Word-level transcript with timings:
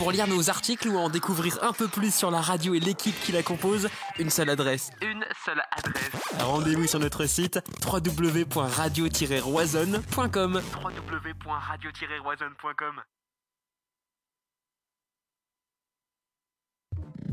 Pour 0.00 0.10
lire 0.12 0.26
nos 0.26 0.48
articles 0.48 0.88
ou 0.88 0.96
en 0.96 1.10
découvrir 1.10 1.62
un 1.62 1.74
peu 1.74 1.86
plus 1.86 2.14
sur 2.14 2.30
la 2.30 2.40
radio 2.40 2.72
et 2.72 2.80
l'équipe 2.80 3.14
qui 3.20 3.32
la 3.32 3.42
compose, 3.42 3.90
une 4.18 4.30
seule 4.30 4.48
adresse. 4.48 4.88
Une 5.02 5.22
seule 5.44 5.62
adresse. 5.76 6.10
Rendez-vous 6.38 6.86
sur 6.86 7.00
notre 7.00 7.26
site 7.26 7.60
www.radio-roisonne.com. 7.84 10.62
www.radio-roisonne.com. 10.82 13.02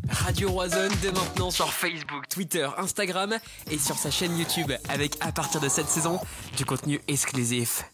Radio 0.09 0.49
Roisonne 0.49 0.91
dès 1.01 1.13
maintenant 1.13 1.51
sur 1.51 1.71
Facebook, 1.71 2.27
Twitter, 2.27 2.67
Instagram 2.77 3.37
et 3.71 3.77
sur 3.77 3.95
sa 3.95 4.11
chaîne 4.11 4.37
YouTube 4.37 4.73
avec 4.89 5.15
à 5.21 5.31
partir 5.31 5.61
de 5.61 5.69
cette 5.69 5.87
saison 5.87 6.19
du 6.57 6.65
contenu 6.65 6.99
exclusif. 7.07 7.85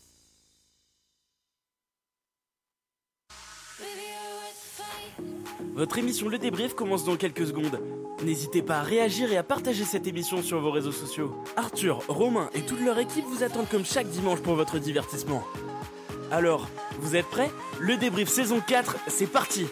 Votre 5.76 5.98
émission 5.98 6.30
Le 6.30 6.38
Débrief 6.38 6.76
commence 6.76 7.04
dans 7.04 7.16
quelques 7.16 7.48
secondes. 7.48 7.80
N'hésitez 8.24 8.62
pas 8.62 8.78
à 8.78 8.84
réagir 8.84 9.32
et 9.32 9.38
à 9.38 9.44
partager 9.44 9.84
cette 9.84 10.06
émission 10.06 10.44
sur 10.44 10.60
vos 10.60 10.70
réseaux 10.70 10.92
sociaux. 10.92 11.34
Arthur, 11.56 12.04
Romain 12.08 12.52
et 12.54 12.62
toute 12.62 12.80
leur 12.80 13.00
équipe 13.00 13.26
vous 13.26 13.42
attendent 13.42 13.68
comme 13.70 13.84
chaque 13.84 14.08
dimanche 14.08 14.40
pour 14.40 14.54
votre 14.54 14.78
divertissement. 14.78 15.44
Alors, 16.30 16.68
vous 17.00 17.16
êtes 17.16 17.26
prêts? 17.26 17.50
Le 17.80 17.98
Débrief 17.98 18.30
saison 18.30 18.62
4, 18.66 18.98
c'est 19.08 19.26
parti 19.26 19.66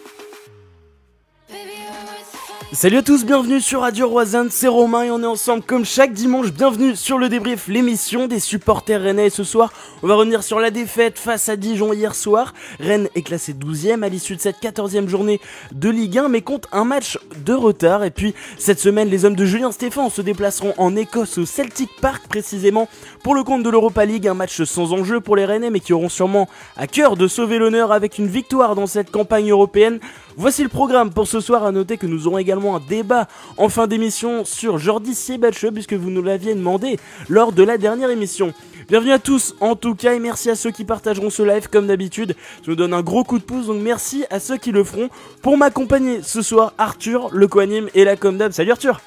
Salut 2.74 3.00
à 3.00 3.02
tous, 3.02 3.26
bienvenue 3.26 3.60
sur 3.60 3.82
Radio 3.82 4.08
Roisanne, 4.08 4.48
c'est 4.50 4.70
Romain 4.70 5.04
et 5.04 5.12
on 5.12 5.22
est 5.22 5.26
ensemble 5.26 5.62
comme 5.62 5.84
chaque 5.84 6.14
dimanche. 6.14 6.54
Bienvenue 6.54 6.96
sur 6.96 7.18
le 7.18 7.28
débrief, 7.28 7.68
l'émission 7.68 8.28
des 8.28 8.40
supporters 8.40 9.02
rennais. 9.02 9.30
Ce 9.30 9.44
soir, 9.44 9.74
on 10.02 10.08
va 10.08 10.16
revenir 10.16 10.42
sur 10.42 10.58
la 10.58 10.72
défaite 10.72 11.20
face 11.20 11.50
à 11.50 11.58
Dijon 11.58 11.92
hier 11.92 12.16
soir. 12.16 12.54
Rennes 12.80 13.10
est 13.14 13.24
classé 13.24 13.54
12ème 13.54 14.04
à 14.04 14.08
l'issue 14.10 14.38
de 14.38 14.42
cette 14.42 14.62
14e 14.62 15.10
journée 15.10 15.42
de 15.74 15.90
Ligue 15.90 16.20
1, 16.20 16.30
mais 16.30 16.40
compte 16.40 16.68
un 16.72 16.86
match 16.86 17.20
de 17.46 17.54
retard. 17.54 18.06
Et 18.06 18.10
puis, 18.10 18.34
cette 18.58 18.80
semaine, 18.80 19.10
les 19.10 19.26
hommes 19.26 19.36
de 19.36 19.46
Julien 19.46 19.74
Stéphan 19.74 20.10
se 20.10 20.22
déplaceront 20.22 20.74
en 20.78 20.96
Écosse 20.96 21.40
au 21.40 21.46
Celtic 21.46 21.90
Park 22.00 22.24
précisément 22.30 22.88
pour 23.22 23.36
le 23.36 23.44
compte 23.44 23.64
de 23.64 23.70
l'Europa 23.70 24.06
League. 24.06 24.30
Un 24.30 24.34
match 24.34 24.64
sans 24.64 24.94
enjeu 24.94 25.20
pour 25.20 25.36
les 25.36 25.44
Rennais, 25.44 25.72
mais 25.72 25.82
qui 25.82 25.92
auront 25.92 26.08
sûrement 26.08 26.48
à 26.78 26.88
cœur 26.88 27.18
de 27.18 27.28
sauver 27.28 27.58
l'honneur 27.58 27.92
avec 27.92 28.18
une 28.18 28.28
victoire 28.28 28.76
dans 28.76 28.88
cette 28.88 29.12
campagne 29.12 29.52
européenne. 29.52 30.00
Voici 30.38 30.64
le 30.64 30.70
programme 30.70 31.12
pour 31.12 31.28
ce 31.28 31.42
soir. 31.42 31.66
À 31.66 31.72
noter 31.72 31.98
que 31.98 32.08
nous 32.08 32.28
aurons 32.28 32.38
également 32.38 32.78
un 32.78 32.80
débat 32.80 33.28
en 33.58 33.68
fin 33.68 33.88
d'émission 33.88 34.46
sur 34.46 34.78
Jordi 34.78 35.14
Siebatche, 35.14 35.68
puisque 35.74 35.94
vous 35.94 36.10
nous 36.10 36.22
l'aviez 36.22 36.56
demandé 36.56 36.98
lors 37.28 37.52
de 37.52 37.64
la 37.64 37.78
dernière 37.78 38.10
émission. 38.10 38.54
Bienvenue 38.88 39.12
à 39.12 39.20
tous 39.20 39.56
en 39.60 39.76
tout 39.76 39.94
cas 39.94 40.14
et 40.14 40.20
merci 40.20 40.50
à 40.50 40.56
ceux 40.56 40.72
qui 40.72 40.86
partageront 40.86 41.30
ce 41.30 41.44
live 41.44 41.70
comme 41.70 41.88
d'habitude. 41.88 42.36
Je 42.64 42.72
vous 42.72 42.76
donne 42.78 42.94
un 42.94 43.02
gros 43.02 43.24
coup 43.24 43.40
de 43.40 43.44
pouce 43.44 43.68
donc 43.68 43.82
merci 43.82 44.26
à 44.30 44.40
ceux 44.40 44.58
qui 44.58 44.72
le 44.72 44.84
feront. 44.84 45.10
Pour 45.42 45.58
m'accompagner 45.58 46.24
ce 46.24 46.42
soir, 46.42 46.74
Arthur, 46.78 47.30
le 47.32 47.48
coanime 47.48 47.90
et 47.94 48.06
la 48.06 48.16
comdab. 48.16 48.54
Salut 48.54 48.72
Arthur 48.72 49.02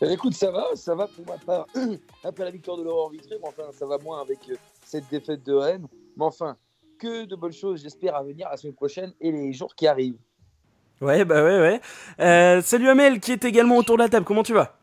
Eh, 0.00 0.12
Écoute, 0.12 0.34
ça 0.34 0.50
va, 0.50 0.66
ça 0.74 0.94
va 0.96 1.06
pour 1.06 1.24
ma 1.26 1.38
part. 1.38 1.66
Après 2.24 2.44
la 2.44 2.50
victoire 2.50 2.76
de 2.76 2.82
l'Aurore 2.82 3.10
Vitré, 3.10 3.36
mais 3.40 3.48
enfin, 3.48 3.70
ça 3.72 3.86
va 3.86 3.98
moins 3.98 4.20
avec 4.20 4.38
euh, 4.50 4.54
cette 4.84 5.08
défaite 5.08 5.44
de 5.44 5.52
Rennes. 5.54 5.86
Mais 6.16 6.24
enfin, 6.24 6.56
que 6.98 7.24
de 7.26 7.36
bonnes 7.36 7.52
choses, 7.52 7.80
j'espère, 7.82 8.16
à 8.16 8.22
venir 8.22 8.48
la 8.50 8.56
semaine 8.56 8.74
prochaine 8.74 9.12
et 9.20 9.32
les 9.32 9.52
jours 9.52 9.74
qui 9.74 9.86
arrivent. 9.86 10.18
Ouais 11.02 11.24
bah 11.24 11.42
ouais 11.42 11.58
ouais. 11.58 11.80
Euh, 12.20 12.62
salut 12.62 12.88
Amel 12.88 13.18
qui 13.18 13.32
est 13.32 13.44
également 13.44 13.76
autour 13.76 13.96
de 13.96 14.02
la 14.04 14.08
table, 14.08 14.24
comment 14.24 14.44
tu 14.44 14.54
vas? 14.54 14.76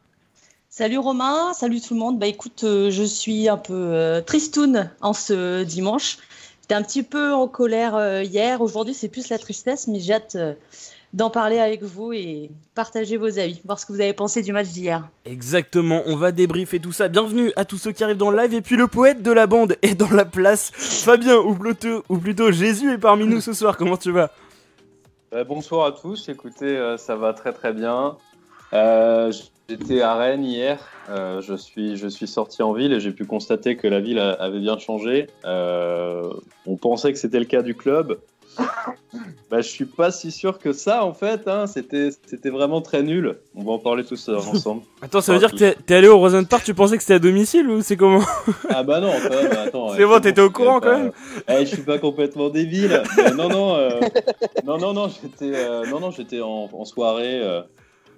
Salut 0.67 0.97
Romain, 0.97 1.53
salut 1.53 1.79
tout 1.79 1.93
le 1.93 1.99
monde. 2.01 2.19
Bah 2.19 2.27
écoute, 2.27 2.65
euh, 2.65 2.91
je 2.91 3.03
suis 3.03 3.47
un 3.47 3.55
peu 3.55 3.73
euh, 3.73 4.19
tristoun 4.19 4.91
en 4.99 5.13
ce 5.13 5.63
dimanche. 5.63 6.17
J'étais 6.61 6.75
un 6.75 6.83
petit 6.83 7.03
peu 7.03 7.31
en 7.31 7.47
colère 7.47 7.95
euh, 7.95 8.21
hier. 8.21 8.59
Aujourd'hui, 8.59 8.93
c'est 8.93 9.07
plus 9.07 9.29
la 9.29 9.39
tristesse, 9.39 9.87
mais 9.87 10.01
j'ai 10.01 10.15
hâte 10.15 10.35
d'en 11.13 11.29
parler 11.29 11.57
avec 11.57 11.83
vous 11.83 12.11
et 12.11 12.51
partager 12.75 13.15
vos 13.15 13.39
avis, 13.39 13.61
voir 13.63 13.79
ce 13.79 13.85
que 13.85 13.93
vous 13.93 14.01
avez 14.01 14.13
pensé 14.13 14.41
du 14.41 14.51
match 14.51 14.67
d'hier. 14.67 15.07
Exactement, 15.23 16.03
on 16.05 16.17
va 16.17 16.33
débriefer 16.33 16.81
tout 16.81 16.91
ça. 16.91 17.07
Bienvenue 17.07 17.53
à 17.55 17.63
tous 17.63 17.77
ceux 17.77 17.93
qui 17.93 18.03
arrivent 18.03 18.17
dans 18.17 18.29
le 18.29 18.37
live 18.37 18.53
et 18.53 18.61
puis 18.61 18.75
le 18.75 18.87
poète 18.87 19.23
de 19.23 19.31
la 19.31 19.47
bande 19.47 19.77
est 19.81 19.95
dans 19.95 20.11
la 20.11 20.25
place. 20.25 20.69
Fabien 20.75 21.37
ou 21.37 21.55
plutôt, 21.55 22.03
ou 22.09 22.17
plutôt 22.17 22.51
Jésus 22.51 22.91
est 22.91 22.97
parmi 22.97 23.25
nous 23.25 23.39
ce 23.39 23.53
soir. 23.53 23.77
Comment 23.77 23.95
tu 23.95 24.11
vas? 24.11 24.31
Bonsoir 25.47 25.85
à 25.85 25.91
tous, 25.91 26.27
écoutez, 26.29 26.77
euh, 26.77 26.97
ça 26.97 27.15
va 27.15 27.33
très 27.33 27.53
très 27.53 27.73
bien. 27.73 28.17
Euh, 28.73 29.31
J'étais 29.67 30.01
à 30.01 30.15
Rennes 30.15 30.43
hier, 30.43 30.79
Euh, 31.09 31.41
je, 31.41 31.55
suis, 31.55 31.97
je 31.97 32.07
sorti 32.07 32.61
en 32.61 32.73
ville 32.73 32.93
et 32.93 32.99
j'ai 32.99 33.11
pu 33.11 33.25
constater 33.25 33.75
que 33.75 33.87
la 33.87 33.99
ville 33.99 34.19
avait 34.19 34.59
bien 34.59 34.77
changé. 34.77 35.27
On 35.43 36.75
pensait 36.79 37.11
que 37.13 37.19
c'était 37.19 37.39
le 37.39 37.45
cas 37.45 37.61
du 37.63 37.75
club. 37.75 38.19
Bah, 39.49 39.61
je 39.61 39.67
suis 39.67 39.85
pas 39.85 40.11
si 40.11 40.31
sûr 40.31 40.59
que 40.59 40.71
ça 40.73 41.03
en 41.03 41.13
fait, 41.15 41.47
hein. 41.47 41.65
c'était 41.65 42.09
c'était 42.27 42.51
vraiment 42.51 42.81
très 42.81 43.01
nul. 43.01 43.39
On 43.55 43.63
va 43.63 43.71
en 43.71 43.79
parler 43.79 44.03
tous 44.05 44.29
euh, 44.29 44.35
ensemble. 44.37 44.83
Attends, 45.01 45.21
ça 45.21 45.33
veut 45.33 45.39
dire 45.39 45.51
que 45.51 45.57
t'es- 45.57 45.75
t'es 45.85 45.95
allé 45.95 46.07
au 46.07 46.19
Rosen 46.19 46.45
Park, 46.45 46.63
tu 46.63 46.75
pensais 46.75 46.95
que 46.97 47.01
c'était 47.01 47.15
à 47.15 47.19
domicile 47.19 47.67
ou 47.67 47.81
c'est 47.81 47.97
comment 47.97 48.21
Ah 48.69 48.83
bah 48.83 48.99
non, 48.99 49.11
quand 49.23 49.29
même, 49.29 49.51
attends. 49.51 49.95
C'est 49.95 50.03
euh, 50.03 50.07
bon, 50.07 50.19
t'étais 50.19 50.41
au 50.41 50.51
courant, 50.51 50.79
quand 50.79 50.95
même 50.99 51.11
Eh, 51.47 51.61
je 51.65 51.73
suis 51.75 51.81
pas 51.81 51.97
complètement 51.97 52.49
débile. 52.49 53.01
Mais 53.17 53.31
non, 53.31 53.49
non, 53.49 53.75
euh, 53.75 53.89
non, 54.65 54.77
non, 54.77 54.93
non, 54.93 55.07
j'étais, 55.09 55.55
euh, 55.55 55.83
non, 55.89 55.99
non, 55.99 56.11
j'étais 56.11 56.41
en, 56.41 56.69
en 56.71 56.85
soirée. 56.85 57.41
euh, 57.41 57.61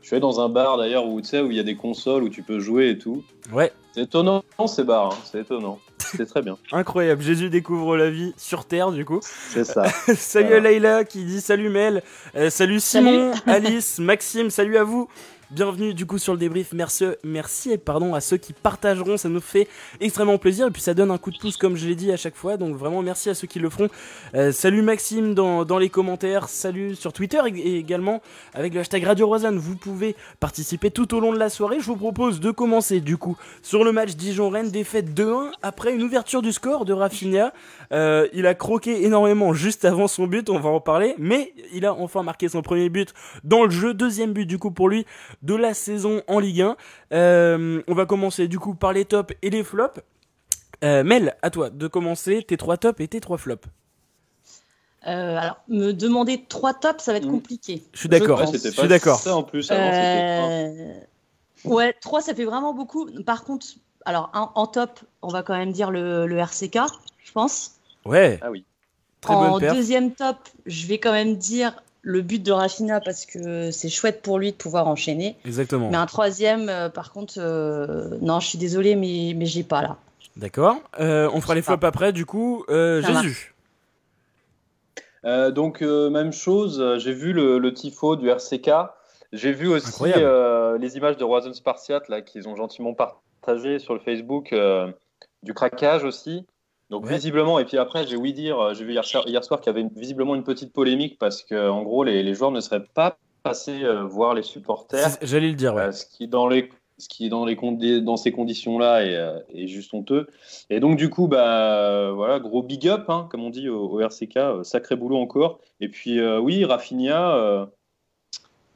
je 0.02 0.08
suis 0.08 0.16
allé 0.16 0.22
dans 0.22 0.41
un 0.41 0.50
bar 0.50 0.78
d'ailleurs 0.78 1.06
où 1.08 1.22
tu 1.22 1.28
sais 1.28 1.40
où 1.41 1.50
il 1.52 1.56
y 1.56 1.59
a 1.59 1.63
des 1.63 1.75
consoles 1.75 2.23
où 2.23 2.29
tu 2.29 2.41
peux 2.44 2.59
jouer 2.59 2.90
et 2.90 2.97
tout. 2.97 3.23
Ouais, 3.53 3.72
C'est 3.94 4.02
étonnant 4.02 4.44
ces 4.68 4.84
bars, 4.84 5.13
hein, 5.13 5.18
c'est 5.23 5.40
étonnant. 5.41 5.79
C'est 6.17 6.25
très 6.25 6.41
bien. 6.41 6.57
incroyable. 6.72 7.22
Jésus 7.22 7.49
découvre 7.49 7.97
la 7.97 8.09
vie 8.09 8.33
sur 8.38 8.66
Terre 8.66 8.91
du 8.91 9.05
coup. 9.05 9.19
C'est 9.49 9.63
ça. 9.63 9.83
salut 10.16 10.47
Voilà. 10.49 10.69
à 10.69 10.72
Leïla 10.72 11.03
qui 11.05 11.23
dit 11.23 11.41
salut 11.41 11.69
Mel, 11.69 12.03
Euh, 12.35 12.49
salut 12.49 12.79
Simon, 12.79 13.31
Alice, 13.47 13.99
Maxime, 13.99 14.49
salut 14.49 14.77
à 14.77 14.83
vous. 14.83 15.07
Bienvenue 15.51 15.94
du 15.94 16.06
coup 16.06 16.17
sur 16.17 16.31
le 16.31 16.39
débrief. 16.39 16.72
Merci, 16.72 17.03
merci 17.25 17.72
et 17.72 17.78
pardon 17.78 18.13
à 18.13 18.22
ceux 18.22 18.38
qui 18.38 18.53
partageront, 18.53 19.17
ça 19.17 19.28
nous 19.28 19.41
fait 19.41 19.67
extrêmement 20.00 20.38
plaisir 20.38 20.67
et 20.67 20.72
puis 20.72 20.81
ça 20.81 20.94
donne 20.94 21.12
un 21.12 21.17
coup 21.17 21.29
de 21.29 21.38
pouce 21.38 21.57
comme 21.57 21.75
je 21.75 21.85
l'ai 21.89 21.95
dit 21.95 22.09
à 22.09 22.16
chaque 22.16 22.38
fois. 22.38 22.56
Donc 22.56 22.78
vraiment 22.78 23.01
merci 23.01 23.29
à 23.29 23.34
ceux 23.34 23.47
qui 23.47 23.59
le 23.59 23.69
feront. 23.69 23.90
Euh, 24.34 24.53
salut 24.53 24.81
Maxime 24.81 25.34
dans, 25.34 25.66
dans 25.66 25.78
les 25.78 25.90
commentaires, 25.90 26.47
salut 26.47 26.95
sur 26.95 27.11
Twitter 27.11 27.41
et, 27.53 27.75
également 27.75 28.22
avec 28.53 28.73
le 28.73 28.79
hashtag 28.79 29.03
Radio 29.03 29.28
Roisanne. 29.28 29.57
Vous 29.57 29.75
pouvez 29.75 30.16
participer 30.40 30.90
tout 30.90 31.13
au 31.13 31.19
long 31.19 31.34
de 31.34 31.38
la 31.38 31.50
soirée. 31.50 31.81
Je 31.81 31.85
vous 31.85 31.97
propose 31.97 32.40
de 32.40 32.51
commencer 32.51 33.01
du 33.01 33.17
coup 33.17 33.35
sur 33.61 33.84
le 33.84 33.91
match 33.91 34.16
Dijon-Rennes, 34.16 34.72
défaite 34.72 35.09
2-1 35.13 35.51
après 35.63 35.94
une 35.94 36.03
ouverture 36.03 36.41
du 36.41 36.53
score 36.53 36.85
de 36.85 36.94
Rafinha. 36.94 37.51
Euh, 37.91 38.25
il 38.31 38.47
a 38.47 38.56
croqué 38.56 39.03
énormément 39.03 39.53
juste 39.53 39.84
avant 39.84 40.07
son 40.07 40.28
but, 40.28 40.50
on 40.50 40.59
va 40.59 40.69
en 40.69 40.79
parler, 40.79 41.13
mais 41.17 41.53
il 41.73 41.85
a 41.85 41.94
enfin 41.94 42.23
marqué 42.23 42.47
son 42.47 42.61
premier 42.61 42.88
but 42.88 43.13
dans 43.44 43.66
le 43.66 43.69
jeu, 43.69 43.94
deuxième 43.94 44.31
but 44.31 44.45
du 44.45 44.57
coup 44.57 44.72
pour 44.72 44.88
lui 44.88 45.06
de 45.41 45.56
la 45.56 45.74
saison 45.74 46.22
en 46.28 46.40
Ligue 46.40 46.62
1. 46.62 46.75
Euh, 47.13 47.81
on 47.88 47.94
va 47.94 48.06
commencer 48.06 48.47
du 48.47 48.59
coup 48.59 48.75
par 48.75 48.94
les 48.94 49.06
tops 49.06 49.34
et 49.41 49.50
les 49.50 49.63
flops. 49.63 50.00
Euh, 50.84 51.03
Mel, 51.03 51.35
à 51.41 51.50
toi 51.50 51.69
de 51.69 51.88
commencer 51.88 52.44
tes 52.44 52.57
trois 52.57 52.78
tops 52.78 53.00
et 53.02 53.07
tes 53.07 53.19
trois 53.22 53.38
flops. 53.38 53.68
Euh, 55.07 55.38
alors, 55.38 55.57
me 55.68 55.91
demander 55.94 56.46
trois 56.47 56.74
tops, 56.75 57.03
ça 57.03 57.12
va 57.12 57.18
être 57.18 57.28
Mm. 57.28 57.31
compliqué. 57.31 57.84
Je 57.94 58.00
suis 58.00 58.09
d'accord, 58.09 58.46
je 58.53 58.57
suis 58.69 58.88
d'accord. 58.88 59.18
Ça 59.19 59.35
en 59.35 59.44
plus 59.44 59.72
avant 59.72 59.91
c'était. 59.91 61.07
trois. 61.63 61.72
Ouais, 61.75 61.94
trois, 61.94 62.22
ça 62.22 62.34
fait 62.35 62.46
vraiment 62.46 62.73
beaucoup. 62.73 63.09
Par 63.23 63.44
contre, 63.44 63.66
alors 64.06 64.29
en, 64.34 64.52
en 64.56 64.68
top, 64.68 65.00
on 65.23 65.28
va 65.29 65.41
quand 65.44 65.56
même 65.58 65.72
dire 65.72 65.90
le, 65.91 66.28
le 66.28 66.38
RCK, 66.38 66.78
je 67.23 67.31
pense. 67.31 67.73
Ouais, 68.06 68.40
Ah 68.41 68.52
oui. 68.52 68.63
très 69.22 69.34
en 69.34 69.58
deuxième 69.59 70.12
top, 70.13 70.38
je 70.66 70.88
vais 70.88 70.97
quand 71.00 71.12
même 71.12 71.35
dire 71.35 71.81
le 72.01 72.22
but 72.22 72.41
de 72.41 72.51
Rafinha 72.51 73.00
parce 73.00 73.25
que 73.25 73.72
c'est 73.72 73.89
chouette 73.89 74.22
pour 74.22 74.39
lui 74.39 74.51
de 74.51 74.57
pouvoir 74.57 74.88
enchaîner. 74.88 75.35
Exactement. 75.45 75.89
Mais 75.89 75.97
un 75.97 76.06
troisième, 76.06 76.67
euh, 76.69 76.89
par 76.89 77.12
contre, 77.12 77.35
euh, 77.38 78.17
non, 78.22 78.39
je 78.39 78.47
suis 78.47 78.57
désolée, 78.57 78.95
mais, 78.95 79.34
mais 79.35 79.45
j'ai 79.45 79.63
pas 79.63 79.81
là. 79.81 79.97
D'accord. 80.38 80.78
Euh, 81.00 81.29
on 81.34 81.41
fera 81.41 81.56
les 81.56 81.61
flops 81.61 81.84
après 81.84 82.13
du 82.13 82.25
coup. 82.25 82.63
Euh, 82.69 83.01
Jésus. 83.01 83.53
Euh, 85.25 85.51
donc 85.51 85.84
euh, 85.84 86.09
même 86.09 86.34
chose, 86.34 86.84
j'ai 86.97 87.14
vu 87.14 87.34
le, 87.34 87.59
le 87.59 87.73
tifo 87.73 88.16
du 88.16 88.29
RCK. 88.29 88.72
J'ai 89.34 89.52
vu 89.53 89.67
aussi 89.67 90.11
euh, 90.17 90.78
les 90.78 90.97
images 90.97 91.17
de 91.17 91.23
Roison 91.23 91.53
Spartiate 91.53 92.09
là 92.09 92.22
qu'ils 92.22 92.49
ont 92.49 92.55
gentiment 92.55 92.93
partagées 92.93 93.79
sur 93.79 93.93
le 93.93 93.99
Facebook 93.99 94.52
euh, 94.52 94.91
du 95.43 95.53
craquage 95.53 96.03
aussi. 96.03 96.46
Donc 96.91 97.05
Ouais. 97.05 97.14
visiblement 97.16 97.58
et 97.58 97.66
puis 97.66 97.78
après 97.79 98.05
j'ai 98.05 98.17
ouï 98.17 98.34
dire, 98.34 98.59
euh, 98.59 98.73
j'ai 98.76 98.84
vu 98.84 98.91
hier, 98.91 99.03
soir- 99.05 99.28
hier 99.28 99.43
soir 99.43 99.59
qu'il 99.61 99.70
y 99.72 99.73
avait 99.73 99.82
une- 99.82 99.90
visiblement 99.96 100.35
une 100.35 100.43
petite 100.43 100.72
polémique 100.73 101.17
parce 101.17 101.41
que 101.41 101.70
en 101.70 101.82
gros 101.84 102.03
les, 102.03 102.22
les 102.22 102.34
joueurs 102.35 102.52
ne 102.52 102.59
seraient 102.59 102.84
pas 102.93 103.17
passés 103.43 103.84
euh, 103.84 104.03
voir 104.03 104.34
les 104.35 104.43
supporters. 104.43 105.08
J'allais 105.23 105.47
le 105.49 105.55
dire, 105.55 105.73
ouais. 105.73 105.84
Euh, 105.84 105.91
ce 105.91 106.05
qui 106.05 106.28
dans 106.28 106.47
les 106.47 106.70
ce 106.99 107.09
qui 107.09 107.29
dans 107.29 107.46
les 107.46 107.55
dans 108.02 108.16
ces 108.17 108.32
conditions 108.32 108.78
là 108.78 109.03
est, 109.03 109.16
euh, 109.16 109.40
est 109.55 109.66
juste 109.66 109.91
honteux 109.96 110.28
et 110.70 110.79
donc 110.79 110.97
du 110.97 111.09
coup 111.09 111.28
bah 111.28 112.11
voilà 112.14 112.40
gros 112.40 112.61
big 112.61 112.88
up 112.88 113.05
hein, 113.09 113.28
comme 113.32 113.44
on 113.44 113.49
dit 113.49 113.70
au, 113.70 113.87
au 113.90 113.99
RCK 114.02 114.37
sacré 114.64 114.96
boulot 114.96 115.17
encore 115.17 115.59
et 115.79 115.87
puis 115.90 116.22
oui 116.22 116.64
Rafinha 116.64 117.35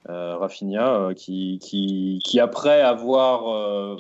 euh, 0.09 0.37
Rafinha 0.37 0.95
euh, 0.95 1.13
qui, 1.13 1.59
qui 1.61 2.19
qui 2.23 2.39
après 2.39 2.81
avoir 2.81 3.47
euh, 3.49 3.95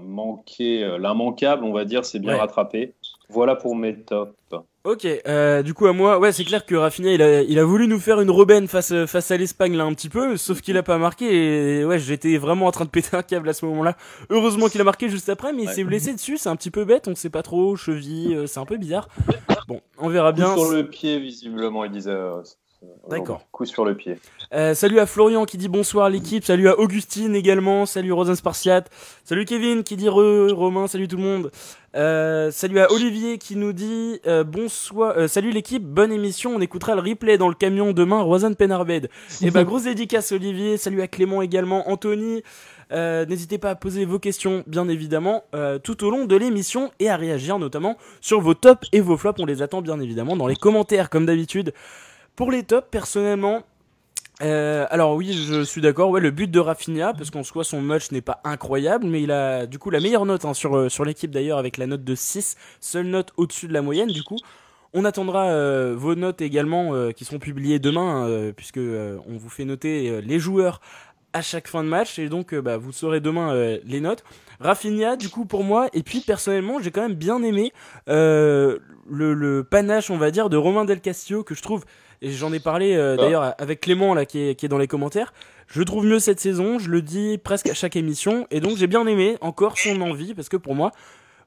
manqué 0.00 0.86
l'immanquable 1.00 1.64
on 1.64 1.72
va 1.72 1.84
dire 1.84 2.04
s'est 2.04 2.18
bien 2.20 2.34
Ouais. 2.34 2.38
rattrapé 2.40 2.94
voilà 3.28 3.56
pour 3.56 3.76
mes 3.76 4.00
tops 4.02 4.32
Ok, 4.84 5.04
euh, 5.04 5.64
du 5.64 5.74
coup 5.74 5.86
à 5.86 5.92
moi, 5.92 6.20
ouais 6.20 6.30
c'est 6.30 6.44
clair 6.44 6.64
que 6.64 6.76
Rafinha 6.76 7.10
il 7.12 7.20
a, 7.20 7.42
il 7.42 7.58
a 7.58 7.64
voulu 7.64 7.88
nous 7.88 7.98
faire 7.98 8.20
une 8.20 8.30
Robben 8.30 8.68
face, 8.68 8.94
face 9.06 9.32
à 9.32 9.36
l'Espagne 9.36 9.76
là 9.76 9.82
un 9.82 9.92
petit 9.94 10.08
peu, 10.08 10.36
sauf 10.36 10.60
qu'il 10.60 10.76
a 10.76 10.84
pas 10.84 10.96
marqué 10.96 11.80
et 11.80 11.84
ouais 11.84 11.98
j'étais 11.98 12.36
vraiment 12.36 12.66
en 12.66 12.70
train 12.70 12.84
de 12.84 12.90
péter 12.90 13.16
un 13.16 13.24
câble 13.24 13.48
à 13.48 13.52
ce 13.52 13.66
moment-là. 13.66 13.96
Heureusement 14.30 14.68
qu'il 14.68 14.80
a 14.80 14.84
marqué 14.84 15.08
juste 15.08 15.28
après, 15.28 15.52
mais 15.52 15.64
il 15.64 15.70
s'est 15.70 15.82
blessé 15.82 16.12
dessus, 16.12 16.38
c'est 16.38 16.48
un 16.48 16.54
petit 16.54 16.70
peu 16.70 16.84
bête, 16.84 17.08
on 17.08 17.16
sait 17.16 17.30
pas 17.30 17.42
trop, 17.42 17.74
cheville, 17.74 18.32
euh, 18.36 18.46
c'est 18.46 18.60
un 18.60 18.64
peu 18.64 18.76
bizarre. 18.76 19.08
Bon, 19.66 19.80
on 19.98 20.08
verra 20.08 20.30
bien. 20.30 20.54
Sur 20.54 20.70
le 20.70 20.88
pied 20.88 21.18
visiblement 21.18 21.84
il 21.84 21.90
disait. 21.90 22.14
Euh, 22.82 22.86
D'accord. 23.08 23.46
Coup 23.52 23.64
sur 23.64 23.84
le 23.84 23.94
pied. 23.94 24.18
Euh, 24.52 24.74
salut 24.74 24.98
à 24.98 25.06
Florian 25.06 25.44
qui 25.44 25.56
dit 25.56 25.68
bonsoir 25.68 26.10
l'équipe, 26.10 26.44
salut 26.44 26.68
à 26.68 26.78
Augustine 26.78 27.34
également, 27.34 27.86
salut 27.86 28.12
Rosin 28.12 28.34
Spartiate, 28.34 28.90
salut 29.24 29.44
Kevin 29.44 29.82
qui 29.82 29.96
dit 29.96 30.08
re, 30.08 30.52
Romain, 30.52 30.86
salut 30.86 31.08
tout 31.08 31.16
le 31.16 31.22
monde. 31.22 31.50
Euh, 31.94 32.50
salut 32.50 32.78
à 32.80 32.92
Olivier 32.92 33.38
qui 33.38 33.56
nous 33.56 33.72
dit 33.72 34.20
euh, 34.26 34.44
bonsoir, 34.44 35.28
salut 35.28 35.50
l'équipe, 35.50 35.82
bonne 35.82 36.12
émission, 36.12 36.54
on 36.56 36.60
écoutera 36.60 36.94
le 36.94 37.00
replay 37.00 37.38
dans 37.38 37.48
le 37.48 37.54
camion 37.54 37.92
demain, 37.92 38.20
Rosan 38.22 38.54
Penarbed. 38.54 39.08
Et 39.42 39.50
bah 39.50 39.64
grosse 39.64 39.84
dédicace 39.84 40.32
Olivier, 40.32 40.76
salut 40.76 41.00
à 41.00 41.08
Clément 41.08 41.42
également, 41.42 41.88
Anthony. 41.88 42.42
Euh, 42.92 43.26
N'hésitez 43.26 43.58
pas 43.58 43.70
à 43.70 43.74
poser 43.74 44.04
vos 44.04 44.18
questions, 44.18 44.62
bien 44.66 44.88
évidemment, 44.88 45.44
euh, 45.54 45.78
tout 45.78 46.04
au 46.04 46.10
long 46.10 46.24
de 46.24 46.36
l'émission 46.36 46.90
et 47.00 47.08
à 47.08 47.16
réagir 47.16 47.58
notamment 47.58 47.96
sur 48.20 48.40
vos 48.40 48.54
tops 48.54 48.88
et 48.92 49.00
vos 49.00 49.16
flops. 49.16 49.40
On 49.40 49.46
les 49.46 49.62
attend 49.62 49.82
bien 49.82 49.98
évidemment 50.00 50.36
dans 50.36 50.46
les 50.46 50.56
commentaires, 50.56 51.10
comme 51.10 51.26
d'habitude. 51.26 51.72
Pour 52.36 52.50
les 52.50 52.64
tops, 52.64 52.86
personnellement, 52.90 53.62
euh, 54.42 54.86
alors 54.90 55.14
oui, 55.14 55.32
je 55.32 55.62
suis 55.62 55.80
d'accord. 55.80 56.10
Ouais, 56.10 56.20
le 56.20 56.30
but 56.30 56.50
de 56.50 56.60
Rafinha, 56.60 57.14
parce 57.14 57.30
qu'en 57.30 57.42
soi 57.42 57.64
son 57.64 57.80
match 57.80 58.10
n'est 58.10 58.20
pas 58.20 58.40
incroyable, 58.44 59.06
mais 59.06 59.22
il 59.22 59.32
a 59.32 59.64
du 59.66 59.78
coup 59.78 59.88
la 59.88 60.00
meilleure 60.00 60.26
note 60.26 60.44
hein, 60.44 60.52
sur 60.52 60.76
euh, 60.76 60.88
sur 60.90 61.06
l'équipe 61.06 61.30
d'ailleurs 61.30 61.56
avec 61.56 61.78
la 61.78 61.86
note 61.86 62.04
de 62.04 62.14
6, 62.14 62.56
seule 62.80 63.06
note 63.06 63.32
au-dessus 63.38 63.68
de 63.68 63.72
la 63.72 63.80
moyenne. 63.80 64.08
Du 64.08 64.22
coup, 64.22 64.36
on 64.92 65.06
attendra 65.06 65.46
euh, 65.46 65.94
vos 65.96 66.14
notes 66.14 66.42
également 66.42 67.10
qui 67.12 67.24
seront 67.24 67.38
publiées 67.38 67.78
demain, 67.78 68.28
euh, 68.28 68.52
puisque 68.52 68.78
on 68.78 69.38
vous 69.38 69.48
fait 69.48 69.64
noter 69.64 70.20
les 70.20 70.38
joueurs 70.38 70.82
à 71.32 71.40
chaque 71.40 71.68
fin 71.68 71.82
de 71.82 71.88
match 71.88 72.18
et 72.18 72.28
donc 72.28 72.54
bah, 72.54 72.76
vous 72.76 72.92
saurez 72.92 73.20
demain 73.20 73.78
les 73.84 74.00
notes. 74.00 74.24
Rafinha, 74.60 75.16
du 75.16 75.30
coup 75.30 75.46
pour 75.46 75.64
moi, 75.64 75.88
et 75.94 76.02
puis 76.02 76.20
personnellement 76.20 76.80
j'ai 76.80 76.90
quand 76.90 77.02
même 77.02 77.14
bien 77.14 77.42
aimé 77.42 77.72
le 78.06 79.62
panache, 79.62 80.10
on 80.10 80.18
va 80.18 80.30
dire, 80.30 80.50
de 80.50 80.58
Romain 80.58 80.84
Del 80.84 81.00
Castillo 81.00 81.42
que 81.42 81.54
je 81.54 81.62
trouve 81.62 81.84
et 82.22 82.30
j'en 82.30 82.52
ai 82.52 82.60
parlé 82.60 82.94
euh, 82.94 83.16
d'ailleurs 83.16 83.54
avec 83.58 83.80
Clément 83.80 84.14
là 84.14 84.24
qui 84.24 84.40
est, 84.40 84.54
qui 84.54 84.66
est 84.66 84.68
dans 84.68 84.78
les 84.78 84.88
commentaires. 84.88 85.32
Je 85.66 85.82
trouve 85.82 86.06
mieux 86.06 86.18
cette 86.18 86.40
saison, 86.40 86.78
je 86.78 86.90
le 86.90 87.02
dis 87.02 87.38
presque 87.38 87.68
à 87.68 87.74
chaque 87.74 87.96
émission 87.96 88.46
et 88.50 88.60
donc 88.60 88.76
j'ai 88.76 88.86
bien 88.86 89.06
aimé 89.06 89.36
encore 89.40 89.78
son 89.78 90.00
envie 90.00 90.34
parce 90.34 90.48
que 90.48 90.56
pour 90.56 90.74
moi 90.74 90.92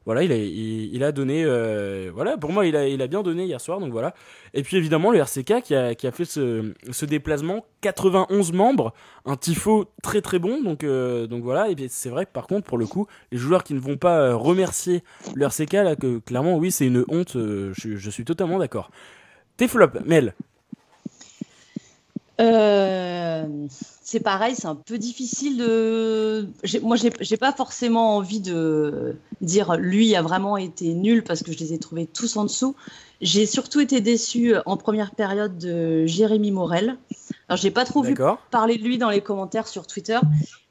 voilà, 0.05 0.23
il 0.23 0.31
a, 0.31 0.37
il, 0.37 0.95
il 0.95 1.03
a 1.03 1.11
donné 1.11 1.43
euh, 1.45 2.09
voilà, 2.13 2.37
pour 2.37 2.51
moi 2.51 2.65
il 2.65 2.75
a, 2.75 2.87
il 2.87 3.01
a 3.01 3.07
bien 3.07 3.21
donné 3.21 3.45
hier 3.45 3.59
soir 3.61 3.79
donc 3.79 3.91
voilà. 3.91 4.13
Et 4.53 4.63
puis 4.63 4.77
évidemment 4.77 5.11
le 5.11 5.19
RCK 5.19 5.61
qui 5.61 5.75
a, 5.75 5.93
qui 5.93 6.07
a 6.07 6.11
fait 6.11 6.25
ce, 6.25 6.73
ce 6.89 7.05
déplacement 7.05 7.65
91 7.81 8.53
membres, 8.53 8.93
un 9.25 9.35
tifo 9.35 9.91
très 10.01 10.21
très 10.21 10.39
bon 10.39 10.63
donc 10.63 10.83
euh, 10.83 11.27
donc 11.27 11.43
voilà 11.43 11.69
et 11.69 11.75
puis 11.75 11.87
c'est 11.89 12.09
vrai 12.09 12.25
que 12.25 12.31
par 12.31 12.47
contre 12.47 12.65
pour 12.65 12.77
le 12.77 12.87
coup, 12.87 13.07
les 13.31 13.37
joueurs 13.37 13.63
qui 13.63 13.73
ne 13.73 13.79
vont 13.79 13.97
pas 13.97 14.19
euh, 14.19 14.35
remercier 14.35 15.03
le 15.35 15.45
RCK 15.45 15.73
là 15.73 15.95
que 15.95 16.19
clairement 16.19 16.57
oui, 16.57 16.71
c'est 16.71 16.87
une 16.87 17.05
honte, 17.09 17.35
euh, 17.35 17.71
je, 17.75 17.95
je 17.97 18.09
suis 18.09 18.25
totalement 18.25 18.57
d'accord. 18.57 18.89
Tes 19.57 19.67
flops, 19.67 19.99
Mel. 20.05 20.33
Euh, 22.39 23.67
c'est 24.01 24.21
pareil, 24.21 24.55
c'est 24.55 24.67
un 24.67 24.75
peu 24.75 24.97
difficile 24.97 25.57
de. 25.57 26.49
Moi, 26.81 26.95
j'ai 26.97 27.37
pas 27.37 27.51
forcément 27.51 28.15
envie 28.15 28.39
de 28.39 29.17
dire 29.41 29.75
lui 29.75 30.15
a 30.15 30.21
vraiment 30.21 30.57
été 30.57 30.93
nul 30.93 31.23
parce 31.23 31.43
que 31.43 31.51
je 31.51 31.59
les 31.59 31.73
ai 31.73 31.79
trouvés 31.79 32.07
tous 32.07 32.37
en 32.37 32.43
dessous. 32.43 32.75
J'ai 33.21 33.45
surtout 33.45 33.81
été 33.81 33.99
déçue 33.99 34.55
en 34.65 34.77
première 34.77 35.11
période 35.11 35.57
de 35.57 36.05
Jérémy 36.05 36.51
Morel. 36.51 36.97
Alors, 37.49 37.57
j'ai 37.57 37.71
pas 37.71 37.83
trop 37.83 38.01
vu 38.01 38.15
parler 38.51 38.77
de 38.77 38.83
lui 38.83 38.97
dans 38.97 39.09
les 39.09 39.21
commentaires 39.21 39.67
sur 39.67 39.85
Twitter, 39.85 40.19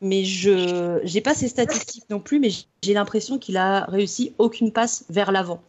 mais 0.01 0.25
je 0.25 1.01
j'ai 1.05 1.21
pas 1.21 1.35
ses 1.35 1.49
statistiques 1.49 2.09
non 2.09 2.21
plus, 2.21 2.41
mais 2.41 2.49
j'ai 2.83 2.95
l'impression 2.95 3.39
qu'il 3.39 3.57
a 3.57 3.85
réussi 3.85 4.33
aucune 4.39 4.73
passe 4.73 5.05
vers 5.11 5.33
l'avant, 5.33 5.61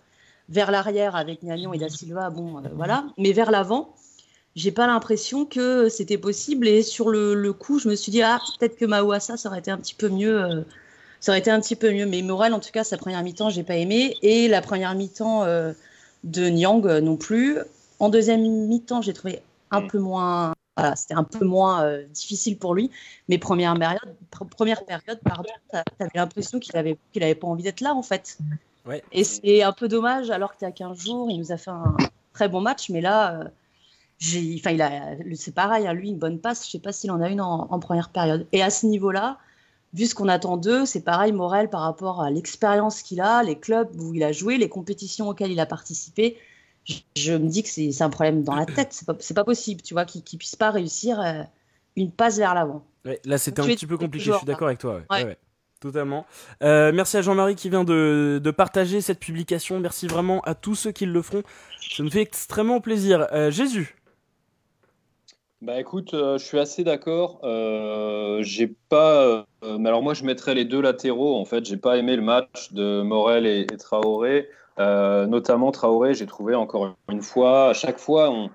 vers 0.47 0.71
l'arrière 0.71 1.15
avec 1.15 1.43
Nagnon 1.43 1.73
et 1.73 1.77
Da 1.77 1.89
Silva, 1.89 2.29
bon, 2.29 2.57
euh, 2.57 2.69
voilà, 2.73 3.05
mais 3.17 3.33
vers 3.33 3.51
l'avant 3.51 3.93
j'ai 4.55 4.71
pas 4.71 4.87
l'impression 4.87 5.45
que 5.45 5.89
c'était 5.89 6.17
possible. 6.17 6.67
Et 6.67 6.83
sur 6.83 7.09
le, 7.09 7.33
le 7.35 7.53
coup, 7.53 7.79
je 7.79 7.87
me 7.87 7.95
suis 7.95 8.11
dit, 8.11 8.21
ah, 8.21 8.39
peut-être 8.59 8.77
que 8.77 8.85
Mawassa, 8.85 9.37
ça 9.37 9.49
aurait 9.49 9.59
été 9.59 9.71
un 9.71 9.77
petit 9.77 9.95
peu 9.95 10.09
mieux. 10.09 10.41
euh, 10.43 10.61
ça 11.19 11.31
aurait 11.31 11.39
été 11.39 11.51
un 11.51 11.59
petit 11.61 11.75
peu 11.75 11.91
mieux. 11.91 12.05
Mais 12.05 12.21
Morel, 12.21 12.53
en 12.53 12.59
tout 12.59 12.71
cas, 12.71 12.83
sa 12.83 12.97
première 12.97 13.23
mi-temps, 13.23 13.49
j'ai 13.49 13.63
pas 13.63 13.75
aimé. 13.75 14.15
Et 14.21 14.47
la 14.47 14.61
première 14.61 14.95
mi-temps 14.95 15.43
euh, 15.43 15.73
de 16.23 16.49
Nyang 16.49 16.85
euh, 16.87 17.01
non 17.01 17.15
plus. 17.17 17.57
En 17.99 18.09
deuxième 18.09 18.41
mi-temps, 18.41 19.01
j'ai 19.01 19.13
trouvé 19.13 19.41
un 19.71 19.81
peu 19.87 19.99
moins. 19.99 20.53
Voilà, 20.77 20.95
c'était 20.95 21.13
un 21.15 21.25
peu 21.25 21.43
moins 21.45 21.99
difficile 22.13 22.57
pour 22.57 22.73
lui. 22.73 22.89
Mais 23.27 23.37
première 23.37 23.73
période, 23.77 24.15
pr- 24.31 24.47
première 24.47 24.85
période 24.85 25.19
pardon, 25.23 25.49
t'a- 25.69 25.83
t'avais 25.97 26.11
l'impression 26.15 26.57
qu'il 26.59 26.75
avait, 26.77 26.97
qu'il 27.11 27.21
avait 27.21 27.35
pas 27.35 27.47
envie 27.47 27.63
d'être 27.63 27.81
là, 27.81 27.93
en 27.93 28.01
fait. 28.01 28.37
Ouais. 28.85 29.03
Et 29.11 29.25
c'est 29.25 29.61
un 29.61 29.73
peu 29.73 29.89
dommage, 29.89 30.29
alors 30.31 30.55
qu'il 30.55 30.65
y 30.65 30.69
a 30.69 30.71
15 30.71 30.97
jours, 30.97 31.29
il 31.29 31.37
nous 31.37 31.51
a 31.51 31.57
fait 31.57 31.71
un 31.71 31.97
très 32.33 32.47
bon 32.47 32.61
match. 32.61 32.89
Mais 32.89 33.01
là. 33.01 33.51
J'ai, 34.19 34.55
enfin, 34.59 34.71
il 34.71 34.81
a, 34.81 35.15
c'est 35.35 35.53
pareil, 35.53 35.87
hein, 35.87 35.93
lui, 35.93 36.09
une 36.09 36.17
bonne 36.17 36.39
passe, 36.39 36.65
je 36.65 36.71
sais 36.71 36.79
pas 36.79 36.91
s'il 36.91 37.09
en 37.11 37.21
a 37.21 37.29
une 37.29 37.41
en, 37.41 37.67
en 37.71 37.79
première 37.79 38.09
période. 38.09 38.45
Et 38.51 38.61
à 38.61 38.69
ce 38.69 38.85
niveau-là, 38.85 39.37
vu 39.93 40.05
ce 40.05 40.13
qu'on 40.13 40.27
attend 40.27 40.57
d'eux, 40.57 40.85
c'est 40.85 41.01
pareil, 41.01 41.31
Morel, 41.31 41.69
par 41.69 41.81
rapport 41.81 42.21
à 42.21 42.29
l'expérience 42.29 43.01
qu'il 43.01 43.21
a, 43.21 43.43
les 43.43 43.57
clubs 43.57 43.89
où 43.99 44.13
il 44.13 44.23
a 44.23 44.31
joué, 44.31 44.57
les 44.57 44.69
compétitions 44.69 45.29
auxquelles 45.29 45.51
il 45.51 45.59
a 45.59 45.65
participé. 45.65 46.37
Je, 46.83 46.95
je 47.15 47.33
me 47.33 47.47
dis 47.47 47.63
que 47.63 47.69
c'est, 47.69 48.01
un 48.01 48.09
problème 48.09 48.43
dans 48.43 48.55
la 48.55 48.65
tête. 48.65 48.89
C'est 48.91 49.05
pas, 49.05 49.13
pas 49.13 49.43
possible, 49.43 49.81
tu 49.81 49.93
vois, 49.93 50.05
qu'il, 50.05 50.21
qu'il 50.21 50.37
puisse 50.37 50.55
pas 50.55 50.71
réussir 50.71 51.19
euh, 51.21 51.43
une 51.95 52.11
passe 52.11 52.37
vers 52.37 52.53
l'avant. 52.53 52.83
Ouais, 53.05 53.21
là, 53.23 53.37
c'était 53.37 53.61
un 53.61 53.65
petit 53.65 53.87
peu 53.87 53.97
compliqué, 53.97 54.31
je 54.31 54.37
suis 54.37 54.45
d'accord 54.45 54.67
avec 54.67 54.79
toi. 54.79 54.95
ouais. 54.95 55.05
Ouais. 55.09 55.23
Ouais, 55.23 55.29
ouais. 55.29 55.37
Totalement. 55.79 56.25
Euh, 56.61 56.91
merci 56.93 57.15
à 57.15 57.21
Jean-Marie 57.21 57.55
qui 57.55 57.69
vient 57.69 57.85
de, 57.85 58.41
de 58.43 58.51
partager 58.51 58.99
cette 58.99 59.19
publication. 59.19 59.79
Merci 59.79 60.07
vraiment 60.07 60.41
à 60.41 60.53
tous 60.53 60.75
ceux 60.75 60.91
qui 60.91 61.05
le 61.05 61.21
feront. 61.21 61.41
Ça 61.95 62.03
nous 62.03 62.11
fait 62.11 62.21
extrêmement 62.21 62.81
plaisir. 62.81 63.27
Euh, 63.31 63.49
Jésus. 63.49 63.95
Bah 65.61 65.77
écoute, 65.77 66.13
euh, 66.13 66.37
je 66.37 66.45
suis 66.45 66.57
assez 66.57 66.85
d'accord. 66.85 67.41
Euh, 67.43 68.41
j'ai 68.43 68.67
pas. 68.67 69.45
euh, 69.63 69.77
mais 69.77 69.89
alors 69.89 70.01
moi, 70.01 70.13
je 70.13 70.23
mettrais 70.23 70.55
les 70.55 70.63
deux 70.63 70.81
latéraux. 70.81 71.35
En 71.35 71.43
fait, 71.43 71.65
j'ai 71.65 71.75
pas 71.75 71.97
aimé 71.97 72.15
le 72.15 72.21
match 72.21 72.71
de 72.71 73.01
Morel 73.01 73.45
et, 73.45 73.65
Traoré. 73.77 74.47
Notamment 74.77 75.71
Traoré, 75.71 76.13
j'ai 76.13 76.25
trouvé 76.25 76.55
encore 76.55 76.95
une 77.11 77.21
fois, 77.21 77.69
à 77.71 77.73
chaque 77.73 77.99
fois, 77.99 78.29
on, 78.31 78.49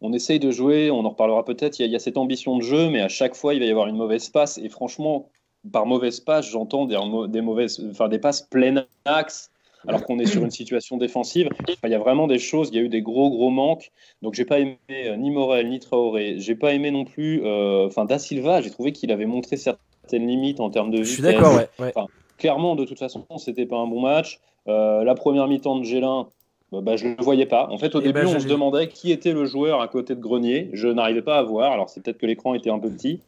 on 0.00 0.12
essaye 0.12 0.40
de 0.40 0.50
jouer. 0.50 0.90
On 0.90 1.04
en 1.04 1.10
reparlera 1.10 1.44
peut-être. 1.44 1.78
Il 1.78 1.88
y, 1.88 1.94
a- 1.94 1.98
cette 2.00 2.16
ambition 2.16 2.56
de 2.56 2.62
jeu, 2.62 2.90
mais 2.90 3.00
à 3.00 3.08
chaque 3.08 3.36
fois, 3.36 3.54
il 3.54 3.60
va 3.60 3.66
y 3.66 3.70
avoir 3.70 3.86
une 3.86 3.96
mauvaise 3.96 4.28
passe. 4.28 4.58
Et 4.58 4.68
franchement, 4.68 5.30
par 5.72 5.86
mauvaise 5.86 6.18
passe, 6.18 6.48
j'entends 6.50 6.86
des, 6.86 6.98
des 7.28 7.42
mauvaises, 7.42 7.80
enfin 7.90 8.08
des 8.08 8.18
passes 8.18 8.42
plein 8.42 8.84
axe. 9.04 9.49
Alors 9.88 10.04
qu'on 10.04 10.18
est 10.18 10.26
sur 10.26 10.42
une 10.44 10.50
situation 10.50 10.96
défensive, 10.98 11.48
Enfin, 11.62 11.88
il 11.88 11.90
y 11.90 11.94
a 11.94 11.98
vraiment 11.98 12.26
des 12.26 12.38
choses. 12.38 12.68
Il 12.72 12.76
y 12.76 12.78
a 12.78 12.82
eu 12.82 12.88
des 12.88 13.02
gros 13.02 13.30
gros 13.30 13.50
manques. 13.50 13.90
Donc 14.22 14.34
j'ai 14.34 14.44
pas 14.44 14.58
aimé 14.58 14.78
euh, 14.92 15.16
ni 15.16 15.30
Morel 15.30 15.68
ni 15.68 15.78
Traoré. 15.80 16.34
J'ai 16.38 16.54
pas 16.54 16.74
aimé 16.74 16.90
non 16.90 17.04
plus. 17.04 17.40
euh, 17.44 17.88
Da 18.06 18.18
Silva, 18.18 18.60
j'ai 18.60 18.70
trouvé 18.70 18.92
qu'il 18.92 19.10
avait 19.12 19.26
montré 19.26 19.56
certaines 19.56 20.26
limites 20.26 20.60
en 20.60 20.70
termes 20.70 20.90
de 20.90 20.98
Je 20.98 21.02
vitesse. 21.02 21.14
suis 21.14 21.22
d'accord, 21.22 21.54
ouais. 21.54 21.68
ouais. 21.78 21.92
Clairement, 22.38 22.76
de 22.76 22.84
toute 22.84 22.98
façon, 22.98 23.24
c'était 23.38 23.66
pas 23.66 23.76
un 23.76 23.86
bon 23.86 24.00
match. 24.00 24.40
Euh, 24.68 25.04
la 25.04 25.14
première 25.14 25.46
mi-temps 25.48 25.78
de 25.78 25.84
Gélin, 25.84 26.28
bah, 26.72 26.80
bah, 26.82 26.96
je 26.96 27.08
le 27.08 27.16
voyais 27.18 27.46
pas. 27.46 27.68
En 27.70 27.78
fait, 27.78 27.94
au 27.94 28.00
Eh 28.00 28.04
début, 28.04 28.20
ben, 28.20 28.26
on 28.28 28.32
je 28.34 28.38
se 28.40 28.46
demandait 28.48 28.88
qui 28.88 29.10
était 29.12 29.32
le 29.32 29.44
joueur 29.46 29.80
à 29.80 29.88
côté 29.88 30.14
de 30.14 30.20
Grenier. 30.20 30.68
Je 30.74 30.88
n'arrivais 30.88 31.22
pas 31.22 31.38
à 31.38 31.42
voir. 31.42 31.72
Alors 31.72 31.88
c'est 31.88 32.02
peut-être 32.02 32.18
que 32.18 32.26
l'écran 32.26 32.54
était 32.54 32.70
un 32.70 32.78
peu 32.78 32.90
petit, 32.90 33.20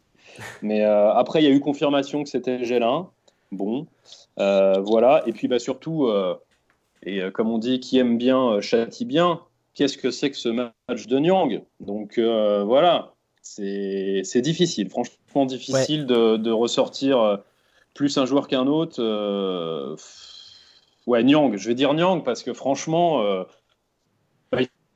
mais 0.60 0.82
euh, 0.82 1.12
après 1.12 1.42
il 1.42 1.44
y 1.44 1.48
a 1.48 1.50
eu 1.54 1.60
confirmation 1.60 2.22
que 2.22 2.28
c'était 2.28 2.64
Gélin. 2.64 3.08
Bon, 3.50 3.86
voilà. 4.36 5.22
Et 5.26 5.32
puis 5.32 5.48
bah 5.48 5.58
surtout, 5.58 6.06
euh, 6.06 6.34
et 7.02 7.20
euh, 7.22 7.30
comme 7.30 7.50
on 7.50 7.58
dit, 7.58 7.80
qui 7.80 7.98
aime 7.98 8.18
bien 8.18 8.54
euh, 8.54 8.60
châtie 8.60 9.04
bien. 9.04 9.40
Qu'est-ce 9.74 9.96
que 9.96 10.10
c'est 10.10 10.30
que 10.30 10.36
ce 10.36 10.50
match 10.50 11.06
de 11.06 11.18
Nyang? 11.18 11.62
Donc 11.80 12.18
euh, 12.18 12.62
voilà, 12.62 13.14
c'est 13.40 14.40
difficile, 14.42 14.90
franchement 14.90 15.46
difficile 15.46 16.06
de, 16.06 16.36
de 16.36 16.50
ressortir 16.50 17.20
euh, 17.20 17.36
plus 17.94 18.18
un 18.18 18.26
joueur 18.26 18.48
qu'un 18.48 18.66
autre. 18.66 18.96
euh, 19.00 19.96
Ouais, 21.06 21.24
Nyang, 21.24 21.56
je 21.56 21.66
vais 21.66 21.74
dire 21.74 21.94
Nyang 21.94 22.22
parce 22.22 22.42
que 22.42 22.52
franchement, 22.52 23.22
euh, 23.22 23.42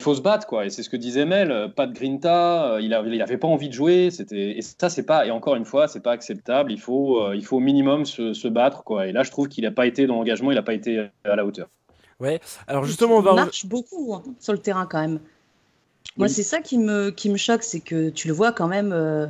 faut 0.06 0.14
se 0.14 0.20
battre 0.20 0.46
quoi. 0.46 0.64
Et 0.64 0.70
c'est 0.70 0.82
ce 0.82 0.88
que 0.88 0.96
disait 0.96 1.24
Mel, 1.24 1.50
euh, 1.50 1.68
pas 1.68 1.86
de 1.86 1.92
grinta, 1.92 2.72
euh, 2.72 2.80
il 2.80 2.94
avait, 2.94 3.14
il 3.14 3.20
avait 3.20 3.36
pas 3.36 3.48
envie 3.48 3.68
de 3.68 3.74
jouer. 3.74 4.10
C'était 4.10 4.56
et 4.56 4.62
ça 4.62 4.88
c'est 4.88 5.02
pas 5.02 5.26
et 5.26 5.30
encore 5.30 5.56
une 5.56 5.64
fois 5.64 5.88
c'est 5.88 6.00
pas 6.00 6.12
acceptable. 6.12 6.72
Il 6.72 6.80
faut, 6.80 7.20
euh, 7.20 7.36
il 7.36 7.44
faut 7.44 7.56
au 7.56 7.60
minimum 7.60 8.04
se, 8.04 8.32
se 8.32 8.48
battre 8.48 8.84
quoi. 8.84 9.08
Et 9.08 9.12
là 9.12 9.24
je 9.24 9.30
trouve 9.30 9.48
qu'il 9.48 9.66
a 9.66 9.70
pas 9.70 9.86
été 9.86 10.06
dans 10.06 10.14
l'engagement, 10.14 10.52
il 10.52 10.58
a 10.58 10.62
pas 10.62 10.74
été 10.74 11.08
à 11.24 11.36
la 11.36 11.44
hauteur. 11.44 11.68
Alors 12.66 12.84
justement, 12.84 13.16
on 13.16 13.20
va. 13.20 13.32
Il 13.32 13.36
marche 13.36 13.66
beaucoup 13.66 14.14
hein, 14.14 14.22
sur 14.40 14.52
le 14.52 14.58
terrain 14.58 14.86
quand 14.86 15.00
même. 15.00 15.20
Moi, 16.16 16.28
c'est 16.28 16.44
ça 16.44 16.60
qui 16.60 16.78
me, 16.78 17.10
qui 17.10 17.28
me 17.28 17.36
choque, 17.36 17.62
c'est 17.62 17.80
que 17.80 18.08
tu 18.08 18.28
le 18.28 18.32
vois 18.32 18.50
quand 18.52 18.68
même 18.68 18.90
euh, 18.92 19.26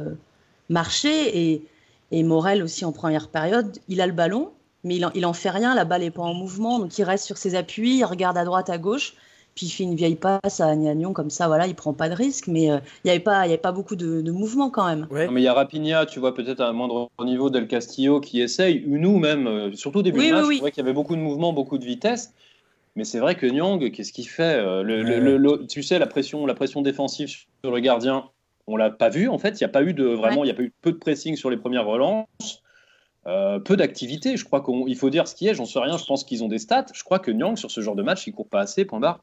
marcher 0.69 1.37
et, 1.37 1.67
et 2.13 2.23
Morel 2.23 2.63
aussi 2.63 2.85
en 2.85 2.93
première 2.93 3.29
période, 3.29 3.79
il 3.89 4.01
a 4.01 4.07
le 4.07 4.13
ballon, 4.13 4.53
mais 4.85 4.97
il 4.97 5.05
en, 5.05 5.11
il 5.15 5.27
en 5.27 5.33
fait 5.33 5.51
rien, 5.51 5.75
la 5.75 5.85
balle 5.85 6.03
n'est 6.03 6.13
pas 6.13 6.23
en 6.23 6.35
mouvement, 6.35 6.79
donc 6.79 6.97
il 6.97 7.03
reste 7.03 7.25
sur 7.25 7.39
ses 7.39 7.57
appuis, 7.57 7.97
il 7.97 8.05
regarde 8.05 8.39
à 8.39 8.45
droite, 8.45 8.71
à 8.71 8.79
gauche. 8.79 9.15
Puis 9.57 9.67
il 9.67 9.71
fait 9.71 9.83
une 9.83 9.97
vieille 9.97 10.15
passe 10.15 10.61
à 10.61 10.77
Nyagnon 10.77 11.13
comme 11.13 11.31
ça, 11.31 11.49
voilà, 11.49 11.67
il 11.67 11.75
prend 11.75 11.93
pas 11.95 12.09
de 12.09 12.15
risque, 12.15 12.47
mais 12.47 12.71
euh, 12.71 12.79
il 13.03 13.07
n'y 13.07 13.11
avait 13.11 13.21
pas, 13.21 13.45
il 13.47 13.51
y 13.51 13.53
avait 13.53 13.61
pas 13.61 13.73
beaucoup 13.73 13.97
de, 13.97 14.21
de 14.21 14.31
mouvement 14.31 14.71
quand 14.71 14.87
même. 14.87 15.09
mais 15.11 15.41
il 15.41 15.45
y 15.45 15.49
a 15.49 15.55
Rapinha, 15.55 16.07
tu 16.07 16.21
vois, 16.21 16.35
peut-être 16.35 16.61
à 16.61 16.69
un 16.69 16.73
moindre 16.73 17.09
niveau 17.25 17.51
Del 17.51 17.67
Castillo 17.67 18.21
qui 18.21 18.41
essaye, 18.41 18.85
ou 18.87 18.99
nous 18.99 19.19
même, 19.19 19.47
euh, 19.49 19.73
surtout 19.75 19.99
au 19.99 20.03
début 20.03 20.19
Oui, 20.21 20.29
de 20.29 20.35
match, 20.35 20.43
oui, 20.43 20.49
oui. 20.49 20.55
je 20.55 20.59
trouvais 20.59 20.71
qu'il 20.73 20.83
y 20.85 20.87
avait 20.87 20.95
beaucoup 20.95 21.17
de 21.17 21.21
mouvement, 21.21 21.53
beaucoup 21.53 21.79
de 21.79 21.85
vitesse. 21.85 22.33
Mais 22.97 23.05
c'est 23.05 23.19
vrai 23.19 23.35
que 23.35 23.47
Nyang, 23.47 23.91
qu'est-ce 23.91 24.13
qu'il 24.13 24.29
fait 24.29 24.57
Euh, 24.57 24.83
le- 24.83 25.03
le- 25.03 25.19
le- 25.21 25.37
le- 25.37 25.67
Tu 25.67 25.83
sais, 25.83 25.99
la 25.99 26.07
pression, 26.07 26.47
la 26.47 26.55
pression 26.55 26.81
défensive 26.81 27.29
sur 27.29 27.71
le 27.71 27.81
gardien, 27.81 28.25
on 28.67 28.77
l'a 28.77 28.91
pas 28.91 29.11
vu 29.11 29.29
en 29.29 29.39
fait. 29.39 29.51
Il 29.61 29.63
n'y 29.63 29.67
a 29.67 29.69
pas 29.69 29.83
eu 29.83 29.93
de 29.93 30.05
vraiment, 30.05 30.45
il 30.45 30.49
y 30.49 30.51
a 30.51 30.55
pas 30.55 30.63
eu 30.63 30.73
peu 30.81 30.93
de 30.93 30.97
pressing 30.97 31.37
sur 31.37 31.51
les 31.51 31.57
premières 31.59 31.85
relances. 31.87 32.63
Euh, 33.27 33.59
peu 33.59 33.77
d'activité, 33.77 34.37
je 34.37 34.45
crois 34.45 34.63
qu'il 34.65 34.97
faut 34.97 35.11
dire 35.11 35.27
ce 35.27 35.35
qui 35.35 35.49
est, 35.49 35.55
j'en 35.55 35.65
sais 35.65 35.79
rien, 35.81 35.99
je 35.99 36.05
pense 36.05 36.25
qu'ils 36.25 36.45
ont 36.45 36.49
des 36.49 36.59
stats. 36.59 36.87
Je 36.95 37.03
crois 37.03 37.19
que 37.19 37.31
Nyang, 37.31 37.57
sur 37.57 37.71
ce 37.71 37.81
genre 37.81 37.97
de 37.97 38.03
match, 38.03 38.27
il 38.27 38.33
court 38.33 38.49
pas 38.49 38.61
assez, 38.61 38.85
point 38.85 39.01
barre. 39.01 39.21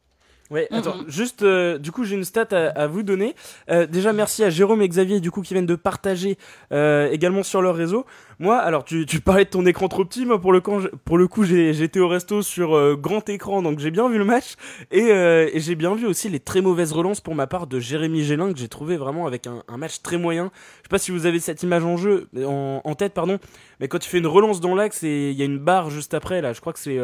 Ouais, 0.54 0.68
attends, 0.70 0.98
juste, 1.08 1.42
euh, 1.42 1.80
du 1.80 1.92
coup, 1.92 2.04
j'ai 2.04 2.16
une 2.16 2.24
stat 2.24 2.46
à, 2.52 2.68
à 2.84 2.86
vous 2.88 3.02
donner. 3.02 3.34
Euh, 3.72 3.88
déjà, 3.88 4.14
merci 4.14 4.44
à 4.44 4.52
Jérôme 4.52 4.84
et 4.84 4.88
Xavier, 4.88 5.20
du 5.20 5.32
coup, 5.32 5.42
qui 5.42 5.56
viennent 5.56 5.66
de 5.66 5.74
partager 5.76 6.38
euh, 6.72 7.10
également 7.12 7.42
sur 7.42 7.60
leur 7.64 7.76
réseau. 7.76 8.06
Moi, 8.38 8.58
alors, 8.60 8.84
tu, 8.86 9.08
tu 9.08 9.20
parlais 9.20 9.46
de 9.46 9.50
ton 9.50 9.66
écran 9.66 9.88
trop 9.88 10.06
petit. 10.06 10.28
Moi, 10.28 10.40
pour 10.40 10.54
le, 10.54 10.62
camp, 10.62 10.80
pour 11.06 11.18
le 11.18 11.28
coup, 11.28 11.44
j'ai- 11.44 11.74
j'étais 11.74 12.00
au 12.00 12.08
resto 12.08 12.44
sur 12.44 12.76
euh, 12.76 12.96
grand 12.96 13.28
écran, 13.30 13.64
donc 13.64 13.80
j'ai 13.80 13.90
bien 13.90 14.08
vu 14.10 14.20
le 14.20 14.26
match. 14.26 14.54
Et, 14.92 15.12
euh, 15.12 15.50
et 15.52 15.60
j'ai 15.60 15.74
bien 15.74 15.96
vu 15.96 16.06
aussi 16.06 16.30
les 16.30 16.40
très 16.40 16.62
mauvaises 16.62 16.92
relances 16.92 17.20
pour 17.22 17.34
ma 17.34 17.48
part 17.48 17.66
de 17.66 17.80
Jérémy 17.80 18.24
Gélin, 18.24 18.54
que 18.54 18.60
j'ai 18.60 18.68
trouvé 18.68 18.96
vraiment 18.96 19.26
avec 19.26 19.48
un, 19.48 19.64
un 19.68 19.78
match 19.78 20.04
très 20.04 20.18
moyen. 20.20 20.52
Je 20.54 20.84
sais 20.84 20.90
pas 20.92 21.00
si 21.00 21.10
vous 21.10 21.26
avez 21.26 21.40
cette 21.40 21.64
image 21.64 21.84
en 21.84 21.98
jeu, 21.98 22.28
en, 22.46 22.80
en 22.84 22.94
tête, 22.96 23.14
pardon. 23.16 23.40
Mais 23.80 23.88
quand 23.88 23.98
tu 23.98 24.08
fais 24.10 24.20
une 24.20 24.28
relance 24.28 24.62
dans 24.62 24.76
l'axe 24.76 25.04
et 25.04 25.32
il 25.32 25.36
y 25.36 25.42
a 25.42 25.46
une 25.46 25.58
barre 25.60 25.90
juste 25.90 26.14
après, 26.14 26.42
là, 26.42 26.54
je 26.54 26.62
crois 26.62 26.74
que 26.74 26.80
c'est 26.80 27.00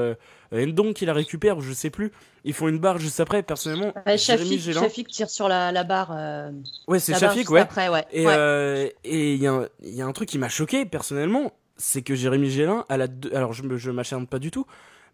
Ndong 0.52 0.94
qui 0.94 1.06
la 1.06 1.14
récupère, 1.14 1.58
ou 1.58 1.62
je 1.62 1.74
sais 1.74 1.90
plus. 1.90 2.12
Ils 2.44 2.54
font 2.54 2.68
une 2.68 2.80
barre 2.80 2.98
juste 2.98 3.20
après. 3.20 3.44
Personnellement, 3.44 3.94
Euh, 4.08 4.18
Shafik. 4.18 4.60
Shafik 4.74 5.08
tire 5.08 5.30
sur 5.30 5.48
la, 5.48 5.72
la 5.72 5.84
barre. 5.84 6.12
euh, 6.16 6.52
Ouais, 6.88 7.00
c'est 7.00 7.14
Shafik, 7.18 7.50
ouais. 7.52 7.60
Après, 7.62 7.90
ouais. 7.90 8.06
Et 8.12 8.26
Ouais. 8.26 8.34
euh, 8.36 8.90
et 9.04 9.34
il 9.34 9.42
y, 9.42 9.48
a 9.48 9.54
un- 9.54 9.68
il 9.84 9.94
y 9.96 10.02
a 10.02 10.06
un 10.06 10.12
truc 10.14 10.30
qui 10.30 10.38
m'a 10.38 10.50
choqué 10.50 10.86
personnellement, 10.86 11.52
c'est 11.78 12.02
que 12.02 12.16
Jérémy 12.16 12.50
Gélin 12.50 12.86
a 12.90 12.98
la 12.98 13.08
deux- 13.08 13.34
alors 13.36 13.54
je 13.54 13.64
je 13.78 13.92
m'acharne 13.92 14.26
pas 14.28 14.40
du 14.40 14.52
tout, 14.52 14.66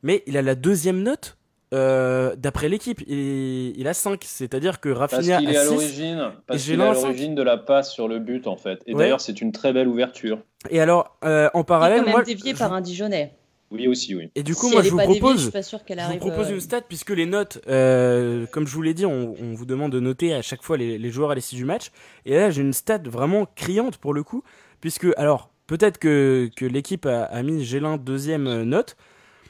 mais 0.03 0.23
il 0.27 0.37
a 0.37 0.41
la 0.41 0.55
deuxième 0.55 1.01
note 1.03 1.37
euh, 1.73 2.35
d'après 2.37 2.69
l'équipe. 2.69 3.01
Il, 3.07 3.77
il 3.77 3.87
a 3.87 3.93
5, 3.93 4.23
c'est-à-dire 4.23 4.79
que 4.79 4.89
Parce 4.89 5.13
Rafinha 5.13 5.39
qu'il 5.39 5.49
est 5.49 5.57
a 5.57 5.61
à 5.61 5.63
6 5.65 5.71
l'origine, 5.73 6.31
parce 6.47 6.63
qu'il 6.63 6.79
est 6.79 6.83
à 6.83 6.93
l'origine 6.93 7.35
de 7.35 7.41
la 7.41 7.57
passe 7.57 7.91
sur 7.91 8.07
le 8.07 8.19
but 8.19 8.47
en 8.47 8.55
fait. 8.55 8.81
Et 8.85 8.93
Ouais. 8.93 8.99
d'ailleurs, 9.03 9.19
c'est 9.19 9.41
une 9.41 9.51
très 9.51 9.73
belle 9.73 9.87
ouverture. 9.87 10.39
et 10.69 10.79
alors 10.79 11.17
euh, 11.25 11.49
en 11.53 11.59
Il 11.59 11.61
est 11.61 11.65
parallèle 11.65 11.99
quand 11.99 12.05
même 12.05 12.11
moi 12.13 12.23
dévié 12.23 12.53
je- 12.53 12.59
par 12.59 12.71
un 12.71 12.81
Dijonais. 12.81 13.33
Oui 13.75 13.87
aussi, 13.87 14.15
oui. 14.15 14.29
et 14.35 14.43
du 14.43 14.55
coup 14.55 14.67
si 14.67 14.73
moi 14.73 14.81
je 14.83 14.89
vous 14.89 14.97
propose 14.97 15.37
je 15.37 15.41
suis 15.43 15.51
pas 15.51 15.61
sûre 15.63 15.83
qu'elle 15.85 15.99
Je 15.99 16.03
vous 16.03 16.09
arrive. 16.09 16.19
propose 16.21 16.47
euh, 16.47 16.53
une 16.55 16.61
stat 16.61 16.81
puisque 16.81 17.09
les 17.11 17.25
notes, 17.25 17.59
euh, 17.67 18.45
comme 18.51 18.65
je 18.67 18.73
vous 18.73 18.81
l'ai 18.81 18.93
dit, 18.93 19.05
on, 19.05 19.35
on 19.41 19.53
vous 19.53 19.65
demande 19.65 19.91
de 19.91 19.99
noter 19.99 20.33
à 20.33 20.41
chaque 20.41 20.63
fois 20.63 20.77
les, 20.77 20.97
les 20.97 21.11
joueurs 21.11 21.31
à 21.31 21.35
l'issue 21.35 21.55
du 21.55 21.65
match. 21.65 21.91
Et 22.25 22.35
là, 22.35 22.49
j'ai 22.49 22.61
une 22.61 22.73
stat 22.73 22.99
vraiment 23.05 23.45
criante 23.55 23.97
pour 23.97 24.13
le 24.13 24.23
coup, 24.23 24.43
puisque 24.81 25.07
alors 25.17 25.49
peut-être 25.67 25.97
que, 25.97 26.49
que 26.55 26.65
l'équipe 26.65 27.05
a, 27.05 27.23
a 27.25 27.43
mis 27.43 27.63
Gélin 27.65 27.97
deuxième 27.97 28.47
euh, 28.47 28.63
note. 28.65 28.95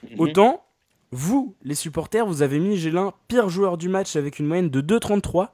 Mhm. 0.10 0.20
Autant 0.20 0.62
vous, 1.12 1.56
les 1.64 1.76
supporters, 1.76 2.26
vous 2.26 2.42
avez 2.42 2.60
mis 2.60 2.78
Gélin 2.78 3.14
pire 3.28 3.48
joueur 3.50 3.78
du 3.78 3.88
match 3.90 4.16
avec 4.16 4.40
une 4.40 4.48
moyenne 4.48 4.70
de 4.70 4.82
2,33. 4.82 5.50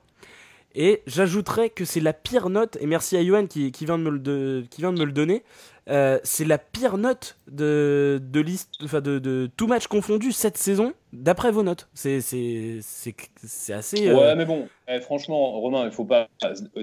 Et 0.74 1.02
j'ajouterais 1.06 1.70
que 1.70 1.84
c'est 1.84 2.00
la 2.00 2.14
pire 2.14 2.50
note, 2.50 2.78
et 2.80 2.86
merci 2.88 3.18
à 3.18 3.22
Yohan 3.22 3.46
qui, 3.46 3.74
qui 3.74 3.86
vient, 3.86 3.98
de 3.98 4.04
me 4.04 4.10
le, 4.10 4.20
de- 4.20 4.64
qui 4.72 4.80
vient 4.82 4.94
de 4.94 5.00
me 5.00 5.04
le 5.06 5.12
donner, 5.12 5.44
euh, 5.90 6.20
c'est 6.24 6.46
la 6.46 6.58
pire 6.58 6.98
note 6.98 7.38
de, 7.52 8.22
de, 8.24 8.40
liste, 8.40 8.70
enfin 8.84 9.02
de, 9.02 9.18
de 9.20 9.50
tout 9.58 9.68
match 9.68 9.88
confondu 9.88 10.32
cette 10.32 10.58
saison, 10.58 10.94
d'après 11.12 11.52
vos 11.52 11.64
notes. 11.64 11.90
C'est 11.94 12.22
c'est- 12.22 12.78
c'est- 12.82 13.16
c'est 13.44 13.74
assez... 13.74 14.08
euh, 14.08 14.16
Ouais, 14.16 14.36
mais 14.36 14.46
bon, 14.46 14.68
eh, 14.88 15.00
franchement, 15.02 15.60
Romain, 15.60 15.86
il 15.86 15.92
faut 15.92 16.06
pas, 16.06 16.28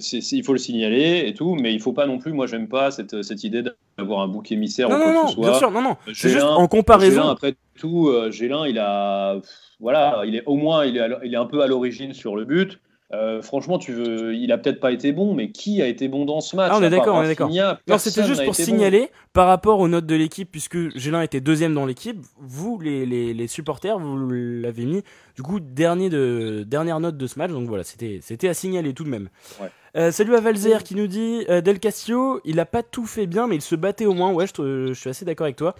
c'est- 0.00 0.32
il 0.32 0.42
faut 0.44 0.52
le 0.52 0.58
signaler 0.58 1.24
et 1.26 1.34
tout, 1.34 1.54
mais 1.54 1.72
il 1.72 1.80
faut 1.80 1.92
pas 1.92 2.06
non 2.06 2.18
plus. 2.18 2.32
Moi, 2.32 2.46
j'aime 2.46 2.68
pas 2.68 2.90
cette, 2.90 3.22
cette 3.22 3.44
idée 3.44 3.62
d'avoir 3.96 4.20
un 4.20 4.28
bouc 4.28 4.50
émissaire 4.50 4.88
non, 4.88 4.96
ou 4.96 4.98
non, 4.98 5.04
quoi 5.04 5.12
non, 5.14 5.22
que 5.22 5.28
ce 5.28 5.34
soit. 5.36 5.50
bien 5.50 5.58
sûr, 5.58 5.70
non, 5.70 5.82
non. 5.82 5.96
C'est 6.14 6.28
juste 6.30 6.44
en 6.44 6.66
comparaison. 6.68 7.20
Gélin, 7.22 7.30
après 7.30 7.54
tout, 7.78 8.08
euh, 8.08 8.30
Gélin, 8.32 8.66
il 8.66 8.78
a, 8.78 9.40
voilà, 9.80 10.22
il 10.26 10.34
est 10.34 10.42
au 10.46 10.56
moins, 10.56 10.84
il 10.84 10.96
est, 10.96 11.08
il 11.24 11.32
est 11.32 11.38
un 11.38 11.46
peu 11.46 11.62
à 11.62 11.66
l'origine 11.68 12.12
sur 12.12 12.34
le 12.36 12.44
but. 12.44 12.80
Euh, 13.14 13.40
franchement, 13.40 13.78
tu 13.78 13.94
veux, 13.94 14.34
il 14.34 14.52
a 14.52 14.58
peut-être 14.58 14.80
pas 14.80 14.92
été 14.92 15.12
bon, 15.12 15.32
mais 15.32 15.50
qui 15.50 15.80
a 15.80 15.86
été 15.86 16.08
bon 16.08 16.26
dans 16.26 16.40
ce 16.42 16.54
match 16.56 16.72
Ah, 16.74 16.78
on 16.78 16.82
est 16.82 16.90
d'accord, 16.90 17.16
on 17.16 17.22
est 17.22 17.28
d'accord. 17.28 17.48
Non, 17.48 17.96
c'était 17.96 18.24
juste 18.24 18.44
pour 18.44 18.52
bon. 18.52 18.64
signaler 18.64 19.10
par 19.32 19.46
rapport 19.46 19.80
aux 19.80 19.88
notes 19.88 20.04
de 20.04 20.14
l'équipe, 20.14 20.50
puisque 20.50 20.94
Gélin 20.94 21.22
était 21.22 21.40
deuxième 21.40 21.72
dans 21.72 21.86
l'équipe. 21.86 22.18
Vous, 22.38 22.78
les, 22.80 23.06
les, 23.06 23.32
les 23.32 23.46
supporters, 23.46 23.98
vous 23.98 24.28
l'avez 24.30 24.84
mis 24.84 25.02
du 25.36 25.42
coup 25.42 25.58
dernier 25.58 26.10
de, 26.10 26.64
dernière 26.66 27.00
note 27.00 27.16
de 27.16 27.26
ce 27.26 27.38
match. 27.38 27.50
Donc 27.50 27.66
voilà, 27.66 27.82
c'était 27.82 28.20
c'était 28.22 28.48
à 28.48 28.52
signaler 28.54 28.92
tout 28.92 29.04
de 29.04 29.08
même. 29.08 29.30
Ouais. 29.58 29.68
Euh, 29.96 30.10
salut 30.12 30.34
à 30.34 30.40
Valzer 30.42 30.82
qui 30.84 30.94
nous 30.94 31.06
dit 31.06 31.46
euh, 31.48 31.62
Del 31.62 31.78
Castillo, 31.78 32.42
il 32.44 32.60
a 32.60 32.66
pas 32.66 32.82
tout 32.82 33.06
fait 33.06 33.26
bien, 33.26 33.46
mais 33.46 33.54
il 33.54 33.62
se 33.62 33.74
battait 33.74 34.04
au 34.04 34.12
moins. 34.12 34.32
Ouais, 34.32 34.46
je, 34.46 34.52
te- 34.52 34.86
je 34.88 34.92
suis 35.00 35.08
assez 35.08 35.24
d'accord 35.24 35.46
avec 35.46 35.56
toi. 35.56 35.74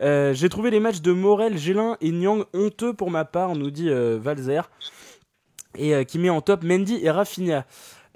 J'ai 0.00 0.48
trouvé 0.48 0.70
les 0.70 0.80
matchs 0.80 1.02
de 1.02 1.12
Morel, 1.12 1.58
Gélin 1.58 1.98
et 2.00 2.10
Nyang 2.10 2.44
honteux 2.54 2.94
pour 2.94 3.10
ma 3.10 3.26
part, 3.26 3.54
nous 3.54 3.70
dit 3.70 3.90
Valzer. 3.90 4.62
Et 5.78 5.94
euh, 5.94 6.04
qui 6.04 6.18
met 6.18 6.30
en 6.30 6.40
top 6.40 6.62
Mendy 6.62 6.98
et 7.02 7.10
Rafinha. 7.10 7.64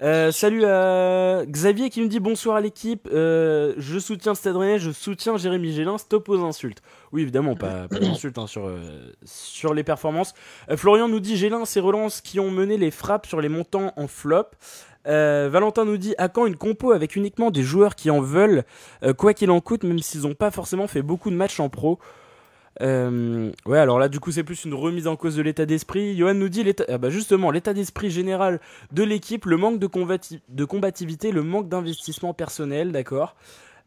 Euh, 0.01 0.29
salut 0.33 0.65
à 0.65 1.45
Xavier 1.45 1.89
qui 1.89 2.01
nous 2.01 2.09
dit 2.09 2.19
bonsoir 2.19 2.57
à 2.57 2.61
l'équipe. 2.61 3.07
Euh, 3.13 3.73
je 3.77 3.97
soutiens 3.97 4.35
Stade 4.35 4.57
je 4.77 4.91
soutiens 4.91 5.37
Jérémy 5.37 5.71
Gélin. 5.71 5.97
Stop 5.97 6.27
aux 6.27 6.43
insultes. 6.43 6.81
Oui, 7.13 7.21
évidemment, 7.21 7.55
pas, 7.55 7.87
d'insultes 7.87 8.37
hein, 8.37 8.47
sur, 8.47 8.67
euh, 8.67 9.13
sur 9.23 9.73
les 9.73 9.83
performances. 9.83 10.33
Euh, 10.69 10.75
Florian 10.75 11.07
nous 11.07 11.21
dit 11.21 11.37
Gélin, 11.37 11.63
ses 11.63 11.79
relances 11.79 12.19
qui 12.19 12.39
ont 12.41 12.51
mené 12.51 12.77
les 12.77 12.91
frappes 12.91 13.25
sur 13.25 13.39
les 13.39 13.49
montants 13.49 13.93
en 13.95 14.07
flop. 14.07 14.47
Euh, 15.07 15.49
Valentin 15.51 15.85
nous 15.85 15.97
dit 15.97 16.15
à 16.17 16.29
quand 16.29 16.45
une 16.45 16.57
compo 16.57 16.91
avec 16.91 17.15
uniquement 17.15 17.51
des 17.51 17.63
joueurs 17.63 17.95
qui 17.95 18.09
en 18.09 18.21
veulent, 18.21 18.63
euh, 19.03 19.13
quoi 19.13 19.33
qu'il 19.33 19.51
en 19.51 19.61
coûte, 19.61 19.83
même 19.83 19.99
s'ils 19.99 20.21
n'ont 20.21 20.33
pas 20.33 20.51
forcément 20.51 20.87
fait 20.87 21.03
beaucoup 21.03 21.29
de 21.29 21.35
matchs 21.35 21.59
en 21.59 21.69
pro? 21.69 21.99
Euh, 22.81 23.51
ouais, 23.65 23.79
alors 23.79 23.99
là, 23.99 24.09
du 24.09 24.19
coup, 24.19 24.31
c'est 24.31 24.43
plus 24.43 24.65
une 24.65 24.73
remise 24.73 25.07
en 25.07 25.15
cause 25.15 25.35
de 25.35 25.41
l'état 25.41 25.65
d'esprit. 25.65 26.17
Johan 26.17 26.33
nous 26.33 26.49
dit 26.49 26.65
ah 26.89 26.97
bah 26.97 27.09
justement, 27.09 27.51
l'état 27.51 27.73
d'esprit 27.73 28.09
général 28.09 28.59
de 28.91 29.03
l'équipe, 29.03 29.45
le 29.45 29.57
manque 29.57 29.79
de, 29.79 29.87
combati- 29.87 30.41
de 30.49 30.65
combativité, 30.65 31.31
le 31.31 31.41
manque 31.43 31.69
d'investissement 31.69 32.33
personnel, 32.33 32.91
d'accord. 32.91 33.35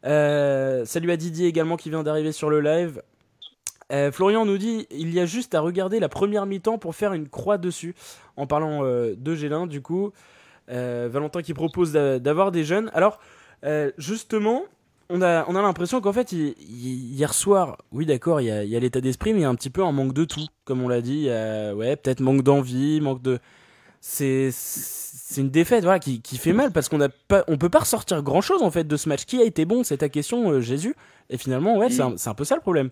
Euh, 0.07 0.85
salut 0.85 1.11
à 1.11 1.17
Didier 1.17 1.49
également 1.49 1.77
qui 1.77 1.91
vient 1.91 2.03
d'arriver 2.03 2.33
sur 2.33 2.49
le 2.49 2.61
live. 2.61 3.03
Euh, 3.91 4.13
Florian 4.13 4.45
nous 4.45 4.59
dit 4.59 4.87
il 4.91 5.13
y 5.13 5.21
a 5.21 5.27
juste 5.27 5.55
à 5.55 5.61
regarder 5.61 5.99
la 5.99 6.09
première 6.09 6.47
mi-temps 6.47 6.79
pour 6.79 6.95
faire 6.95 7.13
une 7.15 7.29
croix 7.29 7.59
dessus. 7.59 7.95
En 8.37 8.47
parlant 8.47 8.85
euh, 8.85 9.15
de 9.17 9.35
Gélin, 9.35 9.67
du 9.67 9.83
coup, 9.83 10.13
Euh, 10.71 11.09
Valentin 11.11 11.41
qui 11.41 11.55
propose 11.55 11.93
d'a- 11.93 12.19
d'avoir 12.19 12.53
des 12.53 12.63
jeunes. 12.63 12.91
Alors, 12.93 13.21
euh, 13.65 13.91
justement, 13.97 14.65
on 15.11 15.23
a, 15.23 15.45
on 15.49 15.57
a 15.57 15.63
l'impression 15.63 16.01
qu'en 16.01 16.13
fait, 16.13 16.33
hi- 16.33 16.55
hi- 16.59 17.13
hier 17.15 17.33
soir, 17.35 17.79
oui, 17.93 18.07
d'accord, 18.07 18.41
il 18.41 18.47
y 18.47 18.51
a, 18.51 18.65
il 18.65 18.71
y 18.71 18.77
a 18.77 18.81
l'état 18.81 19.01
d'esprit, 19.01 19.33
mais 19.33 19.41
il 19.41 19.43
y 19.43 19.45
a 19.47 19.49
un 19.49 19.55
petit 19.55 19.71
peu 19.71 19.83
un 19.85 19.93
manque 19.93 20.13
de 20.13 20.25
tout, 20.25 20.47
comme 20.65 20.83
on 20.83 20.89
l'a 20.89 21.01
dit. 21.01 21.15
Il 21.15 21.23
y 21.23 21.31
a, 21.31 21.75
ouais, 21.75 21.97
peut-être 21.97 22.21
manque 22.21 22.43
d'envie, 22.43 23.01
manque 23.01 23.23
de. 23.23 23.39
C'est 24.01 24.51
c'est 24.53 25.41
une 25.43 25.51
défaite 25.51 25.85
voilà, 25.85 25.99
qui, 25.99 26.23
qui 26.23 26.39
fait 26.39 26.53
mal 26.53 26.73
parce 26.73 26.89
qu'on 26.89 27.01
a 27.01 27.09
pas, 27.09 27.45
on 27.49 27.59
peut 27.59 27.69
pas 27.71 27.81
ressortir 27.81 28.23
grand 28.23 28.41
chose 28.41 28.63
en 28.63 28.71
fait 28.71 28.85
de 28.85 28.97
ce 28.97 29.09
match. 29.09 29.25
Qui 29.27 29.41
a 29.41 29.45
été 29.45 29.65
bon 29.65 29.85
C'est 29.85 29.99
ta 29.99 30.09
question, 30.09 30.51
euh, 30.51 30.61
Jésus. 30.61 30.95
Et 31.31 31.39
finalement, 31.39 31.77
ouais, 31.79 31.91
c'est 31.91 32.03
un, 32.03 32.17
c'est 32.17 32.31
un 32.31 32.35
peu 32.35 32.45
ça 32.45 32.55
le 32.57 32.61
problème. 32.63 32.91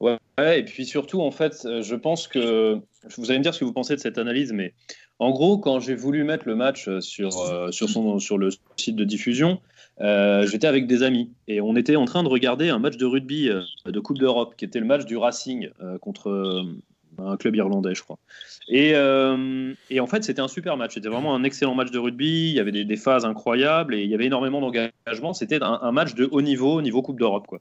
Ouais, 0.00 0.18
ouais, 0.38 0.60
et 0.60 0.64
puis 0.64 0.84
surtout, 0.84 1.22
en 1.22 1.30
fait, 1.30 1.64
euh, 1.64 1.80
je 1.82 1.94
pense 1.94 2.28
que 2.28 2.78
vous 3.16 3.30
allez 3.30 3.38
me 3.38 3.42
dire 3.42 3.54
ce 3.54 3.60
que 3.60 3.64
vous 3.64 3.72
pensez 3.72 3.94
de 3.96 4.00
cette 4.00 4.18
analyse, 4.18 4.52
mais 4.52 4.74
en 5.18 5.30
gros, 5.30 5.58
quand 5.58 5.80
j'ai 5.80 5.94
voulu 5.94 6.24
mettre 6.24 6.46
le 6.46 6.54
match 6.54 6.88
euh, 6.88 7.00
sur, 7.00 7.38
euh, 7.40 7.70
sur, 7.70 8.38
le 8.38 8.50
site 8.76 8.96
de 8.96 9.04
diffusion, 9.04 9.60
euh, 10.00 10.46
j'étais 10.46 10.66
avec 10.66 10.86
des 10.86 11.02
amis. 11.02 11.30
Et 11.48 11.60
on 11.60 11.74
était 11.74 11.96
en 11.96 12.04
train 12.04 12.22
de 12.22 12.28
regarder 12.28 12.68
un 12.68 12.78
match 12.78 12.96
de 12.96 13.06
rugby 13.06 13.48
de 13.86 14.00
Coupe 14.00 14.18
d'Europe, 14.18 14.54
qui 14.56 14.66
était 14.66 14.80
le 14.80 14.86
match 14.86 15.06
du 15.06 15.16
Racing 15.16 15.70
contre 16.00 16.66
un 17.18 17.36
club 17.36 17.56
irlandais, 17.56 17.94
je 17.94 18.02
crois. 18.02 18.18
Et, 18.68 18.92
euh, 18.94 19.72
et 19.90 20.00
en 20.00 20.06
fait, 20.06 20.24
c'était 20.24 20.40
un 20.40 20.48
super 20.48 20.76
match. 20.76 20.94
C'était 20.94 21.08
vraiment 21.08 21.34
un 21.34 21.44
excellent 21.44 21.74
match 21.74 21.90
de 21.90 21.98
rugby. 21.98 22.50
Il 22.50 22.54
y 22.54 22.60
avait 22.60 22.72
des, 22.72 22.96
phases 22.96 23.24
incroyables 23.24 23.94
et 23.94 24.02
il 24.02 24.10
y 24.10 24.14
avait 24.14 24.26
énormément 24.26 24.60
d'engagement. 24.60 25.32
C'était 25.34 25.62
un, 25.62 25.92
match 25.92 26.14
de 26.14 26.28
haut 26.30 26.42
niveau, 26.42 26.74
au 26.74 26.82
niveau 26.82 27.02
Coupe 27.02 27.18
d'Europe, 27.18 27.46
quoi. 27.46 27.60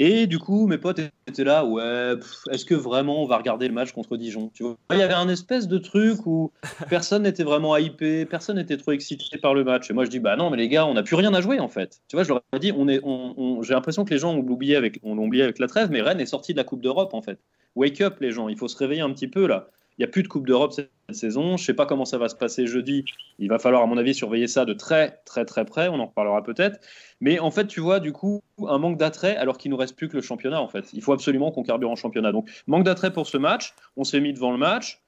Et 0.00 0.26
du 0.26 0.40
coup, 0.40 0.66
mes 0.66 0.78
potes 0.78 1.00
étaient 1.28 1.44
là, 1.44 1.64
ouais, 1.64 2.14
est-ce 2.50 2.64
que 2.64 2.74
vraiment 2.74 3.22
on 3.22 3.26
va 3.26 3.36
regarder 3.36 3.68
le 3.68 3.74
match 3.74 3.92
contre 3.92 4.16
Dijon? 4.16 4.50
Tu 4.52 4.64
vois 4.64 4.76
Il 4.90 4.98
y 4.98 5.02
avait 5.02 5.14
un 5.14 5.28
espèce 5.28 5.68
de 5.68 5.78
truc 5.78 6.26
où 6.26 6.50
personne 6.88 7.22
n'était 7.22 7.44
vraiment 7.44 7.76
hypé, 7.76 8.26
personne 8.26 8.56
n'était 8.56 8.76
trop 8.76 8.90
excité 8.90 9.38
par 9.38 9.54
le 9.54 9.62
match. 9.62 9.88
Et 9.90 9.94
moi, 9.94 10.04
je 10.04 10.10
dis, 10.10 10.18
bah 10.18 10.34
non, 10.34 10.50
mais 10.50 10.56
les 10.56 10.68
gars, 10.68 10.84
on 10.86 10.94
n'a 10.94 11.04
plus 11.04 11.14
rien 11.14 11.32
à 11.32 11.40
jouer 11.40 11.60
en 11.60 11.68
fait. 11.68 12.00
Tu 12.08 12.16
vois, 12.16 12.24
je 12.24 12.30
leur 12.30 12.42
ai 12.54 12.58
dit, 12.58 12.72
on 12.74 13.62
j'ai 13.62 13.74
l'impression 13.74 14.04
que 14.04 14.10
les 14.10 14.18
gens 14.18 14.34
ont 14.34 14.38
oublié 14.38 14.76
avec, 14.76 14.98
oublié 15.02 15.44
avec 15.44 15.58
la 15.58 15.68
trêve, 15.68 15.90
mais 15.90 16.02
Rennes 16.02 16.20
est 16.20 16.26
sorti 16.26 16.52
de 16.52 16.58
la 16.58 16.64
Coupe 16.64 16.80
d'Europe 16.80 17.14
en 17.14 17.22
fait. 17.22 17.38
Wake 17.76 18.00
up, 18.00 18.16
les 18.20 18.30
gens, 18.30 18.48
il 18.48 18.56
faut 18.56 18.68
se 18.68 18.76
réveiller 18.76 19.02
un 19.02 19.10
petit 19.10 19.28
peu 19.28 19.46
là. 19.46 19.68
Il 19.96 20.02
n'y 20.02 20.04
a 20.04 20.08
plus 20.08 20.22
de 20.24 20.28
Coupe 20.28 20.46
d'Europe 20.46 20.72
cette 20.72 20.90
saison. 21.12 21.56
Je 21.56 21.64
sais 21.64 21.74
pas 21.74 21.86
comment 21.86 22.04
ça 22.04 22.18
va 22.18 22.28
se 22.28 22.34
passer 22.34 22.66
jeudi. 22.66 23.04
Il 23.38 23.48
va 23.48 23.58
falloir, 23.58 23.82
à 23.82 23.86
mon 23.86 23.96
avis, 23.96 24.12
surveiller 24.12 24.48
ça 24.48 24.64
de 24.64 24.72
très, 24.72 25.20
très, 25.24 25.44
très 25.44 25.64
près. 25.64 25.88
On 25.88 26.00
en 26.00 26.06
reparlera 26.06 26.42
peut-être. 26.42 26.80
Mais 27.20 27.38
en 27.38 27.52
fait, 27.52 27.66
tu 27.66 27.80
vois, 27.80 28.00
du 28.00 28.12
coup, 28.12 28.42
un 28.66 28.78
manque 28.78 28.98
d'attrait 28.98 29.36
alors 29.36 29.56
qu'il 29.56 29.70
nous 29.70 29.76
reste 29.76 29.96
plus 29.96 30.08
que 30.08 30.16
le 30.16 30.22
championnat, 30.22 30.60
en 30.60 30.68
fait. 30.68 30.92
Il 30.92 31.02
faut 31.02 31.12
absolument 31.12 31.52
qu'on 31.52 31.62
carbure 31.62 31.90
en 31.90 31.96
championnat. 31.96 32.32
Donc, 32.32 32.50
manque 32.66 32.84
d'attrait 32.84 33.12
pour 33.12 33.28
ce 33.28 33.38
match. 33.38 33.74
On 33.96 34.02
s'est 34.02 34.20
mis 34.20 34.32
devant 34.32 34.50
le 34.50 34.58
match. 34.58 35.00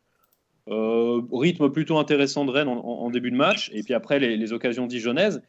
rythme 0.69 1.71
plutôt 1.71 1.99
intéressant 1.99 2.45
de 2.45 2.53
Rennes 2.53 2.69
en, 2.69 3.11
début 3.11 3.33
de 3.33 3.37
match, 3.37 3.71
et 3.73 3.83
puis 3.83 3.95
après 3.95 4.21
les, 4.21 4.37
les 4.37 4.53
occasions 4.53 4.87
dijonnaises. 4.87 5.43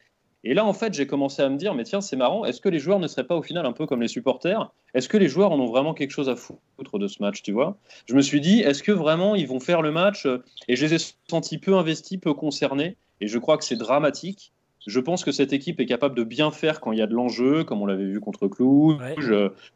Et 0.44 0.54
là, 0.54 0.64
en 0.64 0.72
fait, 0.72 0.94
j'ai 0.94 1.06
commencé 1.06 1.42
à 1.42 1.48
me 1.48 1.56
dire, 1.56 1.74
mais 1.74 1.84
tiens, 1.84 2.00
c'est 2.00 2.16
marrant, 2.16 2.44
est-ce 2.44 2.60
que 2.60 2.68
les 2.68 2.78
joueurs 2.78 3.00
ne 3.00 3.08
seraient 3.08 3.26
pas 3.26 3.36
au 3.36 3.42
final 3.42 3.66
un 3.66 3.72
peu 3.72 3.86
comme 3.86 4.00
les 4.00 4.08
supporters? 4.08 4.70
Est-ce 4.94 5.08
que 5.08 5.16
les 5.16 5.28
joueurs 5.28 5.50
en 5.50 5.58
ont 5.58 5.66
vraiment 5.66 5.94
quelque 5.94 6.12
chose 6.12 6.28
à 6.28 6.36
foutre 6.36 6.98
de 6.98 7.08
ce 7.08 7.20
match, 7.20 7.42
tu 7.42 7.52
vois? 7.52 7.76
Je 8.06 8.14
me 8.14 8.22
suis 8.22 8.40
dit, 8.40 8.60
est-ce 8.60 8.82
que 8.82 8.92
vraiment 8.92 9.34
ils 9.34 9.48
vont 9.48 9.60
faire 9.60 9.82
le 9.82 9.90
match 9.90 10.26
Et 10.68 10.76
je 10.76 10.86
les 10.86 10.94
ai 10.94 11.14
sentis 11.28 11.58
peu 11.58 11.74
investis, 11.76 12.18
peu 12.18 12.34
concernés, 12.34 12.96
et 13.20 13.26
je 13.26 13.38
crois 13.38 13.58
que 13.58 13.64
c'est 13.64 13.76
dramatique. 13.76 14.52
Je 14.86 15.00
pense 15.00 15.24
que 15.24 15.32
cette 15.32 15.52
équipe 15.52 15.80
est 15.80 15.86
capable 15.86 16.14
de 16.14 16.22
bien 16.22 16.50
faire 16.50 16.80
quand 16.80 16.92
il 16.92 16.98
y 16.98 17.02
a 17.02 17.06
de 17.06 17.14
l'enjeu, 17.14 17.64
comme 17.64 17.82
on 17.82 17.86
l'avait 17.86 18.06
vu 18.06 18.20
contre 18.20 18.46
Cluj, 18.46 18.96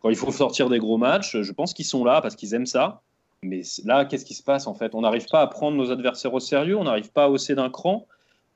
quand 0.01 0.09
il 0.09 0.17
faut 0.17 0.31
sortir 0.31 0.71
des 0.71 0.79
gros 0.79 0.97
matchs. 0.97 1.37
Je 1.41 1.53
pense 1.53 1.75
qu'ils 1.75 1.85
sont 1.85 2.05
là 2.05 2.21
parce 2.23 2.37
qu'ils 2.37 2.55
aiment 2.55 2.67
ça. 2.67 3.03
Mais 3.43 3.63
là, 3.85 4.05
qu'est-ce 4.05 4.25
qui 4.25 4.35
se 4.35 4.43
passe 4.45 4.69
en 4.69 4.75
fait? 4.75 4.95
On 4.95 5.01
n'arrive 5.01 5.27
pas 5.27 5.41
à 5.41 5.49
prendre 5.49 5.77
nos 5.77 5.91
adversaires 5.91 6.33
au 6.33 6.41
sérieux, 6.41 6.79
on 6.79 6.85
n'arrive 6.85 7.11
pas 7.11 7.25
à 7.25 7.29
hausser 7.29 7.57
d'un 7.57 7.69
cran. 7.69 8.07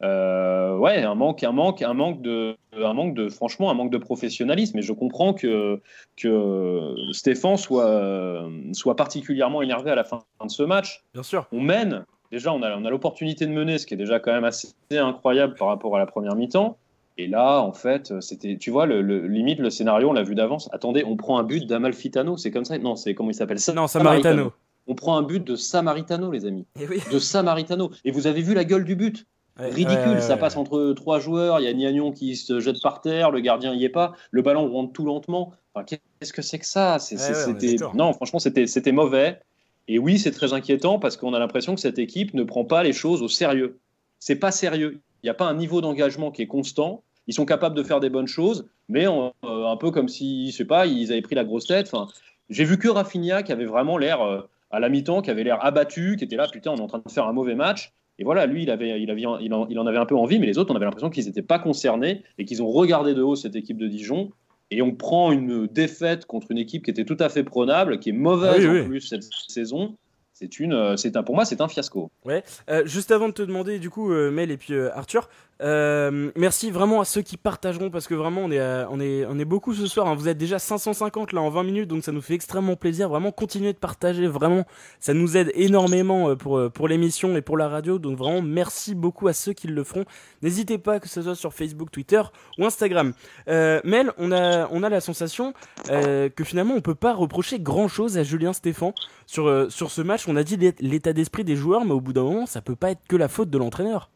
Euh, 0.02 0.76
ouais, 0.76 1.02
un 1.02 1.14
manque, 1.14 1.42
un 1.42 1.52
manque, 1.52 1.80
un 1.82 1.94
manque 1.94 2.20
de, 2.20 2.56
un 2.76 2.92
manque 2.92 3.14
de, 3.14 3.28
franchement, 3.28 3.70
un 3.70 3.74
manque 3.74 3.90
de 3.90 3.98
professionnalisme. 3.98 4.78
Et 4.78 4.82
je 4.82 4.92
comprends 4.92 5.32
que 5.32 5.80
que 6.16 6.94
Stéphane 7.12 7.56
soit 7.56 8.48
soit 8.72 8.96
particulièrement 8.96 9.62
énervé 9.62 9.90
à 9.90 9.94
la 9.94 10.04
fin 10.04 10.22
de 10.44 10.50
ce 10.50 10.62
match. 10.62 11.04
Bien 11.14 11.22
sûr. 11.22 11.46
On 11.52 11.60
mène. 11.60 12.04
Déjà, 12.32 12.52
on 12.52 12.62
a, 12.62 12.76
on 12.76 12.84
a 12.84 12.90
l'opportunité 12.90 13.46
de 13.46 13.52
mener, 13.52 13.78
ce 13.78 13.86
qui 13.86 13.94
est 13.94 13.96
déjà 13.96 14.18
quand 14.18 14.32
même 14.32 14.44
assez 14.44 14.68
incroyable 14.90 15.54
par 15.54 15.68
rapport 15.68 15.94
à 15.94 15.98
la 15.98 16.06
première 16.06 16.34
mi-temps. 16.34 16.76
Et 17.18 17.26
là, 17.26 17.60
en 17.60 17.72
fait, 17.72 18.20
c'était, 18.20 18.58
tu 18.58 18.70
vois, 18.70 18.84
le, 18.84 19.00
limite 19.26 19.58
le 19.58 19.70
scénario, 19.70 20.10
on 20.10 20.12
l'a 20.12 20.22
vu 20.22 20.34
d'avance. 20.34 20.68
Attendez, 20.72 21.02
on 21.06 21.16
prend 21.16 21.38
un 21.38 21.44
but 21.44 21.66
d'Amalfitano, 21.66 22.36
c'est 22.36 22.50
comme 22.50 22.66
ça? 22.66 22.76
Non, 22.78 22.94
c'est 22.96 23.14
comment 23.14 23.30
il 23.30 23.34
s'appelle? 23.34 23.58
Ça 23.58 23.72
Non, 23.72 23.86
Samaritano. 23.86 24.52
On 24.86 24.94
prend 24.94 25.16
un 25.16 25.22
but 25.22 25.42
de 25.42 25.56
Samaritano, 25.56 26.30
les 26.30 26.44
amis. 26.44 26.66
Eh 26.78 26.86
de 26.86 27.18
Samaritano. 27.18 27.90
Et 28.04 28.10
vous 28.10 28.26
avez 28.26 28.42
vu 28.42 28.54
la 28.54 28.64
gueule 28.64 28.84
du 28.84 28.96
but? 28.96 29.26
Ridicule. 29.56 30.20
ça 30.20 30.36
passe 30.36 30.56
entre 30.56 30.92
trois 30.94 31.18
joueurs. 31.18 31.60
Il 31.60 31.64
y 31.64 31.68
a 31.68 31.72
Niagnon 31.72 32.12
qui 32.12 32.36
se 32.36 32.60
jette 32.60 32.80
par 32.82 33.00
terre, 33.00 33.30
le 33.30 33.40
gardien 33.40 33.74
y 33.74 33.84
est 33.84 33.90
pas, 33.90 34.12
le 34.30 34.42
ballon 34.42 34.70
rentre 34.70 34.92
tout 34.92 35.04
lentement. 35.04 35.52
Qu'est-ce 35.86 36.32
que 36.32 36.42
c'est 36.42 36.58
que 36.58 36.66
ça? 36.66 36.98
C'était 36.98 37.76
non, 37.94 38.12
franchement, 38.12 38.38
c'était 38.38 38.92
mauvais. 38.92 39.40
Et 39.88 39.98
oui, 39.98 40.18
c'est 40.18 40.32
très 40.32 40.52
inquiétant 40.52 40.98
parce 40.98 41.16
qu'on 41.16 41.32
a 41.34 41.38
l'impression 41.38 41.74
que 41.74 41.80
cette 41.80 41.98
équipe 41.98 42.34
ne 42.34 42.42
prend 42.42 42.64
pas 42.64 42.82
les 42.82 42.92
choses 42.92 43.22
au 43.22 43.28
sérieux. 43.28 43.78
C'est 44.18 44.36
pas 44.36 44.50
sérieux. 44.50 45.00
Il 45.22 45.26
n'y 45.26 45.30
a 45.30 45.34
pas 45.34 45.46
un 45.46 45.54
niveau 45.54 45.80
d'engagement 45.80 46.30
qui 46.30 46.42
est 46.42 46.46
constant. 46.46 47.02
Ils 47.28 47.34
sont 47.34 47.44
capables 47.44 47.76
de 47.76 47.82
faire 47.82 48.00
des 48.00 48.10
bonnes 48.10 48.26
choses, 48.26 48.68
mais 48.88 49.06
euh, 49.06 49.30
un 49.42 49.76
peu 49.76 49.90
comme 49.90 50.08
si, 50.08 50.50
je 50.50 50.56
sais 50.56 50.64
pas, 50.64 50.86
ils 50.86 51.12
avaient 51.12 51.22
pris 51.22 51.34
la 51.34 51.44
grosse 51.44 51.66
tête. 51.66 51.90
Enfin, 51.92 52.08
j'ai 52.50 52.64
vu 52.64 52.78
que 52.78 52.88
Rafinha 52.88 53.42
qui 53.42 53.52
avait 53.52 53.64
vraiment 53.64 53.98
l'air 53.98 54.22
euh, 54.22 54.42
à 54.70 54.80
la 54.80 54.88
mi-temps, 54.88 55.22
qui 55.22 55.30
avait 55.30 55.44
l'air 55.44 55.64
abattu, 55.64 56.16
qui 56.16 56.24
était 56.24 56.36
là, 56.36 56.46
putain, 56.50 56.72
on 56.72 56.76
est 56.76 56.80
en 56.80 56.86
train 56.86 57.02
de 57.04 57.10
faire 57.10 57.26
un 57.26 57.32
mauvais 57.32 57.54
match. 57.54 57.92
Et 58.18 58.24
voilà, 58.24 58.46
lui, 58.46 58.62
il, 58.62 58.70
avait, 58.70 59.00
il, 59.00 59.10
avait, 59.10 59.20
il, 59.20 59.26
en, 59.26 59.68
il 59.68 59.78
en 59.78 59.86
avait 59.86 59.98
un 59.98 60.06
peu 60.06 60.16
envie, 60.16 60.38
mais 60.38 60.46
les 60.46 60.58
autres, 60.58 60.72
on 60.72 60.76
avait 60.76 60.86
l'impression 60.86 61.10
qu'ils 61.10 61.26
n'étaient 61.26 61.42
pas 61.42 61.58
concernés 61.58 62.22
et 62.38 62.44
qu'ils 62.44 62.62
ont 62.62 62.70
regardé 62.70 63.14
de 63.14 63.22
haut 63.22 63.36
cette 63.36 63.56
équipe 63.56 63.76
de 63.76 63.88
Dijon. 63.88 64.30
Et 64.70 64.82
on 64.82 64.92
prend 64.92 65.32
une 65.32 65.66
défaite 65.66 66.26
contre 66.26 66.50
une 66.50 66.58
équipe 66.58 66.84
qui 66.84 66.90
était 66.90 67.04
tout 67.04 67.18
à 67.20 67.28
fait 67.28 67.44
prenable, 67.44 67.98
qui 67.98 68.08
est 68.08 68.12
mauvaise 68.12 68.66
en 68.66 68.88
plus 68.88 69.00
cette 69.00 69.22
saison 69.48 69.96
c'est 70.38 70.60
une, 70.60 70.98
c'est 70.98 71.16
un, 71.16 71.22
pour 71.22 71.34
moi, 71.34 71.46
c'est 71.46 71.62
un 71.62 71.68
fiasco. 71.68 72.10
Ouais. 72.26 72.42
Euh, 72.68 72.84
juste 72.84 73.10
avant 73.10 73.28
de 73.28 73.32
te 73.32 73.40
demander, 73.40 73.78
du 73.78 73.88
coup, 73.88 74.12
euh, 74.12 74.30
Mel 74.30 74.50
et 74.50 74.58
puis 74.58 74.74
euh, 74.74 74.94
Arthur, 74.94 75.30
euh, 75.62 76.30
merci 76.36 76.70
vraiment 76.70 77.00
à 77.00 77.06
ceux 77.06 77.22
qui 77.22 77.38
partageront 77.38 77.90
parce 77.90 78.06
que 78.06 78.14
vraiment 78.14 78.42
on 78.42 78.50
est, 78.50 78.60
on 78.90 79.00
est, 79.00 79.24
on 79.26 79.38
est 79.38 79.44
beaucoup 79.44 79.74
ce 79.74 79.86
soir. 79.86 80.06
Hein. 80.06 80.14
Vous 80.14 80.28
êtes 80.28 80.38
déjà 80.38 80.58
550 80.58 81.32
là 81.32 81.40
en 81.40 81.48
20 81.48 81.62
minutes 81.62 81.88
donc 81.88 82.04
ça 82.04 82.12
nous 82.12 82.20
fait 82.20 82.34
extrêmement 82.34 82.76
plaisir. 82.76 83.08
Vraiment 83.08 83.32
continuez 83.32 83.72
de 83.72 83.78
partager, 83.78 84.26
vraiment 84.26 84.64
ça 85.00 85.14
nous 85.14 85.36
aide 85.36 85.50
énormément 85.54 86.30
euh, 86.30 86.36
pour, 86.36 86.58
euh, 86.58 86.68
pour 86.68 86.88
l'émission 86.88 87.36
et 87.36 87.42
pour 87.42 87.56
la 87.56 87.68
radio. 87.68 87.98
Donc 87.98 88.18
vraiment 88.18 88.42
merci 88.42 88.94
beaucoup 88.94 89.28
à 89.28 89.32
ceux 89.32 89.54
qui 89.54 89.66
le 89.68 89.84
feront. 89.84 90.04
N'hésitez 90.42 90.78
pas 90.78 91.00
que 91.00 91.08
ce 91.08 91.22
soit 91.22 91.34
sur 91.34 91.54
Facebook, 91.54 91.90
Twitter 91.90 92.22
ou 92.58 92.64
Instagram. 92.64 93.12
Mel, 93.46 94.12
on 94.18 94.32
a, 94.32 94.68
on 94.70 94.82
a 94.82 94.88
la 94.88 95.00
sensation 95.00 95.54
que 95.86 96.44
finalement 96.44 96.74
on 96.74 96.80
peut 96.80 96.94
pas 96.94 97.14
reprocher 97.14 97.60
grand 97.60 97.88
chose 97.88 98.18
à 98.18 98.22
Julien 98.22 98.52
Stéphan 98.52 98.92
sur, 99.26 99.70
sur 99.70 99.90
ce 99.90 100.02
match. 100.02 100.28
On 100.28 100.36
a 100.36 100.42
dit 100.42 100.58
l'état 100.80 101.12
d'esprit 101.12 101.44
des 101.44 101.56
joueurs 101.56 101.84
mais 101.84 101.92
au 101.92 102.00
bout 102.00 102.12
d'un 102.12 102.24
moment 102.24 102.46
ça 102.46 102.60
peut 102.60 102.76
pas 102.76 102.90
être 102.90 103.02
que 103.08 103.16
la 103.16 103.28
faute 103.28 103.50
de 103.50 103.58
l'entraîneur. 103.58 104.10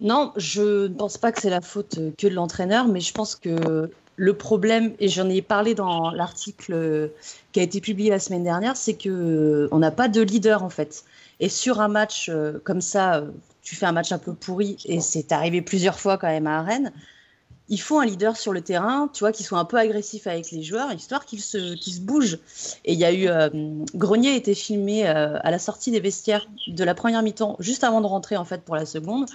Non, 0.00 0.32
je 0.36 0.88
ne 0.88 0.94
pense 0.94 1.16
pas 1.16 1.32
que 1.32 1.40
c'est 1.40 1.50
la 1.50 1.62
faute 1.62 1.98
que 2.18 2.26
de 2.26 2.34
l'entraîneur, 2.34 2.86
mais 2.86 3.00
je 3.00 3.12
pense 3.12 3.34
que 3.34 3.90
le 4.16 4.34
problème, 4.34 4.94
et 4.98 5.08
j'en 5.08 5.28
ai 5.28 5.42
parlé 5.42 5.74
dans 5.74 6.10
l'article 6.10 7.10
qui 7.52 7.60
a 7.60 7.62
été 7.62 7.80
publié 7.80 8.10
la 8.10 8.18
semaine 8.18 8.44
dernière, 8.44 8.76
c'est 8.76 8.94
que 8.94 9.08
euh, 9.08 9.68
on 9.72 9.78
n'a 9.78 9.90
pas 9.90 10.08
de 10.08 10.20
leader 10.22 10.62
en 10.64 10.70
fait. 10.70 11.04
Et 11.38 11.50
sur 11.50 11.80
un 11.80 11.88
match 11.88 12.28
euh, 12.30 12.58
comme 12.64 12.80
ça, 12.80 13.16
euh, 13.16 13.30
tu 13.62 13.76
fais 13.76 13.86
un 13.86 13.92
match 13.92 14.12
un 14.12 14.18
peu 14.18 14.32
pourri, 14.32 14.78
et 14.86 15.00
c'est 15.00 15.32
arrivé 15.32 15.60
plusieurs 15.60 16.00
fois 16.00 16.16
quand 16.16 16.28
même 16.28 16.46
à 16.46 16.62
Rennes. 16.62 16.92
Il 17.68 17.80
faut 17.80 17.98
un 17.98 18.06
leader 18.06 18.36
sur 18.36 18.52
le 18.52 18.60
terrain, 18.60 19.10
tu 19.12 19.20
vois, 19.20 19.32
qui 19.32 19.42
soit 19.42 19.58
un 19.58 19.64
peu 19.64 19.76
agressif 19.76 20.26
avec 20.28 20.50
les 20.52 20.62
joueurs, 20.62 20.92
histoire 20.92 21.26
qu'ils 21.26 21.40
se, 21.40 21.74
qu 21.74 21.90
se 21.90 22.00
bougent. 22.00 22.38
Et 22.84 22.92
il 22.92 22.98
y 22.98 23.04
a 23.04 23.12
eu 23.12 23.28
Grenier 23.92 24.30
a 24.30 24.34
été 24.36 24.54
filmé 24.54 25.04
à 25.04 25.50
la 25.50 25.58
sortie 25.58 25.90
des 25.90 25.98
vestiaires 25.98 26.46
de 26.68 26.84
la 26.84 26.94
première 26.94 27.24
mi-temps, 27.24 27.56
juste 27.58 27.82
avant 27.82 28.00
de 28.00 28.06
rentrer 28.06 28.36
en 28.36 28.44
fait 28.44 28.62
pour 28.62 28.76
la 28.76 28.86
seconde. 28.86 29.26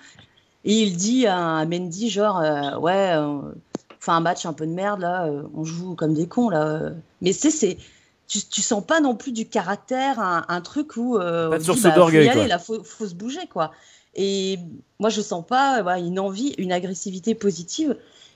Et 0.63 0.83
il 0.83 0.95
dit 0.95 1.25
à 1.27 1.65
Mendy, 1.65 2.09
genre, 2.09 2.39
euh, 2.39 2.77
ouais, 2.77 3.13
on 3.15 3.53
fait 3.99 4.11
un 4.11 4.19
match 4.19 4.45
un 4.45 4.53
peu 4.53 4.65
de 4.65 4.71
merde, 4.71 5.01
là, 5.01 5.25
euh, 5.25 5.43
on 5.55 5.63
joue 5.63 5.95
comme 5.95 6.13
des 6.13 6.27
cons, 6.27 6.49
là. 6.49 6.91
Mais 7.21 7.33
c'est, 7.33 7.77
tu, 8.27 8.39
tu 8.47 8.61
sens 8.61 8.85
pas 8.85 8.99
non 8.99 9.15
plus 9.15 9.31
du 9.31 9.47
caractère, 9.47 10.19
un, 10.19 10.61
truc 10.61 10.97
où. 10.97 11.17
Euh, 11.17 11.49
pas 11.49 11.57
de 11.57 11.63
source 11.63 11.81
bah, 11.81 11.91
d'orgueil, 11.91 12.29
quoi. 12.31 12.47
Là, 12.47 12.59
faut, 12.59 12.83
faut 12.83 13.07
se 13.07 13.15
bouger, 13.15 13.47
quoi. 13.51 13.71
Et 14.13 14.59
moi, 14.99 15.09
je 15.09 15.21
sens 15.21 15.45
pas 15.45 15.81
une 15.97 16.19
envie, 16.19 16.53
une 16.57 16.71
agressivité 16.71 17.33
positive. 17.33 17.95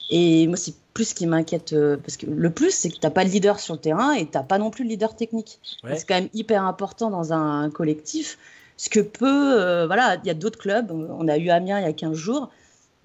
Et 0.09 0.47
moi, 0.47 0.55
c'est 0.55 0.73
plus 0.93 1.09
ce 1.09 1.15
qui 1.15 1.27
m'inquiète. 1.27 1.75
parce 2.01 2.15
que 2.17 2.27
le 2.27 2.49
plus, 2.49 2.71
c'est 2.71 2.89
que 2.89 2.97
tu 2.99 3.09
pas 3.09 3.25
de 3.25 3.29
leader 3.29 3.59
sur 3.59 3.73
le 3.73 3.79
terrain 3.79 4.13
et 4.13 4.25
tu 4.25 4.38
pas 4.47 4.57
non 4.57 4.69
plus 4.69 4.83
de 4.85 4.89
leader 4.89 5.15
technique. 5.15 5.59
C'est 5.83 6.07
quand 6.07 6.15
même 6.15 6.29
hyper 6.33 6.63
important 6.63 7.09
dans 7.09 7.33
un 7.33 7.69
collectif 7.69 8.38
ce 8.77 8.89
que 8.89 8.99
peut, 8.99 9.59
euh, 9.59 9.85
voilà, 9.88 10.17
il 10.23 10.27
y 10.27 10.31
a 10.31 10.33
d'autres 10.33 10.59
clubs, 10.59 10.91
on 10.91 11.27
a 11.27 11.38
eu 11.38 11.49
Amiens 11.49 11.79
il 11.79 11.83
y 11.83 11.89
a 11.89 11.93
15 11.93 12.15
jours, 12.15 12.49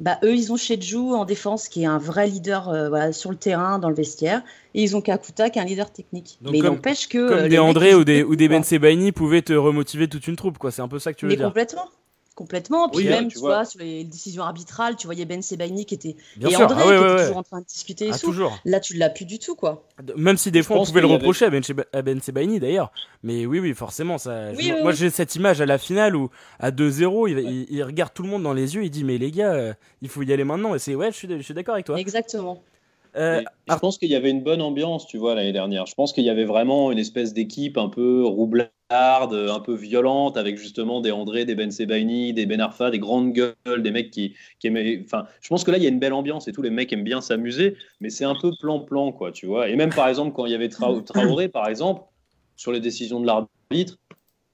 bah, 0.00 0.18
eux, 0.24 0.34
ils 0.34 0.50
ont 0.50 0.56
Chedjou 0.56 1.14
en 1.14 1.26
défense, 1.26 1.68
qui 1.68 1.82
est 1.82 1.86
un 1.86 1.98
vrai 1.98 2.26
leader 2.26 2.70
euh, 2.70 2.88
voilà, 2.88 3.12
sur 3.12 3.30
le 3.30 3.36
terrain, 3.36 3.78
dans 3.78 3.90
le 3.90 3.94
vestiaire, 3.94 4.42
et 4.74 4.82
ils 4.82 4.96
ont 4.96 5.02
Kakuta, 5.02 5.50
qui 5.50 5.58
est 5.58 5.62
un 5.62 5.66
leader 5.66 5.92
technique. 5.92 6.38
Mais 6.40 6.58
il 6.58 6.64
n'empêche 6.64 7.06
que. 7.06 7.28
Comme 7.28 7.48
des 7.48 7.58
André 7.58 7.94
ou 7.94 8.02
des, 8.02 8.22
ou 8.22 8.34
des 8.34 8.48
Ben 8.48 8.64
Sebaini 8.64 9.12
pouvaient 9.12 9.42
te 9.42 9.52
remotiver 9.52 10.08
toute 10.08 10.26
une 10.26 10.36
troupe, 10.36 10.56
quoi. 10.56 10.70
C'est 10.70 10.80
un 10.80 10.88
peu 10.88 10.98
ça 10.98 11.12
que 11.12 11.18
tu 11.18 11.26
veux 11.26 11.30
Mais 11.30 11.36
dire. 11.36 11.46
complètement 11.46 11.84
complètement. 12.40 12.88
Puis 12.88 13.04
même, 13.04 13.28
tu, 13.28 13.38
vois, 13.38 13.66
sur 13.66 13.80
les 13.80 14.02
décisions 14.04 14.42
arbitrales, 14.42 14.96
tu 14.96 15.06
voyais 15.06 15.26
Ben 15.26 15.42
Sebaini 15.42 15.84
qui 15.84 15.94
était. 15.94 16.16
Bien 16.38 16.48
et 16.48 16.52
sûr. 16.52 16.62
André 16.62 16.82
ah 16.86 16.88
qui 16.88 16.94
était 16.94 17.22
toujours 17.22 17.36
en 17.36 17.42
train 17.42 17.60
de 17.60 17.66
discuter 17.66 18.06
et 18.06 18.12
ah, 18.14 18.18
toujours. 18.18 18.58
Là, 18.64 18.80
tu 18.80 18.94
l'as 18.94 19.10
plus 19.10 19.26
du 19.26 19.38
tout, 19.38 19.54
quoi. 19.54 19.86
Même 20.16 20.38
si 20.38 20.50
des 20.50 20.62
fois, 20.62 20.78
on 20.78 20.84
pouvait 20.86 21.02
le 21.02 21.06
reprocher 21.06 21.44
à, 21.44 21.50
ben, 21.50 21.62
à 21.92 22.00
Ben 22.00 22.18
Sebaini 22.20 22.58
d'ailleurs. 22.58 22.92
Mais 23.22 23.44
oui, 23.44 23.58
oui, 23.58 23.74
forcément. 23.74 24.16
Ça... 24.16 24.52
moi, 24.82 24.92
j'ai 24.92 25.10
cette 25.10 25.36
image 25.36 25.60
à 25.60 25.66
la 25.66 25.76
finale 25.76 26.16
où, 26.16 26.30
à 26.58 26.70
2-0, 26.70 27.30
il, 27.30 27.66
il, 27.68 27.82
regarde 27.82 28.14
tout 28.14 28.22
le 28.22 28.30
monde 28.30 28.42
dans 28.42 28.54
les 28.54 28.74
yeux, 28.74 28.84
il 28.84 28.90
dit 28.90 29.04
Mais 29.04 29.18
les 29.18 29.30
gars, 29.30 29.52
euh, 29.52 29.74
il 30.00 30.08
faut 30.08 30.22
y 30.22 30.32
aller 30.32 30.44
maintenant. 30.44 30.74
Et 30.74 30.78
c'est, 30.78 30.94
ouais, 30.94 31.12
je 31.12 31.16
suis, 31.16 31.28
je 31.28 31.42
suis 31.42 31.54
d'accord 31.54 31.74
avec 31.74 31.84
toi. 31.84 32.00
Exactement. 32.00 32.62
Euh, 33.16 33.42
je 33.68 33.76
pense 33.76 33.98
qu'il 33.98 34.08
y 34.08 34.14
avait 34.14 34.30
une 34.30 34.42
bonne 34.42 34.62
ambiance, 34.62 35.06
tu 35.06 35.18
vois, 35.18 35.34
l'année 35.34 35.52
dernière. 35.52 35.84
Je 35.84 35.94
pense 35.94 36.12
qu'il 36.14 36.24
y 36.24 36.30
avait 36.30 36.44
vraiment 36.44 36.90
une 36.92 36.98
espèce 36.98 37.34
d'équipe 37.34 37.76
un 37.76 37.88
peu 37.88 38.24
roublarde, 38.90 39.34
un 39.34 39.60
peu 39.60 39.74
violente, 39.74 40.36
avec 40.36 40.58
justement 40.58 41.00
des 41.00 41.12
André, 41.12 41.44
des 41.44 41.54
Ben 41.54 41.70
Sebaini, 41.70 42.32
des 42.32 42.46
Ben 42.46 42.60
Arfa, 42.60 42.90
des 42.90 42.98
grandes 42.98 43.32
gueules, 43.32 43.82
des 43.82 43.90
mecs 43.90 44.10
qui, 44.10 44.34
qui 44.58 44.66
aimaient. 44.66 45.02
Enfin, 45.04 45.26
je 45.40 45.48
pense 45.48 45.64
que 45.64 45.70
là, 45.70 45.78
il 45.78 45.82
y 45.82 45.86
a 45.86 45.90
une 45.90 45.98
belle 45.98 46.12
ambiance 46.12 46.48
et 46.48 46.52
tous 46.52 46.62
les 46.62 46.70
mecs 46.70 46.92
aiment 46.92 47.04
bien 47.04 47.20
s'amuser, 47.20 47.76
mais 48.00 48.10
c'est 48.10 48.24
un 48.24 48.34
peu 48.34 48.50
plan-plan, 48.60 49.12
quoi, 49.12 49.32
tu 49.32 49.46
vois. 49.46 49.68
Et 49.68 49.76
même, 49.76 49.90
par 49.90 50.08
exemple, 50.08 50.34
quand 50.34 50.46
il 50.46 50.52
y 50.52 50.54
avait 50.54 50.68
Traoré, 51.04 51.48
par 51.48 51.68
exemple, 51.68 52.02
sur 52.56 52.72
les 52.72 52.80
décisions 52.80 53.20
de 53.20 53.26
l'arbitre, 53.26 53.96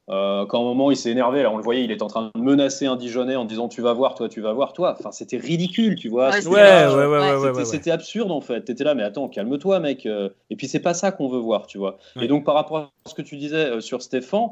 euh, 0.09 0.47
quand 0.47 0.61
un 0.61 0.64
moment 0.64 0.90
il 0.90 0.97
s'est 0.97 1.11
énervé, 1.11 1.42
là 1.42 1.51
on 1.51 1.57
le 1.57 1.62
voyait, 1.62 1.85
il 1.85 1.90
est 1.90 2.03
en 2.03 2.07
train 2.07 2.31
de 2.33 2.40
menacer 2.40 2.87
un 2.87 2.97
Dijonais 2.97 3.37
en 3.37 3.45
disant 3.45 3.69
tu 3.69 3.83
vas 3.83 3.92
voir, 3.92 4.14
toi, 4.14 4.29
tu 4.29 4.40
vas 4.40 4.53
voir, 4.53 4.73
toi. 4.73 4.95
Enfin, 4.99 5.11
c'était 5.11 5.37
ridicule, 5.37 5.97
tu 5.97 6.09
vois. 6.09 6.31
Ouais, 6.31 6.47
ouais, 6.47 7.07
ouais, 7.07 7.51
ouais, 7.51 7.64
C'était 7.64 7.90
absurde 7.90 8.31
en 8.31 8.40
fait. 8.40 8.62
T'étais 8.62 8.85
là, 8.85 8.95
mais 8.95 9.03
attends, 9.03 9.29
calme-toi, 9.29 9.81
mec. 9.81 10.07
Euh. 10.07 10.29
Et 10.51 10.57
puis 10.57 10.69
c'est 10.69 10.81
pas 10.81 10.95
ça 10.95 11.11
qu'on 11.11 11.29
veut 11.29 11.40
voir, 11.40 11.66
tu 11.66 11.79
vois. 11.79 11.99
Et 12.21 12.29
donc 12.29 12.45
par 12.45 12.55
rapport 12.55 12.79
à 12.79 12.90
ce 13.07 13.14
que 13.14 13.23
tu 13.23 13.37
disais 13.37 13.66
euh, 13.66 13.81
sur 13.81 14.03
Stéphane, 14.03 14.51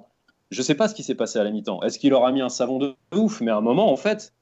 je 0.50 0.62
sais 0.62 0.74
pas 0.74 0.88
ce 0.88 0.94
qui 0.94 1.02
s'est 1.02 1.14
passé 1.14 1.38
à 1.38 1.44
la 1.44 1.50
mi-temps. 1.50 1.82
Est-ce 1.82 1.98
qu'il 1.98 2.10
leur 2.10 2.24
a 2.24 2.32
mis 2.32 2.42
un 2.42 2.48
savon 2.48 2.78
de 2.78 2.94
ouf? 3.14 3.40
Mais 3.40 3.50
à 3.50 3.56
un 3.56 3.60
moment, 3.60 3.92
en 3.92 3.96
fait, 3.96 4.32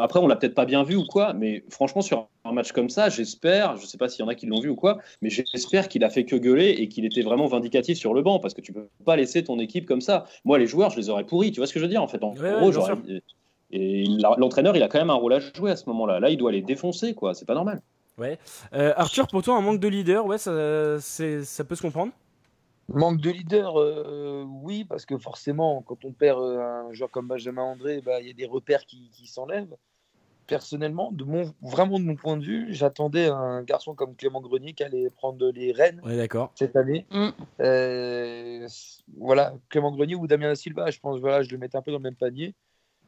après, 0.00 0.20
on 0.20 0.26
l'a 0.26 0.36
peut-être 0.36 0.54
pas 0.54 0.64
bien 0.64 0.82
vu 0.82 0.96
ou 0.96 1.04
quoi, 1.04 1.32
mais 1.32 1.64
franchement, 1.70 2.02
sur 2.02 2.28
un 2.44 2.52
match 2.52 2.72
comme 2.72 2.88
ça, 2.88 3.08
j'espère, 3.08 3.76
je 3.76 3.86
sais 3.86 3.98
pas 3.98 4.08
s'il 4.08 4.24
y 4.24 4.26
en 4.26 4.28
a 4.28 4.34
qui 4.34 4.46
l'ont 4.46 4.60
vu 4.60 4.68
ou 4.68 4.76
quoi, 4.76 4.98
mais 5.22 5.30
j'espère 5.30 5.88
qu'il 5.88 6.04
a 6.04 6.10
fait 6.10 6.24
que 6.24 6.36
gueuler 6.36 6.70
et 6.70 6.88
qu'il 6.88 7.04
était 7.04 7.22
vraiment 7.22 7.46
vindicatif 7.46 7.98
sur 7.98 8.14
le 8.14 8.22
banc, 8.22 8.38
parce 8.38 8.54
que 8.54 8.60
tu 8.60 8.72
peux 8.72 8.88
pas 9.04 9.16
laisser 9.16 9.44
ton 9.44 9.58
équipe 9.58 9.86
comme 9.86 10.00
ça. 10.00 10.24
Moi, 10.44 10.58
les 10.58 10.66
joueurs, 10.66 10.90
je 10.90 10.96
les 10.96 11.10
aurais 11.10 11.24
pourris, 11.24 11.52
tu 11.52 11.60
vois 11.60 11.66
ce 11.66 11.72
que 11.72 11.80
je 11.80 11.84
veux 11.84 11.90
dire 11.90 12.02
En 12.02 12.08
fait, 12.08 12.22
en 12.22 12.32
gros, 12.32 12.72
Et 13.70 14.04
l'entraîneur, 14.38 14.76
il 14.76 14.82
a 14.82 14.88
quand 14.88 14.98
même 14.98 15.10
un 15.10 15.14
rôle 15.14 15.34
à 15.34 15.40
jouer 15.40 15.70
à 15.70 15.76
ce 15.76 15.88
moment-là. 15.88 16.20
Là, 16.20 16.30
il 16.30 16.36
doit 16.36 16.52
les 16.52 16.62
défoncer, 16.62 17.14
quoi. 17.14 17.34
C'est 17.34 17.46
pas 17.46 17.54
normal. 17.54 17.80
Ouais. 18.18 18.38
Euh, 18.72 18.94
Arthur, 18.96 19.26
pour 19.26 19.42
toi, 19.42 19.56
un 19.56 19.60
manque 19.60 19.80
de 19.80 19.88
leader, 19.88 20.24
ouais, 20.24 20.38
ça, 20.38 20.98
ça 21.00 21.64
peut 21.64 21.74
se 21.74 21.82
comprendre? 21.82 22.12
Manque 22.88 23.20
de 23.20 23.30
leader, 23.30 23.80
euh, 23.80 24.44
oui, 24.62 24.84
parce 24.84 25.06
que 25.06 25.18
forcément, 25.18 25.82
quand 25.82 26.04
on 26.04 26.12
perd 26.12 26.40
euh, 26.40 26.88
un 26.88 26.92
joueur 26.92 27.10
comme 27.10 27.26
Benjamin 27.26 27.62
André, 27.62 28.00
bah, 28.00 28.20
il 28.20 28.28
y 28.28 28.30
a 28.30 28.34
des 28.34 28.46
repères 28.46 28.86
qui, 28.86 29.10
qui 29.10 29.26
s'enlèvent. 29.26 29.76
Personnellement, 30.46 31.10
de 31.10 31.24
mon, 31.24 31.52
vraiment 31.60 31.98
de 31.98 32.04
mon 32.04 32.14
point 32.14 32.36
de 32.36 32.44
vue, 32.44 32.66
j'attendais 32.72 33.26
un 33.26 33.64
garçon 33.64 33.96
comme 33.96 34.14
Clément 34.14 34.40
Grenier 34.40 34.74
qui 34.74 34.84
allait 34.84 35.10
prendre 35.10 35.50
les 35.50 35.72
rênes 35.72 36.00
cette 36.54 36.76
année. 36.76 37.04
Mm. 37.10 37.28
Euh, 37.58 38.68
voilà, 39.16 39.54
Clément 39.68 39.90
Grenier 39.90 40.14
ou 40.14 40.28
Damien 40.28 40.50
Da 40.50 40.54
Silva, 40.54 40.88
je 40.92 41.00
pense, 41.00 41.18
voilà, 41.18 41.42
je 41.42 41.50
le 41.50 41.58
mettais 41.58 41.76
un 41.76 41.82
peu 41.82 41.90
dans 41.90 41.98
le 41.98 42.04
même 42.04 42.14
panier. 42.14 42.54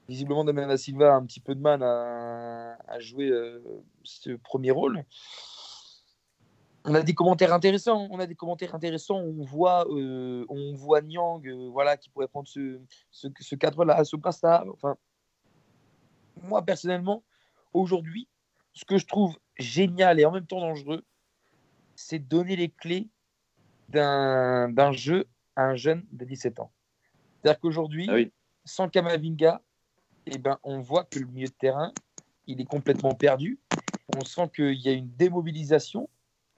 Visiblement, 0.09 0.45
Damien 0.45 0.67
Da 0.67 0.77
Silva 0.77 1.15
a 1.15 1.17
un 1.17 1.25
petit 1.25 1.39
peu 1.39 1.55
de 1.55 1.61
mal 1.61 1.85
à, 1.85 2.77
à 2.89 2.99
jouer 2.99 3.29
euh, 3.29 3.61
ce 4.03 4.31
premier 4.31 4.73
rôle. 4.73 5.05
On 6.89 6.95
a 6.95 7.03
des 7.03 7.15
commentaires 7.15 7.53
intéressants. 7.53 8.09
On 8.11 8.19
a 8.19 8.27
des 8.27 8.35
commentaires 8.35 8.75
intéressants. 8.75 9.19
On 9.19 9.45
voit, 9.45 9.87
euh, 9.91 10.47
on 10.49 10.75
voit 10.75 11.03
Nyang, 11.03 11.47
euh, 11.47 11.69
voilà, 11.71 11.97
qui 11.99 12.09
pourrait 12.09 12.29
prendre 12.29 12.49
ce, 12.49 12.81
ce, 13.11 13.29
ce 13.39 13.55
cadre-là, 13.55 14.03
ce 14.05 14.17
brassard. 14.17 14.65
Enfin, 14.73 14.97
moi 16.43 16.63
personnellement, 16.63 17.23
aujourd'hui, 17.75 18.27
ce 18.73 18.85
que 18.85 18.97
je 18.97 19.07
trouve 19.07 19.37
génial 19.59 20.19
et 20.19 20.25
en 20.25 20.31
même 20.31 20.47
temps 20.47 20.61
dangereux, 20.61 21.05
c'est 21.95 22.21
donner 22.21 22.57
les 22.57 22.69
clés 22.71 23.09
d'un 23.89 24.69
d'un 24.71 24.93
jeu 24.93 25.27
à 25.57 25.65
un 25.65 25.77
jeune 25.77 26.07
de 26.13 26.25
17 26.25 26.61
ans. 26.61 26.71
C'est-à-dire 27.43 27.61
qu'aujourd'hui, 27.61 28.07
Ah 28.09 28.15
oui. 28.15 28.33
sans 28.65 28.89
Kamavinga, 28.89 29.61
eh 30.27 30.39
ben, 30.39 30.59
on 30.63 30.81
voit 30.81 31.05
que 31.05 31.19
le 31.19 31.27
milieu 31.27 31.49
de 31.49 31.53
terrain, 31.53 31.93
il 32.47 32.61
est 32.61 32.67
complètement 32.67 33.15
perdu. 33.15 33.59
On 34.17 34.25
sent 34.25 34.49
qu'il 34.55 34.75
y 34.81 34.89
a 34.89 34.93
une 34.93 35.11
démobilisation 35.17 36.09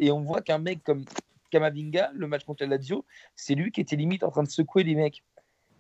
et 0.01 0.11
on 0.11 0.21
voit 0.21 0.41
qu'un 0.41 0.59
mec 0.59 0.83
comme 0.83 1.05
Kamavinga, 1.51 2.11
le 2.15 2.27
match 2.27 2.45
contre 2.45 2.63
la 2.65 2.71
Lazio, 2.77 3.05
c'est 3.37 3.55
lui 3.55 3.71
qui 3.73 3.81
était 3.81 3.97
limite 3.97 4.25
en 4.25 4.31
train 4.31 4.43
de 4.43 4.49
secouer 4.49 4.83
les 4.83 4.95
mecs. 4.95 5.23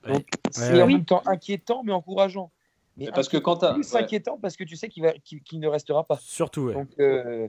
Donc, 0.06 0.26
c'est 0.50 0.72
ouais. 0.74 0.82
en 0.82 0.86
Oui. 0.86 0.94
même 0.94 1.04
temps 1.04 1.22
inquiétant 1.26 1.82
mais 1.84 1.92
encourageant. 1.92 2.50
Mais 2.96 3.06
Mais 3.06 3.12
parce 3.12 3.28
que 3.28 3.36
quand 3.36 3.58
plus 3.72 3.92
ouais. 3.92 4.00
inquiétant 4.02 4.38
parce 4.40 4.56
que 4.56 4.64
tu 4.64 4.76
sais 4.76 4.88
qu'il 4.88 5.02
va- 5.02 5.12
ne 5.12 5.66
restera 5.68 6.04
pas. 6.04 6.18
Surtout, 6.20 6.62
ouais. 6.62 6.74
Donc 6.74 6.88
euh, 6.98 7.48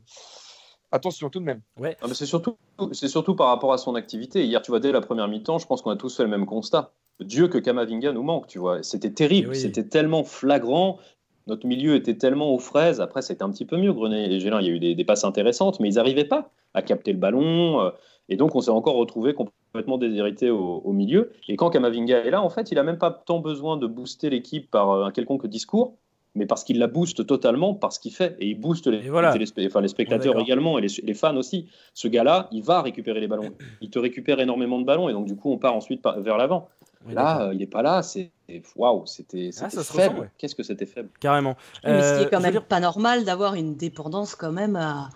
attention 0.91 1.29
tout 1.29 1.39
de 1.39 1.45
même. 1.45 1.61
Non, 1.77 1.89
mais 2.07 2.13
c'est 2.13 2.25
surtout, 2.25 2.57
c'est 2.91 3.07
surtout 3.07 3.35
par 3.35 3.47
rapport 3.47 3.73
à 3.73 3.77
son 3.77 3.95
activité. 3.95 4.45
Hier, 4.45 4.61
tu 4.61 4.71
vois, 4.71 4.79
dès 4.79 4.91
la 4.91 5.01
première 5.01 5.27
mi-temps, 5.27 5.57
je 5.57 5.65
pense 5.67 5.81
qu'on 5.81 5.91
a 5.91 5.95
tous 5.97 6.15
fait 6.15 6.23
le 6.23 6.29
même 6.29 6.45
constat. 6.45 6.93
Dieu 7.19 7.47
que 7.47 7.57
Kamavinga 7.57 8.11
nous 8.13 8.23
manque, 8.23 8.47
tu 8.47 8.59
vois. 8.59 8.81
C'était 8.83 9.11
terrible, 9.11 9.47
Eh 9.47 9.51
oui. 9.51 9.59
c'était 9.59 9.83
tellement 9.87 10.23
flagrant. 10.23 10.99
Notre 11.51 11.67
milieu 11.67 11.95
était 11.95 12.13
tellement 12.15 12.53
aux 12.53 12.59
fraises. 12.59 13.01
Après, 13.01 13.21
c'était 13.21 13.43
un 13.43 13.49
petit 13.51 13.65
peu 13.65 13.75
mieux, 13.75 13.91
Grenet 13.91 14.31
et 14.31 14.39
Gélin. 14.39 14.61
Il 14.61 14.67
y 14.67 14.69
a 14.69 14.73
eu 14.73 14.79
des, 14.79 14.95
des 14.95 15.03
passes 15.03 15.25
intéressantes, 15.25 15.81
mais 15.81 15.89
ils 15.89 15.95
n'arrivaient 15.95 16.23
pas 16.23 16.49
à 16.73 16.81
capter 16.81 17.11
le 17.11 17.17
ballon. 17.17 17.81
euh, 17.81 17.89
Et 18.29 18.37
donc, 18.37 18.55
on 18.55 18.61
s'est 18.61 18.71
encore 18.71 18.95
retrouvé 18.95 19.33
complètement 19.33 19.97
déshérité 19.97 20.49
au, 20.49 20.81
au 20.85 20.93
milieu. 20.93 21.33
Et 21.49 21.57
quand 21.57 21.69
Kamavinga 21.69 22.19
est 22.19 22.29
là, 22.31 22.41
en 22.41 22.49
fait, 22.49 22.71
il 22.71 22.75
n'a 22.75 22.83
même 22.83 22.97
pas 22.97 23.11
tant 23.11 23.39
besoin 23.39 23.75
de 23.75 23.85
booster 23.85 24.29
l'équipe 24.29 24.71
par 24.71 24.91
euh, 24.91 25.03
un 25.03 25.11
quelconque 25.11 25.45
discours, 25.47 25.95
mais 26.35 26.45
parce 26.45 26.63
qu'il 26.63 26.79
la 26.79 26.87
booste 26.87 27.27
totalement 27.27 27.73
par 27.73 27.91
ce 27.91 27.99
qu'il 27.99 28.13
fait. 28.13 28.37
Et 28.39 28.47
il 28.47 28.55
booste 28.57 28.87
les, 28.87 29.05
Et 29.05 29.09
voilà. 29.09 29.33
les 29.33 29.39
téléspe- 29.39 29.67
enfin, 29.67 29.81
les 29.81 29.89
spectateurs 29.89 30.35
également 30.39 30.77
et 30.79 30.81
les, 30.83 30.87
les 31.03 31.13
fans 31.13 31.35
aussi. 31.35 31.67
Ce 31.93 32.07
gars-là, 32.07 32.47
il 32.53 32.63
va 32.63 32.81
récupérer 32.81 33.19
les 33.19 33.27
ballons. 33.27 33.51
Il 33.81 33.89
te 33.89 33.99
récupère 33.99 34.39
énormément 34.39 34.79
de 34.79 34.85
ballons 34.85 35.09
et 35.09 35.11
donc, 35.13 35.25
du 35.25 35.35
coup, 35.35 35.51
on 35.51 35.57
part 35.57 35.75
ensuite 35.75 36.01
par- 36.01 36.17
vers 36.21 36.37
l'avant. 36.37 36.69
Là, 37.09 37.41
euh, 37.47 37.53
il 37.53 37.59
n'est 37.59 37.67
pas 37.67 37.81
là. 37.81 38.03
C'est 38.03 38.31
waouh, 38.75 39.05
c'était 39.05 39.49
Ah, 39.61 39.69
faible. 39.69 40.19
ouais. 40.19 40.29
Qu'est-ce 40.37 40.55
que 40.55 40.63
c'était 40.63 40.85
faible? 40.85 41.09
Carrément. 41.19 41.55
Mais 41.83 42.01
ce 42.01 42.13
qui 42.17 42.19
Euh, 42.23 42.27
est 42.27 42.29
quand 42.29 42.39
même 42.41 42.51
dire- 42.51 42.65
pas 42.65 42.79
normal 42.79 43.23
d'avoir 43.25 43.55
une 43.55 43.75
dépendance 43.75 44.35
quand 44.35 44.51
même 44.51 44.75
à, 44.75 45.09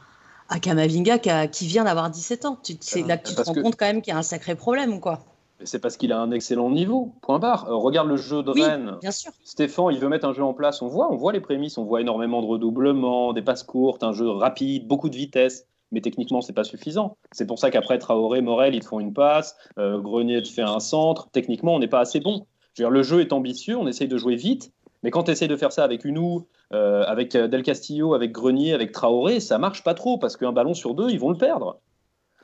à 0.50 0.60
Kamavinga 0.60 1.20
qui, 1.20 1.30
a- 1.30 1.48
qui 1.48 1.68
vient 1.68 1.84
d'avoir 1.84 2.10
17 2.10 2.46
ans. 2.46 2.58
Tu- 2.64 2.78
C'est 2.80 3.04
là 3.04 3.18
que 3.18 3.28
tu 3.30 3.36
te 3.36 3.42
rends 3.42 3.54
que- 3.54 3.60
compte 3.62 3.76
quand 3.76 3.86
même 3.86 4.02
qu'il 4.02 4.14
y 4.14 4.16
a 4.16 4.20
un 4.20 4.24
sacré 4.24 4.56
problème, 4.56 5.00
quoi? 5.00 5.20
Mais 5.60 5.66
C'est 5.66 5.80
parce 5.80 5.96
qu'il 5.96 6.12
a 6.12 6.20
un 6.20 6.32
excellent 6.32 6.70
niveau. 6.70 7.14
Point 7.22 7.40
barre. 7.40 7.70
Euh, 7.70 7.76
regarde 7.76 8.10
le 8.10 8.18
jeu 8.18 8.44
de 8.44 8.52
Oui. 8.52 8.64
Rennes. 8.64 8.98
Bien 9.02 9.12
sûr. 9.12 9.32
Stéphane, 9.44 9.88
il 9.92 10.00
veut 10.00 10.10
mettre 10.10 10.26
un 10.28 10.34
jeu 10.34 10.44
en 10.44 10.54
place. 10.54 10.82
On 10.82 10.88
voit, 10.88 11.10
on 11.12 11.16
voit 11.16 11.32
les 11.34 11.40
prémices. 11.40 11.78
On 11.78 11.86
voit 11.86 12.02
énormément 12.02 12.42
de 12.42 12.48
redoublements, 12.48 13.32
des 13.32 13.42
passes 13.42 13.64
courtes, 13.64 14.04
un 14.04 14.12
jeu 14.12 14.30
rapide, 14.30 14.88
beaucoup 14.88 15.10
de 15.10 15.16
vitesse. 15.16 15.66
Mais 15.92 16.02
techniquement, 16.02 16.42
c'est 16.42 16.54
pas 16.54 16.64
suffisant. 16.64 17.18
C'est 17.32 17.46
pour 17.46 17.60
ça 17.60 17.72
qu'après 17.72 18.00
Traoré, 18.00 18.42
Morel, 18.42 18.76
ils 18.76 18.82
te 18.82 18.86
font 18.86 19.00
une 19.00 19.14
passe. 19.14 19.56
euh, 19.78 20.00
Grenier 20.00 20.42
te 20.42 20.48
fait 20.48 20.62
un 20.62 20.80
centre. 20.80 21.30
Techniquement, 21.32 21.76
on 21.76 21.80
n'est 21.80 21.88
pas 21.88 22.00
assez 22.00 22.20
bon. 22.20 22.46
Je 22.74 22.84
veux 22.84 22.88
dire, 22.88 22.92
le 22.92 23.04
jeu 23.04 23.22
est 23.22 23.34
ambitieux. 23.34 23.78
On 23.78 23.88
essaye 23.88 24.08
de 24.08 24.18
jouer 24.18 24.36
vite. 24.36 24.72
Mais 25.04 25.12
quand 25.12 25.24
tu 25.24 25.32
essayes 25.32 25.48
de 25.48 25.56
faire 25.56 25.72
ça 25.72 25.84
avec 25.84 26.04
Unou, 26.04 26.48
euh, 26.74 27.04
avec 27.04 27.36
euh, 27.36 27.48
Del 27.48 27.62
Castillo, 27.62 28.16
avec 28.16 28.32
Grenier, 28.32 28.74
avec 28.74 28.92
Traoré, 28.92 29.40
ça 29.40 29.60
marche 29.60 29.84
pas 29.84 29.94
trop 29.94 30.18
parce 30.18 30.36
qu'un 30.36 30.52
ballon 30.52 30.74
sur 30.74 30.96
deux, 30.96 31.12
ils 31.12 31.20
vont 31.20 31.30
le 31.30 31.38
perdre. 31.38 31.80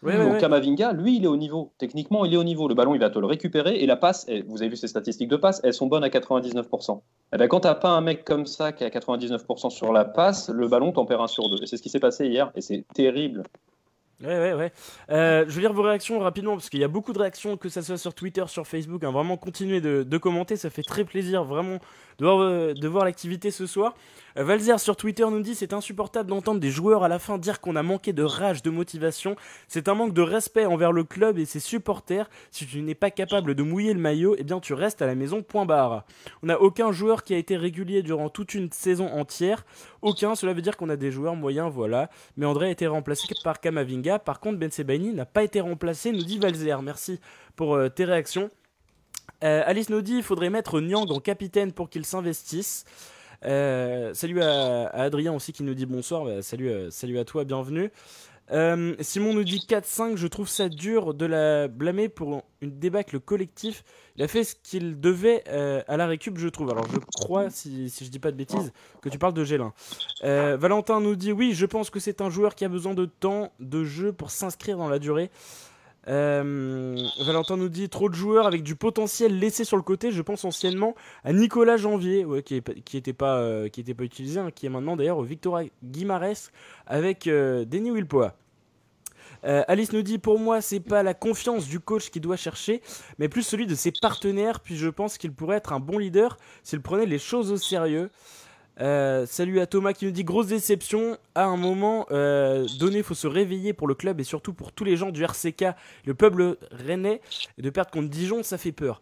Donc. 0.03 0.39
Kamavinga, 0.39 0.93
lui, 0.93 1.17
il 1.17 1.23
est 1.25 1.27
au 1.27 1.37
niveau. 1.37 1.73
Techniquement, 1.77 2.25
il 2.25 2.33
est 2.33 2.37
au 2.37 2.43
niveau. 2.43 2.67
Le 2.67 2.73
ballon, 2.73 2.95
il 2.95 2.99
va 2.99 3.09
te 3.09 3.19
le 3.19 3.27
récupérer 3.27 3.75
et 3.75 3.85
la 3.85 3.95
passe, 3.95 4.25
et 4.27 4.41
vous 4.41 4.61
avez 4.61 4.69
vu 4.69 4.75
ses 4.75 4.87
statistiques 4.87 5.29
de 5.29 5.35
passe, 5.35 5.61
elles 5.63 5.73
sont 5.75 5.87
bonnes 5.87 6.03
à 6.03 6.09
99%. 6.09 7.01
Eh 7.33 7.37
ben, 7.37 7.47
quand 7.47 7.59
t'as 7.61 7.75
pas 7.75 7.89
un 7.89 8.01
mec 8.01 8.25
comme 8.25 8.45
ça 8.45 8.71
qui 8.71 8.83
est 8.83 8.87
à 8.87 8.99
99% 8.99 9.69
sur 9.69 9.93
la 9.93 10.05
passe, 10.05 10.49
le 10.49 10.67
ballon 10.67 10.91
t'en 10.91 11.05
perd 11.05 11.21
un 11.21 11.27
sur 11.27 11.49
deux. 11.49 11.61
Et 11.61 11.67
c'est 11.67 11.77
ce 11.77 11.83
qui 11.83 11.89
s'est 11.89 11.99
passé 11.99 12.27
hier 12.27 12.51
et 12.55 12.61
c'est 12.61 12.85
terrible. 12.93 13.43
Ouais, 14.23 14.27
ouais, 14.37 14.53
ouais. 14.53 14.71
Euh, 15.09 15.45
je 15.47 15.51
veux 15.53 15.61
lire 15.61 15.73
vos 15.73 15.81
réactions 15.81 16.19
rapidement 16.19 16.53
parce 16.53 16.69
qu'il 16.69 16.79
y 16.79 16.83
a 16.83 16.87
beaucoup 16.87 17.11
de 17.11 17.17
réactions, 17.17 17.57
que 17.57 17.69
ça 17.69 17.81
soit 17.81 17.97
sur 17.97 18.13
Twitter, 18.13 18.43
sur 18.47 18.67
Facebook. 18.67 19.03
hein. 19.03 19.11
Vraiment, 19.11 19.35
continuez 19.35 19.81
de, 19.81 20.03
de 20.03 20.17
commenter, 20.17 20.57
ça 20.57 20.69
fait 20.69 20.83
très 20.83 21.05
plaisir 21.05 21.43
vraiment 21.43 21.79
de 22.19 22.25
voir, 22.25 22.39
euh, 22.41 22.73
de 22.73 22.87
voir 22.87 23.05
l'activité 23.05 23.49
ce 23.49 23.65
soir. 23.65 23.95
Valzer 24.35 24.79
sur 24.79 24.95
Twitter 24.95 25.25
nous 25.29 25.41
dit 25.41 25.55
c'est 25.55 25.73
insupportable 25.73 26.29
d'entendre 26.29 26.59
des 26.59 26.71
joueurs 26.71 27.03
à 27.03 27.07
la 27.07 27.19
fin 27.19 27.37
dire 27.37 27.59
qu'on 27.59 27.75
a 27.75 27.83
manqué 27.83 28.13
de 28.13 28.23
rage, 28.23 28.61
de 28.61 28.69
motivation. 28.69 29.35
C'est 29.67 29.89
un 29.89 29.93
manque 29.93 30.13
de 30.13 30.21
respect 30.21 30.65
envers 30.65 30.91
le 30.91 31.03
club 31.03 31.37
et 31.37 31.45
ses 31.45 31.59
supporters. 31.59 32.29
Si 32.51 32.65
tu 32.65 32.81
n'es 32.81 32.95
pas 32.95 33.11
capable 33.11 33.55
de 33.55 33.63
mouiller 33.63 33.93
le 33.93 33.99
maillot, 33.99 34.35
eh 34.37 34.43
bien 34.43 34.59
tu 34.59 34.73
restes 34.73 35.01
à 35.01 35.05
la 35.05 35.15
maison. 35.15 35.43
Point 35.43 35.65
barre. 35.65 36.05
On 36.43 36.47
n'a 36.47 36.61
aucun 36.61 36.91
joueur 36.91 37.23
qui 37.23 37.33
a 37.33 37.37
été 37.37 37.57
régulier 37.57 38.03
durant 38.03 38.29
toute 38.29 38.53
une 38.53 38.71
saison 38.71 39.07
entière. 39.07 39.65
Aucun. 40.01 40.35
Cela 40.35 40.53
veut 40.53 40.61
dire 40.61 40.77
qu'on 40.77 40.89
a 40.89 40.95
des 40.95 41.11
joueurs 41.11 41.35
moyens, 41.35 41.71
voilà. 41.71 42.09
Mais 42.37 42.45
André 42.45 42.67
a 42.67 42.71
été 42.71 42.87
remplacé 42.87 43.27
par 43.43 43.59
Kamavinga. 43.59 44.19
Par 44.19 44.39
contre, 44.39 44.57
Ben 44.57 44.71
Sebaini 44.71 45.13
n'a 45.13 45.25
pas 45.25 45.43
été 45.43 45.59
remplacé, 45.61 46.11
nous 46.11 46.23
dit 46.23 46.39
Valzer. 46.39 46.81
Merci 46.81 47.19
pour 47.55 47.75
euh, 47.75 47.89
tes 47.89 48.05
réactions. 48.05 48.49
Euh, 49.43 49.63
Alice 49.65 49.89
nous 49.89 50.01
dit 50.01 50.17
il 50.17 50.23
faudrait 50.23 50.49
mettre 50.49 50.79
Nyang 50.79 51.11
en 51.11 51.19
capitaine 51.19 51.71
pour 51.71 51.89
qu'il 51.89 52.05
s'investisse. 52.05 52.85
Euh, 53.43 54.13
salut 54.13 54.41
à, 54.41 54.87
à 54.87 55.03
Adrien 55.03 55.33
aussi 55.33 55.53
qui 55.53 55.63
nous 55.63 55.73
dit 55.73 55.85
bonsoir. 55.85 56.25
Bah, 56.25 56.41
salut, 56.41 56.69
euh, 56.69 56.91
salut 56.91 57.17
à 57.17 57.25
toi, 57.25 57.43
bienvenue. 57.43 57.91
Euh, 58.51 58.95
Simon 58.99 59.33
nous 59.33 59.45
dit 59.45 59.65
4-5, 59.67 60.17
je 60.17 60.27
trouve 60.27 60.49
ça 60.49 60.67
dur 60.67 61.13
de 61.13 61.25
la 61.25 61.69
blâmer 61.69 62.09
pour 62.09 62.43
une 62.59 62.77
débâcle 62.79 63.19
collectif. 63.19 63.83
Il 64.17 64.23
a 64.23 64.27
fait 64.27 64.43
ce 64.43 64.55
qu'il 64.55 64.99
devait 64.99 65.47
à 65.47 65.95
la 65.95 66.05
récup, 66.05 66.37
je 66.37 66.49
trouve. 66.49 66.69
Alors 66.69 66.85
je 66.91 66.99
crois, 66.99 67.49
si, 67.49 67.89
si 67.89 68.03
je 68.03 68.09
dis 68.09 68.19
pas 68.19 68.31
de 68.31 68.35
bêtises, 68.35 68.73
que 69.01 69.07
tu 69.07 69.17
parles 69.17 69.33
de 69.33 69.45
Gélin. 69.45 69.73
Valentin 70.21 70.99
nous 70.99 71.15
dit 71.15 71.31
oui, 71.31 71.53
je 71.53 71.65
pense 71.65 71.89
que 71.89 72.01
c'est 72.01 72.19
un 72.19 72.29
joueur 72.29 72.55
qui 72.55 72.65
a 72.65 72.69
besoin 72.69 72.93
de 72.93 73.05
temps 73.05 73.53
de 73.61 73.85
jeu 73.85 74.11
pour 74.11 74.31
s'inscrire 74.31 74.77
dans 74.77 74.89
la 74.89 74.99
durée. 74.99 75.31
Euh, 76.07 76.95
Valentin 77.19 77.57
nous 77.57 77.69
dit 77.69 77.87
trop 77.89 78.09
de 78.09 78.15
joueurs 78.15 78.47
avec 78.47 78.63
du 78.63 78.75
potentiel 78.75 79.37
laissé 79.37 79.63
sur 79.63 79.77
le 79.77 79.83
côté. 79.83 80.11
Je 80.11 80.21
pense 80.21 80.43
anciennement 80.45 80.95
à 81.23 81.31
Nicolas 81.33 81.77
Janvier, 81.77 82.25
qui, 82.43 82.55
est, 82.55 82.61
pas- 82.61 82.73
qui 82.73 82.97
était 82.97 83.13
pas 83.13 83.37
euh, 83.37 83.65
était 83.65 83.93
pas 83.93 84.03
utilisé, 84.03 84.39
hein, 84.39 84.49
qui 84.53 84.65
est 84.65 84.69
maintenant 84.69 84.95
d'ailleurs 84.95 85.17
au 85.19 85.23
Victoria 85.23 85.69
Guimarães 85.83 86.49
avec 86.87 87.27
euh, 87.27 87.65
Denis 87.65 87.91
Wilpoa. 87.91 88.35
Alice 89.43 89.91
nous 89.91 90.03
dit 90.03 90.19
pour 90.19 90.37
moi 90.39 90.61
c'est 90.61 90.79
pas 90.79 91.01
la 91.01 91.15
confiance 91.15 91.67
du 91.67 91.79
coach 91.79 92.11
qui 92.11 92.19
doit 92.19 92.35
chercher, 92.35 92.81
mais 93.17 93.27
plus 93.27 93.41
celui 93.41 93.65
de 93.65 93.73
ses 93.73 93.91
partenaires. 93.91 94.59
Puis 94.59 94.75
je 94.75 94.87
pense 94.87 95.17
qu'il 95.17 95.31
pourrait 95.33 95.57
être 95.57 95.73
un 95.73 95.79
bon 95.79 95.97
leader 95.97 96.37
s'il 96.61 96.79
prenait 96.81 97.07
les 97.07 97.17
choses 97.17 97.51
au 97.51 97.57
sérieux. 97.57 98.11
Euh, 98.79 99.25
salut 99.25 99.59
à 99.59 99.67
Thomas 99.67 99.93
qui 99.93 100.05
nous 100.05 100.11
dit 100.11 100.23
grosse 100.23 100.47
déception. 100.47 101.17
À 101.35 101.45
un 101.45 101.57
moment 101.57 102.07
euh, 102.11 102.65
donné, 102.79 103.03
faut 103.03 103.13
se 103.13 103.27
réveiller 103.27 103.73
pour 103.73 103.87
le 103.87 103.95
club 103.95 104.19
et 104.19 104.23
surtout 104.23 104.53
pour 104.53 104.71
tous 104.71 104.83
les 104.83 104.95
gens 104.95 105.11
du 105.11 105.23
RCK, 105.23 105.65
le 106.05 106.13
peuple 106.13 106.57
rennais. 106.71 107.21
De 107.57 107.69
perdre 107.69 107.91
contre 107.91 108.09
Dijon, 108.09 108.43
ça 108.43 108.57
fait 108.57 108.71
peur. 108.71 109.01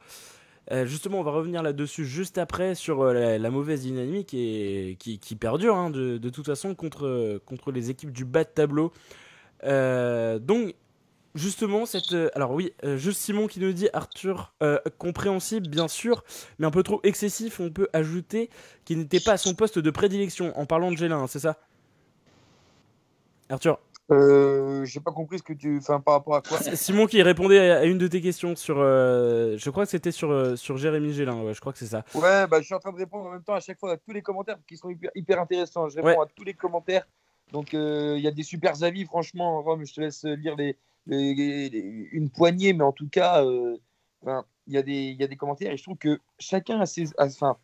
Euh, 0.72 0.86
justement, 0.86 1.20
on 1.20 1.24
va 1.24 1.32
revenir 1.32 1.64
là-dessus 1.64 2.06
juste 2.06 2.38
après 2.38 2.76
sur 2.76 3.02
euh, 3.02 3.38
la, 3.38 3.50
mauvaise 3.50 3.82
dynamique 3.82 4.28
qui, 4.28 5.38
perdure 5.40 5.76
hein, 5.76 5.90
de, 5.90 6.30
toute 6.30 6.46
façon 6.46 6.76
contre, 6.76 7.42
contre 7.46 7.72
les 7.72 7.90
équipes 7.90 8.12
du 8.12 8.26
bas 8.26 8.44
de 8.44 8.50
tableau. 8.50 8.92
Donc, 9.64 10.76
justement, 11.36 11.86
cette. 11.86 12.12
euh, 12.14 12.30
alors, 12.36 12.52
oui, 12.52 12.74
euh, 12.84 12.98
juste 12.98 13.20
Simon 13.22 13.48
qui 13.48 13.60
nous 13.60 13.72
dit 13.74 13.90
Arthur, 13.94 14.54
euh, 14.64 14.80
compréhensible, 14.98 15.68
bien 15.70 15.88
sûr, 15.88 16.24
mais 16.58 16.66
un 16.68 16.72
peu 16.72 16.84
trop 16.84 17.00
excessif. 17.04 17.60
On 17.60 17.70
peut 17.70 17.88
ajouter 17.94 18.50
qu'il 18.86 18.98
n'était 19.00 19.20
pas 19.20 19.34
à 19.34 19.38
son 19.38 19.54
poste 19.54 19.80
de 19.80 19.90
prédilection 19.92 20.58
en 20.60 20.66
parlant 20.66 20.92
de 20.92 20.98
Gélin, 20.98 21.20
hein, 21.20 21.28
c'est 21.28 21.40
ça? 21.40 21.58
Arthur 23.50 23.80
Euh, 24.12 24.86
J'ai 24.86 25.00
pas 25.00 25.12
compris 25.12 25.38
ce 25.40 25.44
que 25.44 25.54
tu. 25.54 25.78
Enfin, 25.78 26.00
par 26.00 26.16
rapport 26.16 26.36
à 26.36 26.42
quoi? 26.42 26.58
Simon 26.76 27.06
qui 27.08 27.22
répondait 27.22 27.70
à 27.72 27.80
à 27.80 27.84
une 27.86 27.98
de 27.98 28.08
tes 28.08 28.22
questions 28.22 28.56
sur. 28.56 28.78
je 28.78 29.70
crois 29.70 29.86
que 29.86 29.92
c'était 29.92 30.12
sur, 30.12 30.58
sur 30.58 30.78
Jérémy 30.78 31.14
Gélin, 31.14 31.42
ouais, 31.44 31.54
je 31.54 31.60
crois 31.62 31.74
que 31.74 31.80
c'est 31.80 31.88
ça. 31.88 32.04
Ouais, 32.14 32.48
bah, 32.48 32.60
je 32.60 32.66
suis 32.66 32.74
en 32.76 32.80
train 32.80 32.92
de 32.92 32.98
répondre 32.98 33.26
en 33.28 33.32
même 33.32 33.44
temps 33.44 33.54
à 33.54 33.60
chaque 33.60 33.80
fois 33.80 33.94
à 33.94 33.98
tous 33.98 34.12
les 34.12 34.22
commentaires 34.22 34.58
qui 34.68 34.78
sont 34.78 34.90
hyper, 34.90 35.12
hyper 35.16 35.40
intéressants. 35.40 35.90
Je 35.90 35.96
réponds 35.98 36.08
Ouais. 36.20 36.26
à 36.26 36.28
tous 36.36 36.44
les 36.44 36.54
commentaires. 36.54 37.08
Donc, 37.52 37.74
il 37.74 38.20
y 38.20 38.28
a 38.28 38.32
des 38.32 38.44
super 38.44 38.84
avis, 38.84 39.06
franchement. 39.06 39.62
Rome, 39.64 39.84
je 39.86 39.94
te 39.94 40.02
laisse 40.02 40.24
lire 40.24 40.56
les, 40.56 40.78
une 41.08 42.30
poignée, 42.30 42.74
mais 42.74 42.84
en 42.84 42.92
tout 42.92 43.10
cas, 43.10 43.44
il 43.44 44.74
y, 44.74 44.78
a 44.78 44.84
des, 44.84 45.16
y 45.20 45.24
a 45.24 45.28
des 45.28 45.38
commentaires 45.38 45.72
et 45.72 45.78
je 45.78 45.84
trouve 45.84 45.98
que 45.98 46.20
chacun 46.38 46.80
a 46.80 46.86
ses. 46.86 47.10
Enfin, 47.18 47.58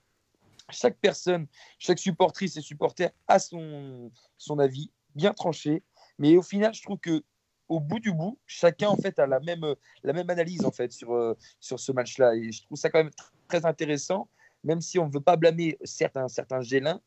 chaque 0.69 0.97
personne, 0.97 1.47
chaque 1.77 1.99
supportrice 1.99 2.57
et 2.57 2.61
supporter 2.61 3.09
a 3.27 3.39
son, 3.39 4.11
son 4.37 4.59
avis 4.59 4.91
bien 5.15 5.33
tranché. 5.33 5.83
Mais 6.17 6.37
au 6.37 6.41
final, 6.41 6.73
je 6.73 6.81
trouve 6.81 6.97
que 6.99 7.23
au 7.67 7.79
bout 7.79 7.99
du 7.99 8.11
bout, 8.11 8.37
chacun 8.45 8.89
en 8.89 8.95
fait 8.95 9.17
a 9.19 9.27
la 9.27 9.39
même, 9.39 9.65
la 10.03 10.13
même 10.13 10.29
analyse 10.29 10.65
en 10.65 10.71
fait 10.71 10.91
sur, 10.91 11.35
sur 11.59 11.79
ce 11.79 11.91
match-là. 11.91 12.35
Et 12.35 12.51
je 12.51 12.63
trouve 12.63 12.77
ça 12.77 12.89
quand 12.89 12.99
même 12.99 13.13
très 13.47 13.65
intéressant, 13.65 14.29
même 14.63 14.81
si 14.81 14.99
on 14.99 15.07
ne 15.07 15.11
veut 15.11 15.21
pas 15.21 15.35
blâmer 15.35 15.77
certains, 15.83 16.27
certains 16.27 16.61
Gélins. 16.61 17.01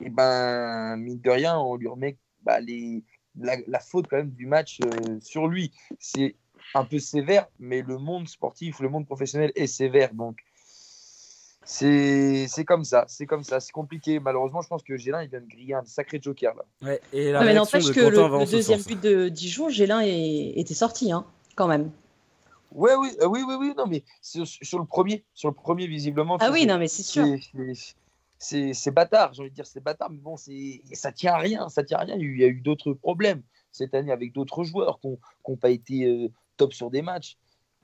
Et 0.00 0.10
ben, 0.10 0.96
mine 0.96 1.20
de 1.20 1.30
rien, 1.30 1.58
on 1.58 1.76
lui 1.76 1.88
remet 1.88 2.18
bah, 2.42 2.60
les, 2.60 3.04
la, 3.38 3.80
faute 3.80 4.06
quand 4.08 4.16
même 4.16 4.30
du 4.30 4.46
match 4.46 4.80
euh, 4.84 5.18
sur 5.20 5.46
lui. 5.46 5.72
C'est 5.98 6.36
un 6.74 6.84
peu 6.84 6.98
sévère, 6.98 7.46
mais 7.58 7.82
le 7.82 7.98
monde 7.98 8.28
sportif, 8.28 8.80
le 8.80 8.88
monde 8.88 9.06
professionnel 9.06 9.52
est 9.54 9.66
sévère. 9.66 10.14
Donc, 10.14 10.38
c'est 11.64 12.64
comme 12.66 12.84
ça, 12.84 13.04
c'est 13.08 13.26
comme 13.26 13.42
ça, 13.42 13.60
c'est 13.60 13.72
compliqué. 13.72 14.20
Malheureusement, 14.20 14.60
je 14.60 14.68
pense 14.68 14.82
que 14.82 14.96
Gélin 14.96 15.22
il 15.22 15.30
vient 15.30 15.40
de 15.40 15.46
griller 15.46 15.74
un 15.74 15.84
sacré 15.84 16.18
joker 16.20 16.54
là. 16.54 16.64
Ouais, 16.82 17.00
et 17.12 17.32
la 17.32 17.42
mais 17.42 17.54
n'empêche 17.54 17.90
que 17.90 18.00
le, 18.00 18.50
deuxième 18.50 18.82
but 18.82 19.00
de 19.00 19.28
Dijon, 19.28 19.68
Gélin 19.68 20.00
était 20.02 20.74
sorti, 20.74 21.12
hein, 21.12 21.24
quand 21.54 21.66
même. 21.66 21.90
Ouais, 22.72 22.94
oui, 22.96 23.10
euh, 23.22 23.26
oui, 23.26 23.40
oui, 23.46 23.54
oui, 23.58 23.72
non, 23.76 23.86
mais 23.86 24.02
sur, 24.20 24.46
sur, 24.46 24.80
le 24.80 24.84
premier, 24.84 25.24
sur 25.32 25.48
le 25.48 25.54
premier 25.54 25.86
visiblement. 25.86 26.38
Ah 26.40 26.50
oui, 26.50 26.66
non, 26.66 26.76
mais 26.76 26.88
c'est 26.88 27.04
sûr 27.04 27.24
c'est 28.44 28.90
bâtard, 28.90 29.32
j'ai 29.32 29.42
envie 29.42 29.50
de 29.50 29.54
dire, 29.54 29.66
c'est 29.66 29.82
bâtard, 29.82 30.10
mais 30.10 30.18
bon, 30.18 30.36
ça 30.36 31.12
tient 31.12 31.34
à 31.34 31.38
rien, 31.38 31.68
ça 31.68 31.82
tient 31.82 31.98
à 31.98 32.02
rien. 32.02 32.16
Il 32.16 32.38
y 32.38 32.44
a 32.44 32.48
eu, 32.48 32.60
d'autres 32.60 32.92
problèmes 32.92 33.42
cette 33.72 33.94
année 33.94 34.12
avec 34.12 34.32
d'autres 34.32 34.64
joueurs 34.64 35.00
qui 35.00 35.08
n'ont 35.48 35.56
pas 35.56 35.70
été 35.70 36.04
euh, 36.04 36.28
top 36.56 36.72
sur 36.72 36.90
des 36.90 37.02
matchs. 37.02 37.36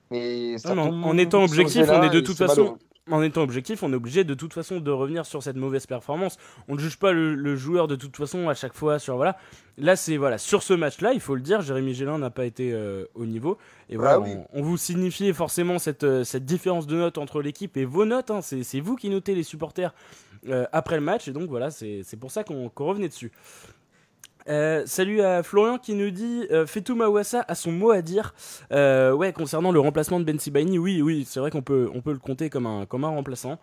Mais 0.09 0.55
en 0.65 1.17
étant 1.17 1.43
objectif, 1.43 1.85
on 1.89 2.03
est 2.03 2.09
de 2.09 2.19
toute 2.19 2.37
façon. 2.37 2.77
En 3.09 3.23
étant 3.23 3.41
objectif, 3.41 3.81
on 3.81 3.91
est 3.91 3.95
obligé 3.95 4.23
de 4.23 4.35
toute 4.35 4.53
façon 4.53 4.79
de 4.79 4.91
revenir 4.91 5.25
sur 5.25 5.41
cette 5.41 5.55
mauvaise 5.55 5.87
performance. 5.87 6.37
On 6.67 6.75
ne 6.75 6.79
juge 6.79 6.97
pas 6.97 7.11
le, 7.11 7.55
joueur 7.55 7.87
de 7.87 7.95
toute 7.95 8.15
façon 8.15 8.47
à 8.47 8.53
chaque 8.53 8.75
fois 8.75 8.99
sur 8.99 9.15
voilà. 9.15 9.37
Là, 9.79 9.95
c'est 9.95 10.17
voilà 10.17 10.37
sur 10.37 10.61
ce 10.61 10.73
match-là, 10.73 11.13
il 11.13 11.19
faut 11.19 11.33
le 11.33 11.41
dire, 11.41 11.61
Jérémy 11.61 11.95
Gélin 11.95 12.19
n'a 12.19 12.29
pas 12.29 12.45
été 12.45 12.71
euh, 12.73 13.05
au 13.15 13.25
niveau. 13.25 13.57
Et 13.89 13.97
voilà, 13.97 14.19
bah 14.19 14.27
on, 14.53 14.61
vous 14.61 14.77
signifiait 14.77 15.33
forcément 15.33 15.79
cette, 15.79 16.03
euh, 16.03 16.23
cette 16.23 16.45
différence 16.45 16.85
de 16.85 16.95
notes 16.95 17.17
entre 17.17 17.41
l'équipe 17.41 17.75
et 17.75 17.85
vos 17.85 18.05
notes. 18.05 18.29
Hein. 18.29 18.41
c'est 18.41 18.79
vous 18.79 18.95
qui 18.95 19.09
notez 19.09 19.33
les 19.33 19.43
supporters 19.43 19.95
euh, 20.47 20.67
après 20.71 20.95
le 20.95 21.01
match. 21.01 21.27
Et 21.27 21.31
donc 21.31 21.49
voilà, 21.49 21.71
c'est 21.71 22.19
pour 22.19 22.29
ça 22.29 22.43
qu'on 22.43 22.71
revenait 22.75 23.09
dessus. 23.09 23.31
Euh, 24.47 24.83
salut 24.85 25.21
à 25.21 25.43
Florian 25.43 25.77
qui 25.77 25.93
nous 25.93 26.09
dit 26.09 26.47
euh, 26.51 26.65
Fetou 26.65 26.95
Mawassa 26.95 27.45
a 27.47 27.55
son 27.55 27.71
mot 27.71 27.91
à 27.91 28.01
dire. 28.01 28.33
Euh, 28.71 29.11
ouais, 29.11 29.33
concernant 29.33 29.71
le 29.71 29.79
remplacement 29.79 30.19
de 30.19 30.25
Ben 30.25 30.39
Sibaini, 30.39 30.79
oui, 30.79 31.01
oui, 31.01 31.25
c'est 31.27 31.39
vrai 31.39 31.51
qu'on 31.51 31.61
peut, 31.61 31.89
on 31.93 32.01
peut 32.01 32.13
le 32.13 32.19
compter 32.19 32.49
comme 32.49 32.65
un, 32.65 32.85
comme 32.85 33.03
un 33.03 33.09
remplaçant. 33.09 33.59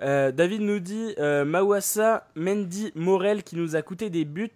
David 0.00 0.60
nous 0.60 0.80
dit 0.80 1.14
Mawassa, 1.18 2.26
Mendy, 2.34 2.90
Morel 2.96 3.44
qui 3.44 3.54
nous 3.54 3.76
a 3.76 3.80
coûté 3.80 4.10
des 4.10 4.24
buts, 4.24 4.50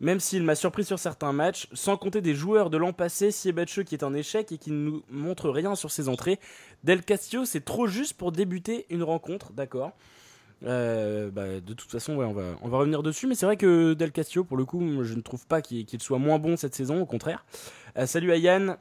même 0.00 0.20
s'il 0.20 0.44
m'a 0.44 0.54
surpris 0.54 0.84
sur 0.84 1.00
certains 1.00 1.32
matchs, 1.32 1.68
sans 1.72 1.96
compter 1.96 2.20
des 2.20 2.34
joueurs 2.34 2.70
de 2.70 2.78
l'an 2.78 2.92
passé, 2.92 3.32
Siebatche 3.32 3.82
qui 3.82 3.96
est 3.96 4.04
un 4.04 4.14
échec 4.14 4.52
et 4.52 4.56
qui 4.56 4.70
ne 4.70 4.90
nous 4.90 5.02
montre 5.10 5.50
rien 5.50 5.74
sur 5.74 5.90
ses 5.90 6.08
entrées. 6.08 6.38
Del 6.84 7.02
Castillo, 7.02 7.44
c'est 7.44 7.64
trop 7.64 7.88
juste 7.88 8.16
pour 8.16 8.30
débuter 8.30 8.86
une 8.88 9.02
rencontre, 9.02 9.52
d'accord. 9.52 9.94
Euh, 10.64 11.30
bah, 11.30 11.60
de 11.60 11.72
toute 11.72 11.90
façon, 11.90 12.14
on, 12.14 12.32
va, 12.68 12.78
revenir 12.78 13.02
dessus. 13.02 13.26
Mais 13.26 13.34
c'est 13.34 13.46
vrai 13.46 13.56
que 13.56 13.94
Del 13.94 14.12
Castillo, 14.12 14.44
pour 14.44 14.56
le 14.56 14.64
coup, 14.64 15.04
je 15.04 15.14
ne 15.14 15.20
trouve 15.20 15.46
pas 15.46 15.62
qu'il 15.62 16.00
soit 16.00 16.18
moins 16.18 16.38
bon 16.38 16.56
cette 16.56 16.74
saison, 16.74 17.00
au 17.00 17.06
contraire. 17.06 17.44
Euh, 17.96 18.06
salut 18.06 18.32
à 18.32 18.36
Yann. 18.36 18.76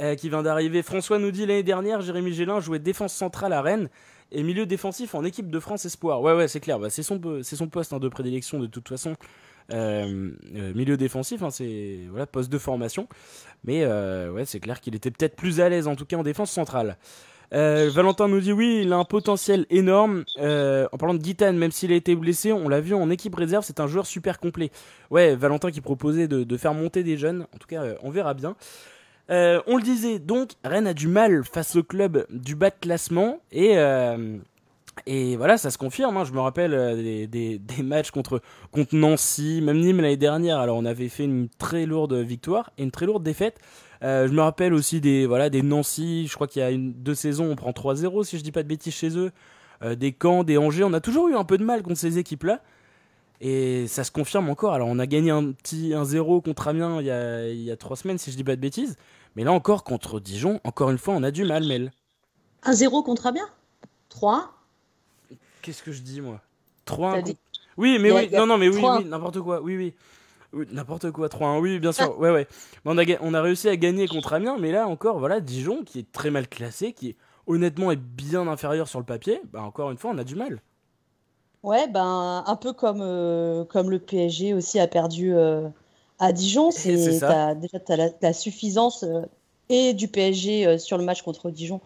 Euh, 0.00 0.16
qui 0.16 0.28
vient 0.28 0.42
d'arriver. 0.42 0.82
François 0.82 1.20
nous 1.20 1.30
dit 1.30 1.46
l'année 1.46 1.62
dernière, 1.62 2.00
Jérémy 2.00 2.32
Gélin 2.32 2.58
jouait 2.58 2.80
défense 2.80 3.14
centrale 3.14 3.52
à 3.52 3.62
Rennes 3.62 3.88
et 4.32 4.42
milieu 4.42 4.66
défensif 4.66 5.14
en 5.14 5.22
équipe 5.22 5.48
de 5.48 5.60
France 5.60 5.84
Espoir. 5.84 6.20
Ouais, 6.20 6.34
ouais, 6.34 6.48
c'est 6.48 6.58
clair. 6.58 6.80
Bah, 6.80 6.90
c'est 6.90 7.04
son, 7.04 7.20
son 7.44 7.68
poste 7.68 7.92
hein, 7.92 8.00
de 8.00 8.08
prédilection 8.08 8.58
de 8.58 8.66
toute 8.66 8.88
façon. 8.88 9.14
milieu 9.70 10.96
défensif, 10.96 11.44
hein, 11.44 11.50
c'est 11.50 12.00
voilà 12.10 12.26
poste 12.26 12.50
de 12.50 12.58
formation. 12.58 13.06
Mais 13.62 13.86
ouais, 13.86 14.44
c'est 14.46 14.58
clair 14.58 14.80
qu'il 14.80 14.96
était 14.96 15.12
peut-être 15.12 15.36
plus 15.36 15.60
à 15.60 15.68
l'aise 15.68 15.86
en 15.86 15.94
tout 15.94 16.06
cas 16.06 16.16
en 16.16 16.24
défense 16.24 16.50
centrale. 16.50 16.96
Euh, 17.54 17.88
Valentin 17.92 18.26
nous 18.26 18.40
dit 18.40 18.52
oui, 18.52 18.80
il 18.82 18.92
a 18.92 18.96
un 18.96 19.04
potentiel 19.04 19.66
énorme. 19.70 20.24
Euh, 20.38 20.88
en 20.92 20.98
parlant 20.98 21.14
de 21.14 21.22
Guitan, 21.22 21.52
même 21.52 21.70
s'il 21.70 21.92
a 21.92 21.94
été 21.94 22.16
blessé, 22.16 22.52
on 22.52 22.68
l'a 22.68 22.80
vu 22.80 22.94
en 22.94 23.10
équipe 23.10 23.34
réserve, 23.34 23.64
c'est 23.64 23.80
un 23.80 23.86
joueur 23.86 24.06
super 24.06 24.40
complet. 24.40 24.70
Ouais, 25.10 25.36
Valentin 25.36 25.70
qui 25.70 25.80
proposait 25.80 26.26
de, 26.26 26.56
faire 26.56 26.74
monter 26.74 27.02
des 27.02 27.16
jeunes. 27.16 27.46
En 27.54 27.58
tout 27.58 27.68
cas, 27.68 27.82
euh, 27.82 27.94
on 28.02 28.10
verra 28.10 28.34
bien. 28.34 28.56
on 29.28 29.76
le 29.76 29.82
disait, 29.82 30.18
donc 30.18 30.52
Rennes 30.64 30.88
a 30.88 30.94
du 30.94 31.06
mal 31.06 31.44
face 31.44 31.76
au 31.76 31.82
club 31.82 32.26
du 32.30 32.56
bas 32.56 32.70
de 32.70 32.76
classement 32.80 33.40
et 33.52 33.76
et 35.06 35.36
voilà, 35.36 35.58
ça 35.58 35.72
se 35.72 35.78
confirme. 35.78 36.16
Hein. 36.16 36.24
Je 36.24 36.32
me 36.32 36.38
rappelle 36.38 37.28
des, 37.28 37.60
matchs 37.82 38.12
contre, 38.12 38.40
contre 38.70 38.94
Nancy, 38.94 39.60
même 39.60 39.80
Nîmes 39.80 40.00
l'année 40.00 40.16
dernière. 40.16 40.58
Alors 40.58 40.76
on 40.76 40.84
avait 40.84 41.08
fait 41.08 41.24
une 41.24 41.48
très 41.58 41.84
lourde 41.84 42.14
victoire 42.14 42.70
et 42.78 42.84
une 42.84 42.92
très 42.92 43.06
lourde 43.06 43.24
défaite. 43.24 43.58
Euh, 44.04 44.28
je 44.28 44.32
me 44.32 44.42
rappelle 44.42 44.74
aussi 44.74 45.00
des, 45.00 45.26
voilà, 45.26 45.48
des 45.48 45.62
Nancy, 45.62 46.26
je 46.26 46.34
crois 46.34 46.46
qu'il 46.46 46.60
y 46.60 46.64
a 46.64 46.70
une, 46.70 46.92
deux 46.92 47.14
saisons, 47.14 47.50
on 47.50 47.56
prend 47.56 47.70
3-0 47.70 48.24
si 48.24 48.38
je 48.38 48.42
dis 48.42 48.52
pas 48.52 48.62
de 48.62 48.68
bêtises 48.68 48.94
chez 48.94 49.16
eux. 49.16 49.32
Euh, 49.82 49.94
des 49.94 50.14
Caen, 50.20 50.44
des 50.44 50.58
Angers, 50.58 50.84
on 50.84 50.92
a 50.92 51.00
toujours 51.00 51.28
eu 51.28 51.34
un 51.34 51.44
peu 51.44 51.56
de 51.56 51.64
mal 51.64 51.82
contre 51.82 51.98
ces 51.98 52.18
équipes-là. 52.18 52.60
Et 53.40 53.86
ça 53.88 54.04
se 54.04 54.10
confirme 54.10 54.48
encore. 54.48 54.74
Alors 54.74 54.88
on 54.88 54.98
a 54.98 55.06
gagné 55.06 55.30
un 55.30 55.52
petit 55.52 55.90
1-0 55.90 56.42
contre 56.42 56.68
Amiens 56.68 57.00
il 57.00 57.06
y, 57.06 57.10
a, 57.10 57.48
il 57.48 57.62
y 57.62 57.70
a 57.70 57.76
trois 57.76 57.96
semaines 57.96 58.18
si 58.18 58.30
je 58.30 58.36
dis 58.36 58.44
pas 58.44 58.56
de 58.56 58.60
bêtises. 58.60 58.96
Mais 59.36 59.44
là 59.44 59.52
encore 59.52 59.84
contre 59.84 60.20
Dijon, 60.20 60.60
encore 60.64 60.90
une 60.90 60.98
fois 60.98 61.14
on 61.14 61.22
a 61.22 61.30
du 61.30 61.44
mal 61.44 61.66
Mel. 61.66 61.92
1-0 62.64 63.04
contre 63.04 63.26
Amiens? 63.26 63.48
3 64.08 64.52
Qu'est-ce 65.62 65.82
que 65.82 65.92
je 65.92 66.02
dis 66.02 66.20
moi? 66.20 66.40
3 66.84 67.18
Oui 67.76 67.98
mais 67.98 68.12
oui, 68.12 68.30
non 68.32 68.46
non 68.46 68.56
mais 68.56 68.68
oui, 68.68 68.80
oui 68.80 69.04
n'importe 69.04 69.40
quoi. 69.40 69.60
Oui 69.60 69.76
oui. 69.76 69.94
N'importe 70.72 71.10
quoi, 71.10 71.28
3-1, 71.28 71.60
oui, 71.60 71.78
bien 71.78 71.92
sûr. 71.92 72.18
Ouais, 72.18 72.30
ouais. 72.30 72.46
On 72.84 72.98
a, 72.98 73.04
on 73.20 73.34
a 73.34 73.42
réussi 73.42 73.68
à 73.68 73.76
gagner 73.76 74.06
contre 74.06 74.32
Amiens, 74.32 74.56
mais 74.58 74.72
là 74.72 74.86
encore, 74.86 75.18
voilà, 75.18 75.40
Dijon, 75.40 75.82
qui 75.84 76.00
est 76.00 76.12
très 76.12 76.30
mal 76.30 76.48
classé, 76.48 76.92
qui 76.92 77.16
honnêtement 77.46 77.90
est 77.90 78.00
bien 78.00 78.46
inférieur 78.48 78.88
sur 78.88 78.98
le 78.98 79.04
papier, 79.04 79.40
bah 79.52 79.62
encore 79.62 79.90
une 79.90 79.98
fois, 79.98 80.10
on 80.14 80.18
a 80.18 80.24
du 80.24 80.34
mal. 80.34 80.60
Ouais, 81.62 81.88
ben 81.88 82.44
un 82.46 82.56
peu 82.56 82.72
comme, 82.72 83.00
euh, 83.00 83.64
comme 83.64 83.90
le 83.90 83.98
PSG 83.98 84.52
aussi 84.52 84.78
a 84.78 84.86
perdu 84.86 85.34
euh, 85.34 85.68
à 86.18 86.32
Dijon. 86.32 86.70
C'est 86.70 86.96
déjà 86.96 87.58
tu 87.80 87.92
as 87.92 88.10
la, 88.20 88.32
suffisance 88.32 89.02
euh, 89.02 89.22
et 89.70 89.94
du 89.94 90.08
PSG 90.08 90.78
sur 90.78 90.98
le 90.98 91.04
match 91.04 91.22
contre 91.22 91.50
Dijon 91.50 91.80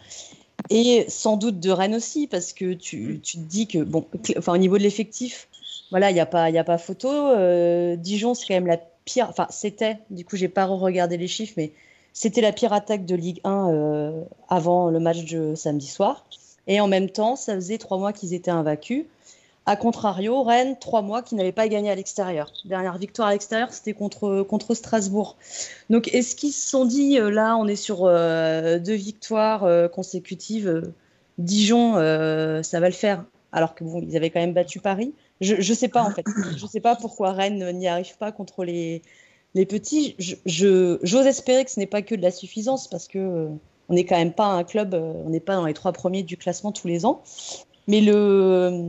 et 0.70 1.06
sans 1.08 1.36
doute 1.36 1.60
de 1.60 1.70
Rennes 1.70 1.94
aussi 1.94 2.26
parce 2.26 2.52
que 2.52 2.74
tu, 2.74 3.20
tu 3.22 3.38
te 3.38 3.42
dis 3.42 3.66
que 3.66 3.78
bon, 3.78 4.04
enfin 4.36 4.52
au 4.52 4.58
niveau 4.58 4.78
de 4.78 4.82
l'effectif, 4.82 5.48
voilà, 5.90 6.10
il 6.10 6.14
n'y 6.14 6.20
a, 6.20 6.26
pas, 6.26 6.44
a 6.44 6.64
pas 6.64 6.78
photo. 6.78 7.08
Euh, 7.10 7.96
Dijon, 7.96 8.34
c'est 8.34 8.46
quand 8.46 8.54
même 8.54 8.66
la 8.66 8.78
pire. 9.04 9.26
Enfin, 9.30 9.46
c'était, 9.50 9.98
du 10.10 10.24
coup, 10.24 10.36
j'ai 10.36 10.48
pas 10.48 10.66
regardé 10.66 11.16
les 11.16 11.28
chiffres, 11.28 11.54
mais 11.56 11.72
c'était 12.12 12.40
la 12.40 12.52
pire 12.52 12.72
attaque 12.72 13.06
de 13.06 13.14
Ligue 13.14 13.40
1 13.44 13.70
euh, 13.70 14.22
avant 14.48 14.90
le 14.90 15.00
match 15.00 15.24
de 15.24 15.54
samedi 15.54 15.86
soir. 15.86 16.26
Et 16.66 16.80
en 16.80 16.88
même 16.88 17.08
temps, 17.08 17.36
ça 17.36 17.54
faisait 17.54 17.78
trois 17.78 17.96
mois 17.98 18.12
qu'ils 18.12 18.34
étaient 18.34 18.50
invaincus. 18.50 19.06
A 19.64 19.76
contrario, 19.76 20.42
Rennes, 20.42 20.76
trois 20.78 21.02
mois 21.02 21.22
qu'ils 21.22 21.36
n'avaient 21.38 21.52
pas 21.52 21.68
gagné 21.68 21.90
à 21.90 21.94
l'extérieur. 21.94 22.52
Dernière 22.64 22.96
victoire 22.98 23.28
à 23.28 23.32
l'extérieur, 23.32 23.72
c'était 23.72 23.92
contre, 23.92 24.42
contre 24.42 24.74
Strasbourg. 24.74 25.36
Donc, 25.90 26.12
est-ce 26.14 26.36
qu'ils 26.36 26.52
se 26.52 26.68
sont 26.68 26.84
dit, 26.84 27.18
euh, 27.18 27.30
là, 27.30 27.56
on 27.56 27.66
est 27.66 27.76
sur 27.76 28.04
deux 28.04 28.94
victoires 28.94 29.90
consécutives, 29.90 30.92
Dijon, 31.38 31.94
ça 31.94 32.80
va 32.80 32.88
le 32.88 32.94
faire? 32.94 33.24
Alors 33.52 33.74
que 33.74 33.84
bon, 33.84 34.02
ils 34.06 34.16
avaient 34.16 34.28
quand 34.28 34.40
même 34.40 34.52
battu 34.52 34.80
Paris. 34.80 35.14
Je 35.40 35.54
ne 35.54 35.74
sais 35.74 35.88
pas 35.88 36.02
en 36.02 36.10
fait. 36.10 36.26
Je 36.56 36.66
sais 36.66 36.80
pas 36.80 36.96
pourquoi 36.96 37.32
Rennes 37.32 37.72
n'y 37.72 37.88
arrive 37.88 38.16
pas 38.16 38.32
contre 38.32 38.64
les, 38.64 39.02
les 39.54 39.66
petits. 39.66 40.16
J'ose 40.18 40.98
je, 41.02 41.26
espérer 41.26 41.64
que 41.64 41.70
ce 41.70 41.80
n'est 41.80 41.86
pas 41.86 42.02
que 42.02 42.14
de 42.14 42.22
la 42.22 42.30
suffisance 42.30 42.88
parce 42.88 43.08
que 43.08 43.18
euh, 43.18 43.48
on 43.88 43.94
n'est 43.94 44.04
quand 44.04 44.18
même 44.18 44.32
pas 44.32 44.46
un 44.46 44.64
club, 44.64 44.94
euh, 44.94 45.12
on 45.24 45.30
n'est 45.30 45.40
pas 45.40 45.54
dans 45.54 45.66
les 45.66 45.74
trois 45.74 45.92
premiers 45.92 46.22
du 46.22 46.36
classement 46.36 46.72
tous 46.72 46.88
les 46.88 47.06
ans. 47.06 47.22
Mais 47.86 48.00
le, 48.00 48.88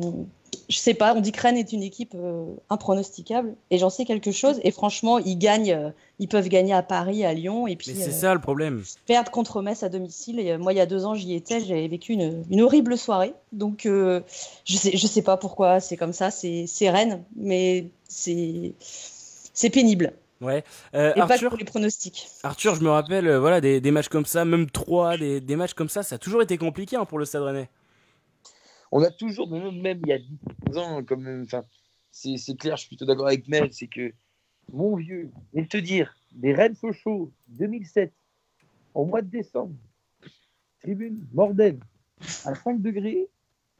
je 0.69 0.77
sais 0.77 0.93
pas, 0.93 1.15
on 1.15 1.19
dit 1.19 1.31
que 1.31 1.41
Rennes 1.41 1.57
est 1.57 1.73
une 1.73 1.81
équipe 1.81 2.13
euh, 2.15 2.45
impronosticable 2.69 3.55
et 3.71 3.79
j'en 3.79 3.89
sais 3.89 4.05
quelque 4.05 4.31
chose. 4.31 4.59
Et 4.63 4.69
franchement, 4.69 5.17
ils 5.17 5.37
gagnent, 5.37 5.73
euh, 5.73 5.89
ils 6.19 6.27
peuvent 6.27 6.47
gagner 6.47 6.73
à 6.73 6.83
Paris, 6.83 7.25
à 7.25 7.33
Lyon 7.33 7.65
et 7.65 7.75
puis. 7.75 7.87
c'est 7.87 8.09
euh, 8.09 8.11
ça 8.11 8.33
le 8.35 8.39
problème. 8.39 8.83
Perdre 9.07 9.31
contre 9.31 9.63
Metz 9.63 9.81
à 9.81 9.89
domicile. 9.89 10.39
Et, 10.39 10.57
moi, 10.57 10.71
il 10.73 10.77
y 10.77 10.79
a 10.79 10.85
deux 10.85 11.05
ans, 11.05 11.15
j'y 11.15 11.33
étais, 11.33 11.59
j'avais 11.59 11.87
vécu 11.87 12.13
une, 12.13 12.43
une, 12.51 12.61
horrible 12.61 12.99
soirée. 12.99 13.33
Donc, 13.51 13.81
je 13.85 14.21
sais, 14.67 14.95
je 14.95 15.07
sais 15.07 15.23
pas 15.23 15.37
pourquoi 15.37 15.79
c'est 15.79 15.97
comme 15.97 16.13
ça. 16.13 16.29
C'est 16.29 16.89
Rennes, 16.89 17.23
mais 17.35 17.87
c'est 18.07 18.73
c'est 18.79 19.71
pénible. 19.71 20.13
Ouais. 20.39 20.63
et 20.93 21.13
pas 21.15 21.37
pour 21.37 21.57
les 21.57 21.65
pronostics. 21.65 22.27
Arthur, 22.43 22.75
je 22.75 22.81
me 22.81 22.89
rappelle, 22.89 23.29
voilà, 23.37 23.59
des, 23.59 23.81
des, 23.81 23.91
matchs 23.91 24.07
comme 24.07 24.25
ça, 24.25 24.45
même 24.45 24.69
trois, 24.69 25.17
des, 25.17 25.41
des 25.41 25.55
matchs 25.57 25.73
comme 25.73 25.89
ça, 25.89 26.01
ça 26.01 26.15
a 26.15 26.17
toujours 26.17 26.41
été 26.41 26.57
compliqué 26.57 26.95
hein, 26.95 27.03
pour 27.03 27.19
le 27.19 27.25
Stade 27.25 27.41
Rennais 27.41 27.69
on 28.91 29.03
a 29.03 29.11
toujours, 29.11 29.49
même 29.49 29.99
il 30.03 30.07
y 30.07 30.13
a 30.13 30.19
10 30.67 30.77
ans, 30.77 31.03
comme, 31.03 31.43
enfin, 31.43 31.63
c'est 32.11 32.57
clair, 32.57 32.77
je 32.77 32.81
suis 32.81 32.89
plutôt 32.89 33.05
d'accord 33.05 33.27
avec 33.27 33.47
Mel, 33.47 33.71
c'est 33.71 33.87
que 33.87 34.13
mon 34.71 34.95
vieux, 34.95 35.31
et 35.53 35.67
te 35.67 35.77
dire, 35.77 36.15
des 36.31 36.53
Rennes 36.53 36.75
Sochaux 36.75 37.31
2007, 37.49 38.13
au 38.93 39.05
mois 39.05 39.21
de 39.21 39.29
décembre, 39.29 39.75
tribune, 40.81 41.25
bordel, 41.31 41.79
à 42.45 42.55
5 42.55 42.81
degrés, 42.81 43.27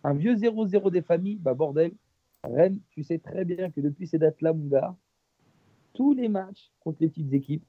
un 0.03 0.13
vieux 0.13 0.35
0-0 0.35 0.91
des 0.91 1.01
familles, 1.01 1.37
bah 1.37 1.53
bordel, 1.53 1.91
Rennes, 2.43 2.79
tu 2.91 3.03
sais 3.03 3.19
très 3.19 3.45
bien 3.45 3.69
que 3.69 3.81
depuis 3.81 4.07
ces 4.07 4.17
dates-là, 4.17 4.53
mon 4.53 4.67
gars, 4.67 4.95
tous 5.93 6.13
les 6.13 6.29
matchs 6.29 6.71
contre 6.79 6.99
les 7.01 7.09
petites 7.09 7.33
équipes. 7.33 7.65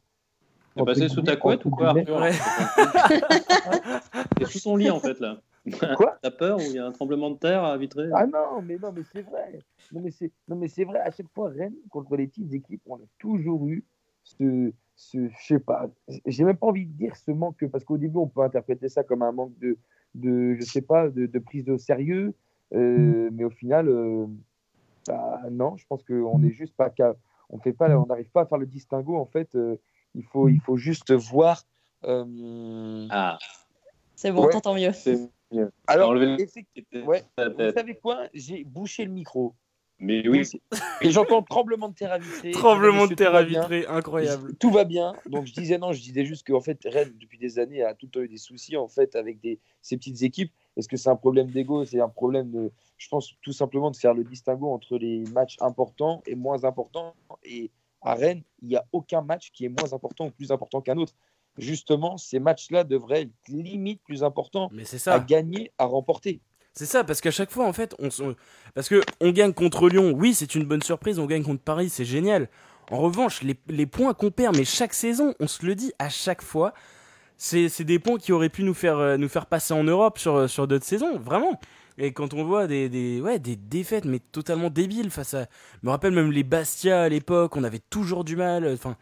T'es 0.76 0.84
passé 0.84 1.08
sous 1.08 1.22
ta 1.22 1.36
couette 1.36 1.64
ou 1.64 1.70
quoi, 1.70 1.88
Arthur 1.88 2.20
Ouais. 2.20 2.30
T'es 4.36 4.44
sous 4.44 4.60
ton 4.60 4.76
lit 4.76 4.90
en 4.90 5.00
fait 5.00 5.18
là. 5.18 5.40
Quoi? 5.96 6.18
T'as 6.22 6.30
peur 6.30 6.58
ou 6.58 6.62
il 6.62 6.74
y 6.74 6.78
a 6.78 6.86
un 6.86 6.92
tremblement 6.92 7.30
de 7.30 7.38
terre 7.38 7.62
à 7.64 7.76
Vitré? 7.76 8.08
Ah 8.14 8.26
non, 8.26 8.62
mais 8.62 8.78
non, 8.78 8.92
mais 8.92 9.02
c'est 9.12 9.22
vrai. 9.22 9.58
Non, 9.92 10.00
mais 10.00 10.10
c'est, 10.10 10.32
non, 10.48 10.56
mais 10.56 10.68
c'est 10.68 10.84
vrai. 10.84 11.00
À 11.00 11.10
chaque 11.10 11.28
fois, 11.34 11.50
Rennes 11.50 11.74
contre 11.90 12.16
les 12.16 12.26
petites 12.26 12.52
équipes, 12.52 12.82
on 12.86 12.96
a 12.96 13.06
toujours 13.18 13.66
eu 13.68 13.84
ce, 14.22 14.72
ce, 14.94 15.28
je 15.28 15.46
sais 15.46 15.58
pas. 15.58 15.90
J'ai 16.26 16.44
même 16.44 16.56
pas 16.56 16.68
envie 16.68 16.86
de 16.86 16.92
dire 16.92 17.16
ce 17.16 17.30
manque, 17.30 17.66
parce 17.68 17.84
qu'au 17.84 17.98
début, 17.98 18.18
on 18.18 18.28
peut 18.28 18.42
interpréter 18.42 18.88
ça 18.88 19.02
comme 19.02 19.22
un 19.22 19.32
manque 19.32 19.58
de, 19.58 19.76
de 20.14 20.54
je 20.54 20.64
sais 20.64 20.82
pas, 20.82 21.08
de, 21.08 21.26
de 21.26 21.38
prise 21.38 21.64
de 21.64 21.76
sérieux. 21.76 22.34
euh, 22.72 23.28
mais 23.32 23.44
au 23.44 23.50
final, 23.50 23.88
euh, 23.88 24.26
bah, 25.06 25.40
non, 25.50 25.76
je 25.76 25.86
pense 25.86 26.02
qu'on 26.04 26.42
est 26.42 26.52
juste 26.52 26.74
pas, 26.76 26.92
on 27.48 27.58
fait 27.58 27.72
pas, 27.72 27.88
on 27.98 28.06
n'arrive 28.06 28.30
pas 28.30 28.42
à 28.42 28.46
faire 28.46 28.58
le 28.58 28.66
distinguo. 28.66 29.16
En 29.16 29.26
fait, 29.26 29.54
euh, 29.56 29.76
il 30.14 30.24
faut, 30.24 30.48
il 30.48 30.60
faut 30.60 30.76
juste 30.76 31.12
voir. 31.12 31.64
euh, 32.04 33.06
Ah, 33.10 33.38
C'est 34.14 34.32
bon, 34.32 34.44
Ouais. 34.44 34.50
t'entends 34.52 34.74
mieux. 34.74 34.92
c'est 34.92 35.16
mieux. 35.16 35.28
Alors, 35.86 36.16
effectivement, 36.22 37.06
ouais. 37.06 37.22
Vous 37.38 37.72
savez 37.72 37.94
quoi? 37.94 38.28
J'ai 38.34 38.64
bouché 38.64 39.04
le 39.04 39.10
micro. 39.10 39.54
Mais 40.02 40.26
oui, 40.26 40.48
Et 41.02 41.10
j'entends 41.10 41.42
tremblement 41.42 41.90
de 41.90 41.94
terre 41.94 42.12
à 42.12 42.18
vitré. 42.18 42.50
Tremblement 42.52 43.06
de 43.06 43.14
terre 43.14 43.34
à 43.34 43.42
va 43.42 43.44
bien. 43.44 43.60
vitré, 43.60 43.86
incroyable. 43.86 44.56
Tout 44.56 44.70
va 44.70 44.84
bien. 44.84 45.12
Donc 45.26 45.46
je 45.46 45.52
disais 45.52 45.76
non, 45.76 45.92
je 45.92 46.00
disais 46.00 46.24
juste 46.24 46.46
qu'en 46.46 46.62
fait, 46.62 46.80
Rennes, 46.86 47.12
depuis 47.20 47.36
des 47.36 47.58
années, 47.58 47.82
a 47.82 47.94
tout 47.94 48.06
le 48.06 48.10
temps 48.10 48.20
eu 48.20 48.28
des 48.28 48.38
soucis 48.38 48.78
en 48.78 48.88
fait 48.88 49.14
avec 49.14 49.40
des, 49.40 49.60
ces 49.82 49.98
petites 49.98 50.22
équipes. 50.22 50.52
Est-ce 50.78 50.88
que 50.88 50.96
c'est 50.96 51.10
un 51.10 51.16
problème 51.16 51.50
d'ego? 51.50 51.84
C'est 51.84 52.00
un 52.00 52.08
problème 52.08 52.50
de, 52.50 52.72
je 52.96 53.08
pense 53.08 53.34
tout 53.42 53.52
simplement 53.52 53.90
de 53.90 53.96
faire 53.96 54.14
le 54.14 54.24
distinguo 54.24 54.72
entre 54.72 54.96
les 54.96 55.22
matchs 55.34 55.56
importants 55.60 56.22
et 56.26 56.34
moins 56.34 56.64
importants. 56.64 57.14
Et 57.44 57.70
à 58.00 58.14
Rennes, 58.14 58.42
il 58.62 58.68
n'y 58.68 58.76
a 58.76 58.84
aucun 58.92 59.20
match 59.20 59.50
qui 59.52 59.66
est 59.66 59.68
moins 59.68 59.92
important 59.92 60.28
ou 60.28 60.30
plus 60.30 60.50
important 60.50 60.80
qu'un 60.80 60.96
autre. 60.96 61.12
Justement, 61.60 62.16
ces 62.16 62.40
matchs-là 62.40 62.84
devraient 62.84 63.22
être 63.22 63.30
limite 63.48 64.00
plus 64.02 64.24
importants 64.24 64.68
Mais 64.72 64.84
c'est 64.84 64.96
à 64.96 64.98
ça. 64.98 65.18
gagner, 65.20 65.72
à 65.78 65.84
remporter. 65.84 66.40
C'est 66.72 66.86
ça, 66.86 67.04
parce 67.04 67.20
qu'à 67.20 67.30
chaque 67.30 67.50
fois, 67.50 67.66
en 67.66 67.72
fait, 67.72 67.94
on, 67.98 68.08
parce 68.74 68.88
que 68.88 69.00
on 69.20 69.30
gagne 69.32 69.52
contre 69.52 69.88
Lyon, 69.88 70.12
oui, 70.16 70.34
c'est 70.34 70.54
une 70.54 70.64
bonne 70.64 70.82
surprise, 70.82 71.18
on 71.18 71.26
gagne 71.26 71.42
contre 71.42 71.62
Paris, 71.62 71.88
c'est 71.90 72.04
génial. 72.04 72.48
En 72.90 72.98
revanche, 72.98 73.42
les, 73.42 73.56
les 73.68 73.86
points 73.86 74.14
qu'on 74.14 74.30
perd, 74.30 74.56
mais 74.56 74.64
chaque 74.64 74.94
saison, 74.94 75.34
on 75.40 75.46
se 75.46 75.64
le 75.66 75.74
dit 75.74 75.92
à 75.98 76.08
chaque 76.08 76.42
fois, 76.42 76.72
c'est 77.36 77.84
des 77.84 77.98
points 77.98 78.18
qui 78.18 78.32
auraient 78.32 78.48
pu 78.50 78.62
nous 78.62 78.74
faire, 78.74 78.98
euh, 78.98 79.16
nous 79.16 79.28
faire 79.28 79.46
passer 79.46 79.74
en 79.74 79.84
Europe 79.84 80.18
sur, 80.18 80.48
sur 80.48 80.66
d'autres 80.68 80.84
saisons, 80.84 81.18
vraiment. 81.18 81.58
Et 81.98 82.12
quand 82.12 82.34
on 82.34 82.44
voit 82.44 82.66
des, 82.66 82.88
des, 82.88 83.20
ouais, 83.20 83.38
des 83.38 83.56
défaites, 83.56 84.04
mais 84.04 84.20
totalement 84.20 84.70
débiles 84.70 85.10
face 85.10 85.34
à. 85.34 85.42
Je 85.82 85.86
me 85.86 85.90
rappelle 85.90 86.12
même 86.12 86.30
les 86.32 86.44
Bastia 86.44 87.02
à 87.02 87.08
l'époque, 87.08 87.56
on 87.56 87.64
avait 87.64 87.80
toujours 87.90 88.24
du 88.24 88.36
mal. 88.36 88.66
Enfin, 88.72 88.96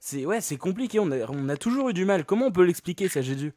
c'est 0.00 0.24
ouais, 0.24 0.40
c'est 0.40 0.56
compliqué, 0.56 0.98
on 0.98 1.10
a, 1.10 1.56
toujours 1.56 1.90
eu 1.90 1.92
du 1.92 2.06
mal. 2.06 2.24
Comment 2.24 2.46
on 2.46 2.52
peut 2.52 2.64
l'expliquer, 2.64 3.08
ça, 3.08 3.20
Jésus? 3.20 3.52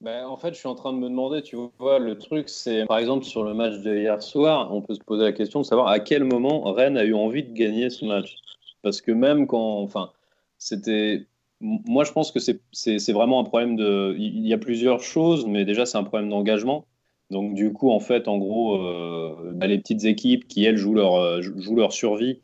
Ben, 0.00 0.26
en 0.26 0.36
fait, 0.36 0.54
je 0.54 0.58
suis 0.58 0.66
en 0.66 0.74
train 0.74 0.92
de 0.92 0.98
me 0.98 1.08
demander, 1.08 1.42
tu 1.42 1.56
vois, 1.78 2.00
le 2.00 2.18
truc, 2.18 2.48
c'est 2.48 2.86
par 2.86 2.98
exemple 2.98 3.24
sur 3.24 3.44
le 3.44 3.54
match 3.54 3.80
de 3.82 3.96
hier 3.96 4.20
soir, 4.20 4.74
on 4.74 4.82
peut 4.82 4.94
se 4.94 5.00
poser 5.00 5.22
la 5.22 5.32
question 5.32 5.60
de 5.60 5.64
savoir 5.64 5.88
à 5.88 6.00
quel 6.00 6.24
moment 6.24 6.72
Rennes 6.72 6.96
a 6.96 7.04
eu 7.04 7.14
envie 7.14 7.44
de 7.44 7.52
gagner 7.52 7.88
ce 7.88 8.04
match. 8.04 8.34
Parce 8.82 9.00
que 9.00 9.12
même 9.12 9.46
quand, 9.46 9.80
enfin, 9.80 10.10
c'était, 10.58 11.26
moi, 11.60 12.02
je 12.02 12.10
pense 12.10 12.32
que 12.32 12.40
c'est 12.40 13.12
vraiment 13.12 13.38
un 13.40 13.44
problème 13.44 13.76
de, 13.76 14.16
il 14.18 14.46
y 14.46 14.54
a 14.54 14.58
plusieurs 14.58 15.00
choses, 15.00 15.46
mais 15.46 15.64
déjà, 15.64 15.86
c'est 15.86 15.98
un 15.98 16.04
problème 16.04 16.30
d'engagement. 16.30 16.86
Donc, 17.30 17.54
du 17.54 17.72
coup, 17.72 17.90
en 17.90 18.00
fait, 18.00 18.26
en 18.26 18.38
gros, 18.38 18.76
euh, 18.76 19.52
bah, 19.54 19.66
les 19.66 19.78
petites 19.78 20.04
équipes 20.04 20.48
qui, 20.48 20.64
elles, 20.64 20.76
jouent 20.76 20.94
leur, 20.94 21.14
euh, 21.14 21.40
jouent 21.42 21.76
leur 21.76 21.92
survie. 21.92 22.40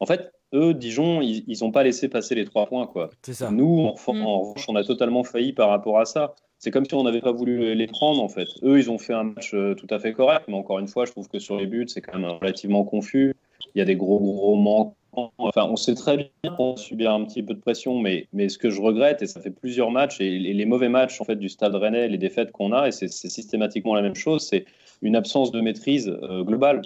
En 0.00 0.06
fait, 0.06 0.32
eux, 0.52 0.74
Dijon, 0.74 1.20
ils 1.22 1.56
n'ont 1.60 1.70
pas 1.72 1.82
laissé 1.82 2.08
passer 2.08 2.34
les 2.34 2.44
trois 2.44 2.66
points, 2.66 2.86
quoi. 2.86 3.10
C'est 3.22 3.34
ça. 3.34 3.50
Nous, 3.50 3.80
en, 4.06 4.12
Mm. 4.12 4.22
en 4.22 4.40
revanche, 4.40 4.64
on 4.68 4.76
a 4.76 4.84
totalement 4.84 5.24
failli 5.24 5.52
par 5.52 5.68
rapport 5.68 5.98
à 5.98 6.04
ça. 6.04 6.34
C'est 6.58 6.70
comme 6.70 6.84
si 6.84 6.94
on 6.94 7.02
n'avait 7.02 7.20
pas 7.20 7.32
voulu 7.32 7.74
les 7.74 7.86
prendre, 7.88 8.22
en 8.22 8.28
fait. 8.28 8.46
Eux, 8.62 8.78
ils 8.78 8.90
ont 8.90 8.98
fait 8.98 9.14
un 9.14 9.24
match 9.24 9.52
euh, 9.54 9.74
tout 9.74 9.88
à 9.90 9.98
fait 9.98 10.12
correct, 10.12 10.44
mais 10.48 10.54
encore 10.54 10.78
une 10.78 10.86
fois, 10.88 11.06
je 11.06 11.10
trouve 11.12 11.28
que 11.28 11.38
sur 11.40 11.56
les 11.56 11.66
buts, 11.66 11.86
c'est 11.88 12.00
quand 12.00 12.18
même 12.18 12.30
relativement 12.30 12.84
confus. 12.84 13.34
Il 13.74 13.78
y 13.78 13.82
a 13.82 13.84
des 13.84 13.96
gros, 13.96 14.20
gros 14.20 14.54
manquants. 14.56 14.94
Enfin, 15.36 15.66
on 15.68 15.76
sait 15.76 15.94
très 15.94 16.16
bien 16.16 16.54
qu'on 16.56 16.74
subit 16.76 17.06
un 17.06 17.22
petit 17.24 17.42
peu 17.42 17.52
de 17.52 17.58
pression, 17.60 17.98
mais, 17.98 18.28
mais 18.32 18.48
ce 18.48 18.56
que 18.56 18.70
je 18.70 18.80
regrette, 18.80 19.20
et 19.20 19.26
ça 19.26 19.40
fait 19.42 19.50
plusieurs 19.50 19.90
matchs, 19.90 20.20
et 20.22 20.38
les, 20.38 20.54
les 20.54 20.64
mauvais 20.64 20.88
matchs 20.88 21.20
en 21.20 21.24
fait, 21.24 21.36
du 21.36 21.50
Stade 21.50 21.74
Rennais, 21.74 22.08
les 22.08 22.16
défaites 22.16 22.50
qu'on 22.50 22.72
a, 22.72 22.88
et 22.88 22.92
c'est 22.92 23.08
c'est 23.08 23.28
systématiquement 23.28 23.94
la 23.94 24.00
même 24.00 24.14
chose, 24.14 24.46
c'est 24.46 24.64
une 25.02 25.14
absence 25.14 25.50
de 25.52 25.60
maîtrise 25.60 26.08
euh, 26.22 26.42
globale. 26.44 26.80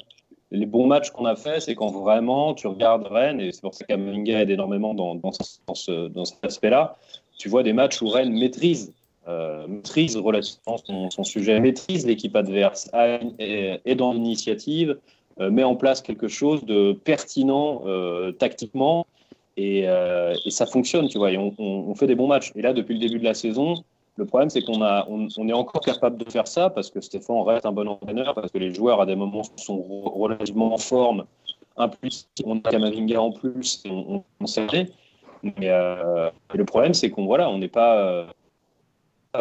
Les 0.53 0.67
bons 0.67 0.87
matchs 0.87 1.11
qu'on 1.11 1.25
a 1.25 1.35
fait, 1.37 1.61
c'est 1.61 1.75
quand 1.75 1.89
vraiment 1.91 2.55
tu 2.55 2.67
regardes 2.69 3.07
Rennes, 3.07 3.41
et 3.41 3.51
c'est 3.53 3.63
pour 3.63 3.75
ça 3.75 3.85
qu'Amavinga 3.85 4.43
aide 4.43 4.51
énormément 4.51 4.95
dans, 4.95 5.17
dans, 5.17 5.33
ce- 5.33 5.59
dans 5.67 5.75
ce- 5.75 6.09
dans 6.09 6.25
cet 6.25 6.45
aspect-là. 6.45 6.97
Tu 7.37 7.49
vois 7.49 7.63
des 7.63 7.73
matchs 7.73 8.01
où 8.01 8.09
Rennes 8.09 8.33
maîtrise, 8.33 8.93
euh, 9.29 9.67
maîtrise 9.67 10.17
relativement 10.17 10.77
son, 11.11 11.25
sujet, 11.25 11.59
maîtrise 11.59 12.07
l'équipe 12.07 12.35
adverse, 12.37 12.89
est, 13.39 13.95
dans 13.97 14.13
l'initiative, 14.13 14.99
euh, 15.41 15.51
met 15.51 15.65
en 15.65 15.75
place 15.75 16.01
quelque 16.01 16.29
chose 16.29 16.65
de 16.65 16.93
pertinent 16.93 17.83
euh, 17.87 18.31
tactiquement, 18.33 19.07
et, 19.59 19.87
ça 20.49 20.67
fonctionne, 20.67 21.09
tu 21.09 21.19
vois, 21.19 21.33
et 21.33 21.39
on- 21.39 21.55
on 21.59 21.95
fait 21.95 22.07
des 22.07 22.15
bons 22.15 22.27
matchs. 22.29 22.53
Et 22.57 22.63
là, 22.63 22.73
depuis 22.73 22.95
le 22.95 23.01
début 23.01 23.19
de 23.19 23.25
la 23.25 23.35
saison, 23.35 23.83
le 24.17 24.25
problème, 24.25 24.49
c'est 24.51 24.63
qu'on 24.63 24.83
a, 24.83 25.05
on, 25.09 25.29
on 25.37 25.49
est 25.49 25.53
encore 25.53 25.81
capable 25.83 26.17
de 26.17 26.31
faire 26.31 26.49
ça 26.49 26.71
parce 26.71 26.91
que 26.91 27.01
Stéphane 27.01 27.41
reste 27.43 27.67
un 27.67 27.73
bon 27.73 27.87
entraîneur, 27.89 28.35
parce 28.35 28.51
que 28.51 28.59
les 28.59 28.73
joueurs, 28.75 29.01
à 29.01 29.07
des 29.07 29.17
moments, 29.17 29.43
sont 29.57 29.77
re- 29.79 30.19
relativement 30.19 30.73
en 30.75 30.79
forme. 30.79 31.25
Un 31.77 31.89
plus, 31.89 32.27
on 32.45 32.57
a 32.59 32.71
Kamavinga 32.71 33.21
en 33.21 33.33
plus, 33.33 33.83
et 33.85 33.91
on, 33.91 34.17
on, 34.17 34.25
on 34.41 34.47
sait. 34.47 34.67
Mais 35.43 35.53
euh, 35.69 36.31
le 36.55 36.65
problème, 36.65 36.95
c'est 36.95 37.11
qu'on 37.11 37.27
voilà, 37.27 37.51
on 37.51 37.59
n'est 37.59 37.69
pas. 37.69 37.99
euh, 37.99 38.25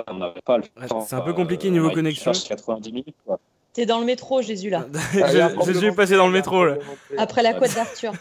on 0.10 0.16
n'arrive 0.16 0.42
pas 0.44 0.56
à 0.56 0.58
le 0.58 0.64
faire. 0.64 1.02
c'est 1.04 1.16
un 1.16 1.22
peu 1.22 1.32
compliqué 1.34 1.70
niveau 1.70 1.86
on 1.86 1.88
arrive 1.88 1.96
connexion. 2.00 2.32
à 2.32 2.34
faire 2.34 2.58
90 2.58 2.92
minutes. 2.92 3.16
quoi. 3.26 3.40
T'es 3.72 3.86
dans 3.86 4.00
le 4.00 4.06
métro, 4.06 4.42
Jésus, 4.42 4.70
là. 4.70 4.86
Je- 5.14 5.66
Jésus 5.66 5.88
est 5.88 5.96
passé 5.96 6.16
dans 6.18 6.28
le 6.28 6.34
métro, 6.34 6.66
là. 6.66 6.76
Après 7.18 7.42
la 7.44 7.54
côte 7.54 7.74
d'Arthur. 7.74 8.12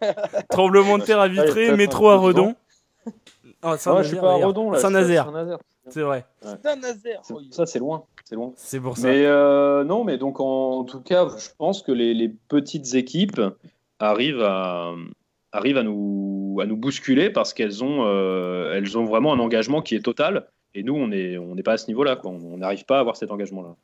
Tremblement 0.48 0.96
de 0.98 1.04
terre 1.04 1.20
à 1.20 1.28
Vitré, 1.28 1.76
métro 1.76 2.08
à. 2.08 2.16
Redon. 2.16 2.54
Oh, 3.64 3.74
Non, 3.86 4.02
je 4.02 4.08
suis 4.08 4.16
pas 4.16 4.32
à 4.32 4.36
Redon, 4.46 4.70
là. 4.70 4.76
je 4.76 4.78
suis 4.78 4.86
à 4.86 4.90
Saint-Nazaire, 4.90 5.24
Saint-Nazaire. 5.26 5.58
C'est 5.88 6.02
vrai. 6.02 6.24
C'est- 6.42 7.34
Ça, 7.50 7.66
c'est 7.66 7.78
loin. 7.78 8.04
C'est 8.24 8.34
loin. 8.36 8.52
C'est 8.56 8.80
pour 8.80 8.96
ça. 8.96 9.08
Mais 9.08 9.26
euh, 9.26 9.84
non, 9.84 10.04
mais 10.04 10.16
donc 10.18 10.40
en, 10.40 10.84
tout 10.84 11.00
cas, 11.00 11.28
je 11.36 11.48
pense 11.58 11.82
que 11.82 11.92
les, 11.92 12.14
les 12.14 12.28
petites 12.28 12.94
équipes 12.94 13.40
arrivent 13.98 14.42
à, 14.42 14.92
arrivent 15.52 15.76
à, 15.78 15.82
nous, 15.82 16.58
à 16.60 16.66
nous 16.66 16.76
bousculer 16.76 17.30
parce 17.30 17.52
qu'elles 17.52 17.82
ont, 17.84 18.04
euh, 18.06 18.72
elles 18.74 18.96
ont 18.96 19.04
vraiment 19.04 19.32
un 19.32 19.38
engagement 19.38 19.82
qui 19.82 19.94
est 19.94 20.04
total. 20.04 20.48
Et 20.74 20.82
nous, 20.82 20.94
on 20.94 21.06
n'est 21.08 21.62
pas 21.62 21.72
à 21.72 21.76
ce 21.76 21.86
niveau-là. 21.88 22.18
On 22.24 22.56
n'arrive 22.56 22.84
pas 22.86 22.96
à 22.96 23.00
avoir 23.00 23.16
cet 23.16 23.30
engagement-là. 23.30 23.76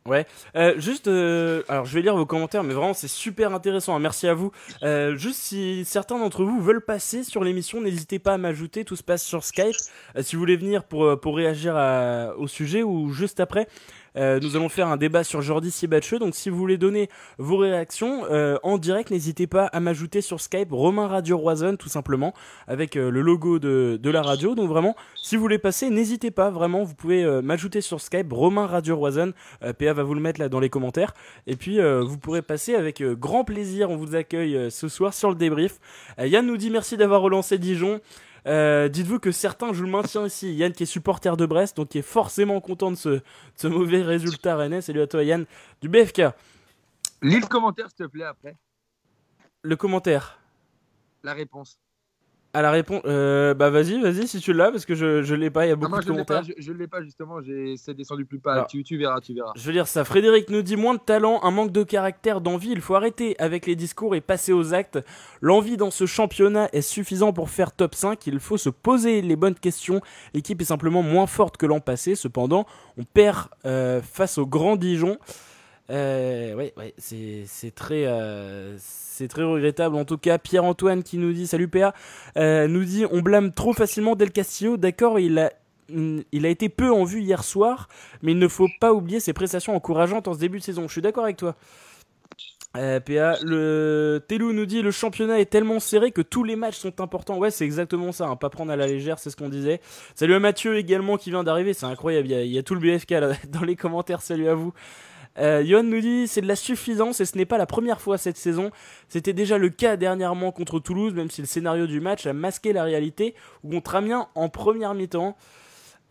Euh, 0.57 0.79
juste, 0.79 1.07
euh, 1.09 1.63
alors 1.69 1.85
je 1.85 1.95
vais 1.95 2.01
lire 2.03 2.17
vos 2.17 2.25
commentaires, 2.25 2.65
mais 2.65 2.73
vraiment 2.73 2.95
c'est 2.95 3.09
super 3.09 3.53
intéressant. 3.53 3.95
hein, 3.95 3.99
Merci 3.99 4.27
à 4.27 4.35
vous. 4.35 4.53
Euh, 4.83 5.15
juste 5.17 5.39
si 5.41 5.85
certains 5.85 6.19
d'entre 6.19 6.45
vous 6.45 6.61
veulent 6.61 6.85
passer 6.85 7.25
sur 7.25 7.45
l'émission, 7.45 7.81
n'hésitez 7.81 8.19
pas 8.19 8.35
à 8.35 8.39
m'ajouter. 8.39 8.85
Tout 8.85 8.97
se 8.97 9.03
passe 9.03 9.23
sur 9.23 9.45
Skype. 9.45 9.77
Si 10.21 10.35
vous 10.35 10.41
voulez 10.41 10.57
venir 10.57 10.85
pour 10.85 11.37
réagir 11.37 11.75
au 12.39 12.47
sujet 12.47 12.83
ou 12.83 13.11
juste 13.13 13.41
après. 13.41 13.69
Euh, 14.17 14.41
nous 14.41 14.57
allons 14.57 14.69
faire 14.69 14.89
un 14.89 14.97
débat 14.97 15.25
sur 15.25 15.43
Jordi 15.43 15.71
Siebatcheux, 15.71 16.19
donc 16.19 16.35
si 16.35 16.51
vous 16.51 16.57
voulez 16.57 16.79
donner 16.79 17.09
vos 17.39 17.57
réactions 17.57 18.25
euh, 18.31 18.57
en 18.63 18.79
direct, 18.79 19.11
n'hésitez 19.11 19.47
pas 19.47 19.67
à 19.67 19.81
m'ajouter 19.81 20.21
sur 20.21 20.41
Skype 20.41 20.73
Romain 20.73 21.07
Radio 21.07 21.39
Roison 21.39 21.77
tout 21.77 21.89
simplement 21.89 22.35
avec 22.67 22.97
euh, 22.97 23.11
le 23.11 23.21
logo 23.21 23.59
de, 23.59 23.99
de 24.03 24.11
la 24.11 24.23
radio. 24.23 24.55
Donc 24.55 24.69
vraiment, 24.69 24.97
si 25.23 25.37
vous 25.37 25.43
voulez 25.43 25.59
passer, 25.59 25.91
n'hésitez 25.91 26.31
pas 26.31 26.51
vraiment, 26.51 26.85
vous 26.85 26.95
pouvez 26.95 27.25
m'ajouter 27.43 27.81
sur 27.81 28.01
Skype 28.01 28.33
Romain 28.33 28.67
Radio 28.67 28.97
Roison. 28.97 29.33
PA 29.61 29.93
va 29.93 30.03
vous 30.03 30.15
le 30.15 30.21
mettre 30.21 30.41
là 30.41 30.49
dans 30.49 30.61
les 30.61 30.71
commentaires. 30.71 31.15
Et 31.47 31.57
puis 31.57 31.79
vous 31.81 32.19
pourrez 32.19 32.43
passer 32.43 32.75
avec 32.75 33.03
grand 33.03 33.45
plaisir. 33.45 33.91
On 33.91 33.97
vous 33.97 34.15
accueille 34.15 34.71
ce 34.71 34.89
soir 34.89 35.15
sur 35.15 35.29
le 35.29 35.35
débrief. 35.35 35.79
Yann 36.19 36.47
nous 36.47 36.57
dit 36.57 36.71
merci 36.71 36.97
d'avoir 36.97 37.21
relancé 37.21 37.59
Dijon. 37.59 38.01
Euh, 38.49 38.89
Dites-vous 38.89 39.19
que 39.19 39.31
certains 39.31 39.73
jouent 39.73 39.85
le 39.85 39.91
maintien 39.91 40.27
ici. 40.27 40.55
Yann 40.55 40.73
qui 40.73 40.85
est 40.85 40.87
supporter 40.87 41.37
de 41.37 41.47
Brest, 41.47 41.77
donc 41.77 41.89
qui 41.89 41.99
est 41.99 42.03
forcément 42.03 42.61
content 42.61 42.91
de 42.91 42.97
ce, 42.97 43.09
de 43.09 43.23
ce 43.57 43.69
mauvais 43.69 44.03
résultat 44.03 44.57
rennais. 44.57 44.81
Salut 44.81 45.03
à 45.03 45.07
toi 45.07 45.23
Yann 45.23 45.45
du 45.83 45.89
BFK. 45.89 46.23
Lis 47.23 47.41
le 47.41 47.47
commentaire, 47.47 47.89
s'il 47.89 48.07
te 48.07 48.11
plaît, 48.11 48.25
après. 48.25 48.57
Le 49.63 49.77
commentaire. 49.77 50.39
La 51.23 51.35
réponse. 51.35 51.79
À 52.55 52.63
la 52.63 52.71
réponse. 52.71 53.03
Euh, 53.05 53.55
bah 53.55 53.71
vas-y, 53.71 54.01
vas-y 54.01 54.27
si 54.27 54.41
tu 54.41 54.53
l'as 54.53 54.71
parce 54.71 54.87
que 54.87 54.95
je 54.95 55.23
je 55.23 55.35
l'ai 55.35 55.51
pas. 55.51 55.67
Il 55.67 55.69
y 55.69 55.73
a 55.73 55.77
beaucoup 55.77 55.87
Ah, 55.95 55.97
moi, 55.97 56.01
de 56.01 56.07
je 56.07 56.13
l'ai 56.13 56.25
pas, 56.25 56.35
commentaires. 56.37 56.55
je, 56.59 56.63
je 56.63 56.73
l'ai 56.73 56.87
pas 56.87 57.03
justement. 57.03 57.41
J'ai 57.43 57.77
c'est 57.77 57.95
descendu 57.95 58.25
plus 58.25 58.39
bas. 58.39 58.53
Alors. 58.55 58.67
Tu, 58.67 58.83
tu 58.85 58.97
verras, 58.97 59.21
tu 59.21 59.35
verras. 59.35 59.53
Je 59.55 59.67
veux 59.67 59.73
dire 59.73 59.87
ça. 59.87 60.05
Frédéric 60.05 60.49
nous 60.51 60.63
dit 60.63 60.77
moins 60.77 60.95
de 60.95 61.01
talent, 61.01 61.41
un 61.43 61.51
manque 61.51 61.73
de 61.73 61.83
caractère, 61.83 62.41
d'envie. 62.41 62.71
Il 62.71 62.81
faut 62.81 62.95
arrêter 62.95 63.37
avec 63.39 63.67
les 63.67 63.77
discours 63.77 64.15
et 64.15 64.21
passer 64.21 64.53
aux 64.53 64.75
actes. 64.75 64.99
L'envie 65.41 65.77
dans 65.77 65.91
ce 65.91 66.07
championnat 66.07 66.69
est 66.73 66.81
suffisant 66.81 67.33
pour 67.33 67.51
faire 67.51 67.73
top 67.73 67.95
5. 67.95 68.27
Il 68.27 68.41
faut 68.41 68.57
se 68.57 68.71
poser 68.71 69.21
les 69.23 69.37
bonnes 69.37 69.55
questions. 69.55 70.01
L'équipe 70.35 70.61
est 70.61 70.65
simplement 70.67 71.03
moins 71.03 71.27
forte 71.27 71.57
que 71.59 71.67
l'an 71.67 71.81
passé. 71.81 72.15
Cependant, 72.15 72.67
on 72.97 73.05
perd 73.05 73.49
euh, 73.67 74.01
face 74.03 74.39
au 74.39 74.47
Grand 74.47 74.77
Dijon. 74.77 75.19
Euh, 75.91 76.55
ouais, 76.55 76.75
c'est 76.99 77.75
très, 77.75 78.05
euh, 78.07 78.77
très 79.29 79.43
regrettable. 79.43 79.97
En 79.97 80.05
tout 80.05 80.19
cas, 80.19 80.39
Pierre-Antoine 80.39 81.03
qui 81.03 81.17
nous 81.19 81.33
dit 81.33 81.47
Salut 81.47 81.69
PA, 81.69 81.95
euh, 82.37 82.69
nous 82.69 82.85
dit 82.85 83.05
On 83.11 83.21
blâme 83.21 83.53
trop 83.53 83.73
facilement 83.73 84.15
Del 84.17 84.31
Castillo. 84.31 84.77
D'accord, 84.77 85.19
il 85.19 85.39
a, 85.39 85.53
il 85.91 86.45
a 86.47 86.49
été 86.49 86.69
peu 86.69 86.93
en 86.93 87.05
vue 87.05 87.23
hier 87.23 87.43
soir, 87.43 87.89
mais 88.23 88.33
il 88.33 88.39
ne 88.39 88.49
faut 88.49 88.69
pas 88.81 88.93
oublier 88.93 89.21
ses 89.21 89.33
prestations 89.33 89.75
encourageantes 89.75 90.29
en 90.29 90.35
ce 90.35 90.39
début 90.39 90.59
de 90.59 90.65
saison. 90.65 90.87
Je 90.89 90.93
suis 90.93 91.03
d'accord 91.03 91.25
avec 91.25 91.39
toi. 91.39 91.57
Euh, 92.77 93.01
PA, 93.01 93.37
le 93.43 94.23
Telou 94.29 94.53
nous 94.53 94.67
dit 94.67 94.83
le 94.83 94.91
championnat 94.91 95.41
est 95.41 95.47
tellement 95.47 95.81
serré 95.81 96.13
que 96.13 96.21
tous 96.21 96.45
les 96.45 96.55
matchs 96.55 96.77
sont 96.77 97.01
importants. 97.01 97.39
Ouais, 97.39 97.51
c'est 97.51 97.65
exactement 97.65 98.13
ça. 98.13 98.27
hein, 98.27 98.37
pas 98.37 98.51
prendre 98.51 98.71
à 98.71 98.77
la 98.77 98.87
légère, 98.87 99.19
c'est 99.19 99.31
ce 99.31 99.37
qu'on 99.37 99.49
disait. 99.49 99.81
Salut 100.15 100.35
à 100.35 100.39
Mathieu 100.39 100.77
également 100.77 101.17
qui 101.17 101.31
vient 101.31 101.43
d'arriver. 101.45 101.73
C'est 101.73 101.87
incroyable. 101.87 102.29
Il 102.29 102.33
y, 102.33 102.35
a, 102.35 102.45
y 102.45 102.59
a 102.59 102.63
tout 102.63 102.75
le 102.75 102.81
BFK 102.81 103.11
là, 103.13 103.33
dans 103.49 103.63
les 103.65 103.75
commentaires. 103.75 104.21
Salut 104.21 104.49
à 104.49 104.55
vous. 104.55 104.73
Euh, 105.39 105.65
Johan 105.65 105.85
nous 105.85 106.01
dit 106.01 106.27
c'est 106.27 106.41
de 106.41 106.47
la 106.49 106.57
suffisance 106.57 107.21
et 107.21 107.25
ce 107.25 107.37
n'est 107.37 107.47
pas 107.47 107.59
la 107.59 107.67
première 107.67 108.01
fois 108.01 108.19
cette 108.19 108.37
saison. 108.37 108.71
C'était 109.09 109.33
déjà 109.33 109.57
le 109.59 109.69
cas 109.71 109.97
dernièrement 109.97 110.51
contre 110.53 110.81
Toulouse, 110.81 111.15
même 111.15 111.31
si 111.31 111.41
le 111.41 111.47
scénario 111.47 111.87
du 111.87 112.01
match 112.01 112.27
a 112.27 112.33
masqué 112.33 112.73
la 112.73 112.83
réalité, 112.85 113.35
ou 113.63 113.71
contre 113.71 113.95
Amiens 113.95 114.29
en 114.35 114.49
première 114.49 114.95
mi-temps. 114.95 115.37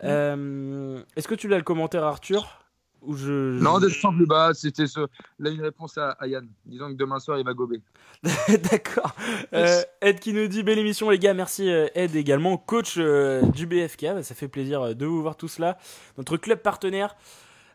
Euh, 0.04 1.00
Est-ce 1.16 1.28
que 1.28 1.34
tu 1.34 1.48
l'as 1.48 1.56
le 1.58 1.62
commentaire 1.62 2.04
Arthur? 2.04 2.62
Ou 3.02 3.14
je, 3.14 3.56
je- 3.56 3.62
Non, 3.62 3.78
descends 3.78 4.12
plus 4.12 4.26
bas. 4.26 4.50
C'était 4.54 4.86
ce... 4.86 5.00
là 5.38 5.50
une 5.50 5.62
réponse 5.62 5.96
à, 5.98 6.10
à 6.18 6.26
Yann. 6.26 6.48
Disons 6.66 6.88
que 6.88 6.94
demain 6.96 7.20
soir 7.20 7.38
il 7.38 7.44
va 7.44 7.52
gober. 7.54 7.80
D'accord. 8.48 9.14
Euh, 9.52 9.82
Ed 10.00 10.18
qui 10.18 10.32
nous 10.32 10.48
dit 10.48 10.62
belle 10.64 10.78
émission 10.78 11.08
les 11.10 11.18
gars, 11.20 11.34
merci 11.34 11.70
euh, 11.70 11.86
Ed 11.94 12.16
également, 12.16 12.56
coach 12.56 12.94
euh, 12.98 13.42
du 13.42 13.66
BFK, 13.66 14.06
Bah, 14.14 14.22
ça 14.24 14.34
fait 14.34 14.48
plaisir 14.48 14.96
de 14.96 15.06
vous 15.06 15.22
voir 15.22 15.36
tous 15.36 15.58
là, 15.60 15.78
notre 16.16 16.36
club 16.36 16.58
partenaire. 16.60 17.14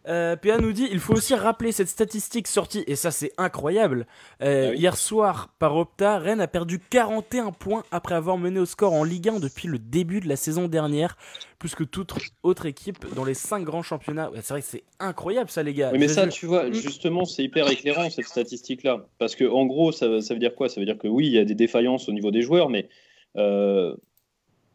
Euh, 0.08 0.36
PA 0.36 0.58
nous 0.58 0.74
dit 0.74 0.88
il 0.92 1.00
faut 1.00 1.14
aussi 1.14 1.34
rappeler 1.34 1.72
cette 1.72 1.88
statistique 1.88 2.48
sortie, 2.48 2.84
et 2.88 2.96
ça 2.96 3.12
c'est 3.12 3.32
incroyable. 3.38 4.06
Euh, 4.42 4.68
Ah 4.68 4.72
oui. 4.72 4.78
Hier 4.80 4.98
soir, 4.98 5.54
par 5.60 5.76
Opta, 5.76 6.18
Rennes 6.20 6.42
a 6.42 6.48
perdu 6.48 6.80
41 6.80 7.52
points 7.52 7.84
après 7.92 8.16
avoir 8.16 8.38
mené 8.38 8.60
au 8.60 8.66
score 8.66 8.94
en 8.94 9.04
Ligue 9.04 9.30
1 9.30 9.40
depuis 9.40 9.68
le 9.68 9.80
début 9.80 10.20
de 10.20 10.28
la 10.28 10.36
saison 10.36 10.68
dernière, 10.68 11.18
plus 11.58 11.76
que 11.76 11.84
toute 11.84 12.14
autre 12.44 12.66
équipe 12.66 13.06
dans 13.16 13.24
les 13.24 13.34
5 13.34 13.64
grands 13.64 13.84
championnats. 13.84 14.30
Ouais, 14.32 14.40
c'est 14.42 14.54
vrai 14.54 14.62
que 14.62 14.68
c'est 14.68 14.84
incroyable 15.00 15.50
ça 15.50 15.64
les 15.64 15.74
gars. 15.74 15.92
Oui, 15.94 16.00
mais 16.00 16.10
ça, 16.10 16.28
tu 16.28 16.46
vois, 16.46 16.70
justement, 16.72 17.24
c'est 17.26 17.44
hyper 17.44 17.70
éclairant 17.72 18.10
cette 18.10 18.28
statistique-là. 18.28 19.06
Parce 19.20 19.36
que, 19.36 19.46
en 19.46 19.66
gros, 19.66 19.92
ça, 19.92 20.22
ça 20.22 20.34
veut 20.34 20.40
dire 20.40 20.56
quoi? 20.56 20.68
Ça 20.68 20.80
veut 20.82 20.86
dire 20.86 20.98
que 20.98 21.08
oui, 21.08 21.28
il 21.28 21.34
y 21.34 21.40
a 21.40 21.46
des 21.46 21.56
défaillances 21.56 22.10
au 22.10 22.12
niveau 22.12 22.32
des 22.32 22.42
joueurs, 22.42 22.70
mais 22.70 22.90
euh, 23.38 23.96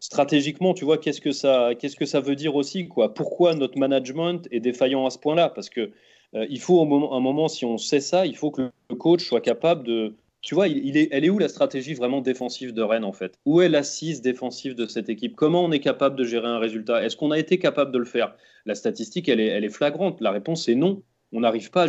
stratégiquement, 0.01 0.75
tu 0.75 0.85
vois, 0.85 0.99
qu'est-ce 0.99 1.21
que 1.21 1.33
ça, 1.33 1.71
qu'est-ce 1.79 1.97
que 1.97 2.07
ça 2.07 2.21
veut 2.21 2.37
dire 2.37 2.55
aussi 2.57 2.89
quoi? 2.89 3.15
Pourquoi 3.15 3.55
notre 3.55 3.79
management 3.79 4.47
est 4.51 4.61
défaillant 4.61 5.07
à 5.07 5.11
ce 5.11 5.19
point-là? 5.19 5.49
Parce 5.49 5.71
que 5.71 5.91
euh, 6.35 6.47
il 6.51 6.61
faut 6.61 6.81
un 6.83 6.85
moment, 6.85 7.15
un 7.15 7.21
moment, 7.21 7.49
si 7.49 7.65
on 7.65 7.79
sait 7.79 8.01
ça, 8.01 8.27
il 8.27 8.37
faut 8.37 8.51
que 8.51 8.71
le 8.91 8.97
coach 8.97 9.25
soit 9.25 9.41
capable 9.41 9.85
de. 9.85 10.15
Tu 10.41 10.55
vois, 10.55 10.69
il, 10.69 10.97
est, 10.97 11.09
elle 11.11 11.25
est 11.25 11.31
où 11.31 11.39
la 11.39 11.49
stratégie 11.49 11.95
vraiment 11.95 12.21
défensive 12.21 12.73
de 12.73 12.83
Rennes 12.83 13.05
en 13.05 13.13
fait? 13.13 13.39
Où 13.45 13.61
est 13.61 13.69
l'assise 13.69 14.23
défensive 14.23 14.77
de 14.77 14.87
cette 14.87 15.09
équipe? 15.09 15.35
Comment 15.35 15.65
on 15.65 15.73
est 15.73 15.81
capable 15.81 16.15
de 16.17 16.25
gérer 16.25 16.47
un 16.47 16.61
résultat? 16.61 17.05
Est-ce 17.05 17.17
qu'on 17.17 17.33
a 17.33 17.39
été 17.39 17.59
capable 17.59 17.91
de 17.91 17.99
le 17.99 18.05
faire? 18.05 18.37
La 18.65 18.77
statistique, 18.77 19.29
elle 19.29 19.41
est, 19.41 19.49
elle 19.49 19.65
est 19.65 19.71
flagrante. 19.71 20.21
La 20.21 20.31
réponse 20.31 20.69
est 20.69 20.77
non. 20.77 21.03
On 21.33 21.41
n'arrive 21.41 21.71
pas 21.71 21.85
à 21.85 21.89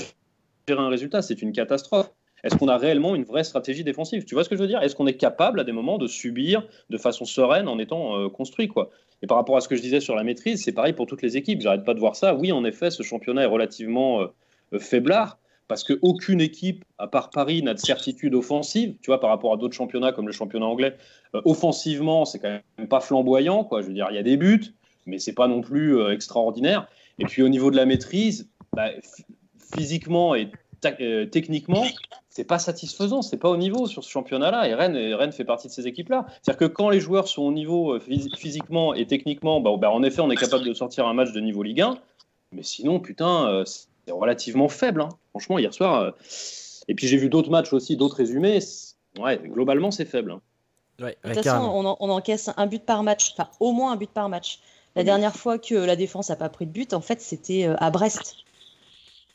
gérer 0.68 0.82
un 0.82 0.90
résultat. 0.90 1.22
C'est 1.22 1.44
une 1.44 1.52
catastrophe. 1.52 2.12
Est-ce 2.44 2.56
qu'on 2.58 2.68
a 2.68 2.78
réellement 2.78 3.16
une 3.16 3.24
vraie 3.24 3.44
stratégie 3.44 3.84
défensive? 3.84 4.26
Tu 4.26 4.36
vois 4.36 4.44
ce 4.44 4.50
que 4.50 4.56
je 4.56 4.62
veux 4.62 4.68
dire? 4.68 4.82
Est-ce 4.82 4.96
qu'on 4.96 5.08
est 5.08 5.18
capable 5.18 5.60
à 5.60 5.64
des 5.64 5.72
moments 5.72 5.98
de 5.98 6.08
subir 6.08 6.66
de 6.90 6.98
façon 6.98 7.26
sereine 7.26 7.68
en 7.68 7.80
étant 7.80 8.18
euh, 8.18 8.30
construit 8.30 8.68
quoi? 8.68 8.90
Et 9.22 9.28
par 9.28 9.38
rapport 9.38 9.58
à 9.58 9.62
ce 9.62 9.68
que 9.68 9.76
je 9.76 9.82
disais 9.82 10.00
sur 10.00 10.16
la 10.16 10.24
maîtrise, 10.24 10.64
c'est 10.64 10.72
pareil 10.72 10.94
pour 10.94 11.06
toutes 11.06 11.22
les 11.22 11.36
équipes. 11.36 11.62
J'arrête 11.62 11.84
pas 11.84 11.94
de 11.94 12.00
voir 12.00 12.16
ça. 12.16 12.36
Oui, 12.36 12.52
en 12.54 12.64
effet, 12.64 12.90
ce 12.90 13.04
championnat 13.04 13.44
est 13.44 13.48
relativement 13.48 14.22
euh, 14.22 14.28
euh, 14.74 14.80
faiblard 14.80 15.40
parce 15.68 15.84
qu'aucune 15.84 16.42
équipe, 16.42 16.84
à 16.98 17.08
part 17.08 17.30
Paris, 17.30 17.62
n'a 17.62 17.74
de 17.74 17.80
certitude 17.80 18.34
offensive. 18.34 18.96
Tu 19.02 19.08
vois, 19.08 19.20
par 19.20 19.30
rapport 19.30 19.54
à 19.54 19.58
d'autres 19.58 19.76
championnats 19.76 20.14
comme 20.14 20.26
le 20.26 20.32
championnat 20.32 20.66
anglais, 20.66 20.96
euh, 21.36 21.42
offensivement, 21.46 22.26
c'est 22.26 22.40
quand 22.40 22.60
même 22.78 22.88
pas 22.88 23.02
flamboyant. 23.02 23.66
Quoi. 23.66 23.82
Je 23.82 23.88
veux 23.88 23.94
dire, 23.94 24.08
il 24.10 24.16
y 24.16 24.20
a 24.20 24.24
des 24.24 24.38
buts, 24.38 24.74
mais 25.06 25.20
c'est 25.20 25.36
pas 25.36 25.48
non 25.48 25.62
plus 25.62 26.02
extraordinaire. 26.12 26.88
Et 27.20 27.26
puis 27.26 27.44
au 27.44 27.50
niveau 27.50 27.70
de 27.70 27.76
la 27.76 27.86
maîtrise, 27.86 28.50
bah, 28.74 28.90
ph- 28.90 29.28
physiquement 29.76 30.34
et 30.34 30.50
techniquement, 31.30 31.84
c'est 32.40 32.46
pas 32.46 32.58
satisfaisant, 32.60 33.22
c'est 33.22 33.36
pas 33.36 33.50
au 33.50 33.58
niveau 33.58 33.86
sur 33.86 34.02
ce 34.02 34.10
championnat-là. 34.10 34.70
Et 34.70 34.74
Rennes, 34.74 34.96
et 34.96 35.14
Rennes 35.14 35.34
fait 35.34 35.44
partie 35.44 35.68
de 35.68 35.74
ces 35.74 35.88
équipes-là. 35.88 36.26
C'est-à-dire 36.42 36.58
que 36.58 36.74
quand 36.74 36.90
les 36.90 37.02
joueurs 37.02 37.28
sont 37.28 37.42
au 37.42 37.52
niveau 37.52 37.96
euh, 37.96 38.00
phys- 38.00 38.34
physiquement 38.38 38.94
et 38.94 39.06
techniquement, 39.06 39.60
bah, 39.60 39.72
bah, 39.78 39.92
en 39.92 40.04
effet, 40.04 40.22
on 40.22 40.32
est 40.32 40.38
capable 40.38 40.64
de 40.64 40.74
sortir 40.74 41.06
un 41.06 41.14
match 41.14 41.34
de 41.34 41.40
niveau 41.42 41.64
Ligue 41.64 41.82
1. 41.82 41.98
Mais 42.54 42.64
sinon, 42.64 43.02
putain, 43.02 43.50
euh, 43.50 43.66
c'est 43.66 44.14
relativement 44.14 44.70
faible. 44.70 45.02
hein. 45.02 45.10
Franchement, 45.32 45.60
hier 45.60 45.74
soir. 45.74 45.96
euh, 46.00 46.12
Et 46.88 46.96
puis 46.96 47.08
j'ai 47.08 47.18
vu 47.18 47.28
d'autres 47.28 47.50
matchs 47.52 47.74
aussi, 47.74 47.98
d'autres 47.98 48.16
résumés. 48.16 48.62
c'est- 48.62 48.96
Ouais, 49.20 49.38
globalement, 49.44 49.92
c'est 49.92 50.06
faible. 50.06 50.32
hein. 50.32 50.42
Ouais, 51.02 51.18
De 51.26 51.34
toute 51.34 51.44
façon, 51.44 51.66
on, 51.74 51.86
en- 51.86 51.98
on 52.00 52.10
encaisse 52.10 52.50
un 52.56 52.68
but 52.68 52.84
par 52.86 53.04
match, 53.04 53.34
enfin 53.38 53.50
au 53.60 53.74
moins 53.74 53.92
un 53.92 53.96
but 53.98 54.10
par 54.10 54.30
match. 54.30 54.60
La 54.96 55.02
Oui. 55.02 55.06
dernière 55.06 55.36
fois 55.36 55.58
que 55.60 55.76
la 55.76 55.98
défense 55.98 56.30
n'a 56.30 56.38
pas 56.38 56.48
pris 56.50 56.66
de 56.68 56.72
but, 56.72 56.94
en 56.94 57.02
fait, 57.02 57.20
c'était 57.20 57.68
euh, 57.68 57.76
à 57.80 57.92
Brest. 57.92 58.36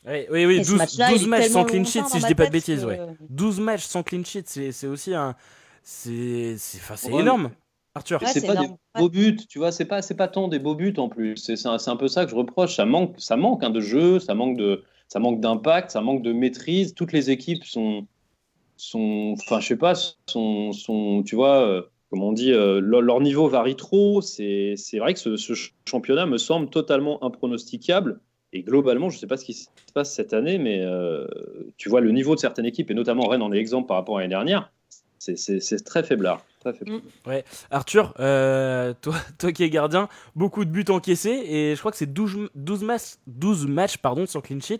Ouais, 0.05 0.27
oui, 0.31 0.45
oui, 0.45 0.55
Et 0.57 0.63
ce 0.63 0.69
12, 0.69 0.77
match-là, 0.77 1.09
12 1.09 1.21
il 1.21 1.25
est 1.25 1.29
matchs 1.29 1.47
sans 1.49 1.63
clean 1.65 1.83
sheet, 1.83 2.03
si 2.07 2.19
je 2.19 2.27
dis 2.27 2.35
pas 2.35 2.45
de 2.45 2.51
bêtises, 2.51 2.81
que- 2.81 2.85
ouais. 2.87 2.99
12 3.29 3.59
matchs 3.59 3.83
sans 3.85 4.03
clean 4.03 4.23
sheet, 4.23 4.43
c'est 4.45 4.71
c'est 4.71 4.87
aussi 4.87 5.13
un. 5.15 5.35
C'est 5.83 6.55
c'est- 6.57 6.77
enfin, 6.77 6.95
c'est 6.95 7.11
Ouais. 7.11 7.21
énorme. 7.21 7.51
Arthur. 7.95 8.21
Ouais, 8.21 8.27
c'est 8.27 8.45
pas 8.45 8.55
des 8.55 8.67
beaux 8.99 9.09
buts, 9.09 9.37
tu 9.47 9.57
vois, 9.57 9.71
c'est 9.71 9.85
pas, 9.85 10.01
c'est 10.01 10.15
pas 10.15 10.27
tant 10.27 10.47
des 10.49 10.59
beaux 10.59 10.75
buts 10.75 10.93
en 10.97 11.07
plus. 11.09 11.37
C'est 11.37 11.55
c'est 11.55 11.67
un, 11.69 11.77
c'est 11.77 11.89
un 11.89 11.95
peu 11.95 12.07
ça 12.09 12.25
que 12.25 12.31
je 12.31 12.35
reproche. 12.35 12.75
Ça 12.75 12.85
manque, 12.85 13.15
ça 13.19 13.37
manque 13.37 13.63
hein, 13.63 13.69
de 13.69 13.79
jeu, 13.79 14.19
ça 14.19 14.35
manque 14.35 14.57
de, 14.57 14.83
ça 15.07 15.19
manque 15.19 15.39
d'impact, 15.39 15.91
ça 15.91 16.01
manque 16.01 16.21
de 16.21 16.33
maîtrise. 16.33 16.93
Toutes 16.93 17.13
les 17.13 17.31
équipes 17.31 17.63
sont, 17.63 18.05
sont, 18.77 19.35
enfin, 19.41 19.59
je 19.61 19.67
sais 19.67 19.77
pas, 19.77 19.93
sont, 20.27 20.71
sont, 20.73 21.23
tu 21.23 21.35
vois, 21.35 21.61
euh, 21.67 21.81
comme 22.09 22.21
on 22.23 22.33
dit, 22.33 22.51
euh, 22.51 22.79
leur, 22.81 23.01
leur 23.01 23.21
niveau 23.21 23.47
varie 23.47 23.75
trop. 23.77 24.21
C'est, 24.21 24.73
c'est 24.77 24.99
vrai 24.99 25.13
que 25.13 25.19
ce, 25.19 25.37
ce 25.37 25.53
championnat 25.87 26.25
me 26.25 26.37
semble 26.37 26.69
totalement 26.69 27.23
impronosticable. 27.23 28.19
Et 28.55 28.61
globalement, 28.61 29.09
je 29.09 29.17
sais 29.17 29.27
pas 29.27 29.35
ce 29.35 29.43
qui 29.43 29.53
se 29.53 29.67
passe 29.93 30.13
cette 30.13 30.33
année, 30.33 30.57
mais 30.57 30.79
euh, 30.81 31.27
tu 31.75 31.89
vois 31.89 31.99
le 31.99 32.11
niveau 32.11 32.35
de 32.35 32.39
certaines 32.39 32.65
équipes, 32.65 32.89
et 32.89 32.93
notamment 32.93 33.27
Rennes 33.27 33.41
en 33.41 33.51
est 33.51 33.57
exemple 33.57 33.85
par 33.87 33.97
rapport 33.97 34.17
à 34.17 34.21
l'année 34.21 34.29
dernière. 34.29 34.71
C'est, 35.19 35.83
très 35.83 36.03
faiblard. 36.03 36.45
Très 36.61 36.71
faiblard. 36.71 37.01
Arthur, 37.69 38.13
euh, 38.21 38.93
toi, 39.01 39.15
toi 39.39 39.51
qui 39.51 39.63
es 39.63 39.69
gardien, 39.69 40.07
beaucoup 40.37 40.63
de 40.63 40.69
buts 40.69 40.85
encaissés 40.87 41.43
et 41.45 41.75
je 41.75 41.79
crois 41.79 41.91
que 41.91 41.97
c'est 41.97 42.13
12, 42.13 42.49
12, 42.55 42.83
matchs, 42.83 43.15
12 43.27 43.67
matchs 43.67 43.97
pardon, 43.97 44.25
sans 44.25 44.39
clean 44.39 44.61
sheet. 44.61 44.79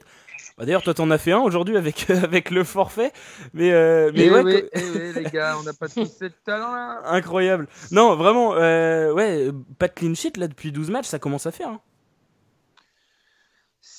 Bah, 0.57 0.63
D'ailleurs, 0.65 0.83
toi, 0.83 0.93
t'en 0.93 1.11
as 1.11 1.17
fait 1.17 1.33
un 1.33 1.39
aujourd'hui 1.39 1.75
avec, 1.75 2.09
avec 2.09 2.51
le 2.51 2.63
forfait. 2.63 3.11
Mais, 3.53 3.73
euh, 3.73 4.11
mais 4.15 4.25
Eh 4.27 4.31
ouais, 4.31 4.43
oui, 4.43 4.63
eh 4.71 4.79
oui, 4.79 5.13
les 5.15 5.23
gars, 5.31 5.57
on 5.59 5.63
n'a 5.63 5.73
pas 5.73 5.89
tous 5.89 6.05
ce 6.05 6.25
talent-là. 6.45 7.01
incroyable. 7.07 7.67
Non, 7.91 8.15
vraiment, 8.15 8.53
euh, 8.55 9.11
ouais, 9.11 9.49
pas 9.79 9.89
de 9.89 9.93
clean 9.93 10.13
sheet 10.13 10.37
là 10.37 10.47
depuis 10.47 10.71
12 10.71 10.91
matchs, 10.91 11.07
ça 11.07 11.19
commence 11.19 11.45
à 11.45 11.51
faire. 11.51 11.69
hein. 11.69 11.81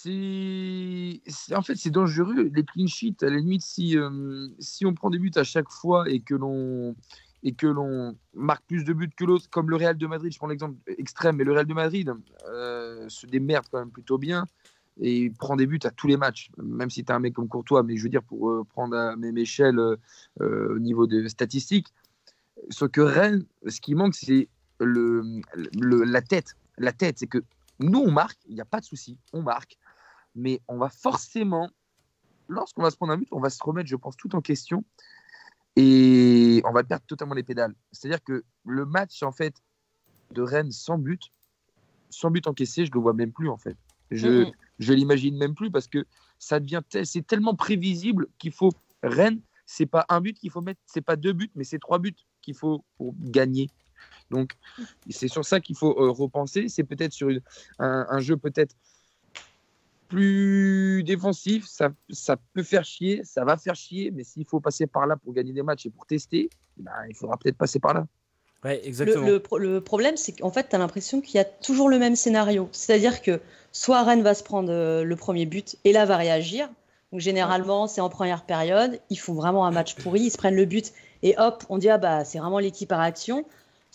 C'est, 0.02 1.54
en 1.54 1.62
fait, 1.62 1.76
c'est 1.76 1.90
dangereux. 1.90 2.50
Les 2.54 2.64
clean 2.64 2.86
sheets, 2.86 3.22
à 3.22 3.30
la 3.30 3.36
limite, 3.38 3.62
si, 3.62 3.96
euh, 3.96 4.48
si 4.58 4.84
on 4.84 4.92
prend 4.92 5.08
des 5.08 5.18
buts 5.18 5.30
à 5.36 5.44
chaque 5.44 5.70
fois 5.70 6.08
et 6.10 6.20
que 6.20 6.34
l'on 6.34 6.94
et 7.42 7.54
que 7.54 7.66
l'on 7.66 8.16
marque 8.34 8.64
plus 8.66 8.84
de 8.84 8.92
buts 8.92 9.10
que 9.16 9.24
l'autre, 9.24 9.48
comme 9.50 9.70
le 9.70 9.76
Real 9.76 9.96
de 9.96 10.06
Madrid, 10.06 10.32
je 10.32 10.38
prends 10.38 10.48
l'exemple 10.48 10.76
extrême, 10.98 11.36
mais 11.36 11.44
le 11.44 11.52
Real 11.52 11.66
de 11.66 11.74
Madrid 11.74 12.12
euh, 12.48 13.08
se 13.08 13.26
démerde 13.26 13.66
quand 13.70 13.78
même 13.78 13.90
plutôt 13.90 14.18
bien 14.18 14.46
et 15.00 15.30
prend 15.30 15.56
des 15.56 15.66
buts 15.66 15.78
à 15.84 15.90
tous 15.90 16.08
les 16.08 16.16
matchs, 16.16 16.50
même 16.58 16.90
si 16.90 17.04
tu 17.04 17.12
un 17.12 17.20
mec 17.20 17.34
comme 17.34 17.48
Courtois, 17.48 17.82
mais 17.82 17.96
je 17.96 18.02
veux 18.02 18.08
dire, 18.08 18.22
pour 18.22 18.50
euh, 18.50 18.64
prendre 18.64 18.96
à 18.96 19.16
même 19.16 19.38
échelle 19.38 19.78
au 19.78 20.78
niveau 20.78 21.06
des 21.06 21.28
statistiques, 21.28 21.88
ce 22.70 22.84
que 22.84 23.00
Rennes, 23.00 23.44
ce 23.66 23.80
qui 23.80 23.94
manque, 23.94 24.14
c'est 24.14 24.48
le, 24.80 25.22
le- 25.78 26.04
la 26.04 26.22
tête. 26.22 26.56
La 26.78 26.92
tête, 26.92 27.18
c'est 27.18 27.26
que 27.26 27.42
nous, 27.78 28.00
on 28.00 28.10
marque, 28.10 28.38
il 28.48 28.54
n'y 28.54 28.60
a 28.60 28.64
pas 28.66 28.80
de 28.80 28.84
souci, 28.86 29.18
on 29.32 29.42
marque, 29.42 29.76
mais 30.36 30.60
on 30.68 30.78
va 30.78 30.88
forcément, 30.88 31.70
lorsqu'on 32.48 32.82
va 32.82 32.90
se 32.90 32.96
prendre 32.96 33.12
un 33.12 33.18
but, 33.18 33.28
on 33.32 33.40
va 33.40 33.50
se 33.50 33.62
remettre, 33.62 33.88
je 33.88 33.96
pense, 33.96 34.16
tout 34.16 34.34
en 34.36 34.40
question 34.40 34.84
et 35.74 36.62
on 36.64 36.72
va 36.72 36.84
perdre 36.84 37.04
totalement 37.06 37.34
les 37.34 37.42
pédales. 37.42 37.74
C'est-à-dire 37.92 38.22
que 38.22 38.44
le 38.64 38.86
match, 38.86 39.22
en 39.22 39.32
fait, 39.32 39.54
de 40.32 40.42
Rennes 40.42 40.70
sans 40.72 40.98
but, 40.98 41.22
sans 42.10 42.30
but 42.30 42.46
encaissé, 42.46 42.86
je 42.86 42.92
le 42.92 43.00
vois 43.00 43.12
même 43.12 43.32
plus, 43.32 43.48
en 43.48 43.56
fait. 43.56 43.76
Je, 44.10 44.44
Mhm. 44.44 44.52
je 44.78 44.92
l'imagine 44.92 45.36
même 45.36 45.54
plus 45.54 45.70
parce 45.70 45.88
que 45.88 46.06
ça 46.38 46.60
devient 46.60 46.82
tel- 46.88 47.06
c'est 47.06 47.26
tellement 47.26 47.54
prévisible 47.54 48.28
qu'il 48.38 48.52
faut 48.52 48.70
Rennes 49.02 49.40
c'est 49.66 49.86
pas 49.86 50.06
un 50.08 50.20
but 50.20 50.38
qu'il 50.38 50.50
faut 50.50 50.60
mettre, 50.60 50.80
c'est 50.86 51.02
pas 51.02 51.16
deux 51.16 51.32
buts, 51.32 51.50
mais 51.56 51.64
c'est 51.64 51.80
trois 51.80 51.98
buts 51.98 52.14
qu'il 52.40 52.54
faut 52.54 52.84
pour 52.96 53.14
gagner. 53.18 53.68
Donc, 54.30 54.56
c'est 55.10 55.28
sur 55.28 55.44
ça 55.44 55.60
qu'il 55.60 55.76
faut 55.76 56.00
euh, 56.00 56.10
repenser. 56.10 56.68
C'est 56.68 56.84
peut-être 56.84 57.12
sur 57.12 57.28
un, 57.78 58.18
jeu 58.20 58.36
peut-être 58.36 58.74
plus 60.08 61.02
défensif. 61.04 61.66
Ça, 61.66 61.90
ça 62.10 62.36
peut 62.54 62.62
faire 62.62 62.84
chier, 62.84 63.22
ça 63.24 63.44
va 63.44 63.56
faire 63.56 63.74
chier, 63.74 64.10
mais 64.10 64.24
s'il 64.24 64.46
faut 64.46 64.60
passer 64.60 64.86
par 64.86 65.06
là 65.06 65.16
pour 65.16 65.32
gagner 65.32 65.52
des 65.52 65.62
matchs 65.62 65.86
et 65.86 65.90
pour 65.90 66.06
tester, 66.06 66.50
ben, 66.76 66.92
il 67.08 67.14
faudra 67.14 67.36
peut-être 67.36 67.56
passer 67.56 67.78
par 67.78 67.94
là. 67.94 68.06
Ouais, 68.64 68.86
exactement. 68.86 69.26
Le, 69.58 69.80
problème, 69.80 70.16
c'est 70.16 70.32
qu'en 70.32 70.50
fait, 70.50 70.68
tu 70.68 70.76
as 70.76 70.78
l'impression 70.78 71.20
qu'il 71.20 71.36
y 71.36 71.38
a 71.38 71.44
toujours 71.44 71.88
le 71.88 71.98
même 71.98 72.16
scénario. 72.16 72.68
C'est-à-dire 72.72 73.22
que 73.22 73.40
soit 73.70 74.02
Rennes 74.02 74.22
va 74.22 74.34
se 74.34 74.42
prendre 74.42 74.72
euh, 74.72 75.04
le 75.04 75.16
premier 75.16 75.46
but 75.46 75.76
et 75.84 75.92
là 75.92 76.04
va 76.04 76.16
réagir. 76.16 76.68
Donc 77.12 77.20
généralement, 77.20 77.86
c'est 77.86 78.00
en 78.00 78.08
première 78.08 78.44
période. 78.44 78.98
Ils 79.10 79.18
font 79.18 79.34
vraiment 79.34 79.66
un 79.66 79.70
match 79.70 79.94
pourri, 79.94 80.22
ils 80.22 80.30
se 80.30 80.38
prennent 80.38 80.56
le 80.56 80.64
but 80.64 80.92
et 81.22 81.34
hop, 81.38 81.64
on 81.68 81.78
dit 81.78 81.88
ah 81.88 81.98
bah 81.98 82.24
c'est 82.24 82.38
vraiment 82.38 82.58
l'équipe 82.58 82.90
à 82.90 82.98
réaction 82.98 83.44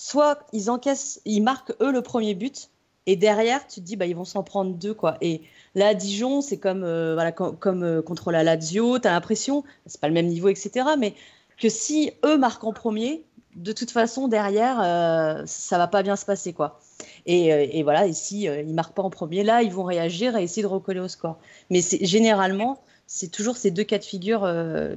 soit 0.02 0.40
ils 0.52 0.72
encaissent, 0.72 1.22
ils 1.26 1.42
marquent 1.42 1.74
eux 1.80 1.92
le 1.92 2.02
premier 2.02 2.34
but, 2.34 2.72
et 3.08 3.16
derrière, 3.16 3.68
tu 3.68 3.82
te 3.82 3.86
dis, 3.86 3.96
bah, 3.96 4.06
ils 4.06 4.16
vont 4.16 4.26
s'en 4.26 4.44
prendre 4.44 4.74
deux, 4.76 4.94
quoi. 4.94 5.18
Et 5.22 5.42
là, 5.74 5.94
Dijon, 5.94 6.42
c'est 6.42 6.58
comme, 6.58 6.84
euh, 6.84 7.14
voilà, 7.14 7.32
comme, 7.32 7.84
euh, 7.84 8.02
contre 8.02 8.32
la 8.32 8.44
Lazio, 8.44 9.00
tu 9.00 9.08
as 9.08 9.12
l'impression, 9.12 9.64
c'est 9.88 10.00
pas 10.00 10.08
le 10.08 10.14
même 10.14 10.28
niveau, 10.28 10.50
etc., 10.50 10.86
mais 11.00 11.16
que 11.60 11.70
si 11.70 12.12
eux 12.24 12.38
marquent 12.38 12.64
en 12.64 12.74
premier, 12.74 13.24
de 13.56 13.72
toute 13.72 13.92
façon, 13.92 14.28
derrière, 14.28 14.80
euh, 14.82 15.44
ça 15.46 15.78
va 15.78 15.88
pas 15.88 16.04
bien 16.04 16.16
se 16.16 16.26
passer, 16.26 16.54
quoi. 16.54 16.80
Et, 17.26 17.48
et 17.80 17.84
voilà, 17.84 18.08
et 18.08 18.14
si 18.14 18.44
ils 18.44 18.74
marquent 18.74 18.94
pas 18.94 19.04
en 19.04 19.10
premier, 19.10 19.44
là, 19.44 19.62
ils 19.64 19.72
vont 19.72 19.84
réagir 19.84 20.38
et 20.38 20.44
essayer 20.44 20.62
de 20.62 20.68
recoller 20.68 21.00
au 21.00 21.08
score. 21.08 21.38
Mais 21.70 21.82
généralement, 21.82 22.82
c'est 23.08 23.32
toujours 23.32 23.58
ces 23.58 23.72
deux 23.72 23.84
cas 23.84 23.98
de 23.98 24.04
figure 24.04 24.48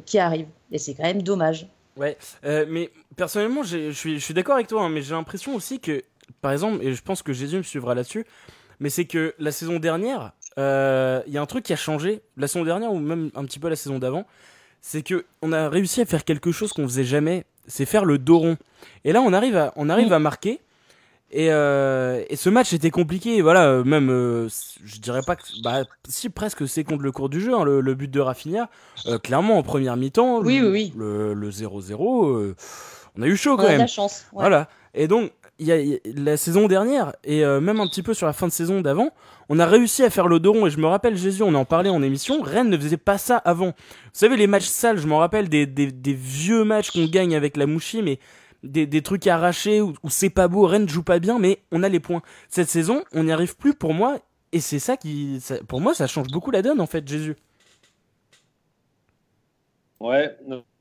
qui 0.07 0.19
arrivent. 0.19 0.49
Et 0.71 0.79
c'est 0.79 0.95
quand 0.95 1.03
même 1.03 1.23
dommage. 1.23 1.67
Ouais, 1.97 2.17
euh, 2.45 2.67
mais 2.69 2.91
personnellement, 3.17 3.63
je 3.63 3.91
suis 3.93 4.35
d'accord 4.35 4.57
avec 4.57 4.67
toi, 4.67 4.83
hein, 4.83 4.89
mais 4.89 5.03
j'ai 5.03 5.15
l'impression 5.15 5.55
aussi 5.55 5.79
que, 5.79 6.03
par 6.45 6.53
exemple, 6.53 6.85
et 6.85 6.93
je 6.93 7.03
pense 7.03 7.23
que 7.23 7.33
Jésus 7.33 7.57
me 7.57 7.63
suivra 7.63 7.95
là-dessus, 7.95 8.27
mais 8.79 8.91
c'est 8.91 9.07
que 9.07 9.35
la 9.39 9.51
saison 9.51 9.79
dernière, 9.79 10.33
il 10.59 10.61
euh, 10.61 11.23
y 11.27 11.39
a 11.39 11.41
un 11.41 11.47
truc 11.47 11.65
qui 11.65 11.73
a 11.73 11.77
changé, 11.77 12.21
la 12.37 12.49
saison 12.49 12.67
dernière 12.67 12.93
ou 12.93 12.99
même 12.99 13.31
un 13.35 13.47
petit 13.47 13.59
peu 13.59 13.71
la 13.71 13.77
saison 13.77 13.99
d'avant, 13.99 14.27
c'est 14.83 15.01
que 15.01 15.25
on 15.41 15.53
a 15.53 15.71
réussi 15.71 16.03
à 16.03 16.05
faire 16.05 16.23
quelque 16.23 16.53
chose 16.53 16.75
qu'on 16.75 16.87
faisait 16.87 17.05
jamais, 17.05 17.47
c'est 17.67 17.87
faire 17.87 18.05
le 18.05 18.19
dos 18.19 18.41
rond. 18.41 18.59
Et 19.05 19.15
là, 19.15 19.23
on 19.23 19.33
arrive 19.33 19.57
à, 19.57 19.73
on 19.77 19.89
arrive 19.89 20.13
à 20.13 20.19
marquer, 20.19 20.61
et, 21.31 21.51
euh, 21.51 22.23
et, 22.29 22.37
ce 22.37 22.51
match 22.51 22.75
était 22.75 22.91
compliqué, 22.91 23.41
voilà, 23.41 23.65
euh, 23.69 23.83
même, 23.83 24.11
euh, 24.11 24.47
je 24.85 25.01
dirais 25.01 25.23
pas 25.27 25.37
que, 25.37 25.45
bah, 25.63 25.85
si 26.07 26.29
presque 26.29 26.69
c'est 26.69 26.85
contre 26.85 27.05
le 27.05 27.11
cours 27.11 27.31
du 27.31 27.41
jeu, 27.41 27.55
hein, 27.55 27.65
le, 27.65 27.95
but 27.95 28.11
de 28.11 28.21
Rafinha, 28.21 28.69
clairement 29.23 29.57
en 29.57 29.63
première 29.63 29.97
mi-temps, 29.97 30.41
oui, 30.41 30.61
oui, 30.61 30.69
oui. 30.69 30.93
le 30.95 31.51
0-0, 31.51 32.55
on 33.17 33.23
a 33.23 33.27
eu 33.27 33.35
chaud 33.35 33.57
quand 33.57 33.63
même. 33.63 33.71
On 33.71 33.75
a 33.75 33.77
de 33.77 33.81
la 33.81 33.87
chance. 33.87 34.27
Voilà, 34.33 34.69
et 34.93 35.09
donc, 35.09 35.33
la 35.59 36.37
saison 36.37 36.67
dernière, 36.67 37.13
et 37.25 37.45
même 37.45 37.81
un 37.81 37.87
petit 37.87 38.03
peu 38.03 38.15
sur 38.15 38.27
la 38.27 38.33
fin 38.33 38.47
de 38.47 38.53
saison 38.53 38.81
d'avant, 38.81 39.11
on 39.49 39.59
a 39.59 39.67
réussi 39.67 40.03
à 40.03 40.11
faire 40.11 40.27
le 40.27 40.41
dos 40.41 40.67
et 40.67 40.71
je 40.71 40.79
me 40.79 40.87
rappelle, 40.87 41.17
Jésus, 41.17 41.43
on 41.43 41.55
en 41.55 41.65
parlait 41.65 41.91
en 41.91 42.03
émission, 42.03 42.41
Rennes 42.41 42.71
ne 42.71 42.79
faisait 42.79 42.97
pas 42.97 43.19
ça 43.19 43.37
avant. 43.37 43.69
Vous 43.69 44.11
savez, 44.13 44.37
les 44.37 44.47
matchs 44.47 44.67
sales, 44.67 44.99
je 44.99 45.07
m'en 45.07 45.19
rappelle 45.19 45.49
des, 45.49 45.67
vieux 46.15 46.65
matchs 46.65 46.91
qu'on 46.91 47.07
gagne 47.07 47.35
avec 47.35 47.57
la 47.57 47.67
Mouchi, 47.67 48.03
mais 48.03 48.19
des, 48.63 49.03
trucs 49.03 49.27
arrachés 49.27 49.81
où, 49.81 49.95
c'est 50.09 50.31
pas 50.31 50.49
beau, 50.49 50.67
Rennes 50.67 50.89
joue 50.89 51.03
pas 51.03 51.19
bien, 51.19 51.39
mais 51.39 51.61
on 51.73 51.83
a 51.83 51.89
les 51.89 52.01
points. 52.01 52.23
Cette 52.49 52.69
saison, 52.69 53.05
on 53.13 53.25
n'y 53.25 53.33
arrive 53.33 53.57
plus 53.57 53.75
pour 53.75 53.93
moi, 53.93 54.19
et 54.53 54.61
c'est 54.61 54.79
ça 54.79 54.97
qui, 54.97 55.41
pour 55.69 55.81
moi, 55.81 55.95
ça 55.95 56.07
change 56.07 56.29
beaucoup 56.29 56.51
la 56.51 56.63
donne 56.63 56.81
en 56.81 56.87
fait, 56.87 57.07
Jésus. 57.07 57.37
Ouais, 60.01 60.37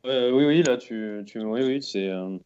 euh, 0.06 0.32
oui, 0.32 0.46
oui, 0.46 0.64
là, 0.64 0.78
tu, 0.78 1.24
tu 1.26 1.40
oui, 1.40 1.62
oui, 1.64 1.82
c'est. 1.82 2.10
Euh, 2.10 2.38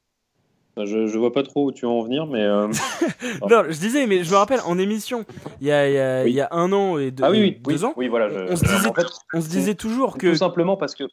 je, 0.85 1.07
je 1.07 1.17
vois 1.17 1.31
pas 1.31 1.43
trop 1.43 1.65
où 1.65 1.71
tu 1.71 1.85
veux 1.85 1.91
en 1.91 2.01
venir, 2.01 2.25
mais. 2.27 2.41
Euh, 2.41 2.67
non, 3.49 3.63
je 3.69 3.79
disais, 3.79 4.07
mais 4.07 4.23
je 4.23 4.31
me 4.31 4.35
rappelle 4.35 4.59
en 4.65 4.77
émission, 4.77 5.25
il 5.61 5.67
y 5.67 5.71
a, 5.71 5.87
il 5.89 5.93
y 5.93 5.99
a, 5.99 6.27
il 6.27 6.33
y 6.33 6.41
a 6.41 6.47
un 6.51 6.71
an 6.73 6.97
et 6.97 7.11
deux, 7.11 7.23
ah, 7.23 7.31
oui, 7.31 7.59
deux 7.63 7.85
ans, 7.85 7.93
oui, 7.97 8.07
voilà, 8.07 8.27
on, 8.49 8.55
se 8.55 8.63
disait, 8.63 8.89
on 9.33 9.41
se 9.41 9.49
disait 9.49 9.75
toujours 9.75 10.17
que. 10.17 10.27
Tout 10.27 10.35
simplement 10.35 10.77
parce 10.77 10.95
que 10.95 11.05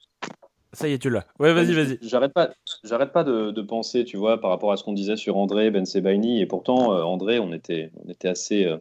ça 0.74 0.88
y 0.88 0.92
est, 0.92 0.98
tu 0.98 1.08
l'as. 1.08 1.24
Ouais, 1.38 1.52
vas-y, 1.52 1.72
vas-y. 1.72 1.98
J'arrête 2.02 2.32
pas, 2.32 2.50
j'arrête 2.82 3.12
pas 3.12 3.22
de, 3.24 3.62
penser, 3.62 4.04
tu 4.04 4.16
vois, 4.16 4.40
par 4.40 4.50
rapport 4.50 4.72
à 4.72 4.76
ce 4.76 4.82
qu'on 4.82 4.92
disait 4.92 5.16
sur 5.16 5.36
André 5.36 5.70
Ben 5.70 5.86
Sebaini. 5.86 6.40
Et 6.40 6.46
pourtant, 6.46 6.92
euh, 6.92 7.02
André, 7.02 7.38
on 7.38 7.52
était, 7.52 7.90
on 8.04 8.10
était 8.10 8.28
assez, 8.28 8.64
euh, 8.64 8.76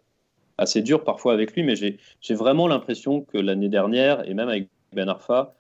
assez 0.57 0.81
dur 0.81 1.03
parfois 1.03 1.33
avec 1.33 1.53
lui, 1.53 1.63
mais 1.63 1.75
j'ai 1.75 2.35
vraiment 2.35 2.67
l'impression 2.67 3.21
que 3.21 3.37
l'année 3.37 3.69
dernière, 3.69 4.27
et 4.27 4.33
même 4.33 4.49
avec 4.49 4.69
Ben 4.91 5.07
Arfa, 5.07 5.53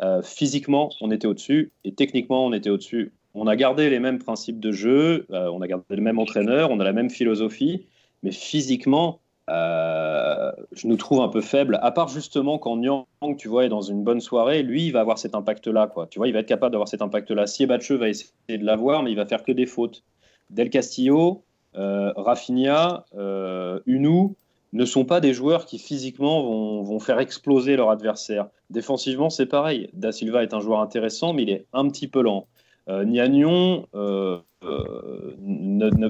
euh, 0.00 0.22
physiquement, 0.22 0.90
on 1.00 1.10
était 1.10 1.26
au-dessus, 1.26 1.72
et 1.84 1.92
techniquement, 1.92 2.46
on 2.46 2.52
était 2.52 2.70
au-dessus. 2.70 3.12
On 3.34 3.46
a 3.46 3.56
gardé 3.56 3.90
les 3.90 3.98
mêmes 3.98 4.18
principes 4.18 4.60
de 4.60 4.72
jeu, 4.72 5.26
on 5.30 5.62
a 5.62 5.66
gardé 5.66 5.84
le 5.96 6.02
même 6.02 6.18
entraîneur, 6.18 6.70
on 6.70 6.80
a 6.80 6.84
la 6.84 6.92
même 6.92 7.10
philosophie, 7.10 7.86
mais 8.22 8.30
physiquement, 8.30 9.20
euh, 9.50 10.52
je 10.72 10.86
nous 10.86 10.96
trouve 10.96 11.20
un 11.20 11.28
peu 11.28 11.40
faible, 11.40 11.78
à 11.82 11.90
part 11.90 12.08
justement 12.08 12.58
quand 12.58 12.76
Nyang, 12.76 13.06
tu 13.36 13.48
vois, 13.48 13.64
est 13.64 13.68
dans 13.68 13.82
une 13.82 14.04
bonne 14.04 14.20
soirée, 14.20 14.62
lui, 14.62 14.86
il 14.86 14.92
va 14.92 15.00
avoir 15.00 15.18
cet 15.18 15.34
impact-là, 15.34 15.88
quoi. 15.88 16.06
Tu 16.06 16.18
vois, 16.18 16.28
il 16.28 16.32
va 16.32 16.40
être 16.40 16.46
capable 16.46 16.72
d'avoir 16.72 16.88
cet 16.88 17.02
impact-là. 17.02 17.46
Siebatcheux 17.46 17.96
va 17.96 18.08
essayer 18.08 18.32
de 18.48 18.64
l'avoir, 18.64 19.02
mais 19.02 19.10
il 19.10 19.16
va 19.16 19.26
faire 19.26 19.42
que 19.42 19.52
des 19.52 19.66
fautes. 19.66 20.04
Del 20.50 20.70
Castillo, 20.70 21.42
euh, 21.76 22.12
Rafinha, 22.16 23.04
euh, 23.16 23.80
Unou 23.86 24.36
ne 24.72 24.84
sont 24.84 25.04
pas 25.04 25.20
des 25.20 25.34
joueurs 25.34 25.66
qui 25.66 25.78
physiquement 25.78 26.42
vont, 26.42 26.82
vont 26.82 27.00
faire 27.00 27.18
exploser 27.18 27.76
leur 27.76 27.90
adversaire. 27.90 28.48
Défensivement, 28.70 29.28
c'est 29.28 29.46
pareil. 29.46 29.90
Da 29.92 30.12
Silva 30.12 30.42
est 30.42 30.54
un 30.54 30.60
joueur 30.60 30.80
intéressant, 30.80 31.34
mais 31.34 31.42
il 31.42 31.50
est 31.50 31.66
un 31.72 31.88
petit 31.88 32.08
peu 32.08 32.22
lent. 32.22 32.46
Euh, 32.88 33.04
Niagnon 33.04 33.86
ne, 33.94 35.90
ne, 35.90 36.08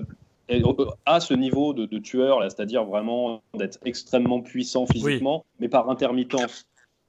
à 1.06 1.20
ce 1.20 1.34
niveau 1.34 1.72
de, 1.72 1.98
tueur, 1.98 2.42
c'est-à-dire 2.42 2.84
vraiment 2.84 3.42
d'être 3.54 3.78
extrêmement 3.84 4.40
puissant 4.40 4.86
physiquement, 4.86 5.44
mais 5.60 5.68
par 5.68 5.88
intermittence. 5.90 6.66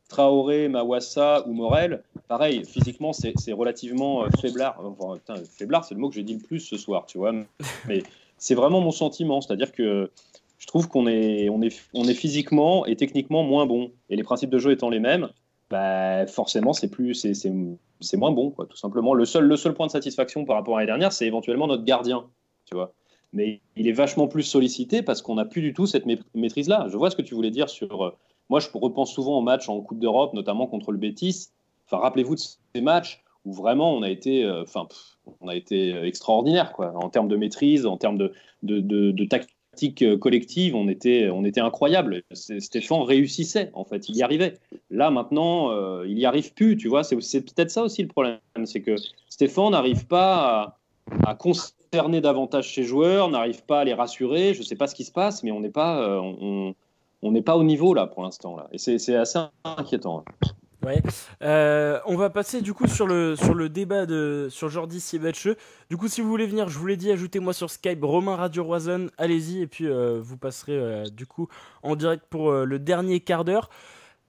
Traoré, 0.10 0.68
Mawassa 0.68 1.48
ou 1.48 1.54
Morel, 1.54 2.04
pareil, 2.28 2.66
physiquement, 2.66 3.14
c'est 3.14 3.34
relativement 3.52 4.24
euh, 4.24 4.28
faiblard. 4.40 4.80
Enfin, 5.00 5.36
faiblard, 5.58 5.86
c'est 5.86 5.96
le 5.96 6.02
mot 6.02 6.10
que 6.10 6.16
j'ai 6.16 6.24
dit 6.24 6.36
le 6.36 6.40
plus 6.40 6.60
ce 6.60 6.78
soir, 6.78 7.06
tu 7.08 7.18
vois. 7.18 7.34
Mais 7.88 8.04
c'est 8.38 8.54
vraiment 8.54 8.82
mon 8.82 8.92
sentiment, 8.92 9.42
c'est-à-dire 9.42 9.72
que 9.72 10.12
je 10.60 10.68
trouve 10.68 10.88
qu'on 10.88 11.08
est, 11.08 11.50
on 11.50 11.62
est, 11.62 11.82
on 11.94 12.04
est 12.04 12.14
physiquement 12.14 12.86
et 12.86 12.96
techniquement 12.96 13.44
moins 13.44 13.66
bon. 13.66 13.92
Et 14.10 14.16
les 14.16 14.24
principes 14.24 14.52
de 14.52 14.60
jeu 14.60 14.72
étant 14.72 14.90
les 14.90 15.00
mêmes, 15.00 15.30
bah, 15.74 16.28
forcément, 16.28 16.72
c'est 16.72 16.90
plus, 16.90 17.26
c'est 17.34 18.18
moins 18.18 18.32
bon, 18.32 18.52
quoi, 18.52 18.68
tout 18.68 18.78
simplement. 18.78 19.16
Le 19.16 19.26
seul, 19.26 19.46
le 19.46 19.58
seul 19.58 19.74
point 19.74 19.88
de 19.88 19.92
satisfaction 19.92 20.46
par 20.46 20.56
rapport 20.56 20.78
à 20.78 20.80
l'année 20.80 20.92
dernière, 20.92 21.12
c'est 21.12 21.26
éventuellement 21.26 21.68
notre 21.68 21.84
gardien, 21.84 22.26
tu 22.66 22.76
vois 22.76 22.94
mais 23.34 23.62
il 23.76 23.88
est 23.88 23.94
vachement 23.94 24.28
plus 24.28 24.44
sollicité 24.44 25.02
parce 25.02 25.22
qu'on 25.22 25.36
n'a 25.36 25.46
plus 25.46 25.62
du 25.62 25.74
tout 25.74 25.88
cette 25.88 26.06
maîtrise-là. 26.36 26.88
Je 26.90 26.96
vois 26.96 27.10
ce 27.10 27.16
que 27.16 27.24
tu 27.24 27.34
voulais 27.34 27.50
dire 27.50 27.68
sur. 27.68 28.06
Euh, 28.06 28.16
moi, 28.50 28.60
je 28.60 28.68
repense 28.74 29.12
souvent 29.12 29.40
aux 29.40 29.42
matchs 29.42 29.70
en 29.70 29.82
Coupe 29.82 30.00
d'Europe, 30.00 30.34
notamment 30.34 30.68
contre 30.68 30.92
le 30.92 31.00
Betis. 31.00 31.48
Enfin, 31.88 31.98
rappelez-vous 31.98 32.36
de 32.36 32.40
ces 32.40 32.82
matchs 32.82 33.24
où 33.44 33.52
vraiment 33.52 33.94
on 33.94 34.04
a 34.04 34.10
été, 34.10 34.46
euh, 34.46 34.62
enfin, 34.62 34.88
on 35.42 35.48
a 35.48 35.56
été 35.56 35.96
extraordinaire, 36.06 36.74
quoi, 36.74 36.94
en 36.96 37.10
termes 37.10 37.28
de 37.28 37.36
maîtrise, 37.36 37.86
en 37.86 37.98
termes 37.98 38.18
de, 38.18 38.34
de, 38.62 38.80
de, 38.80 39.26
tactique 39.26 39.53
collective, 40.20 40.76
on 40.76 40.88
était, 40.88 41.30
on 41.30 41.46
était 41.46 41.62
incroyable. 41.62 42.24
Stéphane 42.34 43.02
réussissait, 43.02 43.72
en 43.74 43.84
fait, 43.84 44.10
il 44.10 44.16
y 44.16 44.24
arrivait. 44.24 44.56
Là, 44.90 45.12
maintenant, 45.12 45.72
euh, 45.72 46.06
il 46.08 46.16
n'y 46.16 46.26
arrive 46.26 46.54
plus, 46.54 46.78
tu 46.78 46.88
vois. 46.88 47.04
C'est 47.04 47.42
peut-être 47.42 47.72
ça 47.72 47.84
aussi 47.84 48.02
le 48.02 48.08
problème, 48.08 48.40
c'est 48.66 48.82
que 48.82 48.96
Stéphane 49.30 49.72
n'arrive 49.72 50.08
pas 50.08 50.78
à, 51.24 51.30
à 51.30 51.38
davantage 52.22 52.74
ses 52.74 52.84
joueurs, 52.84 53.30
n'arrive 53.30 53.64
pas 53.66 53.82
à 53.82 53.84
les 53.84 53.94
rassurer. 53.94 54.54
Je 54.54 54.60
ne 54.60 54.64
sais 54.64 54.76
pas 54.76 54.88
ce 54.88 54.96
qui 54.96 55.04
se 55.04 55.12
passe, 55.12 55.44
mais 55.44 55.52
on 55.52 55.60
n'est 55.60 55.70
pas, 55.70 56.02
euh, 56.02 56.74
on, 57.22 57.32
n'est 57.32 57.42
pas 57.42 57.58
au 57.58 57.64
niveau 57.64 57.94
là 57.94 58.08
pour 58.08 58.24
l'instant 58.24 58.58
et 58.72 58.78
c'est 58.78 59.16
assez 59.16 59.40
inquiétant. 59.64 60.24
Euh, 61.42 62.00
on 62.06 62.16
va 62.16 62.30
passer 62.30 62.62
du 62.62 62.74
coup 62.74 62.88
sur 62.88 63.08
le, 63.08 63.36
sur 63.36 63.54
le 63.54 63.70
débat 63.70 64.06
de, 64.06 64.48
sur 64.50 64.70
Jordi 64.70 65.00
Siebatcheux. 65.00 65.56
Du 65.90 65.98
coup, 65.98 66.08
si 66.08 66.22
vous 66.22 66.30
voulez 66.30 66.48
venir, 66.48 66.70
je 66.70 66.78
vous 66.78 66.88
l'ai 66.88 66.98
dit, 66.98 67.12
ajoutez-moi 67.12 67.54
sur 67.54 67.70
Skype 67.70 68.04
Romain 68.04 68.36
Radio 68.36 68.64
Roison. 68.64 69.08
Allez-y, 69.18 69.62
et 69.62 69.68
puis 69.68 69.88
euh, 69.88 70.20
vous 70.22 70.38
passerez 70.38 71.04
du 71.12 71.26
coup 71.26 71.48
en 71.82 71.96
direct 71.96 72.24
pour 72.30 72.52
le 72.52 72.80
dernier 72.80 73.20
quart 73.20 73.44
d'heure. 73.46 73.70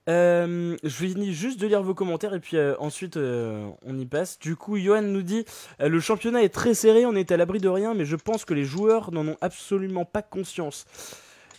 Euh, 0.07 0.77
je 0.83 0.89
finis 0.89 1.33
juste 1.33 1.59
de 1.59 1.65
lire 1.65 1.81
vos 1.81 1.95
commentaires 1.95 2.35
et 2.35 2.39
puis 2.39 2.57
euh, 2.57 2.75
ensuite 2.77 3.17
euh, 3.17 3.67
on 3.83 3.97
y 3.97 4.05
passe. 4.05 4.37
Du 4.39 4.55
coup, 4.55 4.77
Johan 4.77 5.01
nous 5.01 5.23
dit 5.23 5.45
le 5.79 5.99
championnat 5.99 6.43
est 6.43 6.53
très 6.53 6.73
serré, 6.73 7.05
on 7.05 7.15
est 7.15 7.31
à 7.31 7.37
l'abri 7.37 7.59
de 7.59 7.69
rien, 7.69 7.93
mais 7.93 8.05
je 8.05 8.15
pense 8.15 8.45
que 8.45 8.53
les 8.53 8.65
joueurs 8.65 9.11
n'en 9.11 9.27
ont 9.27 9.37
absolument 9.41 10.05
pas 10.05 10.21
conscience. 10.21 10.85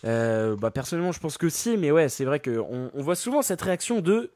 Bah 0.03 0.71
personnellement, 0.71 1.11
je 1.11 1.19
pense 1.19 1.37
que 1.37 1.49
si, 1.49 1.77
mais 1.77 1.91
ouais, 1.91 2.09
c'est 2.09 2.25
vrai 2.25 2.39
qu'on 2.39 2.91
on 2.93 3.01
voit 3.01 3.15
souvent 3.15 3.41
cette 3.41 3.61
réaction 3.61 4.01
de 4.01 4.31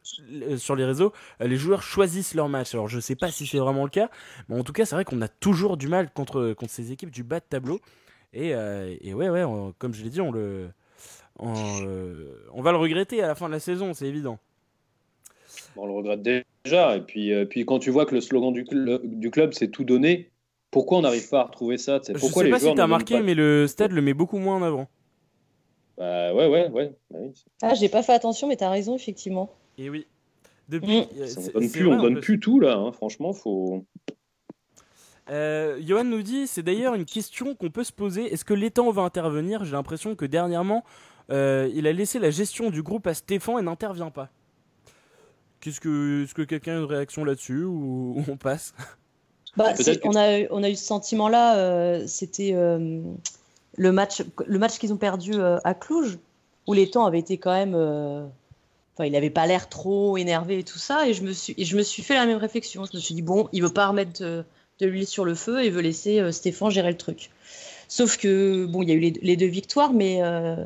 sur 0.57 0.75
les 0.75 0.85
réseaux, 0.85 1.13
les 1.39 1.57
joueurs 1.57 1.83
choisissent 1.83 2.33
leur 2.33 2.49
match. 2.49 2.73
Alors 2.73 2.87
je 2.87 2.99
sais 2.99 3.15
pas 3.15 3.31
si 3.31 3.45
c'est 3.45 3.59
vraiment 3.59 3.83
le 3.83 3.89
cas, 3.89 4.09
mais 4.49 4.59
en 4.59 4.63
tout 4.63 4.73
cas, 4.73 4.85
c'est 4.85 4.95
vrai 4.95 5.05
qu'on 5.05 5.21
a 5.21 5.27
toujours 5.27 5.77
du 5.77 5.87
mal 5.87 6.11
contre 6.11 6.53
contre 6.53 6.71
ces 6.71 6.91
équipes 6.91 7.11
du 7.11 7.23
bas 7.23 7.39
de 7.39 7.45
tableau. 7.49 7.79
Et, 8.33 8.49
et 9.01 9.13
ouais, 9.13 9.29
ouais, 9.29 9.43
comme 9.77 9.93
je 9.93 10.03
l'ai 10.03 10.09
dit, 10.09 10.21
on 10.21 10.31
le 10.31 10.69
euh, 11.41 12.35
on 12.53 12.61
va 12.61 12.71
le 12.71 12.77
regretter 12.77 13.23
à 13.23 13.27
la 13.27 13.35
fin 13.35 13.47
de 13.47 13.53
la 13.53 13.59
saison, 13.59 13.93
c'est 13.93 14.05
évident. 14.07 14.37
On 15.75 15.87
le 15.87 15.93
regrette 15.93 16.21
déjà. 16.21 16.95
Et 16.97 17.01
puis, 17.01 17.33
euh, 17.33 17.45
puis 17.45 17.65
quand 17.65 17.79
tu 17.79 17.89
vois 17.89 18.05
que 18.05 18.13
le 18.13 18.21
slogan 18.21 18.53
du, 18.53 18.65
du 19.03 19.31
club, 19.31 19.53
c'est 19.53 19.69
tout 19.69 19.83
donner, 19.83 20.29
pourquoi 20.69 20.99
on 20.99 21.01
n'arrive 21.01 21.27
pas 21.29 21.41
à 21.41 21.43
retrouver 21.45 21.77
ça? 21.77 21.99
Je 22.07 22.13
pourquoi 22.13 22.43
sais 22.43 22.45
les 22.45 22.51
pas 22.51 22.59
si 22.59 22.65
joueurs 22.65 22.75
t'as 22.75 22.83
ne 22.83 22.87
marqué, 22.87 23.21
mais 23.21 23.33
le 23.33 23.67
stade 23.67 23.91
le 23.91 24.01
met 24.01 24.13
beaucoup 24.13 24.37
moins 24.37 24.57
en 24.57 24.61
avant. 24.61 24.87
Bah, 26.01 26.33
ouais, 26.33 26.47
ouais, 26.47 26.67
ouais. 26.69 26.95
Bah 27.11 27.19
oui. 27.21 27.31
Ah, 27.61 27.75
j'ai 27.75 27.87
pas 27.87 28.01
fait 28.01 28.13
attention, 28.13 28.47
mais 28.47 28.55
t'as 28.55 28.71
raison, 28.71 28.95
effectivement. 28.95 29.51
Et 29.77 29.87
oui. 29.91 30.07
Depuis, 30.67 31.01
Mm. 31.01 31.05
euh, 31.19 31.27
Ça, 31.27 31.39
on 31.41 31.59
donne 31.59 31.69
plus, 31.69 31.83
vrai, 31.83 31.95
on 31.95 31.99
en 31.99 32.01
donne 32.01 32.19
plus. 32.21 32.39
tout 32.39 32.59
là. 32.59 32.73
hein. 32.75 32.91
Franchement, 32.91 33.33
faut. 33.33 33.85
Euh, 35.29 35.79
Johan 35.85 36.03
nous 36.03 36.23
dit, 36.23 36.47
c'est 36.47 36.63
d'ailleurs 36.63 36.95
une 36.95 37.05
question 37.05 37.53
qu'on 37.53 37.69
peut 37.69 37.83
se 37.83 37.91
poser. 37.93 38.33
Est-ce 38.33 38.43
que 38.43 38.55
l'étang 38.55 38.89
va 38.89 39.03
intervenir? 39.03 39.63
J'ai 39.63 39.73
l'impression 39.73 40.15
que 40.15 40.25
dernièrement, 40.25 40.83
euh, 41.29 41.69
il 41.75 41.85
a 41.85 41.93
laissé 41.93 42.17
la 42.17 42.31
gestion 42.31 42.71
du 42.71 42.81
groupe 42.81 43.05
à 43.05 43.13
Stéphane 43.13 43.59
et 43.59 43.61
n'intervient 43.61 44.09
pas. 44.09 44.29
Qu'est-ce 45.59 45.79
que, 45.79 46.23
est-ce 46.23 46.33
que 46.33 46.41
quelqu'un 46.41 46.77
a 46.77 46.79
une 46.79 46.85
réaction 46.85 47.23
là-dessus 47.23 47.63
ou, 47.63 48.15
ou 48.17 48.23
on 48.27 48.37
passe? 48.37 48.73
Bah, 49.55 49.73
on, 50.03 50.15
a, 50.15 50.39
eu- 50.39 50.47
on 50.49 50.63
a 50.63 50.69
eu 50.71 50.75
ce 50.75 50.85
sentiment-là. 50.85 51.57
euh, 51.57 52.07
C'était 52.07 52.53
euh, 52.55 53.01
le 53.77 53.91
match, 53.91 54.23
le 54.45 54.59
match 54.59 54.77
qu'ils 54.77 54.93
ont 54.93 54.97
perdu 54.97 55.33
euh, 55.35 55.57
à 55.63 55.73
Cluj, 55.73 56.19
où 56.67 56.73
les 56.73 56.89
temps 56.89 57.05
avaient 57.05 57.19
été 57.19 57.37
quand 57.37 57.53
même. 57.53 57.73
euh, 57.75 58.25
Enfin, 58.93 59.05
il 59.05 59.13
n'avait 59.13 59.29
pas 59.29 59.47
l'air 59.47 59.69
trop 59.69 60.17
énervé 60.17 60.59
et 60.59 60.63
tout 60.65 60.77
ça. 60.77 61.07
Et 61.07 61.13
je, 61.13 61.23
me 61.23 61.31
suis, 61.31 61.55
je 61.57 61.77
me 61.77 61.81
suis 61.81 62.03
fait 62.03 62.13
la 62.13 62.25
même 62.25 62.37
réflexion. 62.37 62.83
Je 62.83 62.97
me 62.97 62.99
suis 62.99 63.15
dit, 63.15 63.21
bon, 63.21 63.47
il 63.53 63.63
veut 63.63 63.69
pas 63.69 63.87
remettre 63.87 64.21
de, 64.21 64.43
de 64.79 64.85
l'huile 64.85 65.07
sur 65.07 65.23
le 65.23 65.33
feu 65.33 65.63
et 65.63 65.69
veut 65.69 65.81
laisser 65.81 66.19
euh, 66.19 66.33
Stéphane 66.33 66.69
gérer 66.71 66.91
le 66.91 66.97
truc. 66.97 67.31
Sauf 67.87 68.17
que, 68.17 68.65
bon, 68.65 68.81
il 68.81 68.89
y 68.89 68.91
a 68.91 68.95
eu 68.95 68.99
les, 68.99 69.37
deux 69.37 69.45
victoires, 69.47 69.93
mais 69.93 70.21
euh, 70.21 70.57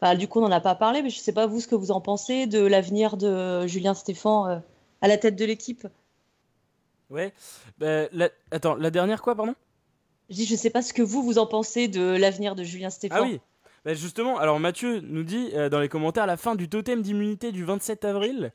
bah, 0.00 0.16
du 0.16 0.26
coup, 0.26 0.38
on 0.40 0.48
n'en 0.48 0.52
a 0.56 0.60
pas 0.60 0.74
parlé. 0.74 1.02
Mais 1.02 1.10
je 1.10 1.18
sais 1.18 1.32
pas 1.32 1.46
vous 1.46 1.60
ce 1.60 1.68
que 1.68 1.74
vous 1.74 1.90
en 1.90 2.00
pensez 2.00 2.46
de 2.46 2.60
l'avenir 2.60 3.18
de 3.18 3.66
Julien 3.66 3.92
Stéphane 3.92 4.50
euh, 4.50 4.58
à 5.02 5.08
la 5.08 5.18
tête 5.18 5.36
de 5.36 5.44
l'équipe? 5.44 5.86
Ouais. 7.10 7.34
La- 7.78 8.30
Attends, 8.50 8.74
la 8.74 8.90
dernière 8.90 9.20
quoi, 9.20 9.34
pardon? 9.34 9.54
Je 10.30 10.34
dis, 10.34 10.46
je 10.46 10.56
sais 10.56 10.70
pas 10.70 10.82
ce 10.82 10.92
que 10.92 11.02
vous, 11.02 11.22
vous 11.22 11.38
en 11.38 11.46
pensez 11.46 11.88
de 11.88 12.16
l'avenir 12.16 12.54
de 12.54 12.64
Julien 12.64 12.90
Stéphane. 12.90 13.18
Ah 13.22 13.26
oui. 13.26 13.40
Bah, 13.84 13.94
justement, 13.94 14.38
alors 14.38 14.58
Mathieu 14.58 15.00
nous 15.00 15.22
dit 15.22 15.50
euh, 15.54 15.68
dans 15.68 15.78
les 15.80 15.88
commentaires 15.88 16.26
la 16.26 16.36
fin 16.36 16.56
du 16.56 16.68
totem 16.68 17.02
d'immunité 17.02 17.52
du 17.52 17.64
27 17.64 18.04
avril. 18.04 18.52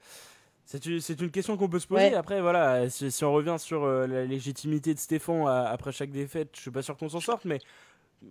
C'est 0.66 0.86
une, 0.86 1.00
c'est 1.00 1.20
une 1.22 1.32
question 1.32 1.56
qu'on 1.58 1.70
peut 1.70 1.80
se 1.80 1.88
poser. 1.88 2.10
Ouais. 2.10 2.14
Après, 2.14 2.42
voilà, 2.42 2.90
si, 2.90 3.10
si 3.12 3.24
on 3.24 3.32
revient 3.34 3.56
sur 3.58 3.84
euh, 3.84 4.08
la 4.08 4.26
légitimité 4.26 4.94
de 4.94 5.00
Stéphane 5.00 5.46
à- 5.48 5.70
après 5.70 5.92
chaque 5.92 6.12
défaite, 6.12 6.50
je 6.56 6.62
suis 6.62 6.72
pas 6.72 6.82
sûr 6.82 6.98
qu'on 6.98 7.10
s'en 7.10 7.20
sorte, 7.22 7.46
mais 7.46 7.60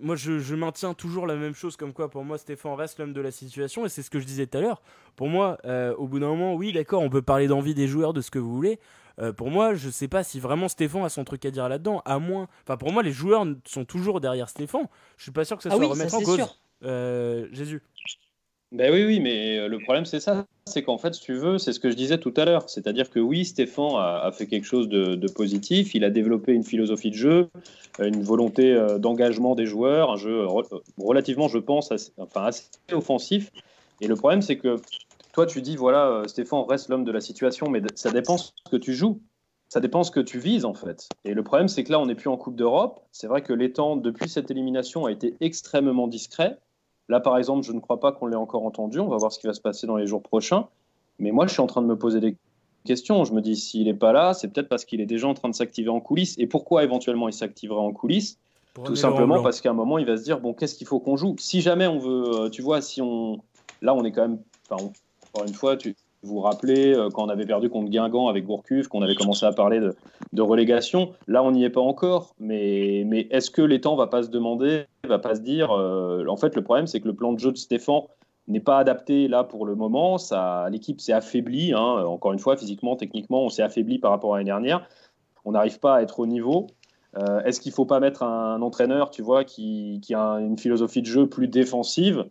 moi 0.02 0.14
je, 0.16 0.38
je 0.38 0.54
maintiens 0.54 0.94
toujours 0.94 1.26
la 1.26 1.34
même 1.36 1.54
chose, 1.54 1.76
comme 1.76 1.92
quoi 1.92 2.10
pour 2.10 2.24
moi 2.24 2.38
Stéphane 2.38 2.74
reste 2.74 2.98
l'homme 2.98 3.12
de 3.12 3.20
la 3.20 3.30
situation, 3.30 3.84
et 3.86 3.88
c'est 3.88 4.02
ce 4.02 4.10
que 4.10 4.20
je 4.20 4.24
disais 4.26 4.46
tout 4.46 4.58
à 4.58 4.60
l'heure. 4.60 4.80
Pour 5.16 5.28
moi, 5.28 5.58
euh, 5.64 5.94
au 5.96 6.06
bout 6.06 6.18
d'un 6.20 6.28
moment, 6.28 6.54
oui, 6.54 6.72
d'accord, 6.72 7.02
on 7.02 7.10
peut 7.10 7.22
parler 7.22 7.46
d'envie 7.46 7.74
des 7.74 7.88
joueurs, 7.88 8.12
de 8.12 8.20
ce 8.20 8.30
que 8.30 8.38
vous 8.38 8.54
voulez. 8.54 8.78
Euh, 9.20 9.32
pour 9.32 9.50
moi, 9.50 9.74
je 9.74 9.90
sais 9.90 10.08
pas 10.08 10.22
si 10.24 10.40
vraiment 10.40 10.68
Stéphane 10.68 11.04
a 11.04 11.08
son 11.08 11.24
truc 11.24 11.44
à 11.44 11.50
dire 11.50 11.68
là-dedans, 11.68 12.02
à 12.04 12.18
moins. 12.18 12.48
Enfin, 12.64 12.76
pour 12.76 12.92
moi, 12.92 13.02
les 13.02 13.12
joueurs 13.12 13.44
sont 13.66 13.84
toujours 13.84 14.20
derrière 14.20 14.48
Stéphane. 14.48 14.86
Je 15.16 15.24
suis 15.24 15.32
pas 15.32 15.44
sûr 15.44 15.56
que 15.56 15.62
ça 15.62 15.68
Ah 15.72 15.76
soit 15.76 15.84
oui, 15.84 15.90
remettre 15.90 16.10
ça 16.10 16.16
en 16.16 16.20
c'est 16.20 16.24
cause. 16.24 16.36
sûr. 16.36 16.56
Euh, 16.84 17.46
Jésus. 17.52 17.82
Ben 18.72 18.92
oui, 18.92 19.04
oui, 19.04 19.18
mais 19.18 19.58
euh, 19.58 19.66
le 19.68 19.80
problème 19.80 20.04
c'est 20.04 20.20
ça, 20.20 20.46
c'est 20.64 20.84
qu'en 20.84 20.96
fait, 20.96 21.12
si 21.14 21.20
tu 21.20 21.34
veux, 21.34 21.58
c'est 21.58 21.72
ce 21.72 21.80
que 21.80 21.90
je 21.90 21.96
disais 21.96 22.18
tout 22.18 22.32
à 22.36 22.44
l'heure, 22.44 22.70
c'est-à-dire 22.70 23.10
que 23.10 23.18
oui, 23.18 23.44
Stéphane 23.44 23.96
a, 23.96 24.20
a 24.24 24.30
fait 24.30 24.46
quelque 24.46 24.64
chose 24.64 24.88
de, 24.88 25.16
de 25.16 25.28
positif, 25.28 25.92
il 25.96 26.04
a 26.04 26.10
développé 26.10 26.52
une 26.52 26.62
philosophie 26.62 27.10
de 27.10 27.16
jeu, 27.16 27.48
une 27.98 28.22
volonté 28.22 28.78
d'engagement 29.00 29.56
des 29.56 29.66
joueurs, 29.66 30.12
un 30.12 30.16
jeu 30.16 30.44
re- 30.46 30.80
relativement, 30.98 31.48
je 31.48 31.58
pense, 31.58 31.90
assez, 31.90 32.12
enfin, 32.16 32.44
assez 32.44 32.62
offensif. 32.92 33.50
Et 34.00 34.06
le 34.06 34.14
problème, 34.14 34.40
c'est 34.40 34.56
que 34.56 34.76
toi, 35.32 35.46
tu 35.46 35.62
dis, 35.62 35.76
voilà, 35.76 36.06
euh, 36.08 36.26
Stéphane 36.26 36.64
reste 36.68 36.88
l'homme 36.88 37.04
de 37.04 37.12
la 37.12 37.20
situation, 37.20 37.68
mais 37.68 37.82
ça 37.94 38.10
dépend 38.10 38.36
ce 38.36 38.50
que 38.70 38.76
tu 38.76 38.94
joues. 38.94 39.20
Ça 39.68 39.78
dépend 39.78 40.02
ce 40.02 40.10
que 40.10 40.18
tu 40.18 40.40
vises 40.40 40.64
en 40.64 40.74
fait. 40.74 41.08
Et 41.24 41.32
le 41.32 41.44
problème, 41.44 41.68
c'est 41.68 41.84
que 41.84 41.92
là, 41.92 42.00
on 42.00 42.06
n'est 42.06 42.16
plus 42.16 42.28
en 42.28 42.36
Coupe 42.36 42.56
d'Europe. 42.56 43.00
C'est 43.12 43.28
vrai 43.28 43.42
que 43.42 43.52
l'étang, 43.52 43.94
depuis 43.96 44.28
cette 44.28 44.50
élimination, 44.50 45.06
a 45.06 45.12
été 45.12 45.36
extrêmement 45.40 46.08
discret. 46.08 46.58
Là, 47.08 47.20
par 47.20 47.38
exemple, 47.38 47.64
je 47.64 47.72
ne 47.72 47.78
crois 47.78 48.00
pas 48.00 48.10
qu'on 48.10 48.26
l'ait 48.26 48.36
encore 48.36 48.64
entendu. 48.64 48.98
On 48.98 49.06
va 49.06 49.16
voir 49.16 49.30
ce 49.30 49.38
qui 49.38 49.46
va 49.46 49.52
se 49.52 49.60
passer 49.60 49.86
dans 49.86 49.96
les 49.96 50.08
jours 50.08 50.22
prochains. 50.22 50.66
Mais 51.20 51.30
moi, 51.30 51.46
je 51.46 51.52
suis 51.52 51.60
en 51.60 51.68
train 51.68 51.82
de 51.82 51.86
me 51.86 51.96
poser 51.96 52.18
des 52.18 52.36
questions. 52.84 53.24
Je 53.24 53.32
me 53.32 53.40
dis, 53.40 53.54
s'il 53.54 53.84
n'est 53.84 53.94
pas 53.94 54.12
là, 54.12 54.34
c'est 54.34 54.48
peut-être 54.48 54.68
parce 54.68 54.84
qu'il 54.84 55.00
est 55.00 55.06
déjà 55.06 55.28
en 55.28 55.34
train 55.34 55.48
de 55.48 55.54
s'activer 55.54 55.90
en 55.90 56.00
coulisses. 56.00 56.34
Et 56.38 56.48
pourquoi 56.48 56.82
éventuellement 56.82 57.28
il 57.28 57.32
s'activerait 57.32 57.78
en 57.78 57.92
coulisses 57.92 58.38
Pour 58.74 58.82
Tout 58.84 58.96
simplement 58.96 59.36
parce 59.42 59.60
qu'à 59.60 59.70
un 59.70 59.74
moment, 59.74 59.98
il 59.98 60.06
va 60.06 60.16
se 60.16 60.24
dire, 60.24 60.40
bon, 60.40 60.52
qu'est-ce 60.52 60.74
qu'il 60.74 60.86
faut 60.88 60.98
qu'on 60.98 61.16
joue? 61.16 61.36
Si 61.38 61.60
jamais 61.60 61.86
on 61.86 61.98
veut, 61.98 62.24
euh, 62.46 62.48
tu 62.50 62.60
vois, 62.62 62.80
si 62.80 63.00
on... 63.02 63.38
Là, 63.82 63.94
on 63.94 64.02
est 64.04 64.10
quand 64.10 64.22
même... 64.22 64.40
Enfin, 64.68 64.84
on- 64.84 64.92
encore 65.32 65.46
une 65.46 65.54
fois, 65.54 65.76
tu 65.76 65.94
vous 66.22 66.40
rappelez, 66.40 66.94
euh, 66.94 67.08
quand 67.08 67.24
on 67.24 67.28
avait 67.28 67.46
perdu 67.46 67.70
contre 67.70 67.90
Guingamp 67.90 68.28
avec 68.28 68.44
Gourcuff, 68.44 68.88
qu'on 68.88 69.02
avait 69.02 69.14
commencé 69.14 69.46
à 69.46 69.52
parler 69.52 69.80
de, 69.80 70.42
relégation. 70.42 71.12
Là, 71.26 71.42
on 71.42 71.50
n'y 71.52 71.64
est 71.64 71.70
pas 71.70 71.80
encore. 71.80 72.34
Mais, 72.38 73.00
est-ce 73.30 73.50
que 73.50 73.62
l'étang 73.62 73.96
va 73.96 74.06
pas 74.06 74.22
se 74.22 74.28
demander, 74.28 74.84
va 75.06 75.18
pas 75.18 75.34
se 75.34 75.40
dire... 75.40 75.70
euh, 75.70 76.26
en 76.28 76.36
fait, 76.36 76.54
le 76.56 76.62
problème, 76.62 76.86
c'est 76.86 77.00
que 77.00 77.08
le 77.08 77.14
plan 77.14 77.32
de 77.32 77.38
jeu 77.38 77.52
de 77.52 77.56
Stéphane 77.56 78.02
n'est 78.48 78.60
pas 78.60 78.78
adapté 78.78 79.28
là 79.28 79.44
pour 79.44 79.64
le 79.64 79.74
moment. 79.74 80.18
Ça, 80.18 80.68
l'équipe 80.70 81.00
s'est 81.00 81.12
affaiblie. 81.12 81.72
hein. 81.72 82.04
Encore 82.04 82.32
une 82.32 82.38
fois, 82.38 82.56
physiquement, 82.56 82.96
techniquement, 82.96 83.44
on 83.44 83.48
s'est 83.48 83.62
affaibli 83.62 83.98
par 83.98 84.10
rapport 84.10 84.34
à 84.34 84.38
l'année 84.38 84.50
dernière. 84.50 84.86
On 85.44 85.52
n'arrive 85.52 85.78
pas 85.78 85.96
à 85.96 86.02
être 86.02 86.20
au 86.20 86.26
niveau. 86.26 86.66
Euh, 87.16 87.40
Est-ce 87.44 87.60
qu'il 87.60 87.70
ne 87.70 87.74
faut 87.74 87.86
pas 87.86 87.98
mettre 87.98 88.22
un 88.22 88.60
entraîneur, 88.60 89.10
tu 89.10 89.22
vois, 89.22 89.44
qui 89.44 90.00
a 90.14 90.34
une 90.34 90.58
philosophie 90.58 91.00
de 91.00 91.06
jeu 91.06 91.26
plus 91.26 91.48
défensive? 91.48 92.26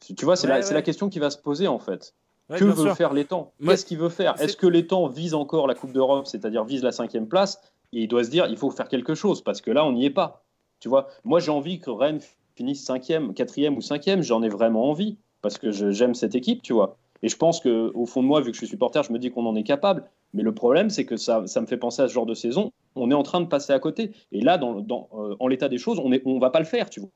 Tu 0.00 0.24
vois, 0.24 0.36
c'est 0.36 0.46
Ouais, 0.46 0.54
la, 0.54 0.62
c'est 0.62 0.68
ouais. 0.70 0.74
la 0.74 0.82
question 0.82 1.08
qui 1.08 1.18
va 1.18 1.30
se 1.30 1.38
poser 1.38 1.66
en 1.66 1.78
fait. 1.78 2.14
Ouais, 2.48 2.58
que 2.58 2.64
veut 2.64 2.74
sûr. 2.76 2.96
faire 2.96 3.12
l'étang 3.12 3.52
Qu'est-ce 3.64 3.84
qu'il 3.84 3.98
veut 3.98 4.08
faire? 4.08 4.40
Est-ce 4.40 4.56
que 4.56 4.66
l'étang 4.68 5.08
vise 5.08 5.34
encore 5.34 5.66
la 5.66 5.74
Coupe 5.74 5.92
d'Europe, 5.92 6.26
c'est-à-dire 6.26 6.64
vise 6.64 6.82
la 6.82 6.92
cinquième 6.92 7.26
place? 7.28 7.60
Et 7.92 8.02
il 8.02 8.08
doit 8.08 8.22
se 8.24 8.30
dire, 8.30 8.46
il 8.48 8.56
faut 8.56 8.70
faire 8.70 8.88
quelque 8.88 9.14
chose 9.14 9.42
parce 9.42 9.60
que 9.60 9.70
là, 9.70 9.84
on 9.84 9.92
n'y 9.92 10.04
est 10.04 10.10
pas. 10.10 10.44
Tu 10.78 10.88
vois, 10.88 11.08
moi, 11.24 11.40
j'ai 11.40 11.50
envie 11.50 11.80
que 11.80 11.90
Rennes 11.90 12.20
finisse 12.54 12.84
cinquième, 12.84 13.34
quatrième 13.34 13.76
ou 13.76 13.80
cinquième. 13.80 14.22
J'en 14.22 14.42
ai 14.42 14.48
vraiment 14.48 14.88
envie 14.90 15.16
parce 15.42 15.58
que 15.58 15.70
j'aime 15.70 16.14
cette 16.14 16.34
équipe, 16.34 16.62
tu 16.62 16.72
vois. 16.72 16.96
Et 17.22 17.28
je 17.28 17.36
pense 17.36 17.60
que 17.60 17.90
au 17.94 18.04
fond 18.06 18.22
de 18.22 18.28
moi, 18.28 18.40
vu 18.40 18.50
que 18.50 18.52
je 18.52 18.58
suis 18.58 18.66
supporter, 18.68 19.02
je 19.02 19.12
me 19.12 19.18
dis 19.18 19.30
qu'on 19.30 19.46
en 19.46 19.56
est 19.56 19.62
capable. 19.62 20.04
Mais 20.34 20.42
le 20.42 20.54
problème, 20.54 20.90
c'est 20.90 21.06
que 21.06 21.16
ça, 21.16 21.46
ça 21.46 21.60
me 21.60 21.66
fait 21.66 21.78
penser 21.78 22.02
à 22.02 22.08
ce 22.08 22.12
genre 22.12 22.26
de 22.26 22.34
saison. 22.34 22.72
On 22.94 23.10
est 23.10 23.14
en 23.14 23.22
train 23.22 23.40
de 23.40 23.46
passer 23.46 23.72
à 23.72 23.78
côté. 23.78 24.12
Et 24.32 24.40
là, 24.40 24.58
dans, 24.58 24.80
dans, 24.80 25.08
euh, 25.14 25.34
en 25.40 25.48
l'état 25.48 25.68
des 25.68 25.78
choses, 25.78 25.98
on 25.98 26.10
ne 26.10 26.18
on 26.26 26.38
va 26.38 26.50
pas 26.50 26.58
le 26.58 26.64
faire, 26.66 26.90
tu 26.90 27.00
vois. 27.00 27.08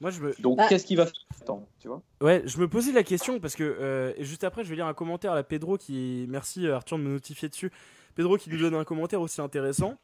Moi, 0.00 0.10
je 0.10 0.20
me, 0.20 0.34
Donc, 0.40 0.58
Bah- 0.58 0.66
qu'est-ce 0.68 0.84
qu'il 0.86 0.96
va 0.96 1.06
faire 1.06 1.14
Attends, 1.40 1.68
tu 1.78 1.88
vois 1.88 2.02
Ouais, 2.20 2.42
je 2.44 2.58
me 2.58 2.68
posais 2.68 2.92
la 2.92 3.02
question 3.02 3.38
parce 3.40 3.54
que 3.54 3.62
euh, 3.62 4.12
et 4.16 4.24
juste 4.24 4.44
après, 4.44 4.64
je 4.64 4.68
vais 4.70 4.76
lire 4.76 4.86
un 4.86 4.94
commentaire 4.94 5.32
à 5.32 5.42
Pedro 5.42 5.78
qui. 5.78 6.26
Merci 6.28 6.66
euh, 6.66 6.76
Arthur 6.76 6.98
de 6.98 7.02
me 7.04 7.10
notifier 7.10 7.48
dessus. 7.48 7.70
Pedro 8.14 8.36
qui 8.36 8.50
nous 8.50 8.58
donne 8.58 8.74
un 8.74 8.84
commentaire 8.84 9.20
aussi 9.20 9.40
intéressant. 9.40 9.96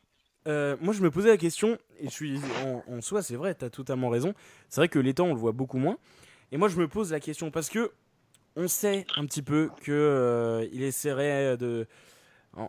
Euh, 0.47 0.77
moi, 0.81 0.95
je 0.95 1.03
me 1.03 1.11
posais 1.11 1.29
la 1.29 1.37
question 1.37 1.79
et 2.01 2.05
je 2.05 2.11
suis 2.11 2.41
en, 2.65 2.83
en 2.91 3.01
soi, 3.01 3.23
c'est 3.23 3.37
vrai, 3.37 3.55
t'as 3.55 3.71
totalement 3.71 4.09
raison. 4.09 4.35
C'est 4.69 4.81
vrai 4.81 4.89
que 4.89 4.99
l'étang, 4.99 5.27
on 5.27 5.35
le 5.35 5.39
voit 5.41 5.53
beaucoup 5.53 5.79
moins. 5.79 5.99
Et 6.53 6.57
moi, 6.57 6.69
je 6.69 6.77
me 6.79 6.89
pose 6.89 7.13
la 7.13 7.21
question 7.21 7.51
parce 7.51 7.69
que 7.69 7.91
on 8.57 8.67
sait 8.69 9.05
un 9.17 9.27
petit 9.27 9.43
peu 9.43 9.69
que 9.83 9.93
euh, 9.93 10.67
il 10.73 10.83
essaierait 10.83 11.57
de. 11.57 11.87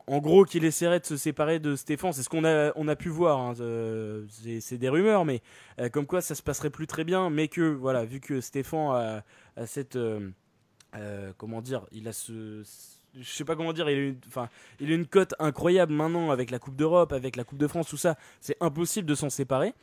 En, 0.08 0.20
gros, 0.20 0.46
qu'il 0.46 0.66
essaierait 0.66 1.00
de 1.00 1.06
se 1.06 1.18
séparer 1.18 1.60
de 1.60 1.76
Stéphane, 1.76 2.14
c'est 2.14 2.22
ce 2.22 2.30
qu'on 2.30 2.44
a, 2.46 2.72
on 2.76 2.88
a 2.88 2.96
pu 2.96 3.10
voir. 3.10 3.40
hein, 3.40 3.54
euh, 3.60 4.24
c'est- 4.62 4.78
des 4.78 4.90
rumeurs, 4.90 5.26
mais 5.26 5.42
euh, 5.80 5.90
comme 5.90 6.06
quoi 6.06 6.22
ça 6.22 6.36
se 6.36 6.44
passerait 6.44 6.70
plus 6.70 6.86
très 6.86 7.04
bien, 7.04 7.30
mais 7.30 7.48
que 7.48 7.62
voilà, 7.62 8.06
vu 8.06 8.20
que 8.20 8.40
Stéphane 8.40 9.24
a, 9.58 9.66
cette, 9.66 9.96
euh, 9.96 10.30
comment 11.38 11.62
dire, 11.62 11.86
il 11.92 12.08
a 12.08 12.14
ce, 12.14 12.64
je 13.20 13.24
sais 13.30 13.46
pas 13.46 13.56
comment 13.56 13.74
dire, 13.74 13.90
il 13.90 13.98
a 13.98 14.02
une, 14.10 14.18
il 14.80 14.92
a 14.92 14.96
une 14.96 15.08
cote 15.08 15.34
incroyable 15.40 15.94
maintenant 15.94 16.30
avec 16.32 16.52
la 16.52 16.60
Coupe 16.60 16.76
d'Europe, 16.76 17.12
avec 17.14 17.36
la 17.36 17.44
Coupe 17.44 17.58
de 17.58 17.68
France, 17.68 17.88
tout 17.90 17.98
ça, 17.98 18.16
c'est 18.42 18.58
impossible 18.62 19.08
de 19.08 19.16
s'en 19.16 19.30
séparer. 19.30 19.74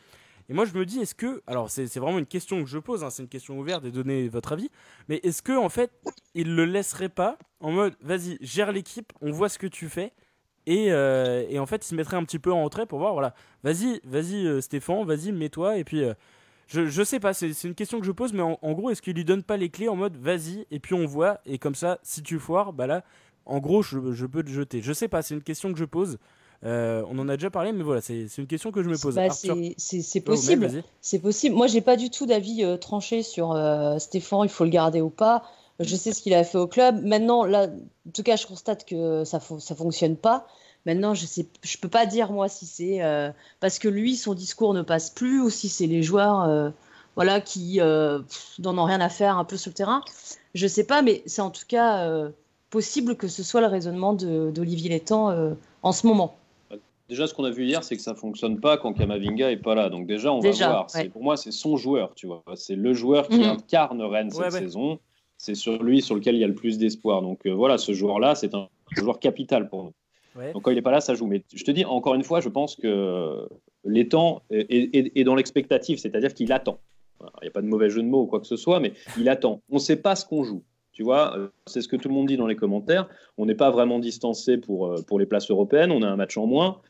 Et 0.48 0.54
moi 0.54 0.64
je 0.64 0.72
me 0.76 0.86
dis, 0.86 1.00
est-ce 1.00 1.14
que, 1.14 1.42
alors 1.46 1.70
c'est 1.70 1.84
vraiment 1.96 2.18
une 2.18 2.26
question 2.26 2.62
que 2.62 2.68
je 2.68 2.78
pose, 2.78 3.02
hein, 3.04 3.10
c'est 3.10 3.22
une 3.22 3.28
question 3.28 3.58
ouverte 3.58 3.84
et 3.84 3.90
donnez 3.90 4.28
votre 4.28 4.52
avis, 4.52 4.70
mais 5.08 5.20
est-ce 5.22 5.42
que 5.42 5.52
en 5.56 5.68
fait 5.68 5.90
il 6.34 6.54
le 6.54 6.64
laisserait 6.64 7.08
pas 7.08 7.38
en 7.60 7.72
mode, 7.72 7.94
vas-y, 8.00 8.38
gère 8.40 8.72
l'équipe, 8.72 9.12
on 9.20 9.30
voit 9.32 9.48
ce 9.48 9.58
que 9.58 9.66
tu 9.66 9.88
fais. 9.88 10.12
Et, 10.66 10.90
euh, 10.90 11.46
et 11.48 11.60
en 11.60 11.66
fait, 11.66 11.84
il 11.84 11.88
se 11.88 11.94
mettrait 11.94 12.16
un 12.16 12.24
petit 12.24 12.40
peu 12.40 12.52
en 12.52 12.64
retrait 12.64 12.86
pour 12.86 12.98
voir, 12.98 13.12
voilà, 13.12 13.34
vas-y, 13.62 14.00
vas-y 14.04 14.46
euh, 14.46 14.60
Stéphane, 14.60 15.04
vas-y, 15.04 15.30
mets-toi, 15.30 15.78
et 15.78 15.84
puis 15.84 16.02
euh, 16.02 16.12
je, 16.66 16.86
je 16.86 17.02
sais 17.04 17.20
pas, 17.20 17.34
c'est 17.34 17.52
une 17.62 17.76
question 17.76 18.00
que 18.00 18.06
je 18.06 18.10
pose, 18.10 18.32
mais 18.32 18.42
en, 18.42 18.58
en 18.60 18.72
gros, 18.72 18.90
est-ce 18.90 19.00
qu'il 19.00 19.14
lui 19.14 19.24
donne 19.24 19.44
pas 19.44 19.56
les 19.56 19.70
clés 19.70 19.88
en 19.88 19.94
mode 19.94 20.16
vas-y, 20.16 20.66
et 20.72 20.80
puis 20.80 20.94
on 20.94 21.06
voit, 21.06 21.40
et 21.46 21.58
comme 21.58 21.76
ça, 21.76 22.00
si 22.02 22.20
tu 22.20 22.40
foires, 22.40 22.72
bah 22.72 22.88
là, 22.88 23.04
en 23.44 23.60
gros, 23.60 23.82
je, 23.82 24.12
je 24.12 24.26
peux 24.26 24.42
te 24.42 24.50
jeter. 24.50 24.82
Je 24.82 24.92
sais 24.92 25.06
pas, 25.06 25.22
c'est 25.22 25.34
une 25.34 25.42
question 25.42 25.72
que 25.72 25.78
je 25.78 25.84
pose. 25.84 26.18
Euh, 26.64 27.04
on 27.10 27.18
en 27.18 27.28
a 27.28 27.36
déjà 27.36 27.50
parlé, 27.50 27.72
mais 27.72 27.82
voilà, 27.82 28.00
c'est 28.00 28.26
une 28.38 28.46
question 28.46 28.72
que 28.72 28.82
je 28.82 28.88
me 28.88 28.96
pose. 28.98 29.14
Bah, 29.14 29.30
c'est- 29.30 29.48
même, 29.54 29.74
possible. 30.24 30.66
vas-y. 30.66 30.82
C'est 31.00 31.18
possible. 31.18 31.54
Moi, 31.54 31.66
j'ai 31.66 31.80
pas 31.80 31.96
du 31.96 32.10
tout 32.10 32.26
d'avis 32.26 32.64
euh, 32.64 32.76
tranché 32.76 33.22
sur 33.22 33.52
euh, 33.52 33.98
Stéphane, 33.98 34.40
il 34.44 34.48
faut 34.48 34.64
le 34.64 34.70
garder 34.70 35.00
ou 35.00 35.10
pas. 35.10 35.42
Je 35.80 35.94
sais 35.94 36.12
ce 36.12 36.22
qu'il 36.22 36.32
a 36.34 36.42
fait 36.42 36.56
au 36.58 36.66
club. 36.66 37.04
Maintenant, 37.04 37.44
là, 37.44 37.66
en 37.66 38.10
tout 38.10 38.22
cas, 38.22 38.36
je 38.36 38.46
constate 38.46 38.86
que 38.86 39.24
ça 39.24 39.40
ça 39.40 39.74
fonctionne 39.74 40.16
pas. 40.16 40.46
Maintenant, 40.86 41.12
je 41.14 41.26
sais, 41.26 41.46
je 41.62 41.76
peux 41.78 41.88
pas 41.88 42.06
dire 42.06 42.32
moi 42.32 42.48
si 42.48 42.64
c'est 42.64 43.00
parce 43.60 43.78
que 43.78 43.88
lui, 43.88 44.16
son 44.16 44.32
discours 44.32 44.72
ne 44.72 44.80
passe 44.80 45.10
plus 45.10 45.40
ou 45.42 45.50
si 45.50 45.68
c'est 45.68 45.86
les 45.86 46.02
joueurs, 46.02 46.72
voilà, 47.14 47.42
qui 47.42 47.78
n'en 47.78 48.78
ont 48.78 48.84
rien 48.84 49.02
à 49.02 49.10
faire 49.10 49.36
un 49.36 49.44
peu 49.44 49.58
sur 49.58 49.68
le 49.68 49.74
terrain. 49.74 50.00
Je 50.54 50.66
sais 50.66 50.84
pas, 50.84 51.02
mais 51.02 51.22
c'est 51.26 51.42
en 51.42 51.50
tout 51.50 51.64
cas 51.68 52.08
possible 52.70 53.14
que 53.16 53.28
ce 53.28 53.42
soit 53.42 53.60
le 53.60 53.66
raisonnement 53.66 54.14
d'Olivier 54.14 54.88
Létang 54.88 55.54
en 55.82 55.92
ce 55.92 56.06
moment. 56.06 56.38
Déjà, 57.08 57.26
ce 57.26 57.34
qu'on 57.34 57.44
a 57.44 57.50
vu 57.50 57.64
hier, 57.64 57.84
c'est 57.84 57.96
que 57.96 58.02
ça 58.02 58.14
fonctionne 58.14 58.60
pas 58.60 58.78
quand 58.78 58.92
Kamavinga 58.92 59.52
est 59.52 59.58
pas 59.58 59.74
là. 59.74 59.88
Donc 59.88 60.06
déjà, 60.06 60.32
on 60.32 60.40
va 60.40 60.50
voir. 60.50 60.86
Pour 61.12 61.22
moi, 61.22 61.36
c'est 61.36 61.52
son 61.52 61.76
joueur, 61.76 62.14
tu 62.14 62.26
vois. 62.26 62.42
C'est 62.54 62.76
le 62.76 62.94
joueur 62.94 63.28
qui 63.28 63.38
mhm. 63.38 63.50
incarne 63.50 64.02
Rennes 64.02 64.30
cette 64.30 64.52
saison. 64.52 64.98
C'est 65.38 65.54
sur 65.54 65.82
lui 65.82 66.02
sur 66.02 66.14
lequel 66.14 66.34
il 66.34 66.40
y 66.40 66.44
a 66.44 66.48
le 66.48 66.54
plus 66.54 66.78
d'espoir. 66.78 67.22
Donc 67.22 67.46
voilà, 67.46 67.78
ce 67.78 67.92
joueur-là, 67.92 68.34
c'est 68.34 68.54
un 68.54 68.68
joueur 68.96 69.20
capital 69.20 69.68
pour 69.68 69.84
nous. 69.84 69.92
Donc 70.52 70.62
quand 70.62 70.70
il 70.70 70.74
n'est 70.74 70.82
pas 70.82 70.90
là, 70.90 71.00
ça 71.00 71.14
joue. 71.14 71.26
Mais 71.26 71.44
je 71.54 71.64
te 71.64 71.70
dis, 71.70 71.84
encore 71.84 72.14
une 72.14 72.24
fois, 72.24 72.40
je 72.40 72.48
pense 72.48 72.76
que 72.76 73.48
l'étang 73.84 74.42
est, 74.50 75.24
dans 75.24 75.34
l'expectative, 75.34 75.98
c'est-à-dire 75.98 76.34
qu'il 76.34 76.52
attend. 76.52 76.80
Il 77.40 77.44
n'y 77.44 77.48
a 77.48 77.50
pas 77.50 77.62
de 77.62 77.66
mauvais 77.66 77.88
jeu 77.88 78.02
de 78.02 78.08
mots 78.08 78.22
ou 78.22 78.26
quoi 78.26 78.40
que 78.40 78.46
ce 78.46 78.56
soit, 78.56 78.80
mais 78.80 78.92
il 79.18 79.28
attend. 79.28 79.62
On 79.70 79.76
ne 79.76 79.80
sait 79.80 79.96
pas 79.96 80.16
ce 80.16 80.26
qu'on 80.26 80.44
joue. 80.44 80.62
Tu 80.92 81.02
vois, 81.02 81.36
euh, 81.36 81.48
c'est 81.66 81.82
ce 81.82 81.88
que 81.88 81.96
tout 81.96 82.08
le 82.08 82.14
monde 82.14 82.26
dit 82.26 82.38
dans 82.38 82.46
les 82.46 82.56
commentaires. 82.56 83.06
On 83.36 83.44
n'est 83.44 83.54
pas 83.54 83.70
vraiment 83.70 83.98
distancé 83.98 84.56
pour, 84.56 84.86
euh, 84.86 85.02
pour 85.06 85.18
les 85.18 85.26
places 85.26 85.50
européennes. 85.50 85.92
On 85.92 86.02
a 86.02 86.08
un 86.08 86.16
match 86.16 86.38
en 86.38 86.46
moins. 86.46 86.80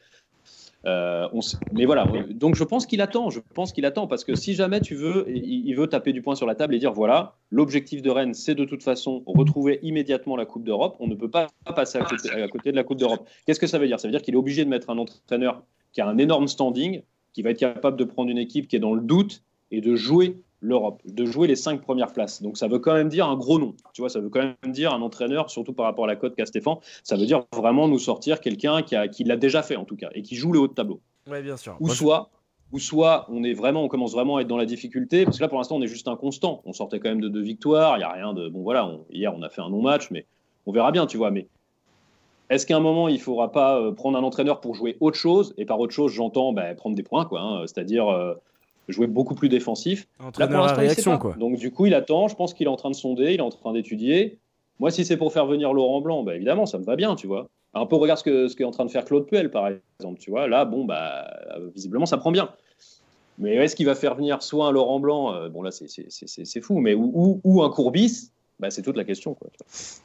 Euh, 0.86 1.26
mais 1.72 1.84
voilà, 1.84 2.06
donc 2.30 2.54
je 2.54 2.62
pense 2.62 2.86
qu'il 2.86 3.00
attend, 3.00 3.28
je 3.30 3.40
pense 3.54 3.72
qu'il 3.72 3.84
attend, 3.84 4.06
parce 4.06 4.22
que 4.22 4.36
si 4.36 4.54
jamais 4.54 4.80
tu 4.80 4.94
veux, 4.94 5.26
il, 5.28 5.74
veut 5.74 5.88
taper 5.88 6.12
du 6.12 6.22
poing 6.22 6.36
sur 6.36 6.46
la 6.46 6.54
table 6.54 6.76
et 6.76 6.78
dire 6.78 6.92
voilà, 6.92 7.34
l'objectif 7.50 8.02
de 8.02 8.10
Rennes, 8.10 8.34
c'est 8.34 8.54
de 8.54 8.64
toute 8.64 8.84
façon 8.84 9.24
retrouver 9.26 9.80
immédiatement 9.82 10.36
la 10.36 10.46
Coupe 10.46 10.62
d'Europe. 10.62 10.96
On 11.00 11.08
ne 11.08 11.16
peut 11.16 11.30
pas 11.30 11.48
passer 11.74 11.98
à 11.98 12.04
côté, 12.04 12.30
à 12.30 12.46
côté 12.46 12.70
de 12.70 12.76
la 12.76 12.84
Coupe 12.84 12.98
d'Europe. 12.98 13.28
Qu'est-ce 13.46 13.58
que 13.58 13.66
ça 13.66 13.78
veut 13.78 13.88
dire? 13.88 13.98
Ça 13.98 14.06
veut 14.06 14.12
dire 14.12 14.22
qu'il 14.22 14.34
est 14.34 14.38
obligé 14.38 14.64
de 14.64 14.70
mettre 14.70 14.90
un 14.90 14.98
entraîneur 14.98 15.64
qui 15.92 16.00
a 16.00 16.06
un 16.06 16.18
énorme 16.18 16.46
standing, 16.46 17.02
qui 17.32 17.42
va 17.42 17.50
être 17.50 17.58
capable 17.58 17.96
de 17.96 18.04
prendre 18.04 18.30
une 18.30 18.38
équipe 18.38 18.68
qui 18.68 18.76
est 18.76 18.80
dans 18.80 18.94
le 18.94 19.00
doute 19.00 19.42
et 19.72 19.80
de 19.80 19.96
jouer 19.96 20.36
l'Europe, 20.60 21.02
de 21.04 21.24
jouer 21.24 21.46
les 21.46 21.56
cinq 21.56 21.82
premières 21.82 22.12
places. 22.12 22.42
Donc 22.42 22.56
ça 22.56 22.68
veut 22.68 22.78
quand 22.78 22.94
même 22.94 23.08
dire 23.08 23.28
un 23.28 23.36
gros 23.36 23.58
nom. 23.58 23.74
Tu 23.92 24.02
vois, 24.02 24.08
ça 24.08 24.20
veut 24.20 24.28
quand 24.28 24.40
même 24.40 24.72
dire 24.72 24.92
un 24.92 25.02
entraîneur, 25.02 25.50
surtout 25.50 25.72
par 25.72 25.86
rapport 25.86 26.04
à 26.04 26.08
la 26.08 26.16
cote 26.16 26.34
qu'a 26.34 26.46
Stéphane, 26.46 26.76
ça 27.04 27.16
veut 27.16 27.26
dire 27.26 27.44
vraiment 27.54 27.88
nous 27.88 27.98
sortir 27.98 28.40
quelqu'un 28.40 28.82
qui, 28.82 28.96
a, 28.96 29.08
qui 29.08 29.24
l'a 29.24 29.36
déjà 29.36 29.62
fait 29.62 29.76
en 29.76 29.84
tout 29.84 29.96
cas 29.96 30.08
et 30.14 30.22
qui 30.22 30.34
joue 30.34 30.52
le 30.52 30.58
haut 30.58 30.68
de 30.68 30.74
tableau. 30.74 31.00
Ouais, 31.30 31.42
bien 31.42 31.56
sûr. 31.56 31.76
Ou 31.80 31.90
soit, 31.90 32.30
ou 32.72 32.78
soit 32.78 33.26
on 33.28 33.44
est 33.44 33.52
vraiment, 33.52 33.84
on 33.84 33.88
commence 33.88 34.12
vraiment 34.12 34.36
à 34.36 34.40
être 34.42 34.48
dans 34.48 34.56
la 34.56 34.66
difficulté 34.66 35.24
parce 35.24 35.38
que 35.38 35.42
là 35.42 35.48
pour 35.48 35.58
l'instant 35.58 35.76
on 35.76 35.82
est 35.82 35.88
juste 35.88 36.08
inconstant. 36.08 36.62
On 36.64 36.72
sortait 36.72 37.00
quand 37.00 37.08
même 37.08 37.20
de 37.20 37.28
deux 37.28 37.42
victoires, 37.42 37.98
il 37.98 38.00
y 38.00 38.04
a 38.04 38.10
rien 38.10 38.32
de 38.32 38.48
bon 38.48 38.62
voilà. 38.62 38.90
hier 39.10 39.34
on 39.34 39.42
a 39.42 39.48
fait 39.48 39.60
un 39.60 39.70
non 39.70 39.82
match, 39.82 40.10
mais 40.10 40.26
on 40.66 40.72
verra 40.72 40.90
bien, 40.92 41.06
tu 41.06 41.16
vois. 41.16 41.30
Mais 41.30 41.46
est-ce 42.50 42.66
qu'à 42.66 42.76
un 42.76 42.80
moment, 42.80 43.08
il 43.08 43.14
ne 43.14 43.20
faudra 43.20 43.50
pas 43.50 43.80
euh, 43.80 43.92
prendre 43.92 44.18
un 44.18 44.22
entraîneur 44.22 44.60
pour 44.60 44.74
jouer 44.74 44.96
autre 45.00 45.16
chose? 45.16 45.54
Et 45.56 45.64
par 45.64 45.80
autre 45.80 45.92
chose, 45.92 46.12
j'entends 46.12 46.52
bah, 46.52 46.74
prendre 46.74 46.96
des 46.96 47.02
points, 47.02 47.24
quoi. 47.24 47.40
Hein. 47.40 47.62
c'est-à-dire 47.66 48.08
euh, 48.08 48.34
jouer 48.88 49.06
beaucoup 49.06 49.34
plus 49.34 49.48
défensif. 49.48 50.08
Là, 50.38 50.46
pour 50.46 50.58
l'instant, 50.58 50.80
réaction, 50.80 51.18
quoi. 51.18 51.34
Donc, 51.38 51.58
du 51.58 51.70
coup, 51.70 51.86
il 51.86 51.94
attend. 51.94 52.28
Je 52.28 52.36
pense 52.36 52.54
qu'il 52.54 52.66
est 52.66 52.70
en 52.70 52.76
train 52.76 52.90
de 52.90 52.96
sonder, 52.96 53.34
il 53.34 53.38
est 53.38 53.40
en 53.40 53.50
train 53.50 53.72
d'étudier. 53.72 54.38
Moi, 54.78 54.90
si 54.90 55.04
c'est 55.04 55.16
pour 55.16 55.32
faire 55.32 55.46
venir 55.46 55.72
Laurent 55.72 56.00
Blanc, 56.00 56.22
bah, 56.22 56.36
évidemment, 56.36 56.66
ça 56.66 56.78
me 56.78 56.84
va 56.84 56.96
bien, 56.96 57.14
tu 57.14 57.26
vois. 57.26 57.48
Un 57.74 57.86
peu, 57.86 57.96
regarde 57.96 58.18
ce 58.18 58.24
qu'est 58.24 58.48
ce 58.48 58.64
en 58.64 58.70
train 58.70 58.84
de 58.84 58.90
faire 58.90 59.04
Claude 59.04 59.26
Puel, 59.26 59.50
par 59.50 59.68
exemple, 59.98 60.18
tu 60.18 60.30
vois. 60.30 60.48
Là, 60.48 60.64
bon, 60.64 60.84
bah, 60.84 61.30
visiblement, 61.74 62.06
ça 62.06 62.16
prend 62.16 62.30
bien. 62.30 62.50
Mais 63.38 63.56
est-ce 63.56 63.76
qu'il 63.76 63.86
va 63.86 63.94
faire 63.94 64.14
venir 64.14 64.42
soit 64.42 64.66
un 64.66 64.70
Laurent 64.70 65.00
Blanc, 65.00 65.34
euh, 65.34 65.48
bon 65.48 65.62
là 65.62 65.70
c'est 65.70 66.60
fou, 66.60 66.78
mais 66.78 66.94
ou, 66.94 67.40
ou, 67.44 67.62
un 67.62 67.70
Courbis 67.70 68.30
bah, 68.58 68.70
c'est 68.70 68.82
toute 68.82 68.96
la 68.96 69.04
question. 69.04 69.34
Quoi. 69.34 69.50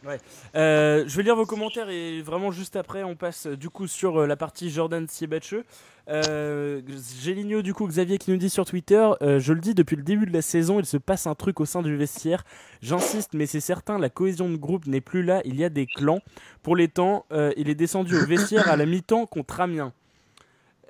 Ouais. 0.06 0.20
Euh, 0.56 1.06
je 1.08 1.16
vais 1.16 1.24
lire 1.24 1.38
vos 1.38 1.46
commentaires 1.46 1.90
et 1.90 2.22
vraiment 2.22 2.52
juste 2.52 2.76
après, 2.76 3.04
on 3.04 3.16
passe 3.16 3.48
du 3.48 3.70
coup 3.70 3.88
sur 3.88 4.22
euh, 4.22 4.28
la 4.28 4.36
partie 4.36 4.70
Jordan 4.70 5.08
Siebatcheux. 5.08 5.64
Euh, 6.10 6.82
J'ai 7.22 7.34
l'igno 7.34 7.62
du 7.62 7.74
coup 7.74 7.88
Xavier 7.88 8.18
qui 8.18 8.32
nous 8.32 8.38
dit 8.38 8.50
sur 8.50 8.66
Twitter 8.66 9.10
Je 9.22 9.54
le 9.54 9.62
dis 9.62 9.74
depuis 9.74 9.96
le 9.96 10.04
début 10.04 10.26
de 10.26 10.34
la 10.34 10.42
saison, 10.42 10.80
il 10.80 10.86
se 10.86 10.98
passe 10.98 11.28
un 11.28 11.36
truc 11.36 11.62
au 11.62 11.66
sein 11.66 11.82
du 11.82 11.96
vestiaire. 11.96 12.44
J'insiste, 12.82 13.34
mais 13.34 13.46
c'est 13.46 13.60
certain, 13.62 13.98
la 13.98 14.10
cohésion 14.10 14.50
de 14.50 14.58
groupe 14.58 14.88
n'est 14.88 15.00
plus 15.00 15.24
là. 15.24 15.42
Il 15.46 15.56
y 15.56 15.64
a 15.64 15.70
des 15.70 15.86
clans. 15.86 16.20
Pour 16.64 16.76
les 16.76 16.88
temps, 16.88 17.26
il 17.56 17.70
est 17.70 17.76
descendu 17.76 18.18
au 18.18 18.26
vestiaire 18.26 18.68
à 18.68 18.76
la 18.76 18.86
mi-temps 18.86 19.28
contre 19.28 19.62
Amiens. 19.62 19.94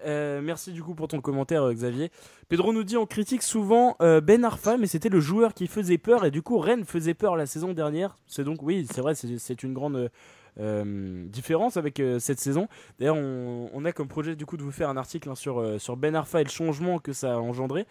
Euh, 0.06 0.42
merci 0.42 0.72
du 0.72 0.84
coup 0.84 0.96
pour 0.96 1.08
ton 1.08 1.22
commentaire, 1.22 1.64
euh, 1.64 1.74
Xavier. 1.74 2.12
Pedro 2.50 2.74
nous 2.74 2.84
dit 2.84 2.98
on 2.98 3.06
critique 3.06 3.44
souvent 3.44 3.96
euh, 4.02 4.22
Ben 4.22 4.44
Arfa, 4.44 4.78
mais 4.78 4.88
c'était 4.88 5.10
le 5.10 5.20
joueur 5.20 5.54
qui 5.54 5.68
faisait 5.68 5.98
peur 5.98 6.26
et 6.26 6.32
du 6.32 6.42
coup 6.42 6.58
Rennes 6.58 6.86
faisait 6.86 7.14
peur 7.14 7.36
la 7.36 7.46
saison 7.46 7.74
dernière. 7.74 8.18
C'est 8.28 8.44
donc 8.44 8.62
oui, 8.62 8.88
c'est 8.92 9.02
vrai, 9.02 9.14
c'est 9.16 9.64
une 9.64 9.74
grande 9.74 10.10
différence 10.58 11.78
avec 11.78 12.02
cette 12.20 12.40
saison. 12.40 12.68
D'ailleurs, 13.00 13.16
on, 13.16 13.86
a 13.86 13.94
comme 13.94 14.10
projet 14.10 14.36
du 14.36 14.46
coup 14.46 14.58
de 14.58 14.64
vous 14.64 14.72
faire 14.72 14.90
un 14.90 14.98
article 14.98 15.30
hein, 15.30 15.36
sur, 15.36 15.80
sur 15.80 15.96
Ben 15.96 16.14
Arfa 16.14 16.42
et 16.42 16.44
le 16.44 16.50
changement 16.50 17.00
que 17.00 17.14
ça 17.14 17.36
a 17.36 17.38
engendré. 17.38 17.86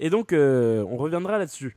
Et 0.00 0.10
donc 0.10 0.32
on 0.32 0.96
reviendra 0.96 1.38
là-dessus. 1.38 1.76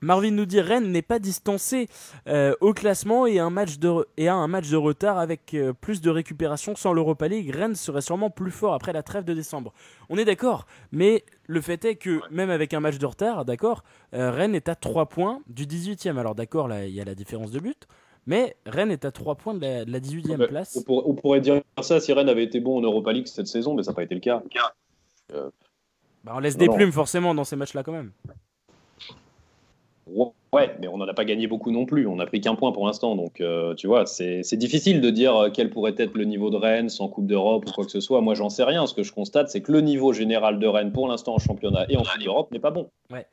Marvin 0.00 0.30
nous 0.30 0.46
dit 0.46 0.60
Rennes 0.60 0.92
n'est 0.92 1.02
pas 1.02 1.18
distancé 1.18 1.88
euh, 2.28 2.54
au 2.60 2.72
classement 2.72 3.26
et, 3.26 3.38
un 3.38 3.50
match 3.50 3.78
de, 3.78 4.06
et 4.16 4.28
a 4.28 4.34
un 4.34 4.46
match 4.46 4.70
de 4.70 4.76
retard 4.76 5.18
avec 5.18 5.54
euh, 5.54 5.72
plus 5.72 6.00
de 6.00 6.10
récupération 6.10 6.76
sans 6.76 6.92
l'Europa 6.92 7.26
League. 7.26 7.50
Rennes 7.54 7.74
serait 7.74 8.00
sûrement 8.00 8.30
plus 8.30 8.50
fort 8.50 8.74
après 8.74 8.92
la 8.92 9.02
trêve 9.02 9.24
de 9.24 9.34
décembre. 9.34 9.72
On 10.08 10.16
est 10.16 10.24
d'accord, 10.24 10.66
mais 10.92 11.24
le 11.46 11.60
fait 11.60 11.84
est 11.84 11.96
que 11.96 12.20
même 12.30 12.50
avec 12.50 12.74
un 12.74 12.80
match 12.80 12.98
de 12.98 13.06
retard, 13.06 13.44
d'accord, 13.44 13.82
euh, 14.14 14.30
Rennes 14.30 14.54
est 14.54 14.68
à 14.68 14.76
3 14.76 15.06
points 15.06 15.40
du 15.48 15.66
18e. 15.66 16.16
Alors 16.16 16.34
d'accord, 16.34 16.68
là 16.68 16.86
il 16.86 16.94
y 16.94 17.00
a 17.00 17.04
la 17.04 17.14
différence 17.14 17.50
de 17.50 17.58
but, 17.58 17.88
mais 18.26 18.56
Rennes 18.66 18.92
est 18.92 19.04
à 19.04 19.10
3 19.10 19.34
points 19.34 19.54
de 19.54 19.60
la, 19.60 20.00
18e 20.00 20.46
place. 20.46 20.78
On, 20.86 21.14
pourrait 21.14 21.40
dire 21.40 21.60
ça 21.82 21.98
si 21.98 22.12
Rennes 22.12 22.28
avait 22.28 22.44
été 22.44 22.60
bon 22.60 22.78
en 22.78 22.82
Europa 22.82 23.12
League 23.12 23.26
cette 23.26 23.48
saison, 23.48 23.74
mais 23.74 23.82
ça 23.82 23.90
n'a 23.90 23.96
pas 23.96 24.04
été 24.04 24.14
le 24.14 24.20
cas. 24.20 24.42
Bah, 26.24 26.32
on 26.36 26.38
laisse 26.38 26.56
des 26.56 26.68
plumes 26.68 26.92
forcément 26.92 27.34
dans 27.34 27.44
ces 27.44 27.56
matchs-là 27.56 27.82
quand 27.82 27.92
même. 27.92 28.12
Ouais, 30.52 30.74
mais 30.80 30.88
on 30.88 30.96
n'en 30.96 31.06
a 31.06 31.14
pas 31.14 31.24
gagné 31.24 31.46
beaucoup 31.46 31.70
non 31.70 31.84
plus. 31.84 32.06
On 32.06 32.16
n'a 32.16 32.26
pris 32.26 32.40
qu'un 32.40 32.54
point 32.54 32.72
pour 32.72 32.86
l'instant. 32.86 33.14
Donc, 33.16 33.40
euh, 33.40 33.74
tu 33.74 33.86
vois, 33.86 34.06
c'est 34.06 34.56
difficile 34.56 35.00
de 35.00 35.10
dire 35.10 35.36
euh, 35.36 35.50
quel 35.52 35.68
pourrait 35.68 35.94
être 35.98 36.16
le 36.16 36.24
niveau 36.24 36.50
de 36.50 36.56
Rennes 36.56 36.88
sans 36.88 37.08
Coupe 37.08 37.26
d'Europe 37.26 37.64
ou 37.68 37.72
quoi 37.72 37.84
que 37.84 37.90
ce 37.90 38.00
soit. 38.00 38.20
Moi, 38.20 38.34
j'en 38.34 38.48
sais 38.48 38.64
rien. 38.64 38.86
Ce 38.86 38.94
que 38.94 39.02
je 39.02 39.12
constate, 39.12 39.50
c'est 39.50 39.60
que 39.60 39.72
le 39.72 39.82
niveau 39.82 40.12
général 40.12 40.58
de 40.58 40.66
Rennes 40.66 40.92
pour 40.92 41.06
l'instant 41.06 41.34
en 41.34 41.38
championnat 41.38 41.84
et 41.88 41.96
en 41.96 42.02
Coupe 42.02 42.22
d'Europe 42.22 42.50
n'est 42.50 42.60
pas 42.60 42.70
bon. 42.70 42.88
Ouais. 43.10 43.26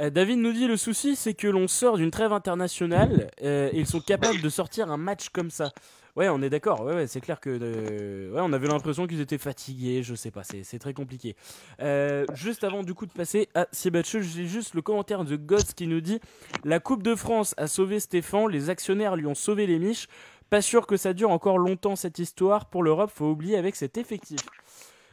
Euh, 0.00 0.10
David 0.10 0.38
nous 0.38 0.52
dit 0.52 0.66
le 0.66 0.76
souci, 0.76 1.14
c'est 1.14 1.34
que 1.34 1.46
l'on 1.46 1.68
sort 1.68 1.96
d'une 1.96 2.10
trêve 2.10 2.32
internationale 2.32 3.28
et 3.40 3.70
ils 3.74 3.86
sont 3.86 4.00
capables 4.00 4.40
de 4.40 4.48
sortir 4.48 4.90
un 4.90 4.96
match 4.96 5.28
comme 5.28 5.50
ça. 5.50 5.70
Ouais, 6.16 6.28
on 6.28 6.42
est 6.42 6.50
d'accord. 6.50 6.82
Ouais, 6.82 7.06
c'est 7.06 7.20
clair 7.20 7.40
que 7.40 7.50
euh, 7.50 8.32
ouais, 8.32 8.40
on 8.42 8.52
avait 8.52 8.68
l'impression 8.68 9.06
qu'ils 9.06 9.20
étaient 9.20 9.38
fatigués. 9.38 10.02
Je 10.02 10.14
sais 10.14 10.30
pas, 10.30 10.42
c'est 10.44 10.78
très 10.78 10.94
compliqué. 10.94 11.36
Euh, 11.80 12.24
juste 12.34 12.64
avant 12.64 12.82
du 12.82 12.94
coup 12.94 13.06
de 13.06 13.12
passer 13.12 13.48
à 13.54 13.66
Sébastien, 13.72 14.20
j'ai 14.20 14.46
juste 14.46 14.74
le 14.74 14.82
commentaire 14.82 15.24
de 15.24 15.36
Gods 15.36 15.72
qui 15.76 15.86
nous 15.86 16.00
dit 16.00 16.20
la 16.64 16.80
Coupe 16.80 17.02
de 17.02 17.14
France 17.14 17.54
a 17.56 17.66
sauvé 17.66 18.00
Stéphane, 18.00 18.48
les 18.48 18.70
actionnaires 18.70 19.16
lui 19.16 19.26
ont 19.26 19.34
sauvé 19.34 19.66
les 19.66 19.78
miches. 19.78 20.06
Pas 20.50 20.62
sûr 20.62 20.88
que 20.88 20.96
ça 20.96 21.12
dure 21.12 21.30
encore 21.30 21.58
longtemps 21.58 21.94
cette 21.94 22.18
histoire 22.18 22.66
pour 22.66 22.82
l'Europe. 22.82 23.12
Faut 23.14 23.30
oublier 23.30 23.56
avec 23.56 23.76
cet 23.76 23.96
effectif. 23.98 24.40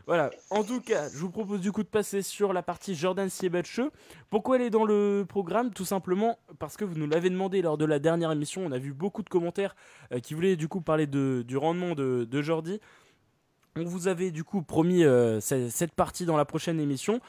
Voilà. 0.08 0.32
En 0.50 0.64
tout 0.64 0.80
cas, 0.80 1.10
je 1.10 1.18
vous 1.18 1.30
propose 1.30 1.60
du 1.60 1.74
coup 1.74 1.84
de 1.84 1.90
passer 1.90 2.22
sur 2.22 2.54
la 2.54 2.64
partie 2.64 2.96
Jordan 2.96 3.30
Siebatcheux. 3.30 3.92
Pourquoi 4.30 4.56
elle 4.56 4.62
est 4.62 4.70
dans 4.70 4.86
le 4.86 5.26
programme? 5.28 5.74
Tout 5.74 5.84
simplement 5.84 6.40
parce 6.60 6.78
que 6.78 6.86
vous 6.86 6.96
nous 6.96 7.08
l'avez 7.08 7.30
demandé 7.30 7.62
lors 7.62 7.78
de 7.78 7.84
la 7.84 8.00
dernière 8.00 8.32
émission. 8.32 8.64
On 8.66 8.72
a 8.72 8.78
vu 8.78 8.94
beaucoup 8.94 9.22
de 9.22 9.28
commentaires 9.28 9.76
euh, 10.14 10.20
qui 10.22 10.34
voulaient 10.34 10.56
du 10.56 10.70
coup 10.70 10.80
parler 10.80 11.08
du 11.08 11.58
rendement 11.58 11.94
de, 11.94 12.42
Jordi. 12.42 12.80
On 13.76 13.84
vous 13.84 14.08
avait 14.08 14.32
du 14.32 14.46
coup 14.46 14.62
promis 14.62 15.04
euh, 15.04 15.42
cette 15.42 15.94
partie 15.94 16.26
dans 16.26 16.38
la 16.38 16.46
prochaine 16.46 16.80
émission. 16.80 17.20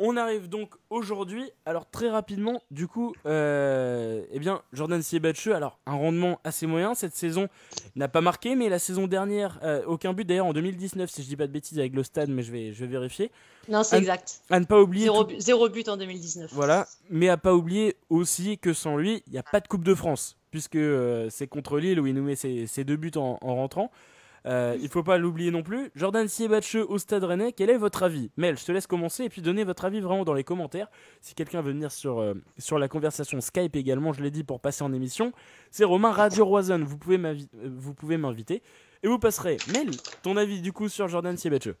On 0.00 0.16
arrive 0.16 0.48
donc 0.48 0.74
aujourd'hui. 0.90 1.50
Alors 1.66 1.90
très 1.90 2.08
rapidement, 2.08 2.62
du 2.70 2.86
coup, 2.86 3.14
euh, 3.26 4.22
eh 4.30 4.38
bien 4.38 4.62
Jordan 4.72 5.02
Siebatcheux, 5.02 5.56
alors 5.56 5.80
un 5.86 5.96
rendement 5.96 6.38
assez 6.44 6.68
moyen 6.68 6.94
cette 6.94 7.16
saison, 7.16 7.48
n'a 7.96 8.06
pas 8.06 8.20
marqué, 8.20 8.54
mais 8.54 8.68
la 8.68 8.78
saison 8.78 9.08
dernière, 9.08 9.58
euh, 9.64 9.82
aucun 9.86 10.12
but 10.12 10.24
d'ailleurs 10.24 10.46
en 10.46 10.52
2019, 10.52 11.10
si 11.10 11.24
je 11.24 11.28
dis 11.28 11.36
pas 11.36 11.48
de 11.48 11.52
bêtises 11.52 11.80
avec 11.80 11.94
le 11.94 12.04
stade, 12.04 12.30
mais 12.30 12.44
je 12.44 12.52
vais, 12.52 12.72
je 12.72 12.84
vais 12.84 12.86
vérifier. 12.86 13.32
Non, 13.68 13.82
c'est 13.82 13.98
exact. 13.98 14.40
À 14.50 14.60
ne 14.60 14.66
pas 14.66 14.80
oublier. 14.80 15.10
Zéro, 15.38 15.68
but 15.68 15.88
en 15.88 15.96
2019. 15.96 16.52
Voilà, 16.52 16.86
mais 17.10 17.28
à 17.28 17.36
pas 17.36 17.54
oublier 17.54 17.96
aussi 18.08 18.56
que 18.56 18.72
sans 18.72 18.96
lui, 18.96 19.24
il 19.26 19.32
n'y 19.32 19.38
a 19.38 19.42
pas 19.42 19.58
de 19.58 19.66
Coupe 19.66 19.84
de 19.84 19.96
France, 19.96 20.36
puisque 20.52 20.76
euh, 20.76 21.26
c'est 21.28 21.48
contre 21.48 21.78
Lille 21.80 21.98
où 21.98 22.06
il 22.06 22.14
nous 22.14 22.22
met 22.22 22.36
ses, 22.36 22.84
deux 22.84 22.96
buts 22.96 23.10
en 23.16 23.36
rentrant. 23.40 23.90
Euh, 24.46 24.76
il 24.80 24.88
faut 24.88 25.02
pas 25.02 25.18
l'oublier 25.18 25.50
non 25.50 25.62
plus. 25.62 25.90
Jordan 25.94 26.28
Siebatcheux 26.28 26.84
au 26.88 26.98
Stade 26.98 27.24
Rennais, 27.24 27.52
quel 27.52 27.70
est 27.70 27.76
votre 27.76 28.02
avis? 28.02 28.30
Mel, 28.36 28.58
je 28.58 28.64
te 28.64 28.72
laisse 28.72 28.86
commencer 28.86 29.24
et 29.24 29.28
puis 29.28 29.42
donner 29.42 29.64
votre 29.64 29.84
avis 29.84 30.00
vraiment 30.00 30.24
dans 30.24 30.34
les 30.34 30.44
commentaires. 30.44 30.88
Si 31.20 31.34
quelqu'un 31.34 31.60
veut 31.60 31.72
venir 31.72 31.92
sur, 31.92 32.18
euh, 32.18 32.34
sur 32.58 32.78
la 32.78 32.88
conversation 32.88 33.40
Skype 33.40 33.76
également, 33.76 34.12
je 34.12 34.22
l'ai 34.22 34.30
dit 34.30 34.44
pour 34.44 34.60
passer 34.60 34.84
en 34.84 34.92
émission, 34.92 35.32
c'est 35.70 35.84
Romain 35.84 36.12
Radio 36.12 36.44
Roison. 36.44 36.82
Vous 36.84 36.98
pouvez 36.98 37.18
m'inviter 38.16 38.62
et 39.02 39.08
vous 39.08 39.18
passerez. 39.18 39.56
Mel, 39.72 39.90
ton 40.22 40.36
avis 40.36 40.60
du 40.60 40.72
coup 40.72 40.88
sur 40.88 41.08
Jordan 41.08 41.36
Siebatcheux 41.36 41.76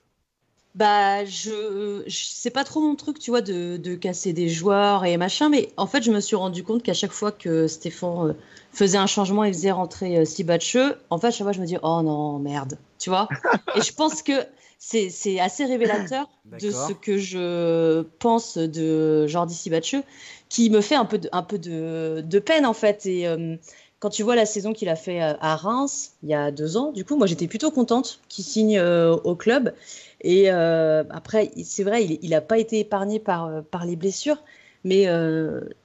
bah, 0.74 1.24
je, 1.24 2.04
je 2.06 2.24
c'est 2.30 2.50
pas 2.50 2.64
trop 2.64 2.80
mon 2.80 2.94
truc, 2.94 3.18
tu 3.18 3.30
vois, 3.30 3.40
de, 3.40 3.78
de, 3.78 3.94
casser 3.94 4.32
des 4.32 4.48
joueurs 4.48 5.04
et 5.04 5.16
machin, 5.16 5.48
mais 5.48 5.70
en 5.76 5.86
fait, 5.86 6.02
je 6.02 6.10
me 6.12 6.20
suis 6.20 6.36
rendu 6.36 6.62
compte 6.62 6.82
qu'à 6.82 6.94
chaque 6.94 7.10
fois 7.10 7.32
que 7.32 7.66
Stéphane 7.66 8.30
euh, 8.30 8.32
faisait 8.72 8.98
un 8.98 9.06
changement 9.06 9.44
et 9.44 9.52
faisait 9.52 9.72
rentrer 9.72 10.18
euh, 10.18 10.94
en 11.10 11.18
fait, 11.18 11.30
chaque 11.32 11.44
fois, 11.44 11.52
je 11.52 11.60
me 11.60 11.66
dis, 11.66 11.76
oh 11.82 12.02
non, 12.02 12.38
merde, 12.38 12.78
tu 12.98 13.10
vois. 13.10 13.28
et 13.76 13.80
je 13.80 13.92
pense 13.92 14.22
que 14.22 14.32
c'est, 14.78 15.40
assez 15.40 15.64
révélateur 15.64 16.28
de 16.60 16.70
ce 16.70 16.92
que 16.92 17.18
je 17.18 18.02
pense 18.20 18.56
de 18.56 19.26
Jordi 19.26 19.54
Sibacheux, 19.54 20.04
qui 20.48 20.70
me 20.70 20.80
fait 20.80 20.94
un 20.94 21.04
peu 21.06 21.18
de, 21.18 21.28
un 21.32 21.42
peu 21.42 21.58
de, 21.58 22.22
de 22.24 22.38
peine, 22.38 22.66
en 22.66 22.74
fait. 22.74 23.06
Et. 23.06 23.26
Euh, 23.26 23.56
quand 24.00 24.10
tu 24.10 24.22
vois 24.22 24.36
la 24.36 24.46
saison 24.46 24.74
qu'il 24.74 24.88
a 24.88 24.94
fait 24.94 25.18
à 25.20 25.56
Reims 25.56 26.12
il 26.22 26.28
y 26.28 26.34
a 26.34 26.52
deux 26.52 26.76
ans, 26.76 26.92
du 26.92 27.04
coup, 27.04 27.16
moi 27.16 27.26
j'étais 27.26 27.48
plutôt 27.48 27.72
contente 27.72 28.20
qu'il 28.28 28.44
signe 28.44 28.80
au 28.80 29.34
club. 29.34 29.74
Et 30.22 30.50
après, 30.50 31.50
c'est 31.64 31.84
vrai, 31.84 32.04
il 32.04 32.30
n'a 32.30 32.40
pas 32.40 32.58
été 32.58 32.80
épargné 32.80 33.20
par, 33.20 33.62
par 33.64 33.86
les 33.86 33.96
blessures, 33.96 34.42
mais 34.84 35.06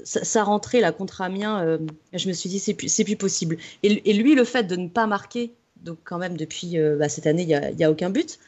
sa, 0.03 0.43
rentrée 0.43 0.81
là 0.81 0.91
contre 0.91 1.21
Amiens, 1.21 1.77
je 2.13 2.27
me 2.27 2.33
suis 2.33 2.49
dit 2.49 2.59
c'est 2.59 2.73
plus, 2.73 3.03
plus 3.03 3.15
possible. 3.15 3.57
Et, 3.83 4.13
lui, 4.13 4.35
le 4.35 4.43
fait 4.43 4.63
de 4.63 4.75
ne 4.75 4.87
pas 4.87 5.07
marquer, 5.07 5.53
donc 5.81 5.99
quand 6.03 6.17
même 6.17 6.37
depuis 6.37 6.77
bah, 6.97 7.09
cette 7.09 7.27
année, 7.27 7.43
il 7.43 7.47
n'y 7.47 7.83
a, 7.83 7.87
a, 7.87 7.91
aucun 7.91 8.09
but. 8.09 8.39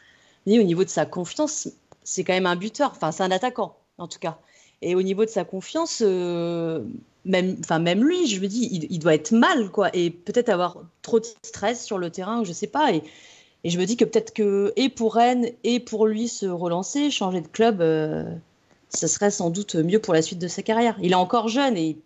Mais 0.47 0.59
au 0.59 0.63
niveau 0.63 0.83
de 0.83 0.89
sa 0.89 1.05
confiance, 1.05 1.67
c'est 2.03 2.23
quand 2.23 2.33
même 2.33 2.45
un 2.45 2.55
buteur. 2.55 2.91
Enfin, 2.95 3.11
c'est 3.11 3.23
un 3.23 3.31
attaquant 3.31 3.77
en 3.97 4.07
tout 4.07 4.19
cas. 4.19 4.37
Et 4.81 4.95
au 4.95 5.01
niveau 5.01 5.25
de 5.25 5.29
sa 5.29 5.45
confiance, 5.45 6.01
euh, 6.05 6.83
même, 7.23 7.57
enfin 7.59 7.79
même 7.79 8.03
lui, 8.03 8.27
je 8.27 8.41
me 8.41 8.47
dis, 8.47 8.87
il, 8.89 8.99
doit 8.99 9.15
être 9.15 9.31
mal, 9.31 9.71
quoi, 9.71 9.89
et 9.93 10.09
peut-être 10.09 10.49
avoir 10.49 10.79
trop 11.01 11.19
de 11.19 11.25
stress 11.43 11.83
sur 11.83 11.97
le 11.97 12.09
terrain, 12.09 12.43
je 12.43 12.51
sais 12.51 12.67
pas. 12.67 12.91
Et 13.65 13.71
je 13.71 13.79
me 13.79 13.85
dis 13.85 13.97
que 13.97 14.05
peut-être 14.05 14.31
que 14.31 14.71
et 14.75 14.89
pour 14.89 15.15
Rennes 15.15 15.49
et 15.63 15.79
pour 15.79 16.05
lui 16.05 16.27
se 16.27 16.45
relancer, 16.45 17.09
changer 17.09 17.41
de 17.41 17.47
club, 17.47 17.81
euh, 17.81 18.23
ce 18.89 19.07
serait 19.07 19.31
sans 19.31 19.49
doute 19.49 19.73
mieux 19.73 19.97
pour 19.97 20.13
la 20.13 20.21
suite 20.21 20.37
de 20.37 20.47
sa 20.47 20.61
carrière. 20.61 20.95
Il 21.01 21.13
est 21.13 21.15
encore 21.15 21.47
jeune 21.47 21.75
et, 21.75 21.97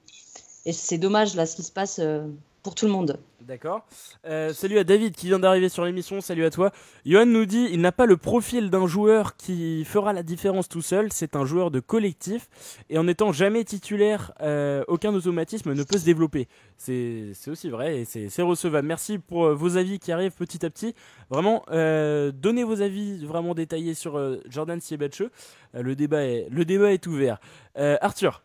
c'est 0.71 0.97
dommage 0.97 1.35
là 1.35 1.45
ce 1.45 1.57
qui 1.57 1.63
se 1.63 1.71
passe 1.71 1.99
euh, 1.99 2.25
pour 2.63 2.75
tout 2.75 2.85
le 2.85 2.91
monde. 2.91 3.19
D'accord. 3.41 3.85
Euh, 4.25 4.53
salut 4.53 4.77
à 4.77 4.83
David 4.83 5.15
qui 5.15 5.27
vient 5.27 5.39
d'arriver 5.39 5.69
sur 5.69 5.83
l'émission. 5.83 6.21
Salut 6.21 6.45
à 6.45 6.51
toi. 6.51 6.71
Johan 7.05 7.25
nous 7.25 7.45
dit 7.45 7.67
il 7.71 7.81
n'a 7.81 7.91
pas 7.91 8.05
le 8.05 8.15
profil 8.15 8.69
d'un 8.69 8.85
joueur 8.85 9.37
qui 9.37 9.85
fera 9.85 10.13
la 10.13 10.23
différence 10.23 10.69
tout 10.69 10.81
seul. 10.81 11.11
C'est 11.11 11.35
un 11.35 11.45
joueur 11.45 11.71
de 11.71 11.79
collectif 11.79 12.47
et 12.89 12.97
en 12.99 13.07
étant 13.07 13.31
jamais 13.31 13.63
titulaire, 13.63 14.33
euh, 14.41 14.83
aucun 14.87 15.13
automatisme 15.15 15.73
ne 15.73 15.83
peut 15.83 15.97
se 15.97 16.05
développer. 16.05 16.47
C'est 16.77 17.33
aussi 17.47 17.69
vrai 17.69 18.01
et 18.01 18.05
c'est 18.05 18.41
recevable. 18.41 18.87
Merci 18.87 19.17
pour 19.17 19.45
euh, 19.45 19.55
vos 19.55 19.77
avis 19.77 19.99
qui 19.99 20.11
arrivent 20.11 20.35
petit 20.35 20.65
à 20.65 20.69
petit. 20.69 20.93
Vraiment, 21.29 21.63
donnez 21.69 22.63
vos 22.63 22.81
avis 22.81 23.25
vraiment 23.25 23.55
détaillés 23.55 23.93
sur 23.93 24.19
Jordan 24.47 24.79
Siebatcheux. 24.79 25.31
le 25.73 25.95
débat 25.95 26.23
est 26.23 27.07
ouvert. 27.07 27.39
Arthur. 27.75 28.43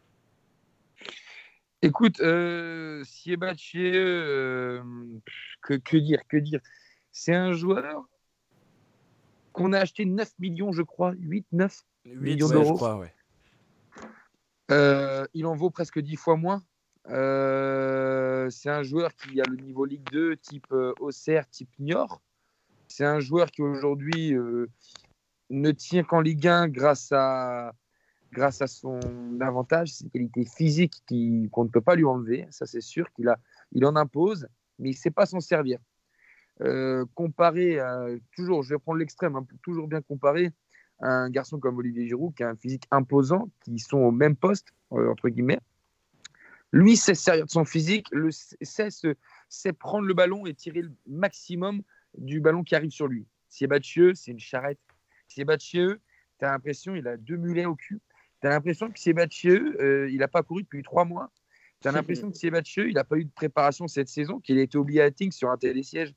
Écoute, 1.84 2.18
euh, 2.20 3.04
euh, 3.76 4.82
que, 5.62 5.74
que 5.74 5.96
dire, 5.98 6.26
que 6.28 6.38
dire 6.38 6.60
C'est 7.12 7.34
un 7.34 7.52
joueur 7.52 8.08
qu'on 9.52 9.74
a 9.74 9.80
acheté 9.80 10.06
9 10.06 10.32
millions, 10.38 10.72
je 10.72 10.80
crois, 10.80 11.12
8, 11.18 11.46
9 11.52 11.82
millions 12.06 12.48
d'euros. 12.48 12.80
Euh, 14.70 15.26
il 15.34 15.44
en 15.44 15.54
vaut 15.54 15.68
presque 15.68 15.98
10 15.98 16.16
fois 16.16 16.36
moins. 16.38 16.64
Euh, 17.10 18.48
c'est 18.48 18.70
un 18.70 18.82
joueur 18.82 19.14
qui 19.14 19.38
a 19.42 19.44
le 19.44 19.56
niveau 19.56 19.84
Ligue 19.84 20.08
2, 20.10 20.38
type 20.38 20.72
Auxerre, 21.00 21.46
type 21.50 21.68
Niort. 21.78 22.22
C'est 22.88 23.04
un 23.04 23.20
joueur 23.20 23.50
qui 23.50 23.60
aujourd'hui 23.60 24.34
ne 25.50 25.70
tient 25.70 26.02
qu'en 26.02 26.22
Ligue 26.22 26.48
1 26.48 26.68
grâce 26.68 27.12
à 27.12 27.74
grâce 28.34 28.60
à 28.60 28.66
son 28.66 29.00
avantage, 29.40 29.92
ses 29.92 30.08
qualités 30.10 30.44
physiques 30.44 31.02
qu'on 31.50 31.64
ne 31.64 31.70
peut 31.70 31.80
pas 31.80 31.94
lui 31.94 32.04
enlever, 32.04 32.46
ça 32.50 32.66
c'est 32.66 32.80
sûr 32.82 33.10
qu'il 33.12 33.32
il 33.72 33.86
en 33.86 33.96
impose, 33.96 34.48
mais 34.78 34.90
il 34.90 34.92
ne 34.92 34.98
sait 34.98 35.10
pas 35.10 35.24
s'en 35.24 35.40
servir. 35.40 35.78
Euh, 36.60 37.04
comparé 37.14 37.78
toujours, 38.36 38.62
je 38.62 38.74
vais 38.74 38.78
prendre 38.78 38.98
l'extrême, 38.98 39.36
hein, 39.36 39.46
toujours 39.62 39.88
bien 39.88 40.02
comparer 40.02 40.52
un 41.00 41.30
garçon 41.30 41.58
comme 41.58 41.78
Olivier 41.78 42.06
Giroud 42.06 42.34
qui 42.34 42.42
a 42.42 42.50
un 42.50 42.56
physique 42.56 42.84
imposant, 42.90 43.50
qui 43.64 43.78
sont 43.78 43.98
au 43.98 44.10
même 44.10 44.36
poste, 44.36 44.68
euh, 44.92 45.10
entre 45.10 45.28
guillemets. 45.28 45.60
Lui 46.72 46.96
sait 46.96 47.14
servir 47.14 47.46
de 47.46 47.50
son 47.50 47.64
physique, 47.64 48.08
le, 48.10 48.30
sait, 48.32 49.72
prendre 49.72 50.06
le 50.06 50.14
ballon 50.14 50.46
et 50.46 50.54
tirer 50.54 50.82
le 50.82 50.92
maximum 51.06 51.82
du 52.18 52.40
ballon 52.40 52.64
qui 52.64 52.74
arrive 52.74 52.90
sur 52.90 53.06
lui. 53.06 53.26
Siebatchieux, 53.48 54.14
c'est 54.14 54.32
une 54.32 54.40
charrette. 54.40 54.80
Siebatchieux, 55.28 56.00
tu 56.38 56.44
as 56.44 56.50
l'impression 56.50 56.96
il 56.96 57.06
a 57.06 57.16
deux 57.16 57.36
mulets 57.36 57.66
au 57.66 57.76
cul. 57.76 58.00
Tu 58.44 58.48
as 58.48 58.50
l'impression 58.50 58.90
que 58.90 59.00
Sébastien, 59.00 59.54
euh, 59.80 60.06
il 60.10 60.18
n'a 60.18 60.28
pas 60.28 60.42
couru 60.42 60.64
depuis 60.64 60.82
trois 60.82 61.06
mois. 61.06 61.30
Tu 61.80 61.88
as 61.88 61.92
l'impression 61.92 62.30
que 62.30 62.36
Sébastien, 62.36 62.84
il 62.84 62.92
n'a 62.92 63.02
pas 63.02 63.16
eu 63.16 63.24
de 63.24 63.30
préparation 63.30 63.88
cette 63.88 64.10
saison, 64.10 64.38
qu'il 64.38 64.58
a 64.58 64.60
été 64.60 64.76
oublié 64.76 65.00
à 65.00 65.10
Ting 65.10 65.32
sur 65.32 65.50
un 65.50 65.56
télésiège. 65.56 66.12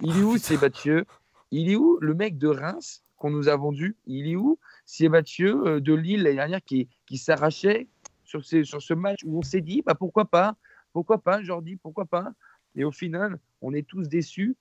Il 0.00 0.16
est 0.16 0.22
où 0.22 0.38
Sébastien? 0.38 1.02
Il 1.50 1.68
est 1.68 1.74
où 1.74 1.98
le 2.00 2.14
mec 2.14 2.38
de 2.38 2.46
Reims 2.46 3.02
qu'on 3.16 3.30
nous 3.30 3.48
a 3.48 3.56
vendu? 3.56 3.96
Il 4.06 4.28
est 4.28 4.36
où 4.36 4.60
Sébastien 4.84 5.60
euh, 5.64 5.80
de 5.80 5.92
Lille 5.92 6.22
l'année 6.22 6.36
dernière 6.36 6.62
qui, 6.62 6.88
qui 7.04 7.18
s'arrachait 7.18 7.88
sur, 8.22 8.44
sur 8.44 8.80
ce 8.80 8.94
match 8.94 9.18
où 9.24 9.40
on 9.40 9.42
s'est 9.42 9.60
dit 9.60 9.82
bah, 9.84 9.96
pourquoi 9.96 10.26
pas? 10.26 10.54
Pourquoi 10.92 11.18
pas, 11.18 11.42
Jordi? 11.42 11.74
Pourquoi 11.74 12.04
pas? 12.04 12.30
Et 12.76 12.84
au 12.84 12.92
final, 12.92 13.40
on 13.60 13.74
est 13.74 13.84
tous 13.84 14.08
déçus 14.08 14.54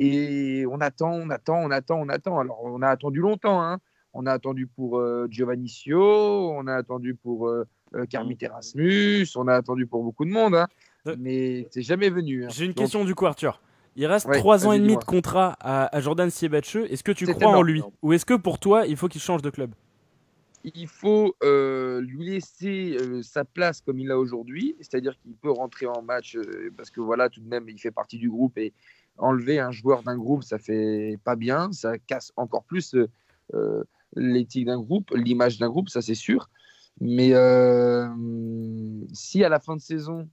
et 0.00 0.66
on 0.68 0.80
attend, 0.80 1.12
on 1.12 1.30
attend, 1.30 1.58
on 1.58 1.70
attend, 1.70 2.00
on 2.00 2.08
attend. 2.08 2.40
Alors, 2.40 2.64
on 2.64 2.82
a 2.82 2.88
attendu 2.88 3.20
longtemps. 3.20 3.62
Hein. 3.62 3.78
On 4.14 4.26
a 4.26 4.32
attendu 4.32 4.68
pour 4.68 4.98
euh, 4.98 5.26
Giovanni 5.28 5.68
Sio, 5.68 6.00
on 6.52 6.68
a 6.68 6.74
attendu 6.74 7.16
pour 7.16 7.48
euh, 7.48 7.66
euh, 7.96 8.06
Kermit 8.06 8.38
Erasmus, 8.40 9.26
on 9.34 9.48
a 9.48 9.54
attendu 9.54 9.86
pour 9.86 10.04
beaucoup 10.04 10.24
de 10.24 10.30
monde, 10.30 10.54
hein. 10.54 10.68
mais 11.18 11.66
c'est 11.72 11.82
jamais 11.82 12.10
venu. 12.10 12.44
Hein. 12.44 12.48
J'ai 12.48 12.64
une 12.64 12.74
question 12.74 13.04
du 13.04 13.16
coup, 13.16 13.26
Arthur. 13.26 13.60
Il 13.96 14.06
reste 14.06 14.30
trois 14.32 14.66
ans 14.66 14.72
et 14.72 14.78
demi 14.78 14.96
de 14.96 15.04
contrat 15.04 15.56
à, 15.60 16.00
Jordan 16.00 16.30
Siebatcheux. 16.30 16.90
Est-ce 16.90 17.02
que 17.02 17.12
tu 17.12 17.26
crois 17.26 17.56
en 17.56 17.62
lui? 17.62 17.82
Ou 18.02 18.12
est-ce 18.12 18.24
que 18.24 18.34
pour 18.34 18.58
toi, 18.58 18.86
il 18.86 18.96
faut 18.96 19.08
qu'il 19.08 19.20
change 19.20 19.42
de 19.42 19.50
club? 19.50 19.72
Il 20.62 20.88
faut 20.88 21.34
lui 21.42 22.24
laisser 22.24 22.96
sa 23.22 23.44
place 23.44 23.80
comme 23.80 23.98
il 23.98 24.10
a 24.12 24.18
aujourd'hui, 24.18 24.76
c'est-à-dire 24.80 25.16
qu'il 25.18 25.34
peut 25.34 25.50
rentrer 25.50 25.86
en 25.86 26.02
match 26.02 26.38
parce 26.76 26.90
que 26.90 27.00
voilà, 27.00 27.28
tout 27.28 27.40
de 27.40 27.48
même, 27.48 27.68
il 27.68 27.78
fait 27.78 27.92
partie 27.92 28.18
du 28.18 28.30
groupe 28.30 28.58
et 28.58 28.72
enlever 29.18 29.60
un 29.60 29.70
joueur 29.70 30.02
d'un 30.02 30.16
groupe, 30.16 30.42
ça 30.42 30.58
fait 30.58 31.18
pas 31.22 31.36
bien, 31.36 31.70
ça 31.72 31.98
casse 31.98 32.32
encore 32.36 32.64
plus 32.64 32.96
l'éthique 34.16 34.66
d'un 34.66 34.78
groupe, 34.78 35.10
l'image 35.14 35.58
d'un 35.58 35.68
groupe, 35.68 35.88
ça 35.88 36.02
c'est 36.02 36.14
sûr. 36.14 36.48
Mais 37.00 37.34
euh, 37.34 38.08
si 39.12 39.42
à 39.44 39.48
la 39.48 39.60
fin 39.60 39.76
de 39.76 39.80
saison, 39.80 40.28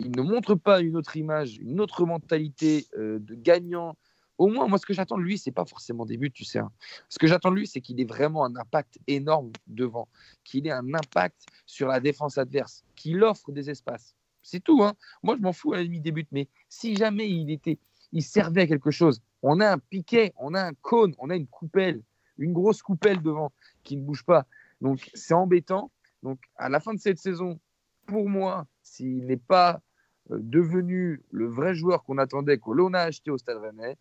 il 0.00 0.10
ne 0.10 0.22
montre 0.22 0.54
pas 0.54 0.80
une 0.80 0.96
autre 0.96 1.16
image, 1.16 1.56
une 1.58 1.80
autre 1.80 2.04
mentalité 2.04 2.86
euh, 2.98 3.18
de 3.20 3.34
gagnant, 3.34 3.96
au 4.38 4.48
moins, 4.48 4.66
moi, 4.66 4.78
ce 4.78 4.86
que 4.86 4.92
j'attends 4.92 5.16
de 5.16 5.22
lui, 5.22 5.38
c'est 5.38 5.52
pas 5.52 5.64
forcément 5.64 6.04
des 6.04 6.16
buts, 6.16 6.32
tu 6.32 6.44
sais. 6.44 6.58
Hein. 6.58 6.72
Ce 7.08 7.18
que 7.18 7.26
j'attends 7.26 7.50
de 7.50 7.56
lui, 7.56 7.66
c'est 7.66 7.80
qu'il 7.80 8.00
ait 8.00 8.04
vraiment 8.04 8.44
un 8.44 8.56
impact 8.56 8.98
énorme 9.06 9.52
devant, 9.68 10.08
qu'il 10.42 10.66
ait 10.66 10.72
un 10.72 10.92
impact 10.92 11.46
sur 11.66 11.88
la 11.88 12.00
défense 12.00 12.36
adverse, 12.36 12.84
qu'il 12.96 13.22
offre 13.22 13.52
des 13.52 13.70
espaces. 13.70 14.16
C'est 14.42 14.60
tout. 14.60 14.82
Hein. 14.82 14.94
Moi, 15.22 15.36
je 15.36 15.42
m'en 15.42 15.52
fous 15.52 15.72
à 15.72 15.76
la 15.76 15.82
limite 15.84 16.02
des 16.02 16.12
buts, 16.12 16.26
mais 16.32 16.48
si 16.68 16.96
jamais 16.96 17.30
il 17.30 17.50
était, 17.50 17.78
il 18.12 18.22
servait 18.22 18.62
à 18.62 18.66
quelque 18.66 18.90
chose, 18.90 19.20
on 19.42 19.60
a 19.60 19.70
un 19.70 19.78
piquet, 19.78 20.32
on 20.36 20.54
a 20.54 20.62
un 20.62 20.74
cône, 20.74 21.14
on 21.18 21.30
a 21.30 21.36
une 21.36 21.46
coupelle, 21.46 22.02
une 22.38 22.52
grosse 22.52 22.82
coupelle 22.82 23.22
devant 23.22 23.52
qui 23.82 23.96
ne 23.96 24.02
bouge 24.02 24.24
pas. 24.24 24.46
Donc 24.80 25.10
c'est 25.14 25.34
embêtant. 25.34 25.90
Donc 26.22 26.40
à 26.56 26.68
la 26.68 26.80
fin 26.80 26.94
de 26.94 27.00
cette 27.00 27.18
saison, 27.18 27.60
pour 28.06 28.28
moi, 28.28 28.66
s'il 28.82 29.26
n'est 29.26 29.36
pas 29.36 29.82
euh, 30.30 30.38
devenu 30.40 31.22
le 31.30 31.46
vrai 31.46 31.74
joueur 31.74 32.04
qu'on 32.04 32.18
attendait, 32.18 32.58
que 32.58 32.70
l'on 32.70 32.94
a 32.94 33.00
acheté 33.00 33.30
au 33.30 33.38
Stade 33.38 33.58
Rennais, 33.58 33.96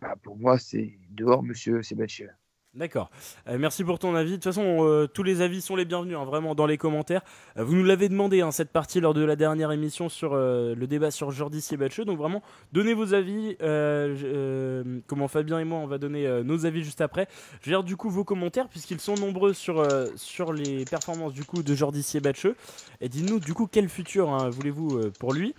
bah, 0.00 0.16
pour 0.22 0.36
moi 0.36 0.58
c'est 0.58 0.98
dehors, 1.10 1.42
monsieur 1.42 1.82
Sébastien. 1.82 2.28
D'accord. 2.74 3.08
Euh, 3.48 3.56
merci 3.56 3.84
pour 3.84 4.00
ton 4.00 4.16
avis. 4.16 4.32
De 4.32 4.36
toute 4.36 4.44
façon, 4.44 4.84
euh, 4.84 5.06
tous 5.06 5.22
les 5.22 5.42
avis 5.42 5.60
sont 5.60 5.76
les 5.76 5.84
bienvenus, 5.84 6.16
hein, 6.16 6.24
vraiment, 6.24 6.56
dans 6.56 6.66
les 6.66 6.76
commentaires. 6.76 7.22
Euh, 7.56 7.62
vous 7.62 7.76
nous 7.76 7.84
l'avez 7.84 8.08
demandé, 8.08 8.40
hein, 8.40 8.50
cette 8.50 8.70
partie, 8.70 9.00
lors 9.00 9.14
de 9.14 9.24
la 9.24 9.36
dernière 9.36 9.70
émission 9.70 10.08
sur 10.08 10.34
le 10.34 10.86
débat 10.86 11.12
sur 11.12 11.30
Jordi 11.30 11.60
Siebatcheux. 11.60 12.04
Donc, 12.04 12.18
vraiment, 12.18 12.42
donnez 12.72 12.94
vos 12.94 13.14
avis. 13.14 13.56
comment 15.06 15.28
Fabien 15.28 15.60
et 15.60 15.64
moi, 15.64 15.78
on 15.78 15.86
va 15.86 15.98
donner 15.98 16.42
nos 16.44 16.66
avis 16.66 16.82
juste 16.82 17.00
après. 17.00 17.28
Je 17.62 17.70
vais 17.70 17.82
du 17.84 17.96
coup 17.96 18.10
vos 18.10 18.24
commentaires, 18.24 18.68
puisqu'ils 18.68 19.00
sont 19.00 19.14
nombreux 19.14 19.52
sur, 19.52 19.86
sur 20.16 20.52
les 20.52 20.84
performances 20.84 21.32
du 21.32 21.44
coup 21.44 21.62
de 21.62 21.74
Jordi 21.74 22.02
Siebatcheux. 22.02 22.56
Et 23.00 23.08
dites-nous, 23.08 23.38
du 23.38 23.54
coup, 23.54 23.68
quel 23.70 23.88
futur 23.88 24.30
hein, 24.30 24.50
voulez-vous 24.50 25.10
pour 25.20 25.32
lui? 25.32 25.54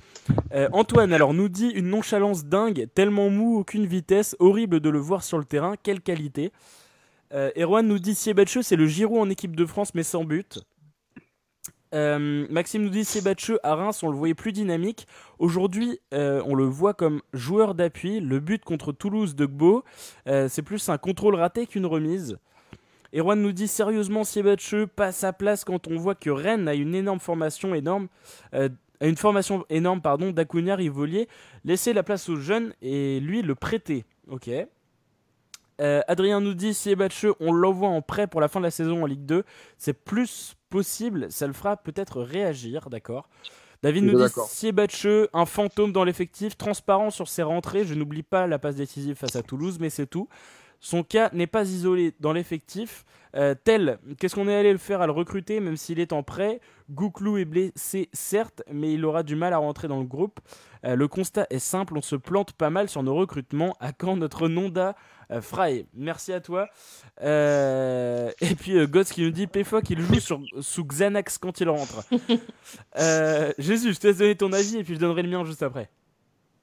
Antoine, 0.73 1.13
alors, 1.13 1.33
nous 1.33 1.49
dit 1.49 1.69
une 1.69 1.89
nonchalance 1.89 2.45
dingue, 2.45 2.87
tellement 2.93 3.29
mou, 3.29 3.59
aucune 3.59 3.85
vitesse, 3.85 4.35
horrible 4.39 4.79
de 4.81 4.89
le 4.89 4.99
voir 4.99 5.23
sur 5.23 5.37
le 5.37 5.45
terrain, 5.45 5.75
quelle 5.81 6.01
qualité? 6.01 6.51
Euh, 7.33 7.51
Erwan 7.57 7.87
nous 7.87 7.99
dit 7.99 8.15
Siebetcheux, 8.15 8.61
c'est 8.61 8.75
le 8.75 8.87
Giroud 8.87 9.19
en 9.19 9.29
équipe 9.29 9.55
de 9.55 9.65
France, 9.65 9.93
mais 9.95 10.03
sans 10.03 10.23
but. 10.23 10.59
Euh, 11.93 12.45
Maxime 12.49 12.83
nous 12.83 12.89
dit 12.89 13.05
Siebetcheux 13.05 13.59
à 13.63 13.75
Reims, 13.75 14.03
on 14.03 14.09
le 14.09 14.17
voyait 14.17 14.33
plus 14.33 14.51
dynamique. 14.51 15.07
Aujourd'hui, 15.39 15.99
euh, 16.13 16.41
on 16.45 16.55
le 16.55 16.65
voit 16.65 16.93
comme 16.93 17.21
joueur 17.33 17.73
d'appui. 17.73 18.19
Le 18.19 18.39
but 18.39 18.63
contre 18.63 18.91
Toulouse 18.91 19.35
de 19.35 19.45
Gbo, 19.45 19.83
c'est 20.25 20.61
plus 20.61 20.89
un 20.89 20.97
contrôle 20.97 21.35
raté 21.35 21.67
qu'une 21.67 21.85
remise. 21.85 22.37
Erwan 23.13 23.41
nous 23.41 23.53
dit 23.53 23.69
sérieusement 23.69 24.23
Siebetcheux 24.23 24.87
pas 24.87 25.11
sa 25.11 25.31
place 25.31 25.63
quand 25.63 25.87
on 25.87 25.95
voit 25.95 26.15
que 26.15 26.29
Rennes 26.29 26.67
a 26.67 26.73
une 26.73 26.95
énorme 26.95 27.19
formation 27.19 27.73
énorme. 27.73 28.07
une 29.01 29.17
formation 29.17 29.65
énorme 29.69 30.01
pardon 30.01 30.33
Rivolier, 30.35 31.29
laisser 31.63 31.93
la 31.93 32.03
place 32.03 32.27
aux 32.29 32.35
jeunes 32.35 32.73
et 32.81 33.19
lui 33.21 33.41
le 33.41 33.55
prêter. 33.55 34.03
Ok. 34.27 34.49
Euh, 35.81 36.01
Adrien 36.07 36.39
nous 36.41 36.53
dit 36.53 36.73
si 36.73 36.95
on 37.39 37.51
l'envoie 37.51 37.89
en 37.89 38.01
prêt 38.01 38.27
pour 38.27 38.41
la 38.41 38.47
fin 38.47 38.59
de 38.59 38.65
la 38.65 38.71
saison 38.71 39.03
en 39.03 39.05
Ligue 39.05 39.25
2, 39.25 39.43
c'est 39.77 39.93
plus 39.93 40.55
possible, 40.69 41.31
ça 41.31 41.47
le 41.47 41.53
fera 41.53 41.77
peut-être 41.77 42.21
réagir, 42.21 42.89
d'accord 42.89 43.29
David 43.83 44.05
nous 44.05 44.13
dit 44.13 44.23
d'accord. 44.23 44.47
Siebatcheux, 44.47 45.29
un 45.33 45.45
fantôme 45.45 45.91
dans 45.91 46.03
l'effectif, 46.03 46.57
transparent 46.57 47.11
sur 47.11 47.27
ses 47.27 47.43
rentrées. 47.43 47.85
Je 47.85 47.93
n'oublie 47.93 48.23
pas 48.23 48.47
la 48.47 48.57
passe 48.57 48.75
décisive 48.75 49.15
face 49.15 49.35
à 49.35 49.43
Toulouse, 49.43 49.77
mais 49.79 49.91
c'est 49.91 50.07
tout. 50.07 50.27
Son 50.79 51.03
cas 51.03 51.29
n'est 51.33 51.47
pas 51.47 51.69
isolé 51.69 52.13
dans 52.19 52.33
l'effectif. 52.33 53.05
Euh, 53.35 53.53
tel, 53.63 53.99
qu'est-ce 54.17 54.35
qu'on 54.35 54.47
est 54.47 54.55
allé 54.55 54.71
le 54.71 54.77
faire 54.77 55.01
à 55.01 55.05
le 55.05 55.11
recruter, 55.11 55.59
même 55.59 55.77
s'il 55.77 55.99
est 55.99 56.13
en 56.13 56.23
prêt? 56.23 56.61
Gouklou 56.89 57.37
est 57.37 57.45
blessé, 57.45 58.09
certes, 58.13 58.63
mais 58.71 58.93
il 58.93 59.03
aura 59.03 59.23
du 59.23 59.35
mal 59.35 59.53
à 59.53 59.57
rentrer 59.57 59.87
dans 59.87 59.99
le 59.99 60.05
groupe. 60.05 60.39
Euh, 60.85 60.95
le 60.95 61.07
constat 61.07 61.45
est 61.49 61.59
simple, 61.59 61.97
on 61.97 62.01
se 62.01 62.15
plante 62.15 62.53
pas 62.53 62.69
mal 62.69 62.87
sur 62.89 63.03
nos 63.03 63.13
recrutements. 63.13 63.75
À 63.79 63.91
quand 63.91 64.15
notre 64.15 64.47
Nonda 64.47 64.95
Fry 65.41 65.85
Merci 65.93 66.33
à 66.33 66.39
toi. 66.39 66.67
Euh, 67.21 68.31
et 68.41 68.55
puis 68.55 68.77
euh, 68.77 68.87
Gods 68.87 69.05
qui 69.05 69.21
nous 69.21 69.31
dit 69.31 69.47
Pfoc 69.47 69.89
il 69.89 69.99
joue 69.99 70.19
sur, 70.19 70.41
sous 70.61 70.85
Xanax 70.85 71.37
quand 71.37 71.59
il 71.59 71.69
rentre. 71.69 72.03
Euh, 72.97 73.51
Jésus, 73.57 73.93
je 73.93 73.99
te 73.99 74.07
laisse 74.07 74.17
donner 74.17 74.35
ton 74.35 74.51
avis 74.53 74.77
et 74.77 74.83
puis 74.83 74.95
je 74.95 74.99
donnerai 74.99 75.21
le 75.21 75.29
mien 75.29 75.43
juste 75.45 75.63
après. 75.63 75.89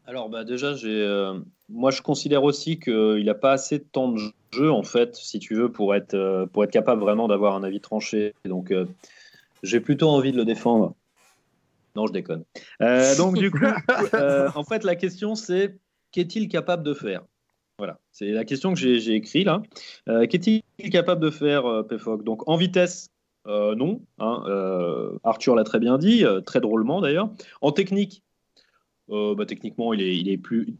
Alors 0.07 0.29
bah 0.29 0.45
déjà, 0.45 0.75
j'ai, 0.75 0.89
euh, 0.89 1.39
moi 1.69 1.91
je 1.91 2.03
considère 2.03 2.43
aussi 2.43 2.79
qu'il 2.81 3.25
n'a 3.25 3.35
pas 3.35 3.53
assez 3.53 3.79
de 3.79 3.85
temps 3.85 4.09
de 4.09 4.19
jeu 4.53 4.71
en 4.71 4.83
fait, 4.83 5.15
si 5.15 5.39
tu 5.39 5.55
veux, 5.55 5.71
pour 5.71 5.95
être, 5.95 6.15
euh, 6.15 6.47
pour 6.47 6.65
être 6.65 6.73
capable 6.73 7.01
vraiment 7.01 7.29
d'avoir 7.29 7.55
un 7.55 7.63
avis 7.63 7.81
tranché. 7.81 8.35
Donc 8.45 8.73
euh, 8.73 8.87
j'ai 9.63 9.81
plutôt 9.81 10.09
envie 10.09 10.33
de 10.33 10.37
le 10.37 10.45
défendre. 10.45 10.95
Non, 11.95 12.07
je 12.07 12.13
déconne. 12.13 12.45
Euh, 12.81 13.17
donc 13.17 13.37
du 13.37 13.51
coup, 13.51 13.59
euh, 14.15 14.51
en 14.55 14.65
fait 14.65 14.83
la 14.83 14.97
question 14.97 15.35
c'est 15.35 15.77
qu'est-il 16.11 16.49
capable 16.49 16.83
de 16.83 16.95
faire? 16.95 17.23
Voilà, 17.83 17.99
c'est 18.13 18.31
la 18.31 18.45
question 18.45 18.73
que 18.75 18.79
j'ai, 18.79 19.15
écrite 19.17 19.45
là. 19.45 19.61
Euh, 20.09 20.29
qu'est-il 20.29 20.63
capable 20.93 21.21
de 21.21 21.31
faire, 21.31 21.67
euh, 21.67 21.83
Pfoc 21.83 22.23
Donc 22.23 22.49
en 22.49 22.55
vitesse, 22.55 23.11
euh, 23.49 23.75
non. 23.75 24.03
hein, 24.21 24.45
euh, 24.47 25.19
Arthur 25.25 25.57
l'a 25.57 25.65
très 25.65 25.81
bien 25.81 25.99
dit, 25.99 26.25
très 26.47 26.61
drôlement 26.61 27.01
d'ailleurs. 27.01 27.33
En 27.61 27.73
technique. 27.73 28.23
Bah, 29.09 29.45
techniquement, 29.49 29.93
il 29.93 30.29
est, 30.29 30.39
plus, 30.39 30.77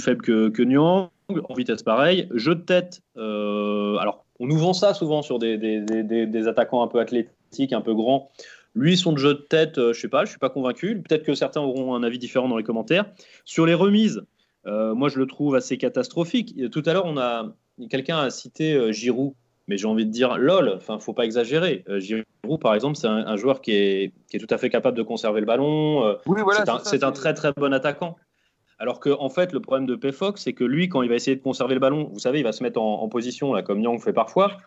faible 0.00 0.22
que, 0.22 0.48
que 0.48 0.62
Nyang. 0.62 1.10
En 1.28 1.52
vitesse, 1.52 1.82
pareil. 1.82 2.26
Jeu 2.32 2.54
de 2.54 2.62
tête. 2.62 3.02
alors, 3.16 4.24
on 4.40 4.46
nous 4.46 4.56
vend 4.56 4.72
ça 4.72 4.94
souvent 4.94 5.20
sur 5.20 5.38
des, 5.38 6.48
attaquants 6.48 6.82
un 6.82 6.88
peu 6.88 7.00
athlétiques, 7.00 7.74
un 7.74 7.82
peu 7.82 7.94
grands. 7.94 8.30
Lui, 8.74 8.96
son 8.96 9.14
jeu 9.14 9.34
de 9.34 9.40
tête, 9.40 9.74
je 9.76 9.92
sais 9.92 10.08
pas, 10.08 10.24
je 10.24 10.30
suis 10.30 10.38
pas 10.38 10.48
convaincu. 10.48 11.02
Peut-être 11.02 11.22
que 11.22 11.34
certains 11.34 11.60
auront 11.60 11.94
un 11.94 12.02
avis 12.02 12.18
différent 12.18 12.48
dans 12.48 12.56
les 12.56 12.64
commentaires. 12.64 13.04
Sur 13.44 13.66
les 13.66 13.74
remises, 13.74 14.22
euh, 14.66 14.94
moi, 14.94 15.08
je 15.08 15.18
le 15.18 15.26
trouve 15.26 15.54
assez 15.54 15.78
catastrophique. 15.78 16.54
Tout 16.70 16.82
à 16.86 16.92
l'heure, 16.92 17.06
on 17.06 17.16
a 17.18 17.54
quelqu'un 17.90 18.18
a 18.18 18.30
cité 18.30 18.74
euh, 18.74 18.92
Giroud, 18.92 19.32
mais 19.68 19.76
j'ai 19.76 19.86
envie 19.86 20.06
de 20.06 20.10
dire 20.10 20.38
lol. 20.38 20.72
Enfin, 20.76 20.98
faut 20.98 21.12
pas 21.12 21.24
exagérer. 21.24 21.84
Euh, 21.88 22.00
Giroud, 22.00 22.60
par 22.60 22.74
exemple, 22.74 22.96
c'est 22.96 23.06
un, 23.06 23.26
un 23.26 23.36
joueur 23.36 23.60
qui 23.60 23.72
est, 23.72 24.12
qui 24.30 24.36
est 24.36 24.40
tout 24.40 24.52
à 24.54 24.58
fait 24.58 24.70
capable 24.70 24.96
de 24.96 25.02
conserver 25.02 25.40
le 25.40 25.46
ballon. 25.46 26.16
Oui, 26.26 26.40
voilà. 26.42 26.64
c'est 26.84 27.04
un, 27.04 27.12
très 27.12 27.34
très 27.34 27.52
bon 27.56 27.72
attaquant. 27.72 28.16
Alors 28.78 29.00
que 29.00 29.08
en 29.08 29.30
fait, 29.30 29.52
le 29.52 29.60
problème 29.60 29.86
de 29.86 29.96
Pfoc, 29.96 30.38
c'est 30.38 30.52
que 30.52 30.62
lui, 30.64 30.88
quand 30.90 31.00
il 31.02 31.08
va 31.08 31.14
essayer 31.14 31.34
de 31.36 31.42
conserver 31.42 31.72
le 31.74 31.80
ballon, 31.80 32.10
vous 32.12 32.18
savez, 32.18 32.40
il 32.40 32.44
va 32.44 32.52
se 32.52 32.62
mettre 32.62 32.80
en, 32.80 33.02
en 33.02 33.08
position 33.08 33.54
là, 33.54 33.62
comme 33.62 33.80
Nyang 33.80 33.98
fait 34.00 34.12
parfois. 34.12 34.58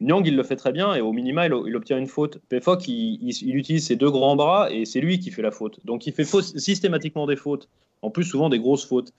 Nyang, 0.00 0.24
il 0.26 0.36
le 0.36 0.42
fait 0.42 0.56
très 0.56 0.72
bien 0.72 0.94
et 0.94 1.00
au 1.02 1.12
minima, 1.12 1.46
il, 1.46 1.52
il 1.66 1.76
obtient 1.76 1.98
une 1.98 2.06
faute. 2.06 2.38
Pfoc, 2.48 2.88
il, 2.88 3.18
il- 3.20 3.48
il 3.48 3.56
utilise 3.56 3.86
ses 3.86 3.96
deux 3.96 4.10
grands 4.10 4.36
bras 4.36 4.70
et 4.72 4.84
c'est 4.86 5.00
lui 5.00 5.18
qui 5.18 5.30
fait 5.30 5.42
la 5.42 5.50
faute. 5.50 5.80
Donc, 5.84 6.06
il 6.06 6.12
fait 6.14 6.24
systématiquement 6.24 7.26
des 7.26 7.36
fautes. 7.36 7.68
En 8.00 8.10
plus, 8.10 8.24
souvent 8.24 8.48
des 8.48 8.58
grosses 8.60 8.86
fautes. 8.86 9.12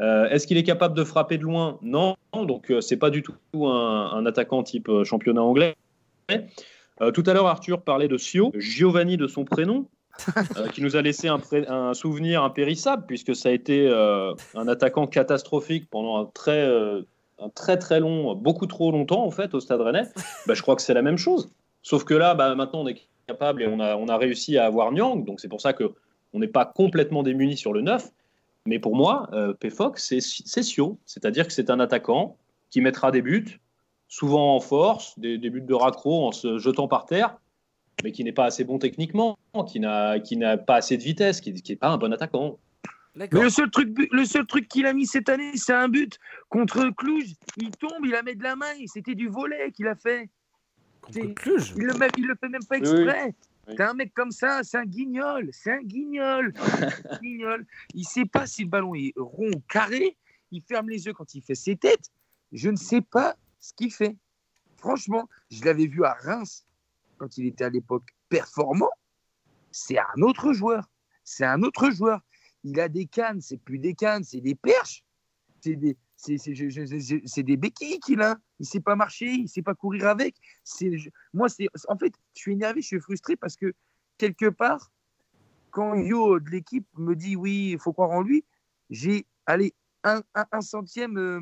Euh, 0.00 0.28
Est-ce 0.28 0.46
qu'il 0.46 0.56
est 0.56 0.62
capable 0.62 0.96
de 0.96 1.04
frapper 1.04 1.38
de 1.38 1.42
loin? 1.42 1.78
Non. 1.82 2.16
Donc, 2.34 2.70
euh, 2.70 2.80
c'est 2.80 2.96
pas 2.96 3.10
du 3.10 3.22
tout 3.22 3.66
un, 3.66 4.10
un 4.12 4.26
attaquant 4.26 4.62
type 4.62 4.88
euh, 4.88 5.04
championnat 5.04 5.42
anglais. 5.42 5.76
Euh, 7.00 7.10
tout 7.10 7.22
à 7.26 7.34
l'heure, 7.34 7.46
Arthur 7.46 7.82
parlait 7.82 8.08
de 8.08 8.16
Sio, 8.16 8.52
Giovanni 8.56 9.16
de 9.16 9.26
son 9.26 9.44
prénom, 9.44 9.86
qui 10.72 10.82
nous 10.82 10.96
a 10.96 11.02
laissé 11.02 11.28
un, 11.28 11.94
souvenir 11.94 12.42
impérissable, 12.42 13.04
puisque 13.06 13.34
ça 13.34 13.50
a 13.50 13.52
été 13.52 13.88
un 14.54 14.68
attaquant 14.68 15.06
catastrophique 15.06 15.88
pendant 15.90 16.18
un 16.18 16.30
très, 16.32 16.66
un 17.38 17.48
très 17.54 17.78
très 17.78 18.00
long, 18.00 18.34
beaucoup 18.34 18.66
trop 18.66 18.92
longtemps 18.92 19.24
en 19.24 19.30
fait 19.30 19.54
au 19.54 19.60
Stade 19.60 19.80
Rennais. 19.80 20.04
Bah, 20.46 20.54
je 20.54 20.62
crois 20.62 20.76
que 20.76 20.82
c'est 20.82 20.94
la 20.94 21.02
même 21.02 21.18
chose. 21.18 21.50
Sauf 21.82 22.04
que 22.04 22.14
là, 22.14 22.34
bah, 22.34 22.54
maintenant, 22.54 22.82
on 22.82 22.88
est 22.88 23.00
capable 23.26 23.62
et 23.62 23.66
on 23.66 23.80
a, 23.80 23.96
on 23.96 24.08
a 24.08 24.16
réussi 24.16 24.56
à 24.58 24.66
avoir 24.66 24.92
Nyang, 24.92 25.24
donc 25.24 25.40
c'est 25.40 25.48
pour 25.48 25.60
ça 25.60 25.72
que 25.72 25.92
on 26.34 26.38
n'est 26.38 26.48
pas 26.48 26.64
complètement 26.64 27.22
démuni 27.22 27.56
sur 27.56 27.72
le 27.72 27.82
9. 27.82 28.08
Mais 28.66 28.78
pour 28.78 28.94
moi, 28.94 29.28
euh, 29.32 29.54
Pfoc, 29.54 29.98
c'est 29.98 30.20
c'est 30.20 30.62
Sio, 30.62 30.98
c'est-à-dire 31.04 31.46
que 31.46 31.52
c'est 31.52 31.70
un 31.70 31.80
attaquant 31.80 32.36
qui 32.70 32.80
mettra 32.80 33.10
des 33.10 33.22
buts, 33.22 33.60
souvent 34.08 34.54
en 34.54 34.60
force, 34.60 35.18
des, 35.18 35.38
des 35.38 35.50
buts 35.50 35.62
de 35.62 35.74
raccro 35.74 36.26
en 36.26 36.32
se 36.32 36.58
jetant 36.58 36.88
par 36.88 37.06
terre, 37.06 37.36
mais 38.04 38.12
qui 38.12 38.24
n'est 38.24 38.32
pas 38.32 38.44
assez 38.44 38.64
bon 38.64 38.78
techniquement, 38.78 39.36
qui 39.66 39.80
n'a 39.80 40.20
qui 40.20 40.36
n'a 40.36 40.56
pas 40.56 40.76
assez 40.76 40.96
de 40.96 41.02
vitesse, 41.02 41.40
qui 41.40 41.52
n'est 41.52 41.76
pas 41.76 41.88
un 41.88 41.98
bon 41.98 42.12
attaquant. 42.12 42.58
Mais 43.14 43.28
le 43.30 43.50
seul 43.50 43.70
truc, 43.70 43.94
le 44.10 44.24
seul 44.24 44.46
truc 44.46 44.68
qu'il 44.68 44.86
a 44.86 44.94
mis 44.94 45.06
cette 45.06 45.28
année, 45.28 45.52
c'est 45.56 45.74
un 45.74 45.88
but 45.88 46.18
contre 46.48 46.88
Cluj. 46.96 47.34
Il 47.58 47.70
tombe, 47.72 48.04
il 48.04 48.10
la 48.10 48.22
met 48.22 48.34
de 48.34 48.42
la 48.42 48.56
main. 48.56 48.72
C'était 48.86 49.14
du 49.14 49.28
volet 49.28 49.70
qu'il 49.72 49.86
a 49.86 49.94
fait. 49.94 50.30
Contre 51.02 51.34
Cluj. 51.34 51.74
Il 51.76 51.84
le, 51.84 51.94
il 52.16 52.26
le 52.26 52.34
fait 52.40 52.48
même 52.48 52.64
pas 52.64 52.78
exprès. 52.78 53.24
Oui. 53.26 53.32
T'as 53.76 53.90
un 53.90 53.94
mec 53.94 54.12
comme 54.12 54.32
ça, 54.32 54.64
c'est 54.64 54.76
un 54.76 54.84
guignol, 54.84 55.48
c'est 55.52 55.72
un 55.72 55.82
guignol, 55.82 56.52
Un 56.56 57.18
guignol. 57.22 57.66
Il 57.94 58.04
sait 58.04 58.24
pas 58.24 58.46
si 58.46 58.64
le 58.64 58.68
ballon 58.68 58.94
est 58.94 59.12
rond 59.16 59.50
ou 59.54 59.60
carré. 59.68 60.16
Il 60.50 60.62
ferme 60.62 60.88
les 60.88 61.06
yeux 61.06 61.12
quand 61.12 61.34
il 61.34 61.42
fait 61.42 61.54
ses 61.54 61.76
têtes. 61.76 62.10
Je 62.50 62.68
ne 62.68 62.76
sais 62.76 63.00
pas 63.00 63.36
ce 63.60 63.72
qu'il 63.72 63.92
fait. 63.92 64.16
Franchement, 64.76 65.28
je 65.50 65.64
l'avais 65.64 65.86
vu 65.86 66.04
à 66.04 66.14
Reims 66.14 66.66
quand 67.18 67.38
il 67.38 67.46
était 67.46 67.64
à 67.64 67.70
l'époque 67.70 68.08
performant. 68.28 68.90
C'est 69.70 69.98
un 69.98 70.22
autre 70.22 70.52
joueur. 70.52 70.90
C'est 71.24 71.46
un 71.46 71.62
autre 71.62 71.90
joueur. 71.90 72.20
Il 72.64 72.80
a 72.80 72.88
des 72.88 73.06
cannes, 73.06 73.40
c'est 73.40 73.56
plus 73.56 73.78
des 73.78 73.94
cannes, 73.94 74.24
c'est 74.24 74.40
des 74.40 74.54
perches. 74.54 75.04
C'est 75.60 75.76
des, 75.76 75.96
c'est, 76.22 77.42
des 77.42 77.56
béquilles 77.56 77.98
qu'il 78.00 78.20
a. 78.22 78.36
Il 78.60 78.66
sait 78.66 78.80
pas 78.80 78.94
marcher, 78.96 79.26
il 79.30 79.48
sait 79.48 79.62
pas 79.62 79.74
courir 79.74 80.06
avec. 80.08 80.36
Je- 80.80 81.10
moi, 81.32 81.48
c'est, 81.48 81.68
en 81.88 81.96
fait, 81.96 82.12
je 82.34 82.40
suis 82.40 82.52
énervé, 82.52 82.80
je 82.80 82.86
suis 82.86 83.00
frustré 83.00 83.36
parce 83.36 83.56
que 83.56 83.74
quelque 84.18 84.48
part, 84.48 84.90
quand 85.70 85.94
Yo 85.94 86.38
de 86.38 86.50
l'équipe 86.50 86.86
me 86.96 87.14
dit 87.16 87.34
oui, 87.34 87.70
il 87.72 87.78
faut 87.78 87.92
croire 87.92 88.10
en 88.10 88.22
lui, 88.22 88.44
j'ai 88.90 89.26
allez 89.46 89.74
un, 90.04 90.22
un- 90.34 90.46
un 90.52 90.60
centième 90.60 91.16
euh, 91.18 91.40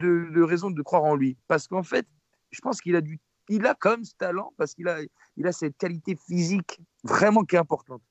de, 0.00 0.30
de 0.34 0.42
raison 0.42 0.70
de 0.70 0.82
croire 0.82 1.04
en 1.04 1.14
lui. 1.16 1.36
Parce 1.48 1.66
qu'en 1.68 1.82
fait, 1.82 2.06
je 2.50 2.60
pense 2.60 2.80
qu'il 2.80 2.96
a 2.96 3.00
du, 3.00 3.18
il 3.48 3.66
a 3.66 3.74
quand 3.74 3.90
même 3.90 4.04
ce 4.04 4.14
talent 4.14 4.52
parce 4.56 4.74
qu'il 4.74 4.88
a, 4.88 4.98
il 5.36 5.46
a 5.46 5.52
cette 5.52 5.76
qualité 5.76 6.16
physique 6.16 6.80
vraiment 7.04 7.42
qui 7.44 7.56
est 7.56 7.58
importante. 7.58 8.02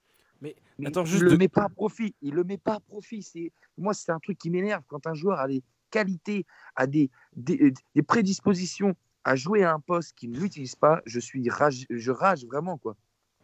Mais 0.41 0.55
Mais 0.77 0.87
attends, 0.87 1.03
il 1.03 1.07
juste 1.07 1.23
le 1.23 1.37
met 1.37 1.47
pas 1.47 1.63
à 1.63 1.69
profit. 1.69 2.13
Il 2.21 2.33
le 2.35 2.43
met 2.43 2.57
pas 2.57 2.75
à 2.75 2.79
profit. 2.81 3.23
C'est 3.23 3.51
moi, 3.77 3.93
c'est 3.93 4.11
un 4.11 4.19
truc 4.19 4.37
qui 4.37 4.49
m'énerve 4.49 4.83
quand 4.87 5.07
un 5.07 5.13
joueur 5.13 5.39
a 5.39 5.47
des 5.47 5.63
qualités, 5.91 6.45
a 6.75 6.87
des, 6.87 7.09
des, 7.35 7.73
prédispositions 8.07 8.95
à 9.23 9.35
jouer 9.35 9.63
à 9.63 9.73
un 9.73 9.79
poste 9.79 10.13
qu'il 10.15 10.31
ne 10.31 10.39
l'utilise 10.39 10.75
pas. 10.75 11.01
Je 11.05 11.19
suis 11.19 11.49
rage, 11.49 11.85
je 11.89 12.11
rage 12.11 12.45
vraiment 12.45 12.77
quoi. 12.77 12.95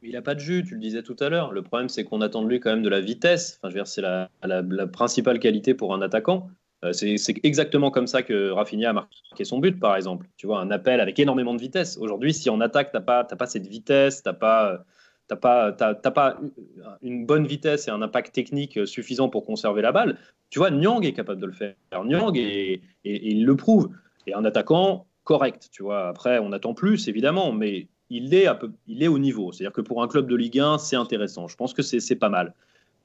Il 0.04 0.14
n'a 0.14 0.22
pas 0.22 0.34
de 0.34 0.40
jus, 0.40 0.64
tu 0.68 0.74
le 0.74 0.80
disais 0.80 1.04
tout 1.04 1.16
à 1.20 1.30
l'heure. 1.30 1.52
Le 1.52 1.62
problème, 1.62 1.88
c'est 1.88 2.04
qu'on 2.04 2.22
attend 2.22 2.42
de 2.42 2.48
lui 2.48 2.60
quand 2.60 2.72
même 2.72 2.82
de 2.82 2.90
la 2.90 3.02
vitesse. 3.02 3.58
Enfin, 3.58 3.70
je 3.70 3.76
veux 3.76 3.80
dire, 3.82 3.88
c'est 3.88 4.02
la, 4.02 4.30
la- 4.44 4.88
principale 4.88 5.40
qualité 5.40 5.76
pour 5.76 5.94
un 5.94 6.02
attaquant. 6.02 6.50
Euh, 6.84 6.92
c'est 6.92 7.18
c'est 7.18 7.36
exactement 7.44 7.92
comme 7.92 8.08
ça 8.08 8.24
que 8.24 8.50
Rafinha 8.50 8.90
a 8.90 8.94
marqué 8.94 9.46
son 9.46 9.60
but, 9.60 9.80
par 9.80 9.96
exemple. 9.96 10.28
Tu 10.38 10.48
vois, 10.48 10.60
un 10.60 10.72
appel 10.72 11.00
avec 11.00 11.20
énormément 11.20 11.54
de 11.54 11.62
vitesse. 11.62 11.98
Aujourd'hui, 11.98 12.34
si 12.34 12.50
en 12.50 12.60
attaque, 12.62 12.90
tu 12.90 12.98
n'as 12.98 13.04
pas, 13.04 13.24
t'as 13.24 13.36
pas 13.36 13.46
cette 13.46 13.68
vitesse, 13.68 14.24
tu 14.24 14.30
n'as 14.30 14.34
pas, 14.34 14.84
t'as 15.32 15.38
pas, 15.38 15.72
t'as- 15.72 15.96
t'as 15.96 16.12
pas 16.12 16.38
une 17.02 17.26
bonne 17.26 17.48
vitesse 17.48 17.88
et 17.88 17.92
un 17.92 18.02
impact 18.02 18.36
technique 18.36 18.86
suffisant 18.86 19.30
pour 19.30 19.46
conserver 19.46 19.82
la 19.82 19.94
balle, 19.94 20.18
tu 20.50 20.60
vois, 20.60 20.70
Nyang 20.72 21.06
est 21.06 21.14
capable 21.14 21.40
de 21.40 21.46
le 21.46 21.54
faire. 21.54 21.74
Nyang, 22.04 22.36
et, 22.36 22.82
il 23.06 23.46
le 23.46 23.56
prouve. 23.56 23.90
Et 24.28 24.34
un 24.34 24.44
attaquant 24.44 25.06
correct, 25.24 25.70
tu 25.72 25.84
vois. 25.84 26.10
Après, 26.10 26.38
on 26.40 26.52
attend 26.52 26.74
plus, 26.74 27.08
évidemment, 27.08 27.54
mais 27.54 27.88
il 28.10 28.34
est, 28.34 28.48
il 28.88 29.04
est 29.04 29.08
au 29.08 29.20
niveau. 29.20 29.54
C'est-à-dire 29.54 29.72
que 29.72 29.80
pour 29.80 30.04
un 30.04 30.10
club 30.10 30.28
de 30.28 30.36
Ligue 30.36 30.60
1, 30.60 30.78
c'est 30.80 30.98
intéressant. 30.98 31.48
Je 31.48 31.56
pense 31.56 31.74
que 31.74 31.82
c'est 31.82 32.16
pas 32.18 32.28
mal. 32.30 32.54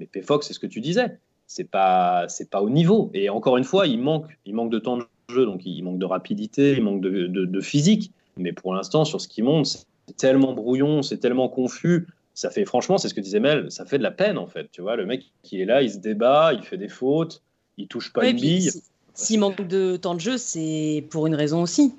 Mais 0.00 0.06
PFOX, 0.06 0.44
c'est 0.48 0.52
ce 0.52 0.58
que 0.58 0.66
tu 0.66 0.80
disais. 0.80 1.18
C'est 1.46 1.70
pas, 1.70 2.26
c'est 2.28 2.50
pas 2.50 2.60
au 2.60 2.68
niveau. 2.70 3.08
Et 3.14 3.28
encore 3.30 3.56
une 3.56 3.62
fois, 3.64 3.86
il 3.86 4.00
manque, 4.00 4.26
il 4.46 4.54
manque 4.56 4.70
de 4.72 4.80
temps 4.80 4.96
de 4.96 5.04
jeu, 5.30 5.46
donc 5.46 5.64
il 5.64 5.80
manque 5.84 5.98
de 6.00 6.04
rapidité, 6.06 6.72
il 6.72 6.82
manque 6.82 7.00
de, 7.02 7.28
de- 7.28 7.44
de 7.44 7.60
physique. 7.60 8.10
Mais 8.36 8.52
pour 8.52 8.74
l'instant, 8.74 9.04
sur 9.04 9.20
ce 9.20 9.28
qui 9.28 9.42
monte, 9.42 9.66
c'est 9.66 10.16
tellement 10.16 10.52
brouillon, 10.54 11.02
c'est 11.02 11.18
tellement 11.18 11.48
confus. 11.48 12.06
Ça 12.36 12.50
fait, 12.50 12.66
franchement, 12.66 12.98
c'est 12.98 13.08
ce 13.08 13.14
que 13.14 13.20
disait 13.22 13.40
Mel, 13.40 13.72
ça 13.72 13.86
fait 13.86 13.96
de 13.96 14.02
la 14.02 14.10
peine 14.10 14.36
en 14.36 14.46
fait. 14.46 14.70
Tu 14.70 14.82
vois, 14.82 14.94
le 14.94 15.06
mec 15.06 15.32
qui 15.42 15.58
est 15.60 15.64
là, 15.64 15.80
il 15.80 15.90
se 15.90 15.96
débat, 15.96 16.52
il 16.52 16.62
fait 16.62 16.76
des 16.76 16.88
fautes, 16.88 17.42
il 17.78 17.88
touche 17.88 18.12
pas 18.12 18.20
Ouais, 18.20 18.30
une 18.32 18.36
bille. 18.36 18.70
si- 18.70 18.82
S'il 19.14 19.40
manque 19.40 19.66
de 19.66 19.96
temps 19.96 20.14
de 20.14 20.20
jeu, 20.20 20.36
c'est 20.36 21.02
pour 21.08 21.26
une 21.26 21.34
raison 21.34 21.62
aussi. 21.62 21.94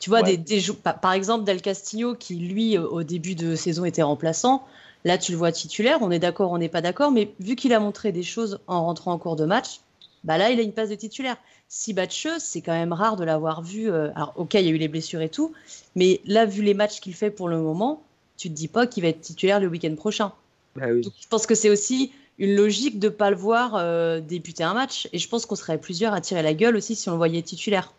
Tu 0.00 0.10
vois, 0.10 0.22
Ouais. 0.22 0.36
des, 0.36 0.60
par, 0.82 1.12
exemple, 1.12 1.44
Del 1.44 1.62
Castillo, 1.62 2.16
qui 2.16 2.34
lui, 2.34 2.76
euh, 2.76 2.82
au 2.88 3.04
début 3.04 3.36
de 3.36 3.54
saison, 3.54 3.84
était 3.84 4.02
remplaçant. 4.02 4.66
Là, 5.04 5.16
tu 5.18 5.30
le 5.30 5.38
vois 5.38 5.52
titulaire. 5.52 5.98
On 6.00 6.10
est 6.10 6.18
d'accord, 6.18 6.50
on 6.50 6.58
n'est 6.58 6.68
pas 6.68 6.80
d'accord. 6.80 7.12
Mais 7.12 7.32
vu 7.38 7.54
qu'il 7.54 7.72
a 7.72 7.78
montré 7.78 8.10
des 8.10 8.24
choses 8.24 8.58
en 8.66 8.84
rentrant 8.84 9.12
en 9.12 9.18
cours 9.18 9.36
de 9.36 9.44
match, 9.44 9.80
bah 10.24 10.36
là, 10.36 10.50
il 10.50 10.58
a 10.58 10.62
une 10.64 10.72
place 10.72 10.88
de 10.88 10.96
titulaire. 10.96 11.36
Si 11.68 11.92
Batcheux, 11.94 12.40
c'est 12.40 12.60
quand 12.60 12.72
même 12.72 12.92
rare 12.92 13.14
de 13.14 13.22
l'avoir 13.22 13.62
vu. 13.62 13.88
euh, 13.88 14.10
alors, 14.16 14.32
ok, 14.34 14.54
il 14.54 14.62
y 14.62 14.68
a 14.68 14.72
eu 14.72 14.78
les 14.78 14.88
blessures 14.88 15.20
et 15.22 15.28
tout. 15.28 15.52
Mais 15.94 16.20
là, 16.26 16.44
vu 16.44 16.62
les 16.62 16.74
matchs 16.74 16.98
qu'il 17.00 17.14
fait 17.14 17.30
pour 17.30 17.48
le 17.48 17.58
moment, 17.58 18.02
tu 18.36 18.48
te 18.48 18.54
dis 18.54 18.68
pas 18.68 18.86
qu'il 18.86 19.02
va 19.02 19.08
être 19.08 19.20
titulaire 19.20 19.60
le 19.60 19.66
week-end 19.68 19.94
prochain. 19.94 20.32
Bah 20.76 20.86
oui. 20.92 21.00
Donc, 21.02 21.12
je 21.20 21.26
pense 21.28 21.46
que 21.46 21.54
c'est 21.54 21.70
aussi 21.70 22.12
une 22.38 22.54
logique 22.54 22.98
de 22.98 23.06
ne 23.08 23.12
pas 23.12 23.30
le 23.30 23.36
voir 23.36 23.76
euh, 23.76 24.20
débuter 24.20 24.62
un 24.64 24.74
match. 24.74 25.08
Et 25.12 25.18
je 25.18 25.28
pense 25.28 25.46
qu'on 25.46 25.56
serait 25.56 25.78
plusieurs 25.78 26.12
à 26.12 26.20
tirer 26.20 26.42
la 26.42 26.52
gueule 26.54 26.76
aussi 26.76 26.94
si 26.94 27.08
on 27.08 27.12
le 27.12 27.18
voyait 27.18 27.40
titulaire. 27.42 27.92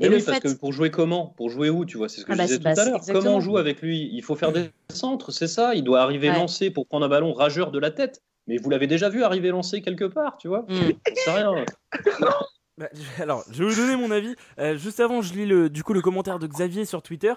Mais 0.00 0.06
Et 0.06 0.08
oui, 0.10 0.18
le 0.18 0.24
parce 0.24 0.38
fait- 0.40 0.48
que 0.48 0.54
pour 0.58 0.72
jouer 0.72 0.90
comment? 0.90 1.32
Pour 1.36 1.48
jouer 1.50 1.70
où? 1.70 1.84
Tu 1.84 1.96
vois, 1.96 2.08
c'est 2.08 2.20
ce 2.20 2.26
que 2.26 2.32
Ah 2.32 2.34
je 2.34 2.38
bah, 2.38 2.44
disais 2.44 2.54
c'est- 2.56 2.58
tout 2.58 2.64
bah, 2.64 2.70
à 2.72 2.74
c'est 3.02 3.12
l'heure. 3.12 3.22
Comment 3.22 3.36
on 3.36 3.40
joue 3.40 3.56
avec 3.58 3.80
lui? 3.80 4.10
Il 4.12 4.22
faut 4.22 4.34
faire 4.34 4.52
des 4.52 4.70
centres, 4.92 5.30
c'est 5.30 5.46
ça? 5.46 5.74
Il 5.74 5.84
doit 5.84 6.02
arriver 6.02 6.28
Ouais. 6.30 6.36
lancé 6.36 6.70
pour 6.70 6.86
prendre 6.86 7.06
un 7.06 7.08
ballon 7.08 7.32
rageur 7.32 7.70
de 7.70 7.78
la 7.78 7.90
tête. 7.90 8.20
Mais 8.48 8.58
vous 8.58 8.70
l'avez 8.70 8.86
déjà 8.86 9.08
vu 9.08 9.22
arriver 9.24 9.48
lancé 9.48 9.82
quelque 9.82 10.04
part, 10.04 10.36
tu 10.38 10.48
vois? 10.48 10.66
Mm. 10.68 10.90
J'en 11.08 11.14
sais 11.24 11.30
rien. 11.30 11.64
Bah, 12.78 12.88
alors, 13.18 13.42
je 13.50 13.64
vais 13.64 13.70
vous 13.70 13.80
donner 13.80 13.96
mon 13.96 14.10
avis. 14.10 14.34
Euh, 14.58 14.76
juste 14.76 15.00
avant, 15.00 15.22
je 15.22 15.32
lis 15.32 15.46
le, 15.46 15.70
du 15.70 15.82
coup 15.82 15.94
le 15.94 16.02
commentaire 16.02 16.38
de 16.38 16.46
Xavier 16.46 16.84
sur 16.84 17.00
Twitter 17.00 17.32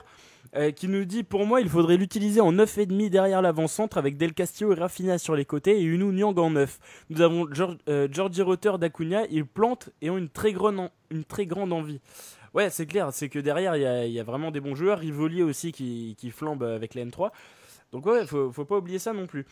euh, 0.56 0.72
qui 0.72 0.88
nous 0.88 1.06
dit 1.06 1.24
Pour 1.24 1.46
moi, 1.46 1.62
il 1.62 1.70
faudrait 1.70 1.98
l'utiliser 1.98 2.42
en 2.42 2.52
9,5 2.52 3.10
derrière 3.10 3.42
l'avant-centre 3.42 3.98
avec 3.98 4.18
Del 4.18 4.34
Castillo 4.34 4.74
et 4.74 4.76
Rafinha 4.76 5.18
sur 5.18 5.36
les 5.36 5.46
côtés 5.46 5.80
et 5.80 5.84
Unou 5.84 6.12
Niang 6.12 6.38
en 6.38 6.52
9. 6.52 6.80
Nous 7.10 7.22
avons 7.22 7.48
George, 7.52 7.78
euh, 7.88 8.08
Georgie 8.12 8.42
Rutter 8.42 8.74
d'Acuna, 8.80 9.26
ils 9.30 9.46
plantent 9.46 9.90
et 10.02 10.10
ont 10.10 10.18
une 10.18 10.30
très, 10.30 10.54
grande 10.54 10.90
une 11.12 11.74
envie. 11.74 12.02
Ouais, 12.54 12.70
c'est 12.70 12.88
clair, 12.88 13.10
c'est 13.14 13.30
que 13.30 13.40
derrière, 13.40 13.76
il 13.76 14.12
y 14.12 14.20
a, 14.20 14.24
vraiment 14.24 14.50
des 14.50 14.60
bons 14.60 14.76
joueurs. 14.76 15.00
Rivoli 15.00 15.44
aussi 15.44 15.72
qui, 15.72 16.16
qui 16.18 16.32
flambe 16.32 16.64
avec 16.64 16.96
la 16.96 17.06
N3. 17.06 17.30
Donc, 17.92 18.06
ouais, 18.06 18.26
faut, 18.26 18.52
faut 18.52 18.66
pas 18.66 18.78
oublier 18.78 19.00
ça 19.00 19.14
non 19.14 19.28
plus. 19.28 19.46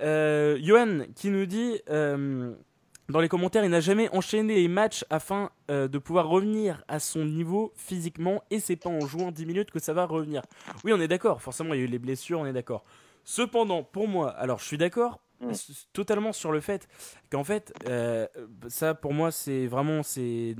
Euh, 0.00 0.58
Johan 0.62 1.06
qui 1.14 1.30
nous 1.30 1.46
dit. 1.46 1.80
Dans 3.08 3.20
les 3.20 3.28
commentaires, 3.28 3.64
il 3.64 3.70
n'a 3.70 3.80
jamais 3.80 4.08
enchaîné 4.14 4.56
les 4.56 4.68
matchs 4.68 5.04
afin 5.10 5.50
euh, 5.70 5.88
de 5.88 5.98
pouvoir 5.98 6.28
revenir 6.28 6.82
à 6.88 6.98
son 6.98 7.24
niveau 7.24 7.72
physiquement 7.76 8.42
et 8.50 8.60
c'est 8.60 8.76
pas 8.76 8.90
en 8.90 9.00
jouant 9.00 9.30
10 9.30 9.46
minutes 9.46 9.70
que 9.70 9.78
ça 9.78 9.92
va 9.92 10.06
revenir. 10.06 10.42
Oui, 10.84 10.92
on 10.92 11.00
est 11.00 11.08
d'accord, 11.08 11.42
forcément 11.42 11.74
il 11.74 11.78
y 11.78 11.80
a 11.82 11.84
eu 11.84 11.88
les 11.88 11.98
blessures, 11.98 12.40
on 12.40 12.46
est 12.46 12.52
d'accord. 12.52 12.84
Cependant, 13.24 13.82
pour 13.82 14.08
moi, 14.08 14.30
alors 14.30 14.58
je 14.58 14.64
suis 14.64 14.78
d'accord 14.78 15.20
Mm. 15.40 15.52
totalement 15.92 16.32
sur 16.32 16.52
le 16.52 16.60
fait 16.60 16.88
qu'en 17.30 17.44
fait, 17.44 17.72
euh, 17.88 18.26
ça 18.68 18.94
pour 18.94 19.12
moi 19.12 19.30
c'est 19.30 19.66
vraiment, 19.66 20.02
c'est, 20.02 20.54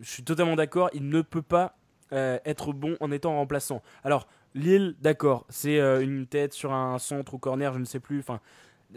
je 0.00 0.10
suis 0.10 0.24
totalement 0.24 0.56
d'accord, 0.56 0.90
il 0.92 1.08
ne 1.08 1.22
peut 1.22 1.42
pas 1.42 1.76
euh, 2.12 2.38
être 2.44 2.72
bon 2.72 2.96
en 3.00 3.12
étant 3.12 3.36
remplaçant. 3.36 3.82
Alors, 4.04 4.26
Lille, 4.54 4.96
d'accord, 5.00 5.44
c'est 5.50 5.78
une 5.78 6.26
tête 6.26 6.54
sur 6.54 6.72
un 6.72 6.98
centre 6.98 7.34
ou 7.34 7.38
corner, 7.38 7.74
je 7.74 7.78
ne 7.78 7.84
sais 7.84 8.00
plus, 8.00 8.18
enfin, 8.18 8.40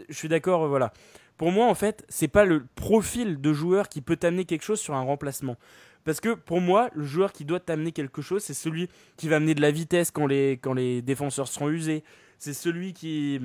je 0.08 0.14
suis 0.14 0.28
d'accord, 0.28 0.66
voilà. 0.66 0.92
Pour 1.36 1.50
moi, 1.50 1.66
en 1.66 1.74
fait, 1.74 2.04
c'est 2.08 2.28
pas 2.28 2.44
le 2.44 2.64
profil 2.74 3.40
de 3.40 3.52
joueur 3.52 3.88
qui 3.88 4.00
peut 4.00 4.16
t'amener 4.16 4.44
quelque 4.44 4.62
chose 4.62 4.80
sur 4.80 4.94
un 4.94 5.02
remplacement. 5.02 5.56
Parce 6.04 6.20
que 6.20 6.34
pour 6.34 6.60
moi, 6.60 6.90
le 6.94 7.04
joueur 7.04 7.32
qui 7.32 7.44
doit 7.44 7.60
t'amener 7.60 7.92
quelque 7.92 8.22
chose, 8.22 8.42
c'est 8.42 8.54
celui 8.54 8.88
qui 9.16 9.28
va 9.28 9.36
amener 9.36 9.54
de 9.54 9.60
la 9.60 9.70
vitesse 9.70 10.10
quand 10.10 10.26
les, 10.26 10.52
quand 10.60 10.72
les 10.72 11.00
défenseurs 11.00 11.48
seront 11.48 11.68
usés. 11.68 12.02
C'est 12.38 12.54
celui 12.54 12.92
qui, 12.92 13.40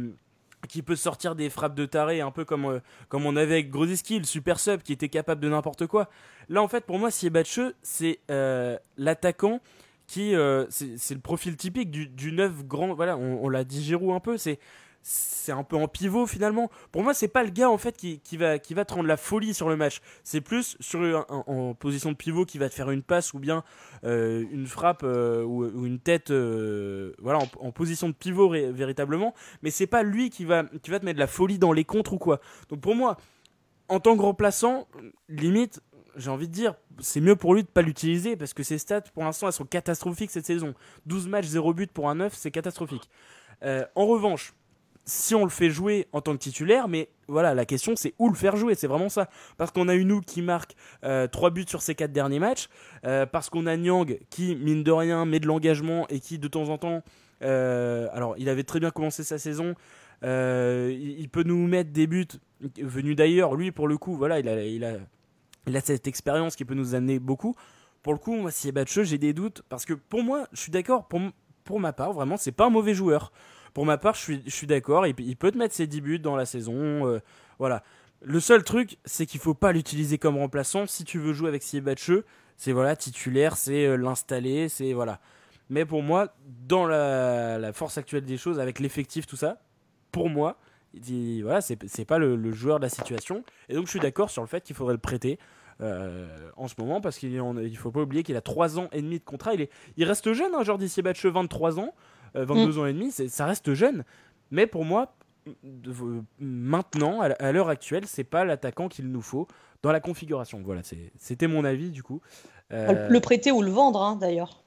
qui 0.67 0.81
peut 0.81 0.95
sortir 0.95 1.35
des 1.35 1.51
frappes 1.51 1.75
de 1.75 1.85
taré, 1.85 2.19
un 2.19 2.31
peu 2.31 2.45
comme, 2.45 2.65
euh, 2.65 2.79
comme 3.09 3.27
on 3.27 3.35
avait 3.35 3.53
avec 3.53 3.69
Grosiski, 3.69 4.17
le 4.17 4.25
super 4.25 4.59
sub, 4.59 4.81
qui 4.81 4.91
était 4.91 5.09
capable 5.09 5.39
de 5.39 5.49
n'importe 5.49 5.85
quoi. 5.85 6.09
Là, 6.49 6.63
en 6.63 6.67
fait, 6.67 6.83
pour 6.83 6.97
moi, 6.97 7.11
Siebatcheux, 7.11 7.75
c'est 7.83 8.19
euh, 8.31 8.77
l'attaquant 8.97 9.61
qui. 10.07 10.33
euh, 10.33 10.65
c'est 10.69 11.13
le 11.13 11.21
profil 11.21 11.57
typique 11.57 11.91
du, 11.91 12.07
du 12.07 12.31
neuf 12.31 12.65
grand. 12.65 12.95
Voilà, 12.95 13.17
on, 13.17 13.43
on 13.43 13.49
l'a 13.49 13.63
dit 13.63 13.83
Giroud 13.83 14.15
un 14.15 14.19
peu, 14.19 14.37
c'est 14.37 14.57
c'est 15.09 15.53
un 15.53 15.63
peu 15.63 15.77
en 15.77 15.87
pivot 15.87 16.27
finalement. 16.27 16.69
Pour 16.91 17.01
moi, 17.01 17.13
c'est 17.13 17.29
pas 17.29 17.41
le 17.41 17.49
gars 17.49 17.69
en 17.69 17.77
fait 17.77 17.95
qui, 17.95 18.19
qui 18.19 18.35
va 18.35 18.59
qui 18.59 18.73
va 18.73 18.83
te 18.83 18.93
rendre 18.93 19.07
la 19.07 19.15
folie 19.15 19.53
sur 19.53 19.69
le 19.69 19.77
match. 19.77 20.01
C'est 20.25 20.41
plus 20.41 20.75
sur 20.81 20.99
un- 21.01 21.25
en 21.29 21.73
position 21.73 22.11
de 22.11 22.17
pivot 22.17 22.43
qui 22.43 22.57
va 22.57 22.67
te 22.67 22.73
faire 22.73 22.91
une 22.91 23.03
passe 23.03 23.33
ou 23.33 23.39
bien 23.39 23.63
euh, 24.03 24.43
une 24.51 24.67
frappe 24.67 25.03
euh, 25.05 25.43
ou, 25.43 25.85
une 25.85 25.99
tête, 25.99 26.29
euh, 26.31 27.13
voilà, 27.19 27.39
en, 27.61 27.71
position 27.71 28.09
de 28.09 28.13
pivot 28.13 28.49
véritablement. 28.49 29.33
Mais 29.61 29.71
c'est 29.71 29.87
pas 29.87 30.03
lui 30.03 30.29
qui 30.29 30.43
va 30.43 30.65
qui 30.83 30.91
va 30.91 30.99
te 30.99 31.05
mettre 31.05 31.15
de 31.15 31.21
la 31.21 31.27
folie 31.27 31.57
dans 31.57 31.71
les 31.71 31.85
contres 31.85 32.11
ou 32.11 32.17
quoi. 32.17 32.41
Donc 32.67 32.81
pour 32.81 32.95
moi, 32.95 33.15
en 33.87 34.01
tant 34.01 34.17
que 34.17 34.21
remplaçant, 34.21 34.89
limite. 35.29 35.81
J'ai 36.17 36.31
envie 36.31 36.47
de 36.47 36.53
dire, 36.53 36.73
c'est 36.99 37.21
mieux 37.21 37.35
pour 37.35 37.53
lui 37.53 37.61
de 37.61 37.67
pas 37.67 37.83
l'utiliser 37.83 38.35
parce 38.35 38.55
que 38.55 38.63
ses 38.63 38.79
stats 38.79 39.01
pour 39.01 39.23
l'instant 39.23 39.47
elles 39.47 39.53
sont 39.53 39.65
catastrophiques 39.65 40.31
cette 40.31 40.47
saison. 40.47 40.73
12 41.05 41.27
matchs, 41.27 41.45
0 41.45 41.73
but 41.75 41.91
pour 41.91 42.09
un 42.09 42.15
9, 42.15 42.33
c'est 42.35 42.49
catastrophique. 42.49 43.07
En 43.61 44.07
revanche, 44.07 44.53
si 45.07 45.33
on 45.33 45.43
le 45.43 45.49
fait 45.49 45.69
jouer 45.69 46.05
en 46.11 46.21
tant 46.21 46.33
que 46.33 46.39
titulaire, 46.39 46.89
mais 46.89 47.09
voilà, 47.29 47.55
la 47.55 47.65
question 47.65 47.95
c'est 47.95 48.13
où 48.19 48.29
le 48.29 48.35
faire 48.35 48.57
jouer, 48.57 48.75
c'est 48.75 48.87
vraiment 48.87 49.09
ça. 49.09 49.29
Parce 49.57 49.71
qu'on 49.71 49.87
a 49.87 49.95
Unou 49.95 50.21
qui 50.21 50.41
marque 50.41 50.75
3 51.01 51.49
buts 51.49 51.65
sur 51.67 51.81
ses 51.81 51.95
4 51.95 52.11
derniers 52.11 52.39
matchs, 52.39 52.67
euh, 53.05 53.25
parce 53.25 53.49
qu'on 53.49 53.65
a 53.65 53.75
Nyang 53.77 54.19
qui, 54.29 54.55
mine 54.55 54.83
de 54.83 54.91
rien, 54.91 55.25
met 55.25 55.39
de 55.39 55.47
l'engagement 55.47 56.07
et 56.09 56.19
qui 56.19 56.37
de 56.37 56.47
temps 56.47 56.69
en 56.69 56.77
temps, 56.77 57.03
euh, 57.41 58.07
alors 58.11 58.35
il 58.37 58.49
avait 58.49 58.63
très 58.63 58.79
bien 58.79 58.91
commencé 58.91 59.23
sa 59.23 59.37
saison, 59.37 59.75
euh, 60.23 60.93
il, 60.93 61.29
peut 61.29 61.43
nous 61.43 61.67
mettre 61.67 61.91
des 61.91 62.05
buts 62.05 62.27
venus 62.77 63.15
d'ailleurs, 63.15 63.55
lui 63.55 63.71
pour 63.71 63.87
le 63.87 63.97
coup, 63.97 64.17
voilà, 64.17 64.39
il 64.39 64.83
a, 64.83 65.79
cette 65.81 66.07
expérience 66.07 66.55
qui 66.57 66.65
peut 66.65 66.75
nous 66.75 66.95
amener 66.95 67.19
beaucoup. 67.19 67.55
Pour 68.03 68.13
le 68.13 68.19
coup, 68.19 68.35
moi, 68.35 68.51
si 68.51 68.71
Batcheux, 68.71 69.03
j'ai 69.03 69.17
des 69.17 69.33
doutes, 69.33 69.63
parce 69.69 69.85
que 69.85 69.93
pour 69.93 70.23
moi, 70.23 70.47
je 70.53 70.61
suis 70.61 70.71
d'accord, 70.71 71.07
pour, 71.07 71.21
pour 71.63 71.79
ma 71.79 71.93
part, 71.93 72.13
vraiment, 72.13 72.37
c'est 72.37 72.51
pas 72.51 72.65
un 72.65 72.69
mauvais 72.69 72.93
joueur. 72.93 73.31
Pour 73.73 73.85
ma 73.85 73.97
part, 73.97 74.15
je 74.15 74.21
suis, 74.21 74.41
je 74.45 74.51
suis 74.51 74.67
d'accord. 74.67 75.05
Il, 75.05 75.35
peut 75.35 75.51
te 75.51 75.57
mettre 75.57 75.75
ses 75.75 75.87
10 75.87 76.01
buts 76.01 76.19
dans 76.19 76.35
la 76.35 76.45
saison. 76.45 77.07
euh, 77.07 77.19
voilà. 77.59 77.83
Le 78.21 78.39
seul 78.39 78.63
truc, 78.63 78.97
c'est 79.05 79.25
qu'il 79.25 79.39
faut 79.39 79.53
pas 79.53 79.71
l'utiliser 79.71 80.17
comme 80.17 80.37
remplaçant. 80.37 80.87
Si 80.87 81.03
tu 81.03 81.19
veux 81.19 81.33
jouer 81.33 81.49
avec 81.49 81.61
Siebatcheux, 81.61 82.25
c'est 82.57 82.71
voilà, 82.71 82.95
titulaire, 82.95 83.55
c'est 83.55 83.85
euh, 83.85 83.95
l'installer, 83.95 84.69
c'est 84.69 84.93
voilà. 84.93 85.19
Mais 85.69 85.85
pour 85.85 86.01
moi, 86.01 86.33
dans 86.67 86.85
la, 86.85 87.71
force 87.73 87.97
actuelle 87.97 88.25
des 88.25 88.37
choses, 88.37 88.59
avec 88.59 88.79
l'effectif, 88.79 89.27
tout 89.27 89.35
ça, 89.35 89.61
pour 90.11 90.29
moi, 90.29 90.57
il 90.93 91.43
voilà, 91.43 91.61
c'est 91.61 92.05
pas 92.05 92.17
le, 92.17 92.51
joueur 92.51 92.79
de 92.79 92.85
la 92.85 92.89
situation. 92.89 93.43
Et 93.69 93.75
donc, 93.75 93.85
je 93.85 93.91
suis 93.91 93.99
d'accord 93.99 94.29
sur 94.29 94.41
le 94.41 94.47
fait 94.47 94.63
qu'il 94.63 94.75
faudrait 94.75 94.93
le 94.93 94.99
prêter 94.99 95.37
euh, 95.81 96.49
en 96.55 96.67
ce 96.67 96.73
moment 96.79 97.01
parce 97.01 97.19
qu'il 97.19 97.33
il 97.33 97.77
faut 97.77 97.91
pas 97.91 98.01
oublier 98.01 98.23
qu'il 98.23 98.35
a 98.35 98.41
3 98.41 98.79
ans 98.79 98.87
et 98.91 99.01
demi 99.01 99.19
de 99.19 99.23
contrat. 99.23 99.53
Il, 99.53 99.61
est, 99.61 99.69
il 99.97 100.05
reste 100.05 100.33
jeune, 100.33 100.55
hein, 100.55 100.63
Jordi 100.63 100.89
Siebatcheux, 100.89 101.29
23 101.29 101.79
ans, 101.79 101.93
euh, 102.35 102.45
22 102.45 102.79
ans 102.79 102.85
et 102.85 102.93
demi, 102.93 103.11
ça 103.11 103.45
reste 103.45 103.73
jeune. 103.73 104.03
Mais 104.51 104.67
pour 104.67 104.85
moi, 104.85 105.15
maintenant, 106.39 107.21
à, 107.21 107.51
l'heure 107.51 107.69
actuelle, 107.69 108.05
c'est 108.05 108.23
pas 108.23 108.45
l'attaquant 108.45 108.87
qu'il 108.87 109.09
nous 109.09 109.21
faut 109.21 109.47
dans 109.83 109.91
la 109.91 109.99
configuration. 109.99 110.61
Voilà, 110.63 110.81
c'était 111.17 111.47
mon 111.47 111.63
avis 111.65 111.91
du 111.91 112.03
coup. 112.03 112.21
Euh, 112.73 113.07
Le 113.09 113.19
prêter 113.19 113.51
ou 113.51 113.61
le 113.61 113.71
vendre, 113.71 114.01
hein, 114.01 114.17
d'ailleurs. 114.19 114.63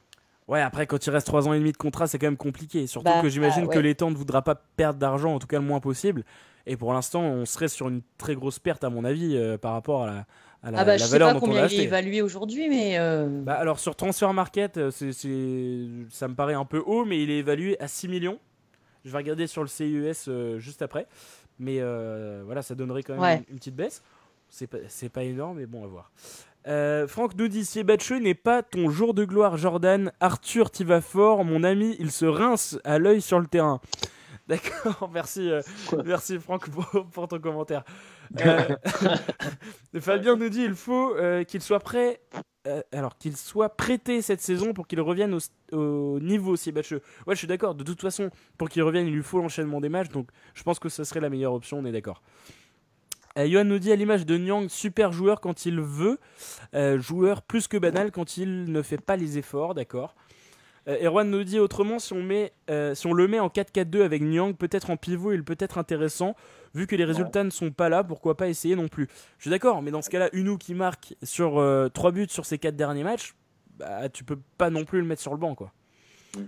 Ouais, 0.48 0.61
après, 0.61 0.86
quand 0.86 1.06
il 1.06 1.11
reste 1.11 1.26
3 1.26 1.48
ans 1.48 1.52
et 1.52 1.58
demi 1.58 1.70
de 1.70 1.76
contrat, 1.76 2.06
c'est 2.08 2.18
quand 2.18 2.26
même 2.26 2.36
compliqué. 2.36 2.86
Surtout 2.88 3.04
Bah, 3.04 3.22
que 3.22 3.28
j'imagine 3.28 3.64
ah, 3.64 3.68
ouais. 3.68 3.74
que 3.74 3.78
l'étang 3.78 4.11
ne 4.11 4.16
voudra 4.16 4.42
pas 4.42 4.56
perdre 4.56 4.98
d'argent, 4.98 5.34
en 5.34 5.38
tout 5.38 5.46
cas 5.46 5.61
le 5.61 5.64
moins 5.64 5.78
possible. 5.78 6.24
Et 6.66 6.76
pour 6.76 6.92
l'instant, 6.92 7.22
on 7.22 7.44
serait 7.44 7.68
sur 7.68 7.88
une 7.88 8.02
très 8.18 8.34
grosse 8.34 8.58
perte, 8.58 8.82
à 8.82 8.90
mon 8.90 9.04
avis, 9.04 9.36
euh, 9.36 9.58
par 9.58 9.72
rapport 9.72 10.02
à 10.02 10.06
la, 10.06 10.26
à 10.62 10.70
la, 10.70 10.78
ah 10.80 10.84
bah, 10.84 10.92
la 10.92 10.96
je 10.98 11.04
sais 11.04 11.11
valeur 11.11 11.28
pas 11.28 11.34
dont 11.34 11.46
on 11.46 11.54
l'a 11.54 11.62
combien 11.62 11.66
il 11.68 11.80
est 11.80 11.84
évalué 11.84 12.22
aujourd'hui, 12.22 12.68
mais 12.68 12.98
euh, 12.98 13.26
Bah, 13.42 13.54
alors, 13.54 13.78
sur 13.78 13.96
Transfer 13.96 14.32
Market, 14.32 14.76
euh, 14.76 14.90
c'est, 14.90 15.12
c'est- 15.12 15.86
ça 16.11 16.28
me 16.28 16.34
paraît 16.34 16.54
un 16.54 16.64
peu 16.66 16.82
haut, 16.84 17.04
mais 17.04 17.22
il 17.22 17.30
est 17.30 17.38
évalué 17.38 17.80
à 17.80 17.88
6 17.88 18.08
millions. 18.08 18.38
Je 19.04 19.11
vais 19.11 19.16
regarder 19.18 19.46
sur 19.46 19.62
le 19.62 19.68
CIES 19.68 20.12
euh, 20.28 20.58
juste 20.58 20.82
après. 20.82 21.06
Mais 21.58 21.76
euh, 21.80 22.42
voilà, 22.44 22.61
ça 22.62 22.74
donnerait 22.74 23.02
quand 23.02 23.14
même 23.14 23.22
Ouais. 23.22 23.36
une, 23.48 23.54
une 23.54 23.58
petite 23.58 23.76
baisse. 23.76 24.02
C'est 24.50 24.66
pas, 24.66 24.78
c'est 24.88 25.08
pas 25.08 25.22
énorme, 25.22 25.58
mais 25.58 25.66
bon, 25.66 25.84
à 25.84 25.86
voir. 25.86 26.11
Euh, 26.66 27.06
Franck 27.08 27.34
nous 27.36 27.48
dit 27.48 27.64
Siebatcheux 27.64 28.18
n'est 28.18 28.34
pas 28.34 28.62
ton 28.62 28.90
jour 28.90 29.14
de 29.14 29.24
gloire, 29.24 29.56
Jordan. 29.56 30.12
Arthur, 30.20 30.70
t'y 30.70 30.84
vas 30.84 31.00
fort. 31.00 31.45
Mon 31.45 31.64
ami, 31.64 31.96
il 31.99 32.11
se 32.11 32.26
rince 32.26 32.78
à 32.84 32.99
l'œil 32.99 33.22
sur 33.22 33.41
le 33.41 33.46
terrain. 33.46 33.80
D'accord, 34.49 35.08
merci, 35.12 35.49
euh, 35.50 35.62
merci 36.04 36.38
Franck 36.38 36.68
pour, 36.68 37.07
pour 37.12 37.28
ton 37.28 37.38
commentaire. 37.38 37.84
Euh, 38.40 38.76
Fabien 40.00 40.36
nous 40.36 40.48
dit 40.48 40.62
il 40.62 40.74
faut 40.74 41.16
euh, 41.16 41.44
qu'il 41.44 41.61
soit 41.61 41.80
prêt, 41.80 42.20
euh, 42.66 42.82
alors 42.92 43.16
qu'il 43.18 43.36
soit 43.36 43.70
prêté 43.76 44.22
cette 44.22 44.40
saison 44.40 44.72
pour 44.72 44.86
qu'il 44.86 45.00
revienne 45.00 45.34
au, 45.34 45.76
au 45.76 46.20
niveau 46.20 46.57
Siebatcheux. 46.57 47.02
Ouais, 47.26 47.34
je 47.34 47.38
suis 47.38 47.48
d'accord. 47.48 47.74
De 47.74 47.84
toute 47.84 48.00
façon, 48.00 48.30
pour 48.58 48.68
qu'il 48.68 48.82
revienne, 48.82 49.07
il 49.07 49.14
lui 49.14 49.22
faut 49.22 49.38
l'enchaînement 49.38 49.80
des 49.80 49.88
matchs. 49.88 50.11
Donc, 50.11 50.28
je 50.54 50.62
pense 50.62 50.78
que 50.78 50.88
ce 50.88 51.04
serait 51.04 51.20
la 51.20 51.30
meilleure 51.30 51.54
option. 51.54 51.78
On 51.78 51.84
est 51.84 51.92
d'accord. 51.92 52.22
Euh, 53.38 53.64
nous 53.64 53.78
dit 53.78 53.92
à 53.92 53.96
l'image 53.96 54.26
de 54.26 54.36
Nyang, 54.36 54.68
super 54.68 55.12
joueur 55.12 55.40
quand 55.40 55.64
il 55.66 55.80
veut, 55.80 56.18
joueur 56.98 57.42
plus 57.42 57.68
que 57.68 57.76
banal 57.76 58.11
quand 58.11 58.36
il 58.36 58.70
ne 58.70 58.82
fait 58.82 59.00
pas 59.00 59.16
les 59.16 59.38
efforts, 59.38 59.74
d'accord. 59.74 60.14
Euh, 60.88 61.04
Erwan 61.04 61.28
nous 61.28 61.44
dit 61.44 61.58
autrement, 61.58 61.98
si 61.98 62.12
on, 62.12 62.22
met, 62.22 62.52
euh, 62.70 62.94
si 62.94 63.07
on 63.07 63.12
le 63.12 63.28
met 63.28 63.38
en 63.38 63.48
4-4-2 63.48 64.02
avec 64.02 64.22
Nyang, 64.22 64.54
peut-être 64.54 64.90
en 64.90 64.96
pivot, 64.96 65.32
il 65.32 65.44
peut 65.44 65.57
être 65.58 65.78
intéressant. 65.78 66.34
Vu 66.74 66.86
que 66.86 66.96
les 66.96 67.04
résultats 67.04 67.44
ne 67.44 67.50
sont 67.50 67.70
pas 67.70 67.88
là, 67.88 68.04
pourquoi 68.04 68.36
pas 68.36 68.48
essayer 68.48 68.76
non 68.76 68.88
plus 68.88 69.08
Je 69.38 69.42
suis 69.42 69.50
d'accord, 69.50 69.82
mais 69.82 69.90
dans 69.90 70.02
ce 70.02 70.11
cas-là, 70.11 70.30
Unou 70.32 70.57
qui 70.57 70.74
marque 70.74 71.14
sur 71.22 71.62
3 71.92 72.12
buts 72.12 72.28
sur 72.28 72.46
ses 72.46 72.58
4 72.58 72.76
derniers 72.76 73.04
matchs, 73.04 73.34
bah, 73.76 74.08
tu 74.08 74.24
peux 74.24 74.38
pas 74.58 74.70
non 74.70 74.84
plus 74.84 75.00
le 75.00 75.07
mettre 75.07 75.22
sur 75.22 75.32
le 75.32 75.38
banc, 75.38 75.54
quoi. 75.54 75.72
Mm. 76.36 76.40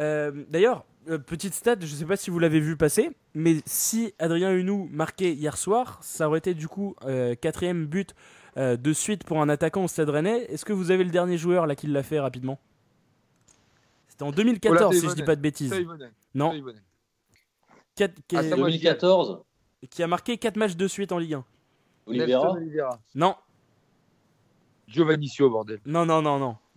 Euh, 0.00 0.44
D'ailleurs, 0.48 0.84
euh, 1.08 1.18
petite 1.18 1.54
stat, 1.54 1.76
je 1.80 1.86
sais 1.86 2.04
pas 2.04 2.16
si 2.16 2.30
vous 2.30 2.38
l'avez 2.38 2.60
vu 2.60 2.76
passer, 2.76 3.10
mais 3.34 3.56
si 3.66 4.14
Adrien 4.18 4.52
Hunou 4.52 4.88
marquait 4.90 5.32
hier 5.32 5.56
soir, 5.56 5.98
ça 6.02 6.28
aurait 6.28 6.38
été 6.38 6.54
du 6.54 6.68
coup 6.68 6.94
euh, 7.04 7.34
quatrième 7.34 7.86
but 7.86 8.14
euh, 8.56 8.76
de 8.76 8.92
suite 8.92 9.24
pour 9.24 9.40
un 9.40 9.48
attaquant 9.48 9.84
au 9.84 9.88
Stade 9.88 10.08
Rennais. 10.08 10.44
Est-ce 10.50 10.64
que 10.64 10.72
vous 10.72 10.90
avez 10.90 11.04
le 11.04 11.10
dernier 11.10 11.36
joueur 11.36 11.66
là 11.66 11.74
qui 11.74 11.86
l'a 11.86 12.02
fait 12.02 12.20
rapidement? 12.20 12.58
C'était 14.14 14.24
en 14.24 14.30
2014, 14.30 14.80
Ola 14.80 15.00
si 15.00 15.08
je 15.08 15.14
dis 15.14 15.22
pas 15.24 15.34
de 15.34 15.40
bêtises. 15.40 15.74
Non, 16.34 16.50
Toivonen. 16.50 16.80
quatre- 17.96 18.14
qui, 18.28 18.36
Ah, 18.36 18.42
est- 18.44 18.48
ça, 18.50 18.56
moi, 18.56 18.68
je 18.70 18.76
dis- 18.76 18.82
2014, 18.82 19.42
qui 19.90 20.02
a 20.04 20.06
marqué 20.06 20.38
4 20.38 20.56
matchs 20.56 20.76
de 20.76 20.86
suite 20.86 21.10
en 21.10 21.18
Ligue 21.18 21.34
1. 21.34 21.44
Oliveira. 22.06 22.42
Nelson 22.44 22.56
Oliveira. 22.58 23.00
Non, 23.16 23.34
Giovannicio, 24.86 25.50
bordel. 25.50 25.80
non, 25.84 26.06
non, 26.06 26.22
non, 26.22 26.38
non. 26.38 26.56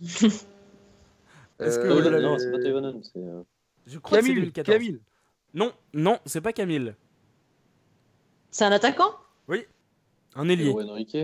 Est-ce 1.60 1.78
que 1.78 1.86
Euh, 1.86 2.00
l'avez- 2.10 2.22
non, 2.22 2.38
c'est 2.38 2.50
pas 2.50 2.58
Toivonen, 2.58 3.02
c'est. 3.04 3.18
euh, 3.18 3.42
Je 3.86 3.98
crois 3.98 4.18
que 4.18 4.24
c'est 4.24 4.28
Camille, 4.30 4.42
2014. 4.42 4.76
Camille. 4.78 5.00
Non, 5.54 5.72
non, 5.94 6.18
c'est 6.26 6.40
pas 6.40 6.52
Camille. 6.52 6.94
C'est 8.50 8.64
un 8.64 8.72
attaquant? 8.72 9.12
Un 10.34 10.48
ailier. 10.48 10.70
Enrique. 10.72 11.16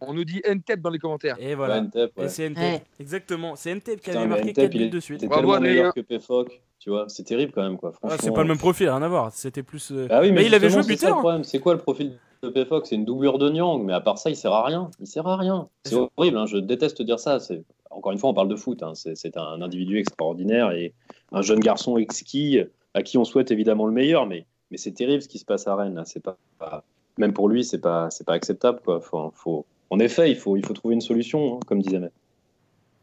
On 0.00 0.12
nous 0.12 0.24
dit 0.24 0.42
Ntep 0.48 0.80
dans 0.80 0.90
les 0.90 0.98
commentaires. 0.98 1.36
Et 1.40 1.54
voilà. 1.54 1.76
Ouais, 1.76 1.80
Ntep, 1.82 2.12
ouais. 2.18 2.24
Et 2.24 2.28
c'est 2.28 2.48
Ntep. 2.48 2.58
Ouais. 2.58 2.82
Exactement. 3.00 3.56
C'est 3.56 3.74
Ntep 3.74 4.00
qui 4.00 4.10
Putain, 4.10 4.18
avait 4.20 4.28
marqué 4.28 4.44
Ntep, 4.44 4.54
4 4.56 4.74
il 4.74 4.78
buts 4.78 4.84
est- 4.84 4.90
de 4.90 5.00
suite. 5.00 5.24
Bravo, 5.26 5.58
meilleur 5.60 5.94
que 5.94 6.00
Pefoc, 6.00 6.60
tu 6.78 6.90
vois. 6.90 7.06
C'est 7.08 7.24
terrible 7.24 7.52
quand 7.52 7.62
même, 7.62 7.76
quoi. 7.76 7.92
Ah, 8.02 8.16
c'est 8.18 8.32
pas 8.32 8.42
le 8.42 8.48
même 8.48 8.58
profil, 8.58 8.88
rien 8.88 9.02
à 9.02 9.08
voir. 9.08 9.32
C'était 9.32 9.62
plus. 9.62 9.90
euh, 9.92 10.06
Ah 10.10 10.20
oui, 10.20 10.28
mais, 10.30 10.40
mais 10.42 10.46
il 10.46 10.54
avait 10.54 10.70
joué 10.70 10.82
buteur. 10.82 11.18
problème. 11.18 11.44
C'est 11.44 11.58
quoi 11.60 11.72
le 11.74 11.80
profil 11.80 12.18
de 12.42 12.48
Pefoc 12.50 12.86
C'est 12.86 12.96
une 12.96 13.04
doublure 13.04 13.38
de 13.38 13.48
Nyang, 13.50 13.82
mais 13.84 13.92
à 13.94 14.00
part 14.00 14.18
ça, 14.18 14.28
il 14.30 14.36
sert 14.36 14.52
à 14.52 14.64
rien. 14.64 14.90
Il 15.00 15.06
sert 15.06 15.26
à 15.26 15.36
rien. 15.36 15.68
C'est 15.84 15.96
horrible, 16.16 16.36
hein, 16.36 16.46
je 16.46 16.58
déteste 16.58 17.00
dire 17.02 17.18
ça. 17.18 17.40
C'est 17.40 17.62
Encore 17.90 18.12
une 18.12 18.18
fois, 18.18 18.30
on 18.30 18.34
parle 18.34 18.48
de 18.48 18.56
foot. 18.56 18.82
hein. 18.82 18.92
C'est 18.94 19.14
c'est 19.16 19.36
un 19.36 19.62
individu 19.62 19.98
extraordinaire 19.98 20.72
et 20.72 20.92
un 21.32 21.42
jeune 21.42 21.60
garçon 21.60 21.96
exquis 21.96 22.58
à 22.92 23.02
qui 23.02 23.16
on 23.18 23.24
souhaite 23.24 23.50
évidemment 23.52 23.86
le 23.86 23.92
meilleur, 23.92 24.26
mais, 24.26 24.46
mais 24.70 24.76
c'est 24.76 24.92
terrible 24.92 25.22
ce 25.22 25.28
qui 25.28 25.38
se 25.38 25.44
passe 25.44 25.66
à 25.68 25.74
Rennes. 25.76 25.94
là. 25.94 26.04
C'est 26.04 26.22
pas, 26.22 26.36
pas- 26.58 26.82
même 27.18 27.32
pour 27.32 27.48
lui, 27.48 27.64
c'est 27.64 27.78
pas, 27.78 28.10
c'est 28.10 28.24
pas 28.26 28.32
acceptable. 28.34 28.80
Quoi. 28.84 29.00
Faut, 29.00 29.30
faut- 29.34 29.64
en 29.94 30.00
effet, 30.00 30.28
il 30.30 30.36
faut, 30.36 30.56
il 30.56 30.66
faut 30.66 30.72
trouver 30.74 30.94
une 30.94 31.00
solution, 31.00 31.56
hein, 31.56 31.60
comme 31.68 31.80
disait 31.80 32.00
Matt. 32.00 32.12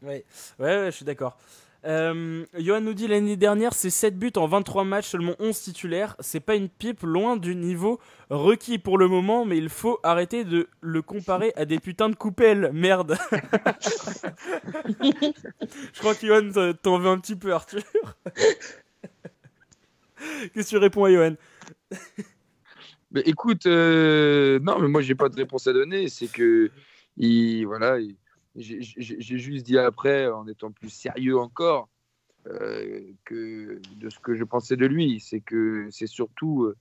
Ouais, 0.02 0.24
ouais, 0.58 0.86
je 0.86 0.90
suis 0.90 1.04
d'accord. 1.06 1.38
Euh, 1.84 2.44
Johan 2.58 2.80
nous 2.82 2.92
dit 2.92 3.08
l'année 3.08 3.36
dernière, 3.36 3.72
c'est 3.72 3.88
7 3.90 4.16
buts 4.18 4.30
en 4.36 4.46
23 4.46 4.84
matchs, 4.84 5.08
seulement 5.08 5.34
11 5.40 5.58
titulaires. 5.58 6.16
C'est 6.20 6.40
pas 6.40 6.54
une 6.54 6.68
pipe, 6.68 7.02
loin 7.02 7.36
du 7.38 7.56
niveau 7.56 7.98
requis 8.30 8.78
pour 8.78 8.98
le 8.98 9.08
moment, 9.08 9.44
mais 9.46 9.56
il 9.56 9.68
faut 9.70 9.98
arrêter 10.02 10.44
de 10.44 10.68
le 10.80 11.02
comparer 11.02 11.52
à 11.56 11.64
des 11.64 11.80
putains 11.80 12.10
de 12.10 12.14
coupelles. 12.14 12.70
Merde. 12.74 13.16
je 15.00 15.98
crois 15.98 16.14
que 16.14 16.26
Johan 16.26 16.50
t'en- 16.52 16.74
t'en 16.74 16.98
veut 16.98 17.08
un 17.08 17.18
petit 17.18 17.36
peu, 17.36 17.52
Arthur. 17.54 17.82
Qu'est-ce 20.54 20.66
que 20.66 20.70
tu 20.70 20.76
réponds 20.76 21.04
à 21.04 21.10
Johan? 21.10 21.34
Mais 23.12 23.20
écoute, 23.26 23.66
euh, 23.66 24.58
non, 24.60 24.78
mais 24.78 24.88
moi, 24.88 25.02
j'ai 25.02 25.14
pas 25.14 25.28
de 25.28 25.36
réponse 25.36 25.66
à 25.66 25.72
donner. 25.72 26.08
C'est 26.08 26.28
que, 26.28 26.70
il, 27.16 27.64
voilà, 27.66 27.98
il- 28.00 28.16
j'ai 28.56 28.80
j'ai- 28.82 29.20
j'ai 29.20 29.38
juste 29.38 29.64
dit 29.66 29.78
après, 29.78 30.28
en 30.28 30.46
étant 30.48 30.72
plus 30.72 30.88
sérieux 30.90 31.38
encore, 31.38 31.88
euh, 32.46 33.02
que 33.24 33.80
de 33.96 34.10
ce 34.10 34.18
que 34.18 34.34
je 34.34 34.44
pensais 34.44 34.76
de 34.76 34.86
lui. 34.86 35.20
C'est 35.20 35.40
que 35.40 35.88
c'est 35.90 36.06
surtout 36.06 36.64
euh, 36.64 36.76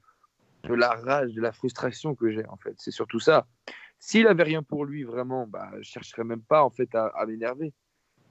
de 0.64 0.74
la 0.74 0.92
rage, 0.92 1.34
de 1.34 1.42
la 1.42 1.52
frustration 1.52 2.16
que 2.16 2.32
j'ai, 2.32 2.46
en 2.48 2.58
fait. 2.58 2.76
C'est 2.78 2.92
surtout 2.92 3.20
ça. 3.20 3.48
S'il 4.00 4.28
avait 4.28 4.44
rien 4.44 4.64
pour 4.64 4.86
lui, 4.86 5.04
vraiment, 5.04 5.46
bah, 5.48 5.70
je 5.80 5.84
chercherais 5.90 6.24
même 6.24 6.42
pas, 6.42 6.64
en 6.64 6.70
fait, 6.70 6.94
à, 6.96 7.08
à 7.08 7.26
m'énerver. 7.26 7.74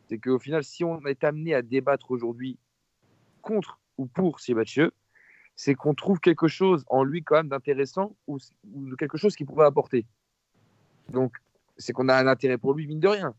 C'est 0.09 0.19
qu'au 0.19 0.39
final, 0.39 0.65
si 0.65 0.85
on 0.85 1.01
est 1.07 1.23
amené 1.23 1.55
à 1.55 1.63
débattre 1.63 2.11
aujourd'hui 2.11 2.59
contre 3.43 3.79
ou 3.97 4.07
pour 4.07 4.41
Sébastien, 4.41 4.91
c'est 5.63 5.75
qu'on 5.75 5.93
trouve 5.93 6.21
quelque 6.21 6.49
chose 6.49 6.85
en 6.87 7.05
lui 7.05 7.23
quand 7.23 7.35
même 7.35 7.49
d'intéressant 7.49 8.17
ou, 8.27 8.39
ou 8.73 8.89
de 8.89 8.95
quelque 8.95 9.19
chose 9.19 9.37
qu'il 9.37 9.45
pourrait 9.45 9.67
apporter. 9.67 10.07
Donc, 11.11 11.37
c'est 11.77 11.93
qu'on 11.93 12.09
a 12.09 12.17
un 12.17 12.27
intérêt 12.27 12.57
pour 12.57 12.73
lui, 12.73 12.87
mine 12.87 12.99
de 12.99 13.09
rien. 13.09 13.35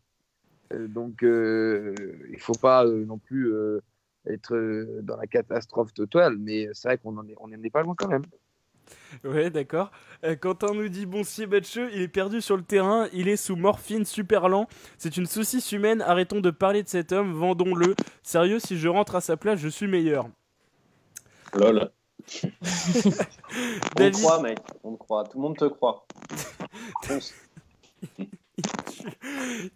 Euh, 0.72 0.86
donc, 0.86 1.24
euh, 1.24 1.96
il 2.30 2.38
faut 2.38 2.54
pas 2.54 2.86
euh, 2.86 3.04
non 3.04 3.18
plus 3.18 3.52
euh, 3.52 3.80
être 4.28 4.54
euh, 4.54 5.00
dans 5.02 5.16
la 5.16 5.26
catastrophe 5.26 5.92
totale, 5.94 6.36
mais 6.38 6.68
c'est 6.74 6.86
vrai 6.86 6.98
qu'on 6.98 7.18
en 7.18 7.26
est, 7.26 7.34
on 7.40 7.46
en 7.46 7.60
est 7.60 7.70
pas 7.70 7.82
loin 7.82 7.96
quand 7.96 8.06
même. 8.06 8.22
Ouais, 9.24 9.50
d'accord. 9.50 9.90
Euh, 10.22 10.36
Quentin 10.36 10.74
nous 10.74 10.88
dit 10.88 11.06
Bon, 11.06 11.24
Siebatcheux, 11.24 11.90
il 11.92 12.02
est 12.02 12.08
perdu 12.08 12.40
sur 12.40 12.56
le 12.56 12.62
terrain, 12.62 13.08
il 13.12 13.26
est 13.26 13.36
sous 13.36 13.56
morphine 13.56 14.04
super 14.04 14.48
lent. 14.48 14.68
C'est 14.96 15.16
une 15.16 15.26
saucisse 15.26 15.72
humaine, 15.72 16.00
arrêtons 16.00 16.40
de 16.40 16.50
parler 16.50 16.84
de 16.84 16.88
cet 16.88 17.10
homme, 17.10 17.32
vendons-le. 17.32 17.96
Sérieux, 18.22 18.60
si 18.60 18.78
je 18.78 18.86
rentre 18.86 19.16
à 19.16 19.20
sa 19.20 19.36
place, 19.36 19.58
je 19.58 19.68
suis 19.68 19.88
meilleur. 19.88 20.28
Lol. 21.54 21.90
on 22.44 23.94
David, 23.96 24.14
croit, 24.14 24.42
mec. 24.42 24.58
On 24.84 24.92
te 24.94 24.98
croit. 24.98 25.24
Tout 25.24 25.38
le 25.38 25.42
monde 25.42 25.56
te 25.56 25.64
croit. 25.66 26.06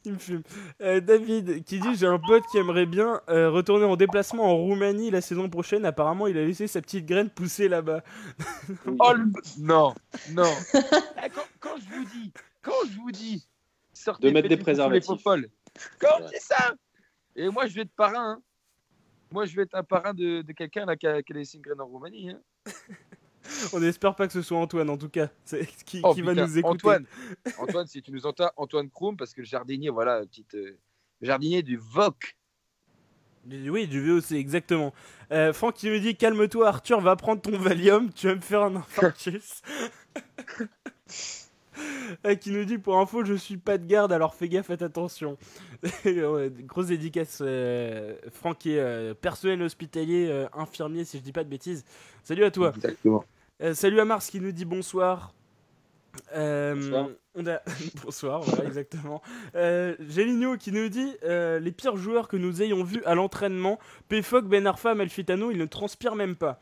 Il 0.04 0.12
me 0.12 0.18
fume. 0.18 0.42
Euh, 0.80 1.00
David 1.00 1.64
qui 1.64 1.80
dit 1.80 1.96
J'ai 1.96 2.06
un 2.06 2.18
pote 2.18 2.44
qui 2.50 2.58
aimerait 2.58 2.86
bien 2.86 3.20
euh, 3.28 3.50
retourner 3.50 3.84
en 3.84 3.96
déplacement 3.96 4.44
en 4.44 4.56
Roumanie 4.56 5.10
la 5.10 5.20
saison 5.20 5.48
prochaine. 5.48 5.84
Apparemment, 5.84 6.26
il 6.26 6.36
a 6.38 6.44
laissé 6.44 6.66
sa 6.66 6.80
petite 6.80 7.06
graine 7.06 7.30
pousser 7.30 7.68
là-bas. 7.68 8.02
Oh, 8.98 9.12
le- 9.12 9.30
non, 9.58 9.94
non. 10.32 10.50
Eh, 10.74 11.28
quand, 11.30 11.42
quand 11.60 11.76
je 11.78 11.94
vous 11.94 12.04
dis, 12.04 12.32
quand 12.62 12.72
je 12.90 12.96
vous 12.98 13.10
dis, 13.10 13.44
sortez 13.92 14.28
De 14.28 14.32
mettre 14.32 14.48
des 14.48 14.56
préservatifs. 14.56 15.22
Quand 15.98 16.18
je 16.20 16.28
dis 16.28 16.40
ça, 16.40 16.74
et 17.34 17.48
moi 17.48 17.66
je 17.66 17.74
vais 17.74 17.82
être 17.82 17.94
parrain. 17.96 18.32
hein. 18.32 18.42
Moi 19.36 19.44
je 19.44 19.54
vais 19.54 19.64
être 19.64 19.74
un 19.74 19.82
parrain 19.82 20.14
de, 20.14 20.40
de 20.40 20.52
quelqu'un 20.54 20.86
là 20.86 20.96
qui 20.96 21.06
a, 21.06 21.22
qui 21.22 21.34
a 21.34 21.42
graine 21.60 21.78
en 21.78 21.84
Roumanie. 21.84 22.30
hein. 22.30 22.40
On 23.74 23.82
espère 23.82 24.16
pas 24.16 24.26
que 24.26 24.32
ce 24.32 24.40
soit 24.40 24.56
Antoine, 24.56 24.88
en 24.88 24.96
tout 24.96 25.10
cas, 25.10 25.28
c'est- 25.44 25.66
qui, 25.84 26.00
Oh, 26.02 26.14
qui 26.14 26.22
va 26.22 26.32
nous 26.32 26.56
écouter. 26.56 26.74
Antoine, 26.74 27.04
Antoine, 27.58 27.86
si 27.86 28.00
tu 28.00 28.10
nous 28.12 28.24
entends, 28.24 28.50
Antoine 28.56 28.88
Kroom, 28.88 29.14
parce 29.14 29.34
que 29.34 29.42
le 29.42 29.46
jardinier, 29.46 29.90
voilà, 29.90 30.20
petite 30.22 30.54
euh, 30.54 30.78
jardinier 31.20 31.62
du 31.62 31.76
VOC. 31.76 32.34
Oui, 33.46 33.86
du 33.86 34.00
VOC, 34.00 34.32
exactement. 34.32 34.94
Euh, 35.32 35.52
Franck 35.52 35.74
qui 35.74 35.90
me 35.90 36.00
dit 36.00 36.16
Calme-toi, 36.16 36.66
Arthur, 36.66 37.00
va 37.02 37.14
prendre 37.14 37.42
ton 37.42 37.58
Valium, 37.58 38.10
tu 38.14 38.28
vas 38.28 38.36
me 38.36 38.40
faire 38.40 38.62
un 38.62 38.76
infarctus. 38.76 39.60
Euh, 42.24 42.34
qui 42.34 42.50
nous 42.50 42.64
dit 42.64 42.78
Pour 42.78 42.98
info, 42.98 43.24
je 43.24 43.34
suis 43.34 43.56
pas 43.56 43.78
de 43.78 43.86
garde, 43.86 44.12
alors 44.12 44.34
fais 44.34 44.48
gaffe, 44.48 44.66
faites 44.66 44.82
attention. 44.82 45.36
Grosse 46.06 46.86
dédicace, 46.86 47.40
euh, 47.42 48.14
Franck 48.30 48.58
qui 48.58 48.72
est 48.72 48.80
euh, 48.80 49.12
personnel 49.12 49.60
hospitalier, 49.62 50.28
euh, 50.30 50.46
infirmier, 50.54 51.04
si 51.04 51.18
je 51.18 51.22
dis 51.22 51.32
pas 51.32 51.44
de 51.44 51.48
bêtises. 51.48 51.84
Salut 52.22 52.44
à 52.44 52.50
toi. 52.50 52.72
Exactement. 52.76 53.24
Euh, 53.62 53.74
salut 53.74 54.00
à 54.00 54.04
Mars 54.04 54.30
qui 54.30 54.40
nous 54.40 54.52
dit 54.52 54.64
bonsoir. 54.64 55.34
Euh, 56.34 56.74
Bonsoir. 56.74 57.08
On 57.34 57.46
a... 57.46 57.60
bonsoir, 58.04 58.40
voilà, 58.40 58.64
exactement. 58.64 59.22
Euh, 59.54 59.94
Géligno 60.08 60.56
qui 60.56 60.72
nous 60.72 60.88
dit 60.88 61.14
euh, 61.24 61.58
les 61.58 61.72
pires 61.72 61.96
joueurs 61.96 62.28
que 62.28 62.36
nous 62.36 62.62
ayons 62.62 62.82
vus 62.82 63.02
à 63.04 63.14
l'entraînement, 63.14 63.78
Pfoc, 64.08 64.46
Ben 64.46 64.66
Arfa, 64.66 64.94
Malfitano, 64.94 65.50
ils 65.50 65.58
ne 65.58 65.66
transpirent 65.66 66.16
même 66.16 66.36
pas. 66.36 66.58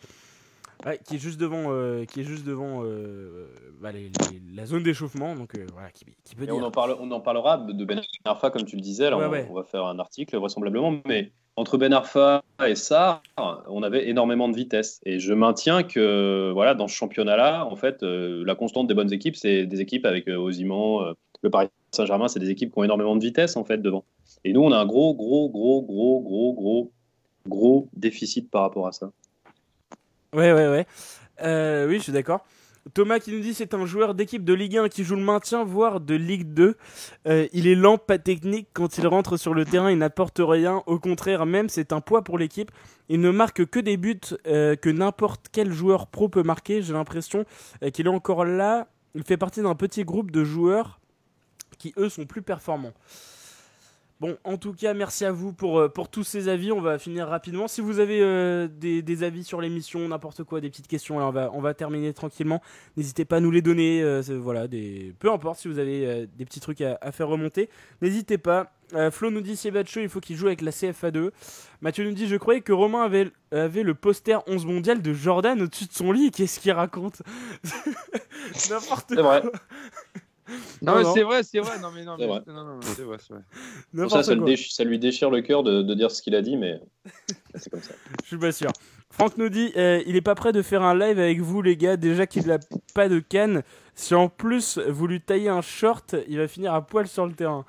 Ouais, 0.87 0.99
qui 1.07 1.17
est 1.17 1.19
juste 1.19 1.41
devant, 1.41 1.65
euh, 1.69 2.05
qui 2.05 2.21
est 2.21 2.25
juste 2.25 2.45
devant 2.47 2.83
euh, 2.85 3.47
bah, 3.81 3.91
les- 3.93 4.11
les- 4.31 4.55
la 4.55 4.67
zone 4.67 4.83
d'échauffement, 4.83 5.35
donc 5.35 5.57
euh, 5.57 5.67
voilà, 5.73 5.91
qui, 5.91 6.05
qui 6.25 6.35
peut 6.35 6.47
on, 6.51 6.63
en 6.63 6.71
parle, 6.71 6.97
on 7.01 7.11
en 7.11 7.21
parlera 7.21 7.57
de 7.59 7.85
Ben 7.85 8.01
Arfa, 8.25 8.51
comme 8.51 8.65
tu 8.65 8.77
le 8.77 8.83
disais. 8.83 9.09
Ouais, 9.13 9.25
on, 9.27 9.31
ouais. 9.31 9.47
on 9.51 9.55
va 9.55 9.65
faire 9.65 9.85
un 9.87 9.99
article 9.99 10.37
vraisemblablement. 10.37 10.95
Mais 11.07 11.33
entre 11.57 11.79
Ben 11.79 11.93
Arfa 11.93 12.43
et 12.67 12.75
Sarr, 12.75 13.23
on 13.39 13.83
avait 13.83 14.09
énormément 14.09 14.49
de 14.49 14.57
vitesse. 14.57 15.01
Et 15.07 15.19
je 15.21 15.33
maintiens 15.33 15.85
que 15.85 16.51
voilà, 16.53 16.75
dans 16.75 16.89
ce 16.89 16.95
championnat-là, 16.95 17.65
en 17.65 17.77
fait, 17.77 18.03
la 18.03 18.55
constante 18.55 18.87
des 18.87 18.95
bonnes 18.95 19.13
équipes, 19.13 19.37
c'est 19.37 19.65
des 19.67 19.81
équipes 19.81 20.05
avec 20.05 20.29
euh, 20.29 21.15
le 21.43 21.51
Paris 21.51 21.69
Saint-Germain, 21.93 22.29
c'est 22.29 22.41
des 22.41 22.51
équipes 22.51 22.73
qui 22.73 22.79
ont 22.79 22.85
énormément 22.85 23.15
de 23.17 23.23
vitesse 23.23 23.57
en 23.57 23.65
fait 23.65 23.79
devant. 23.79 24.05
Et 24.45 24.53
nous, 24.53 24.63
on 24.63 24.73
a 24.73 24.79
un 24.79 24.87
gros, 24.87 25.15
gros, 25.15 25.49
gros, 25.49 25.83
gros, 25.83 26.21
gros, 26.21 26.53
gros, 26.55 26.93
gros 27.49 27.89
déficit 27.95 28.51
par 28.51 28.63
rapport 28.63 28.87
à 28.87 28.93
ça. 28.93 29.11
Ouais, 30.35 30.53
ouais, 30.53 30.69
ouais. 30.69 30.87
Euh, 31.43 31.87
oui, 31.87 31.99
je 31.99 32.03
suis 32.03 32.13
d'accord. 32.13 32.45
Thomas 32.93 33.19
qui 33.19 33.33
nous 33.33 33.41
dit 33.41 33.55
c'est 33.55 33.73
un 33.73 33.87
joueur 33.87 34.15
d'équipe 34.15 34.45
de 34.45 34.53
Ligue 34.53 34.77
1 34.77 34.89
qui 34.89 35.05
joue 35.05 35.15
le 35.15 35.23
maintien, 35.23 35.65
voire 35.65 36.01
de 36.01 36.15
Ligue 36.15 36.53
2. 36.53 36.77
Euh, 37.27 37.47
il 37.53 37.67
est 37.69 37.77
lent, 37.77 37.99
pas 37.99 38.19
technique. 38.19 38.69
Quand 38.73 38.99
il 38.99 39.07
rentre 39.07 39.37
sur 39.37 39.55
le 39.55 39.65
terrain, 39.65 39.91
il 39.91 39.99
n'apporte 39.99 40.41
rien. 40.41 40.83
Au 40.87 40.99
contraire, 40.99 41.47
même, 41.47 41.69
c'est 41.69 41.93
un 41.93 42.01
poids 42.01 42.23
pour 42.23 42.37
l'équipe. 42.37 42.71
Il 43.09 43.21
ne 43.21 43.31
marque 43.31 43.65
que 43.67 43.79
des 43.79 43.97
buts 43.97 44.21
euh, 44.47 44.75
que 44.75 44.91
n'importe 44.91 45.47
quel 45.53 45.73
joueur 45.73 46.09
pro 46.09 46.29
peut 46.29 46.43
marquer. 46.43 46.83
J'ai 46.83 46.93
l'impression 46.93 47.45
qu'il 47.93 48.07
est 48.07 48.11
encore 48.11 48.45
là. 48.45 48.89
Il 49.15 49.23
fait 49.23 49.37
partie 49.37 49.63
d'un 49.63 49.77
petit 49.77 50.05
groupe 50.05 50.33
de 50.33 50.43
joueurs 50.43 50.99
qui, 51.79 51.95
eux, 51.97 52.09
sont 52.09 52.27
plus 52.27 52.43
performants. 52.43 52.93
Bon, 54.25 54.39
en 54.45 54.57
tout 54.57 54.73
cas, 54.73 54.95
merci 54.95 55.27
à 55.27 55.33
vous 55.33 55.53
pour, 55.53 55.79
euh, 55.79 55.91
pour 55.91 56.09
tous 56.09 56.25
ces 56.25 56.49
avis. 56.49 56.73
On 56.73 56.81
va 56.81 56.99
finir 56.99 57.29
rapidement. 57.29 57.69
Si 57.69 57.83
vous 57.83 57.99
avez 57.99 58.23
euh, 58.23 58.69
des, 58.69 59.03
des 59.03 59.23
avis 59.23 59.45
sur 59.45 59.61
l'émission, 59.61 60.09
n'importe 60.09 60.45
quoi, 60.45 60.63
des 60.63 60.71
petites 60.71 60.89
questions, 60.89 61.19
là, 61.19 61.27
on, 61.27 61.31
va, 61.31 61.51
on 61.53 61.61
va 61.61 61.75
terminer 61.75 62.15
tranquillement. 62.15 62.63
N'hésitez 62.97 63.27
pas 63.27 63.37
à 63.37 63.41
nous 63.41 63.51
les 63.51 63.61
donner. 63.61 64.01
euh, 64.03 64.23
voilà, 64.41 64.67
des... 64.67 65.15
Peu 65.19 65.31
importe 65.31 65.59
si 65.59 65.69
vous 65.69 65.79
avez 65.79 66.07
euh, 66.07 66.27
des 66.39 66.47
petits 66.47 66.61
trucs 66.61 66.81
à, 66.81 66.97
à 67.03 67.13
faire 67.13 67.29
remonter. 67.29 67.69
N'hésitez 68.01 68.39
pas. 68.39 68.73
Flo 69.11 69.31
nous 69.31 69.41
dit 69.41 69.57
Siebatcheux, 69.57 70.03
il 70.03 70.09
faut 70.09 70.21
qu'il 70.21 70.37
joue 70.37 70.47
avec 70.47 70.61
la 70.61 70.71
CFA2. 70.71 71.31
Mathieu 71.81 72.05
nous 72.05 72.13
dit 72.13 72.29
Je 72.29 72.37
croyais 72.37 72.61
que 72.61 72.73
Romain 72.73 73.03
avait, 73.03 73.29
avait 73.51 73.83
le 73.83 73.95
poster 73.95 74.39
11 74.47 74.67
mondial 74.67 75.03
de 75.03 75.13
Jordan 75.13 75.61
au-dessus 75.63 75.87
de 75.87 75.93
son 75.93 76.13
lit. 76.13 76.31
Qu'est-ce 76.31 76.61
qu'il 76.61 76.71
raconte? 76.71 77.23
N'importe 78.71 79.15
quoi. 79.15 79.41
vrai. 79.41 79.43
Non, 80.83 81.03
Non, 81.03 81.15
c'est 81.15 81.23
vrai, 81.23 81.43
c'est 81.43 81.61
vrai. 81.61 81.79
Non, 81.81 81.91
mais 81.95 82.05
non, 82.05 82.17
C'est 82.19 82.27
mais- 82.27 82.29
vrai. 82.29 82.43
non, 82.47 82.81
c'est 82.83 83.03
vrai, 83.03 83.17
c'est 83.19 83.33
vrai. 83.35 83.43
Pour 83.97 84.11
ça, 84.11 84.23
ça, 84.23 84.35
déch- 84.35 84.85
lui 84.85 84.99
déchire 84.99 85.31
le 85.31 85.41
cœur 85.41 85.63
de, 85.63 85.83
de 85.83 85.95
dire 85.95 86.11
ce 86.11 86.21
qu'il 86.23 86.35
a 86.35 86.43
dit, 86.43 86.57
mais 86.57 86.81
c'est 87.55 87.71
comme 87.71 87.81
ça. 87.83 87.95
Je 88.23 88.27
suis 88.29 88.39
pas 88.39 88.53
sûr. 88.53 88.71
Franck 89.11 89.39
nous 89.39 89.49
dit 89.49 89.73
euh, 89.77 90.03
il 90.07 90.17
est 90.17 90.21
pas 90.21 90.35
prêt 90.35 90.53
de 90.53 90.61
faire 90.63 90.83
un 90.83 90.95
live 90.99 91.19
avec 91.19 91.41
vous, 91.41 91.63
les 91.63 91.77
gars. 91.77 91.97
Déjà 91.97 92.27
qu'il 92.27 92.47
n'a 92.47 92.59
pas 92.95 93.09
de 93.09 93.21
canne. 93.21 93.63
Si 93.95 94.15
en 94.15 94.29
plus 94.29 94.79
vous 94.79 95.07
lui 95.07 95.21
taillez 95.21 95.49
un 95.49 95.61
short, 95.63 96.17
il 96.29 96.37
va 96.39 96.49
finir 96.49 96.75
à 96.75 96.85
poil 96.85 97.07
sur 97.07 97.25
le 97.27 97.33
terrain. 97.33 97.65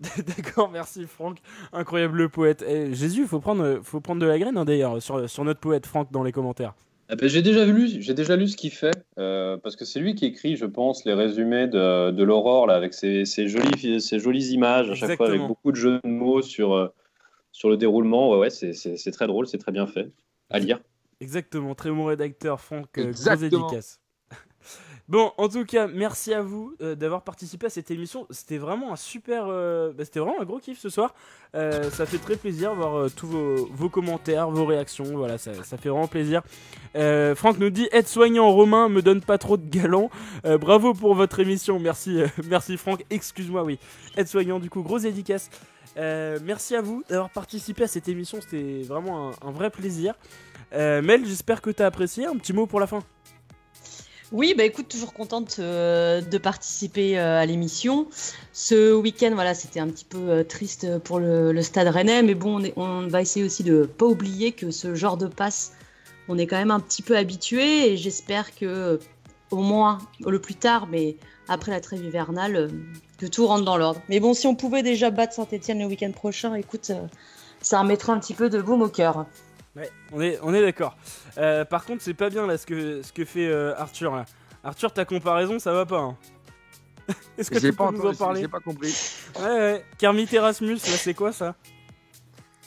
D'accord, 0.36 0.70
merci 0.70 1.04
Franck. 1.06 1.38
Incroyable 1.74 2.30
poète. 2.30 2.64
Eh, 2.66 2.94
Jésus, 2.94 3.26
faut 3.26 3.40
prendre, 3.40 3.80
faut 3.82 4.00
prendre 4.00 4.22
de 4.22 4.26
la 4.26 4.38
graine 4.38 4.56
hein, 4.56 4.64
d'ailleurs 4.64 5.02
sur, 5.02 5.28
sur 5.28 5.44
notre 5.44 5.60
poète 5.60 5.84
Franck 5.86 6.10
dans 6.10 6.22
les 6.22 6.32
commentaires. 6.32 6.72
Ah 7.12 7.16
ben, 7.16 7.28
j'ai 7.28 7.42
déjà 7.42 7.64
lu, 7.64 7.88
j'ai 8.00 8.14
déjà 8.14 8.36
lu 8.36 8.46
ce 8.46 8.56
qu'il 8.56 8.70
fait 8.70 8.94
euh, 9.18 9.56
parce 9.56 9.74
que 9.74 9.84
c'est 9.84 9.98
lui 9.98 10.14
qui 10.14 10.26
écrit, 10.26 10.54
je 10.56 10.64
pense, 10.64 11.04
les 11.04 11.12
résumés 11.12 11.66
de, 11.66 12.12
de 12.12 12.22
l'aurore 12.22 12.68
là 12.68 12.74
avec 12.74 12.94
ses, 12.94 13.24
ses 13.24 13.48
jolies, 13.48 14.00
ses 14.00 14.18
jolies 14.20 14.52
images 14.52 14.90
à 14.90 14.94
chaque 14.94 15.16
fois 15.16 15.26
avec 15.26 15.40
beaucoup 15.48 15.72
de 15.72 15.76
jeux 15.76 15.98
de 16.04 16.08
mots 16.08 16.40
sur 16.40 16.72
euh, 16.74 16.88
sur 17.50 17.68
le 17.68 17.76
déroulement. 17.76 18.30
Ouais, 18.30 18.38
ouais, 18.38 18.50
c'est- 18.50 18.74
c'est 18.74 18.96
c'est 18.96 19.10
très 19.10 19.26
drôle, 19.26 19.48
c'est 19.48 19.58
très 19.58 19.72
bien 19.72 19.88
fait 19.88 20.12
à 20.50 20.60
lire. 20.60 20.80
Exactement, 21.20 21.74
très 21.74 21.90
bon 21.90 22.04
rédacteur, 22.04 22.60
Franck. 22.60 22.96
euh, 22.98 23.10
grosse 23.10 23.10
Exactement. 23.26 23.68
Bon, 25.10 25.32
en 25.38 25.48
tout 25.48 25.64
cas, 25.64 25.88
merci 25.88 26.32
à 26.32 26.40
vous 26.40 26.76
euh, 26.80 26.94
d'avoir 26.94 27.22
participé 27.22 27.66
à 27.66 27.68
cette 27.68 27.90
émission. 27.90 28.28
C'était 28.30 28.58
vraiment 28.58 28.92
un 28.92 28.96
super, 28.96 29.46
euh, 29.48 29.92
bah, 29.92 30.04
c'était 30.04 30.20
vraiment 30.20 30.40
un 30.40 30.44
gros 30.44 30.60
kiff 30.60 30.78
ce 30.78 30.88
soir. 30.88 31.16
Euh, 31.56 31.90
ça 31.90 32.06
fait 32.06 32.18
très 32.18 32.36
plaisir 32.36 32.76
voir 32.76 33.10
tous 33.10 33.26
vos, 33.26 33.88
commentaires, 33.88 34.48
vos 34.52 34.64
réactions. 34.64 35.06
Voilà, 35.16 35.36
ça, 35.36 35.52
fait 35.52 35.88
vraiment 35.88 36.06
plaisir. 36.06 36.42
Franck 36.94 37.58
nous 37.58 37.70
dit 37.70 37.88
être 37.90 38.06
soignant 38.06 38.52
romain 38.52 38.88
me 38.88 39.02
donne 39.02 39.20
pas 39.20 39.36
trop 39.36 39.56
de 39.56 39.68
galants. 39.68 40.10
Bravo 40.44 40.94
pour 40.94 41.16
votre 41.16 41.40
émission. 41.40 41.80
Merci, 41.80 42.20
merci 42.48 42.76
Franck. 42.76 43.04
Excuse-moi, 43.10 43.64
oui. 43.64 43.80
Être 44.16 44.28
soignant, 44.28 44.60
du 44.60 44.70
coup, 44.70 44.80
grosse 44.80 45.02
dédicace. 45.02 45.50
Merci 45.96 46.76
à 46.76 46.82
vous 46.82 47.02
d'avoir 47.08 47.30
participé 47.30 47.82
à 47.82 47.88
cette 47.88 48.06
émission. 48.06 48.38
C'était 48.40 48.82
vraiment 48.82 49.30
un, 49.30 49.48
un 49.48 49.50
vrai 49.50 49.70
plaisir. 49.70 50.14
Mel, 50.70 51.26
j'espère 51.26 51.62
que 51.62 51.70
tu 51.70 51.82
as 51.82 51.86
apprécié. 51.86 52.26
Un 52.26 52.36
petit 52.36 52.52
mot 52.52 52.66
pour 52.66 52.78
la 52.78 52.86
fin. 52.86 53.02
Oui, 54.32 54.54
bah 54.56 54.62
écoute, 54.62 54.86
toujours 54.86 55.12
contente 55.12 55.56
euh, 55.58 56.20
de 56.20 56.38
participer 56.38 57.18
euh, 57.18 57.40
à 57.40 57.46
l'émission. 57.46 58.06
Ce 58.52 58.94
week-end, 58.94 59.32
voilà, 59.34 59.54
c'était 59.54 59.80
un 59.80 59.88
petit 59.88 60.04
peu 60.04 60.18
euh, 60.18 60.44
triste 60.44 60.98
pour 61.00 61.18
le, 61.18 61.60
Stade 61.62 61.88
Rennais, 61.88 62.22
mais 62.22 62.36
bon, 62.36 62.62
on, 62.76 63.08
va 63.08 63.22
essayer 63.22 63.44
aussi 63.44 63.64
de 63.64 63.86
pas 63.86 64.06
oublier 64.06 64.52
que 64.52 64.70
ce 64.70 64.94
genre 64.94 65.16
de 65.16 65.26
passe, 65.26 65.72
on 66.28 66.38
est 66.38 66.46
quand 66.46 66.58
même 66.58 66.70
un 66.70 66.78
petit 66.78 67.02
peu 67.02 67.16
habitué, 67.16 67.90
et 67.90 67.96
j'espère 67.96 68.54
que 68.54 69.00
au 69.50 69.62
moins 69.62 69.98
le 70.24 70.40
plus 70.40 70.54
tard, 70.54 70.86
mais 70.86 71.16
après 71.48 71.72
la 71.72 71.80
trêve 71.80 72.04
hivernale, 72.04 72.70
que 73.18 73.26
tout 73.26 73.48
rentre 73.48 73.64
dans 73.64 73.76
l'ordre. 73.76 74.00
Mais 74.08 74.20
bon, 74.20 74.32
si 74.32 74.46
on 74.46 74.54
pouvait 74.54 74.84
déjà 74.84 75.10
battre 75.10 75.32
Saint-Etienne 75.34 75.80
le 75.80 75.86
week-end 75.86 76.12
prochain, 76.12 76.54
écoute, 76.54 76.92
ça 77.60 77.80
remettrait 77.80 78.12
un 78.12 78.20
petit 78.20 78.34
peu 78.34 78.48
de 78.48 78.62
baume 78.62 78.82
au 78.82 78.88
cœur. 78.88 79.26
Ouais, 79.76 79.90
on 80.12 80.20
est, 80.20 80.38
on 80.42 80.52
est 80.52 80.62
d'accord. 80.62 80.96
Euh, 81.38 81.64
par 81.64 81.84
contre, 81.84 82.02
c'est 82.02 82.14
pas 82.14 82.28
bien 82.28 82.46
là 82.46 82.58
ce 82.58 82.66
que, 82.66 83.02
ce 83.02 83.12
que 83.12 83.24
fait 83.24 83.46
euh, 83.46 83.74
Arthur. 83.76 84.14
Là. 84.16 84.24
Arthur, 84.64 84.92
ta 84.92 85.04
comparaison, 85.04 85.58
ça 85.58 85.72
va 85.72 85.86
pas. 85.86 86.00
hein. 86.00 86.16
Est-ce 87.38 87.50
que 87.50 87.58
tu 87.58 87.72
pas, 87.72 87.88
peux 87.88 87.96
nous 87.96 88.06
en 88.06 88.14
parler 88.14 88.42
j'ai 88.42 88.48
pas 88.48 88.60
compris. 88.60 88.94
Ouais, 89.38 89.44
ouais. 89.44 89.84
Kermit 89.98 90.28
Erasmus, 90.32 90.74
là, 90.74 90.78
c'est 90.96 91.14
quoi 91.14 91.32
ça? 91.32 91.54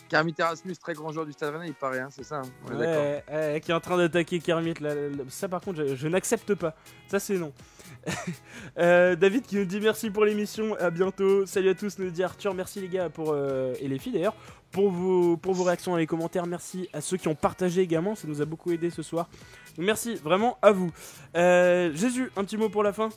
Kermit 0.09 0.35
Erasmus, 0.37 0.75
très 0.75 0.93
grand 0.93 1.11
joueur 1.11 1.25
du 1.25 1.33
Stade 1.33 1.53
Rennais, 1.53 1.67
il 1.67 1.73
paraît, 1.73 1.99
hein, 1.99 2.09
c'est 2.11 2.23
ça 2.23 2.37
hein 2.37 2.49
On 2.65 2.71
est 2.71 2.75
ouais, 2.75 2.85
d'accord. 2.85 3.03
ouais, 3.03 3.53
ouais, 3.53 3.61
qui 3.61 3.71
est 3.71 3.73
en 3.73 3.79
train 3.79 3.97
d'attaquer 3.97 4.39
Kermit. 4.39 4.75
Là, 4.79 4.93
là, 4.93 5.09
là. 5.09 5.23
Ça, 5.29 5.47
par 5.47 5.61
contre, 5.61 5.85
je, 5.85 5.95
je 5.95 6.07
n'accepte 6.07 6.55
pas. 6.55 6.75
Ça, 7.07 7.19
c'est 7.19 7.37
non. 7.37 7.53
Euh, 8.79 9.15
David 9.15 9.45
qui 9.45 9.55
nous 9.55 9.65
dit 9.65 9.79
merci 9.79 10.09
pour 10.09 10.25
l'émission. 10.25 10.75
À 10.79 10.89
bientôt. 10.89 11.45
Salut 11.45 11.69
à 11.69 11.75
tous, 11.75 11.99
nous 11.99 12.09
dit 12.09 12.23
Arthur. 12.23 12.53
Merci 12.53 12.81
les 12.81 12.87
gars 12.87 13.09
pour 13.09 13.31
euh, 13.31 13.75
et 13.79 13.87
les 13.87 13.99
filles 13.99 14.13
d'ailleurs 14.13 14.35
pour 14.71 14.89
vos 14.89 15.37
pour 15.37 15.53
vos 15.53 15.63
réactions 15.63 15.91
dans 15.91 15.97
les 15.97 16.07
commentaires. 16.07 16.45
Merci 16.47 16.89
à 16.91 16.99
ceux 16.99 17.17
qui 17.17 17.27
ont 17.27 17.35
partagé 17.35 17.81
également. 17.81 18.15
Ça 18.15 18.27
nous 18.27 18.41
a 18.41 18.45
beaucoup 18.45 18.71
aidé 18.71 18.89
ce 18.89 19.03
soir. 19.03 19.29
Donc, 19.77 19.85
merci 19.85 20.15
vraiment 20.15 20.57
à 20.61 20.71
vous. 20.71 20.91
Euh, 21.37 21.93
Jésus, 21.93 22.31
un 22.35 22.43
petit 22.43 22.57
mot 22.57 22.67
pour 22.67 22.83
la 22.83 22.91
fin? 22.91 23.09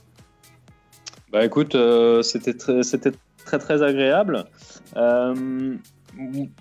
Bah 1.31 1.43
écoute, 1.43 1.75
euh, 1.75 2.21
c'était 2.21 2.53
très, 2.53 2.83
c'était 2.83 3.11
très 3.43 3.59
très 3.59 3.83
agréable. 3.83 4.45
Euh, 4.95 5.75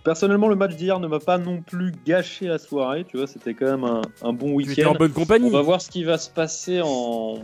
personnellement, 0.05 0.49
le 0.49 0.57
match 0.57 0.75
d'hier 0.77 1.01
ne 1.01 1.07
m'a 1.07 1.19
pas 1.21 1.39
non 1.39 1.63
plus 1.63 1.93
gâché 2.07 2.47
la 2.47 2.59
soirée. 2.59 3.05
Tu 3.09 3.17
vois, 3.17 3.27
c'était 3.27 3.55
quand 3.55 3.67
même 3.67 3.85
un, 3.85 4.03
un 4.23 4.33
bon 4.33 4.57
Tu 4.59 4.73
étais 4.73 4.85
en 4.85 4.91
week-end. 4.91 4.99
bonne 4.99 5.13
compagnie. 5.13 5.47
On 5.49 5.51
va 5.51 5.63
voir 5.63 5.81
ce 5.81 5.91
qui 5.91 6.05
va 6.05 6.19
se 6.19 6.31
passer 6.31 6.81
en, 6.83 7.39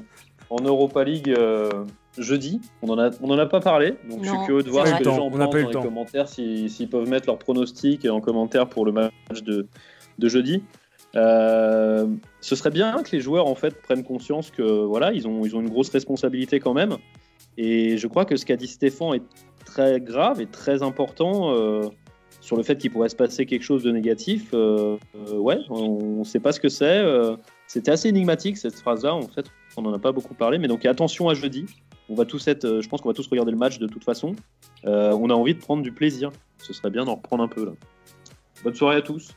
en 0.51 0.61
Europa 0.63 1.05
League 1.05 1.31
euh, 1.31 1.71
jeudi. 2.19 2.61
On 2.83 2.89
en 2.91 2.99
a, 2.99 3.11
on 3.23 3.31
en 3.31 3.39
a 3.39 3.47
pas 3.47 3.61
parlé, 3.61 3.95
donc 4.11 4.23
je 4.25 4.29
suis 4.29 4.39
curieux 4.47 4.63
de 4.63 4.71
voir 4.71 4.87
ce 4.87 4.95
que 4.95 5.03
les 5.05 5.09
On 5.09 5.17
gens 5.17 5.31
pas 5.31 5.47
pensent 5.47 5.55
eu 5.55 5.59
le 5.59 5.63
dans 5.63 5.69
les 5.69 5.75
temps. 5.75 5.83
commentaires, 5.83 6.29
si- 6.29 6.69
s'ils 6.69 6.89
peuvent 6.89 7.09
mettre 7.09 7.27
leurs 7.27 7.39
pronostics 7.39 8.07
en 8.07 8.21
commentaire 8.21 8.69
pour 8.69 8.85
le 8.85 8.93
match 8.93 9.43
de, 9.45 9.67
de 10.19 10.29
jeudi. 10.29 10.63
Euh, 11.15 12.07
ce 12.41 12.57
serait 12.57 12.71
bien 12.71 13.03
que 13.03 13.11
les 13.13 13.21
joueurs 13.21 13.47
en 13.47 13.55
fait 13.55 13.81
prennent 13.83 14.03
conscience 14.03 14.51
que 14.51 14.63
voilà, 14.63 15.13
ils 15.13 15.29
ont, 15.29 15.45
ils 15.45 15.55
ont 15.55 15.61
une 15.61 15.69
grosse 15.69 15.91
responsabilité 15.91 16.59
quand 16.59 16.73
même. 16.73 16.97
Et 17.59 17.99
je 17.99 18.07
crois 18.07 18.25
que 18.25 18.37
ce 18.37 18.47
qu'a 18.47 18.57
dit 18.57 18.67
Stéphane 18.67 19.15
est 19.17 19.23
très 19.67 20.01
grave 20.01 20.41
et 20.41 20.47
très 20.47 20.83
important 20.83 21.53
euh, 21.55 21.83
sur 22.43 22.57
le 22.59 22.63
fait 22.65 22.77
qu'il 22.77 22.91
pourrait 22.91 23.09
se 23.09 23.17
passer 23.17 23.47
quelque 23.47 23.63
chose 23.63 23.83
de 23.85 23.91
négatif. 23.91 24.49
Euh, 24.53 24.99
euh, 25.15 25.37
ouais, 25.39 25.59
on 25.71 26.19
ne 26.19 26.25
sait 26.25 26.41
pas 26.41 26.53
ce 26.53 26.61
que 26.61 26.69
c'est. 26.69 26.85
euh, 26.99 27.37
C'était 27.69 27.93
assez 27.93 28.09
énigmatique 28.09 28.59
cette 28.59 28.75
phrase-là. 28.75 29.15
En 29.15 29.23
fait, 29.29 29.47
on 29.77 29.83
n'en 29.83 29.95
a 29.95 29.99
pas 29.99 30.13
beaucoup 30.13 30.35
parlé. 30.35 30.59
Mais 30.59 30.69
donc 30.69 30.85
attention 30.85 31.29
à 31.29 31.35
jeudi. 31.35 31.65
On 32.09 32.15
va 32.17 32.25
tous 32.27 32.47
être, 32.49 32.65
euh, 32.65 32.81
je 32.83 32.89
pense 32.89 33.01
qu'on 33.01 33.09
va 33.09 33.15
tous 33.15 33.29
regarder 33.29 33.53
le 33.53 33.57
match 33.57 33.79
de 33.79 33.87
toute 33.87 34.05
façon. 34.05 34.35
Euh, 34.85 35.13
on 35.13 35.31
a 35.31 35.35
envie 35.35 35.55
de 35.55 35.61
prendre 35.61 35.83
du 35.83 35.93
plaisir. 35.93 36.31
Ce 36.59 36.73
serait 36.73 36.91
bien 36.91 37.05
d'en 37.05 37.15
reprendre 37.15 37.45
un 37.45 37.49
peu 37.49 37.65
là. 37.65 37.73
Bonne 38.65 38.75
soirée 38.75 38.97
à 38.97 39.03
tous. 39.03 39.31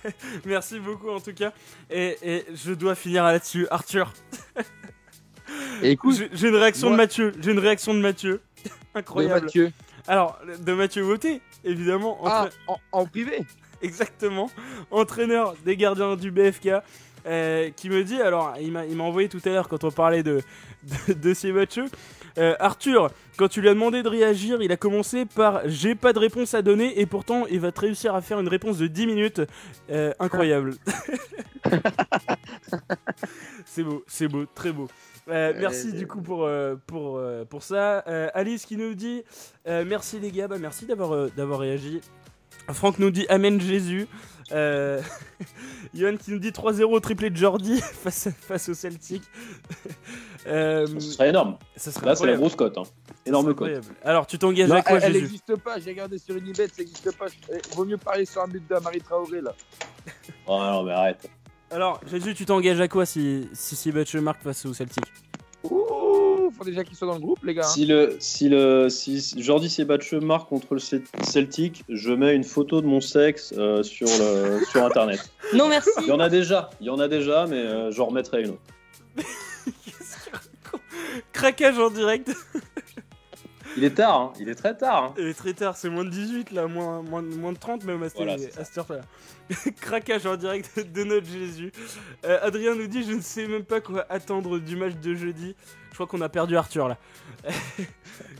Merci 0.44 0.78
beaucoup 0.80 1.10
en 1.10 1.20
tout 1.20 1.32
cas. 1.32 1.52
Et, 1.90 2.16
et 2.22 2.44
je 2.54 2.72
dois 2.74 2.94
finir 2.96 3.22
là-dessus. 3.24 3.66
Arthur, 3.70 4.12
Et 5.82 5.92
écoute, 5.92 6.16
j'ai 6.32 6.48
une 6.48 6.56
réaction 6.56 6.88
moi- 6.88 6.96
de 6.96 7.02
Mathieu. 7.02 7.32
J'ai 7.40 7.52
une 7.52 7.58
réaction 7.60 7.94
de 7.94 8.00
Mathieu. 8.00 8.40
Incroyable. 8.94 9.44
Mathieu. 9.46 9.70
Alors, 10.08 10.38
de 10.60 10.72
Mathieu 10.72 11.04
Wauté, 11.04 11.40
évidemment. 11.64 12.18
Ah, 12.24 12.48
en, 12.66 12.78
en 12.92 13.06
privé 13.06 13.44
Exactement. 13.82 14.50
Entraîneur 14.90 15.54
des 15.64 15.76
gardiens 15.76 16.16
du 16.16 16.30
BFK. 16.32 16.70
euh, 17.26 17.70
qui 17.76 17.90
me 17.90 18.02
dit, 18.04 18.20
alors 18.20 18.54
il 18.60 18.72
m'a 18.72 18.86
il 18.86 18.96
m'a 18.96 19.04
envoyé 19.04 19.28
tout 19.28 19.40
à 19.44 19.50
l'heure 19.50 19.68
quand 19.68 19.84
on 19.84 19.90
parlait 19.90 20.22
de, 20.22 20.40
de, 21.08 21.12
de 21.12 21.34
ces 21.34 21.52
Mathieu. 21.52 21.84
Euh, 22.38 22.54
Arthur, 22.60 23.10
quand 23.36 23.48
tu 23.48 23.60
lui 23.60 23.68
as 23.68 23.74
demandé 23.74 24.02
de 24.02 24.08
réagir, 24.08 24.62
il 24.62 24.72
a 24.72 24.76
commencé 24.76 25.26
par 25.26 25.60
j'ai 25.66 25.94
pas 25.94 26.12
de 26.12 26.18
réponse 26.20 26.54
à 26.54 26.62
donner 26.62 27.00
et 27.00 27.06
pourtant 27.06 27.44
il 27.50 27.60
va 27.60 27.72
te 27.72 27.80
réussir 27.80 28.14
à 28.14 28.22
faire 28.22 28.40
une 28.40 28.48
réponse 28.48 28.78
de 28.78 28.86
10 28.86 29.06
minutes. 29.06 29.42
Euh, 29.90 30.12
incroyable. 30.20 30.74
c'est 33.66 33.82
beau, 33.82 34.04
c'est 34.06 34.28
beau, 34.28 34.44
très 34.54 34.72
beau. 34.72 34.88
Euh, 35.28 35.52
merci 35.58 35.92
du 35.92 36.06
coup 36.06 36.22
pour, 36.22 36.44
euh, 36.44 36.76
pour, 36.86 37.18
euh, 37.18 37.44
pour 37.44 37.62
ça. 37.62 38.02
Euh, 38.06 38.28
Alice 38.34 38.64
qui 38.66 38.76
nous 38.76 38.94
dit 38.94 39.22
euh, 39.66 39.84
merci 39.86 40.18
les 40.20 40.30
gars, 40.30 40.48
bah, 40.48 40.56
merci 40.58 40.86
d'avoir 40.86 41.28
d'avoir 41.30 41.60
réagi. 41.60 42.00
Franck 42.70 42.98
nous 42.98 43.10
dit 43.10 43.26
Amen 43.28 43.60
Jésus. 43.60 44.06
Euh, 44.52 45.00
Johan 45.94 46.16
qui 46.16 46.30
nous 46.30 46.38
dit 46.38 46.50
3-0 46.50 47.00
triplé 47.00 47.28
de 47.28 47.36
Jordi 47.36 47.80
face, 47.82 48.28
face 48.40 48.68
au 48.68 48.74
Celtic. 48.74 49.22
Euh, 50.46 50.86
Ce 50.86 51.00
serait 51.00 51.28
énorme. 51.28 51.58
ça 51.76 51.90
serait 51.90 52.06
Là, 52.06 52.14
c'est 52.14 52.24
la 52.24 52.36
grosse 52.36 52.54
cote. 52.54 52.78
hein. 52.78 52.84
Énorme 53.26 53.54
cote. 53.54 53.82
Alors, 54.02 54.26
tu 54.26 54.38
t'engages 54.38 54.68
Non, 54.70 54.76
à 54.76 54.82
quoi, 54.82 54.98
elle 54.98 55.12
n'existe 55.12 55.56
pas, 55.56 55.78
j'ai 55.78 55.90
regardé 55.90 56.16
sur 56.16 56.36
Unibet, 56.36 56.68
ça 56.68 56.74
n'existe 56.78 57.14
pas. 57.18 57.26
Eh, 57.52 57.58
Vaut 57.74 57.84
mieux 57.84 57.98
parler 57.98 58.24
sur 58.24 58.40
un 58.40 58.48
but 58.48 58.66
de 58.66 58.74
Marie 58.78 59.00
Traoré 59.00 59.42
là. 59.42 59.52
Oh 60.46 60.58
non, 60.58 60.84
mais 60.84 60.92
arrête. 60.92 61.28
Alors, 61.70 62.00
Jésus, 62.10 62.34
tu 62.34 62.46
t'engages 62.46 62.80
à 62.80 62.88
quoi 62.88 63.04
si 63.06 63.48
si, 63.52 63.76
si 63.76 63.92
marque 64.20 64.42
face 64.42 64.64
au 64.66 64.72
Celtic 64.72 65.04
Ouh, 65.64 66.50
faut 66.56 66.64
déjà 66.64 66.82
qu'ils 66.84 66.96
soient 66.96 67.08
dans 67.08 67.14
le 67.14 67.20
groupe 67.20 67.44
les 67.44 67.52
gars. 67.54 67.62
Si 67.64 67.84
le 67.84 68.16
si 68.20 68.48
le 68.48 68.88
si 68.88 69.34
Jordi 69.42 69.68
Sebatche 69.68 70.14
marque 70.14 70.48
contre 70.48 70.74
le 70.74 70.80
Cel- 70.80 71.02
Celtic, 71.22 71.84
je 71.88 72.10
mets 72.12 72.34
une 72.34 72.44
photo 72.44 72.80
de 72.80 72.86
mon 72.86 73.00
sexe 73.00 73.52
euh, 73.58 73.82
sur 73.82 74.06
le 74.06 74.60
sur 74.70 74.84
internet. 74.84 75.30
Non, 75.54 75.68
merci. 75.68 75.90
Il 76.00 76.06
y 76.06 76.12
en 76.12 76.20
a 76.20 76.28
déjà, 76.28 76.70
il 76.80 76.86
y 76.86 76.90
en 76.90 76.98
a 76.98 77.08
déjà, 77.08 77.46
mais 77.46 77.56
euh, 77.58 77.90
j'en 77.90 78.06
remettrai 78.06 78.42
une. 78.44 78.50
autre. 78.50 78.60
Craquage 81.32 81.78
en 81.78 81.90
direct. 81.90 82.30
Il 83.78 83.84
est 83.84 83.94
tard, 83.94 84.20
hein. 84.20 84.32
il 84.40 84.48
est 84.48 84.56
très 84.56 84.76
tard. 84.76 85.04
hein. 85.04 85.14
Et 85.18 85.32
très 85.34 85.52
tard, 85.54 85.76
c'est 85.76 85.88
moins 85.88 86.04
de 86.04 86.10
18 86.10 86.50
là, 86.50 86.66
moins, 86.66 87.00
moins, 87.02 87.22
de- 87.22 87.32
moins 87.36 87.52
de 87.52 87.58
30 87.58 87.84
même 87.84 88.02
à, 88.02 88.08
cette- 88.08 88.16
Voilà, 88.16 88.34
heure-là. 88.76 89.00
Craquage 89.80 90.26
en 90.26 90.36
direct 90.36 90.80
de 90.92 91.04
notre 91.04 91.26
Jésus. 91.26 91.70
Euh, 92.24 92.38
Adrien 92.42 92.74
nous 92.74 92.88
dit 92.88 93.04
Je 93.04 93.12
ne 93.12 93.20
sais 93.20 93.46
même 93.46 93.64
pas 93.64 93.80
quoi 93.80 94.04
attendre 94.10 94.58
du 94.58 94.74
match 94.76 94.94
de 94.96 95.14
jeudi. 95.14 95.54
Je 95.90 95.94
crois 95.94 96.06
qu'on 96.08 96.20
a 96.20 96.28
perdu 96.28 96.56
Arthur 96.56 96.88
là. 96.88 96.98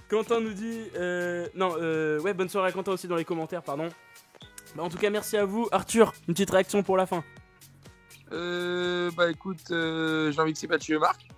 Quentin 0.09 0.41
nous 0.41 0.53
dit 0.55 0.81
euh, 0.97 1.47
Non, 1.55 1.77
euh, 1.81 2.19
ouais, 2.21 2.35
bonne 2.35 2.49
soirée 2.49 2.71
à 2.71 2.73
Quentin 2.73 2.91
aussi 2.93 3.07
dans 3.07 3.17
les 3.17 3.25
commentaires, 3.25 3.63
pardon. 3.63 3.89
Bah, 4.75 4.83
en 4.83 4.89
tout 4.89 4.99
cas, 4.99 5.11
merci 5.11 5.37
à 5.37 5.45
vous. 5.45 5.69
Arthur, 5.71 6.15
une 6.27 6.35
petite 6.35 6.51
réaction 6.51 6.83
pour 6.83 6.97
la 6.97 7.07
fin. 7.07 7.23
Euh, 8.33 9.11
bah 9.17 9.31
écoute, 9.31 9.71
euh, 9.71 10.33
j'ai 10.33 10.41
envie 10.41 10.53
que 10.53 10.59
c'est 10.59 10.67
Mathieu 10.67 10.99
marque. 10.99 11.29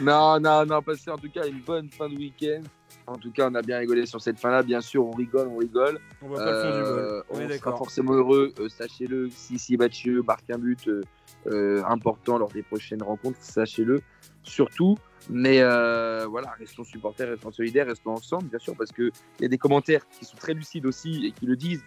non, 0.00 0.40
non, 0.40 0.66
non, 0.66 0.82
passez 0.82 1.10
en 1.10 1.18
tout 1.18 1.30
cas 1.30 1.46
une 1.46 1.60
bonne 1.60 1.88
fin 1.90 2.08
de 2.08 2.16
week-end. 2.16 2.62
En 3.06 3.16
tout 3.16 3.30
cas, 3.30 3.50
on 3.50 3.54
a 3.54 3.62
bien 3.62 3.78
rigolé 3.78 4.06
sur 4.06 4.20
cette 4.20 4.38
fin-là. 4.38 4.62
Bien 4.62 4.80
sûr, 4.80 5.06
on 5.06 5.10
rigole, 5.10 5.48
on 5.48 5.58
rigole. 5.58 6.00
On 6.22 6.28
voit 6.28 6.38
pas 6.38 6.52
le 6.52 6.60
fond 6.62 6.76
du 6.76 6.82
bol. 6.82 6.98
Euh, 6.98 7.22
On 7.30 7.40
est 7.40 7.54
on 7.54 7.58
sera 7.58 7.76
forcément 7.76 8.12
heureux, 8.14 8.52
euh, 8.58 8.68
sachez-le. 8.68 9.28
Si 9.30 9.58
si 9.58 9.76
Mathieu 9.76 10.22
marque 10.22 10.48
un 10.50 10.58
but 10.58 10.88
euh, 10.88 11.02
euh, 11.46 11.84
important 11.84 12.38
lors 12.38 12.50
des 12.50 12.62
prochaines 12.62 13.02
rencontres, 13.02 13.38
sachez-le. 13.40 14.00
Surtout, 14.42 14.96
mais 15.28 15.60
euh, 15.60 16.26
voilà, 16.26 16.54
restons 16.58 16.84
supporters, 16.84 17.28
restons 17.28 17.52
solidaires, 17.52 17.86
restons 17.86 18.12
ensemble, 18.12 18.44
bien 18.44 18.58
sûr, 18.58 18.74
parce 18.76 18.92
qu'il 18.92 19.10
y 19.40 19.44
a 19.44 19.48
des 19.48 19.58
commentaires 19.58 20.06
qui 20.08 20.24
sont 20.24 20.36
très 20.36 20.54
lucides 20.54 20.86
aussi 20.86 21.26
et 21.26 21.32
qui 21.32 21.46
le 21.46 21.56
disent 21.56 21.84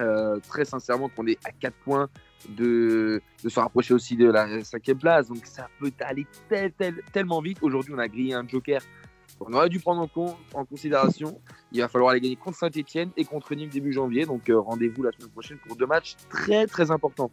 euh, 0.00 0.38
très 0.48 0.64
sincèrement 0.64 1.08
qu'on 1.08 1.26
est 1.26 1.38
à 1.44 1.50
4 1.50 1.74
points 1.84 2.08
de, 2.48 3.20
se 3.46 3.60
rapprocher 3.60 3.94
aussi 3.94 4.16
de 4.16 4.30
la 4.30 4.62
cinquième 4.64 4.98
place. 4.98 5.28
Donc 5.28 5.44
ça 5.46 5.68
peut 5.78 5.92
aller 6.00 6.26
tel- 6.48 6.72
tel- 6.72 7.02
tellement 7.12 7.40
vite. 7.40 7.58
Aujourd'hui, 7.62 7.92
on 7.94 7.98
a 7.98 8.08
grillé 8.08 8.34
un 8.34 8.46
joker 8.46 8.80
qu'on 9.38 9.52
aurait 9.52 9.68
dû 9.68 9.78
prendre 9.78 10.08
en 10.54 10.64
considération. 10.64 11.40
Il 11.72 11.80
va 11.80 11.88
falloir 11.88 12.10
aller 12.10 12.20
gagner 12.20 12.36
contre 12.36 12.58
Saint-Etienne 12.58 13.10
et 13.16 13.24
contre 13.24 13.54
Nîmes 13.54 13.68
début 13.68 13.92
janvier. 13.92 14.26
Donc 14.26 14.48
euh, 14.50 14.58
rendez-vous 14.58 15.02
la 15.02 15.12
semaine 15.12 15.30
prochaine 15.30 15.58
pour 15.58 15.76
deux 15.76 15.86
matchs 15.86 16.16
très 16.28 16.66
très 16.66 16.90
importants. 16.90 17.30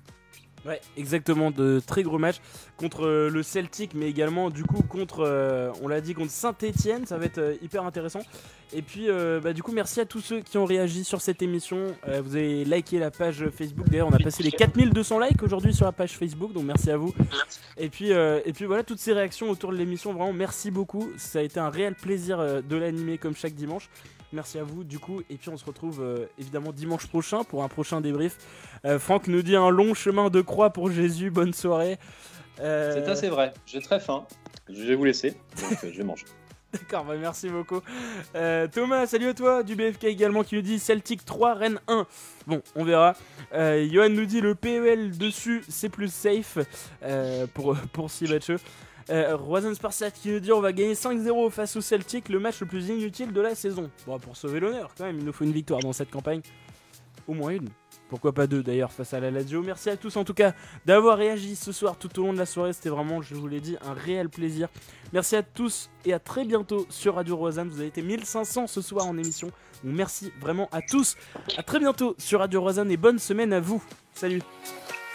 Ouais, 0.65 0.81
exactement, 0.97 1.51
de 1.51 1.79
très 1.85 2.01
gros 2.01 2.17
matchs 2.17 2.41
contre 2.77 3.05
euh, 3.05 3.29
le 3.29 3.43
Celtic, 3.43 3.93
mais 3.93 4.09
également 4.09 4.49
du 4.49 4.63
coup 4.63 4.81
contre, 4.81 5.19
euh, 5.19 5.71
on 5.83 5.87
l'a 5.87 6.01
dit, 6.01 6.15
contre 6.15 6.31
Saint-Etienne, 6.31 7.05
ça 7.05 7.19
va 7.19 7.25
être 7.25 7.37
euh, 7.37 7.55
hyper 7.61 7.83
intéressant. 7.85 8.21
Et 8.73 8.81
puis, 8.81 9.09
euh, 9.09 9.39
bah, 9.39 9.53
du 9.53 9.61
coup, 9.61 9.71
merci 9.71 10.01
à 10.01 10.05
tous 10.05 10.21
ceux 10.21 10.39
qui 10.39 10.57
ont 10.57 10.65
réagi 10.65 11.03
sur 11.03 11.21
cette 11.21 11.43
émission. 11.43 11.95
Vous 12.23 12.35
avez 12.35 12.65
liké 12.65 12.97
la 12.97 13.11
page 13.11 13.47
Facebook, 13.55 13.87
d'ailleurs, 13.87 14.07
on 14.07 14.13
a 14.13 14.17
passé 14.17 14.41
les 14.41 14.51
4200 14.51 15.19
likes 15.19 15.43
aujourd'hui 15.43 15.73
sur 15.73 15.85
la 15.85 15.91
page 15.91 16.17
Facebook, 16.17 16.51
donc 16.51 16.63
merci 16.65 16.89
à 16.89 16.97
vous. 16.97 17.13
Et 17.77 17.89
puis, 17.89 18.11
euh, 18.11 18.41
et 18.43 18.53
puis 18.53 18.65
voilà, 18.65 18.83
toutes 18.83 18.99
ces 18.99 19.13
réactions 19.13 19.51
autour 19.51 19.71
de 19.71 19.77
l'émission, 19.77 20.13
vraiment 20.13 20.33
merci 20.33 20.71
beaucoup. 20.71 21.11
Ça 21.15 21.39
a 21.39 21.41
été 21.43 21.59
un 21.59 21.69
réel 21.69 21.93
plaisir 21.93 22.63
de 22.63 22.75
l'animer 22.75 23.19
comme 23.19 23.35
chaque 23.35 23.53
dimanche. 23.53 23.87
Merci 24.33 24.59
à 24.59 24.63
vous 24.63 24.83
du 24.83 24.99
coup 24.99 25.21
et 25.29 25.35
puis 25.35 25.49
on 25.49 25.57
se 25.57 25.65
retrouve 25.65 26.01
euh, 26.01 26.25
évidemment 26.37 26.71
dimanche 26.71 27.07
prochain 27.07 27.43
pour 27.43 27.63
un 27.63 27.67
prochain 27.67 28.01
débrief. 28.01 28.37
Euh, 28.83 28.99
Franck 28.99 29.27
nous 29.27 29.41
dit 29.41 29.55
un 29.55 29.69
long 29.69 29.93
chemin 29.93 30.29
de 30.29 30.41
croix 30.41 30.71
pour 30.71 30.91
Jésus, 30.91 31.29
bonne 31.29 31.53
soirée. 31.53 31.97
Euh, 32.59 32.93
C'est 32.93 33.09
assez 33.09 33.29
vrai. 33.29 33.53
J'ai 33.65 33.81
très 33.81 33.99
faim. 33.99 34.25
Je 34.69 34.83
vais 34.83 34.95
vous 34.95 35.05
laisser. 35.05 35.31
Donc, 35.61 35.79
je 35.83 35.97
vais 35.97 36.03
manger. 36.03 36.25
D'accord, 36.73 37.05
bah 37.05 37.15
merci 37.17 37.49
beaucoup. 37.49 37.81
Euh, 38.35 38.67
Thomas, 38.67 39.05
salut 39.07 39.27
à 39.27 39.33
toi, 39.33 39.63
du 39.63 39.75
BFK 39.75 40.05
également 40.05 40.43
qui 40.43 40.55
nous 40.55 40.61
dit 40.61 40.79
Celtic 40.79 41.23
3, 41.23 41.53
Rennes 41.53 41.79
1. 41.87 42.05
Bon, 42.47 42.61
on 42.75 42.83
verra. 42.83 43.15
Euh, 43.53 43.87
Johan 43.89 44.09
nous 44.09 44.25
dit 44.25 44.41
le 44.41 44.55
PEL 44.55 45.17
dessus, 45.17 45.63
c'est 45.69 45.89
plus 45.89 46.11
safe 46.11 46.57
euh, 47.03 47.47
pour, 47.53 47.77
pour 47.93 48.11
Sibatcheux. 48.11 48.59
Euh, 49.09 49.73
Spartiate 49.73 50.15
qui 50.15 50.29
nous 50.29 50.39
dit 50.39 50.51
on 50.51 50.61
va 50.61 50.73
gagner 50.73 50.93
5-0 50.93 51.51
face 51.51 51.75
au 51.75 51.81
Celtic, 51.81 52.29
le 52.29 52.39
match 52.39 52.59
le 52.61 52.65
plus 52.65 52.89
inutile 52.89 53.31
de 53.33 53.41
la 53.41 53.55
saison. 53.55 53.89
Bon, 54.07 54.17
pour 54.19 54.35
sauver 54.35 54.59
l'honneur, 54.59 54.91
quand 54.97 55.05
même, 55.05 55.19
il 55.19 55.25
nous 55.25 55.33
faut 55.33 55.43
une 55.43 55.51
victoire 55.51 55.79
dans 55.79 55.93
cette 55.93 56.09
campagne. 56.09 56.41
Au 57.27 57.33
moins 57.33 57.51
une. 57.51 57.69
Pourquoi 58.09 58.33
pas 58.33 58.45
deux 58.45 58.61
d'ailleurs 58.61 58.91
face 58.91 59.13
à 59.13 59.19
la 59.19 59.31
Lazio. 59.31 59.63
Merci 59.63 59.89
à 59.89 59.97
tous 59.97 60.15
en 60.15 60.23
tout 60.23 60.35
cas 60.35 60.53
d'avoir 60.85 61.17
réagi 61.17 61.55
ce 61.55 61.71
soir 61.71 61.97
tout 61.97 62.19
au 62.19 62.23
long 62.23 62.33
de 62.33 62.37
la 62.37 62.45
soirée. 62.45 62.71
C'était 62.71 62.89
vraiment, 62.89 63.21
je 63.21 63.33
vous 63.33 63.47
l'ai 63.47 63.61
dit, 63.61 63.77
un 63.81 63.93
réel 63.93 64.29
plaisir. 64.29 64.69
Merci 65.11 65.35
à 65.35 65.43
tous 65.43 65.89
et 66.05 66.13
à 66.13 66.19
très 66.19 66.45
bientôt 66.45 66.85
sur 66.89 67.15
Radio 67.15 67.35
Rosanne. 67.35 67.67
Vous 67.69 67.79
avez 67.79 67.87
été 67.87 68.03
1500 68.03 68.67
ce 68.67 68.81
soir 68.81 69.07
en 69.07 69.17
émission. 69.17 69.47
Donc 69.83 69.95
merci 69.95 70.31
vraiment 70.39 70.69
à 70.71 70.81
tous. 70.81 71.15
À 71.57 71.63
très 71.63 71.79
bientôt 71.79 72.15
sur 72.19 72.39
Radio 72.39 72.61
Rosanne 72.61 72.91
et 72.91 72.97
bonne 72.97 73.19
semaine 73.19 73.53
à 73.53 73.59
vous. 73.59 73.83
Salut. 74.13 74.41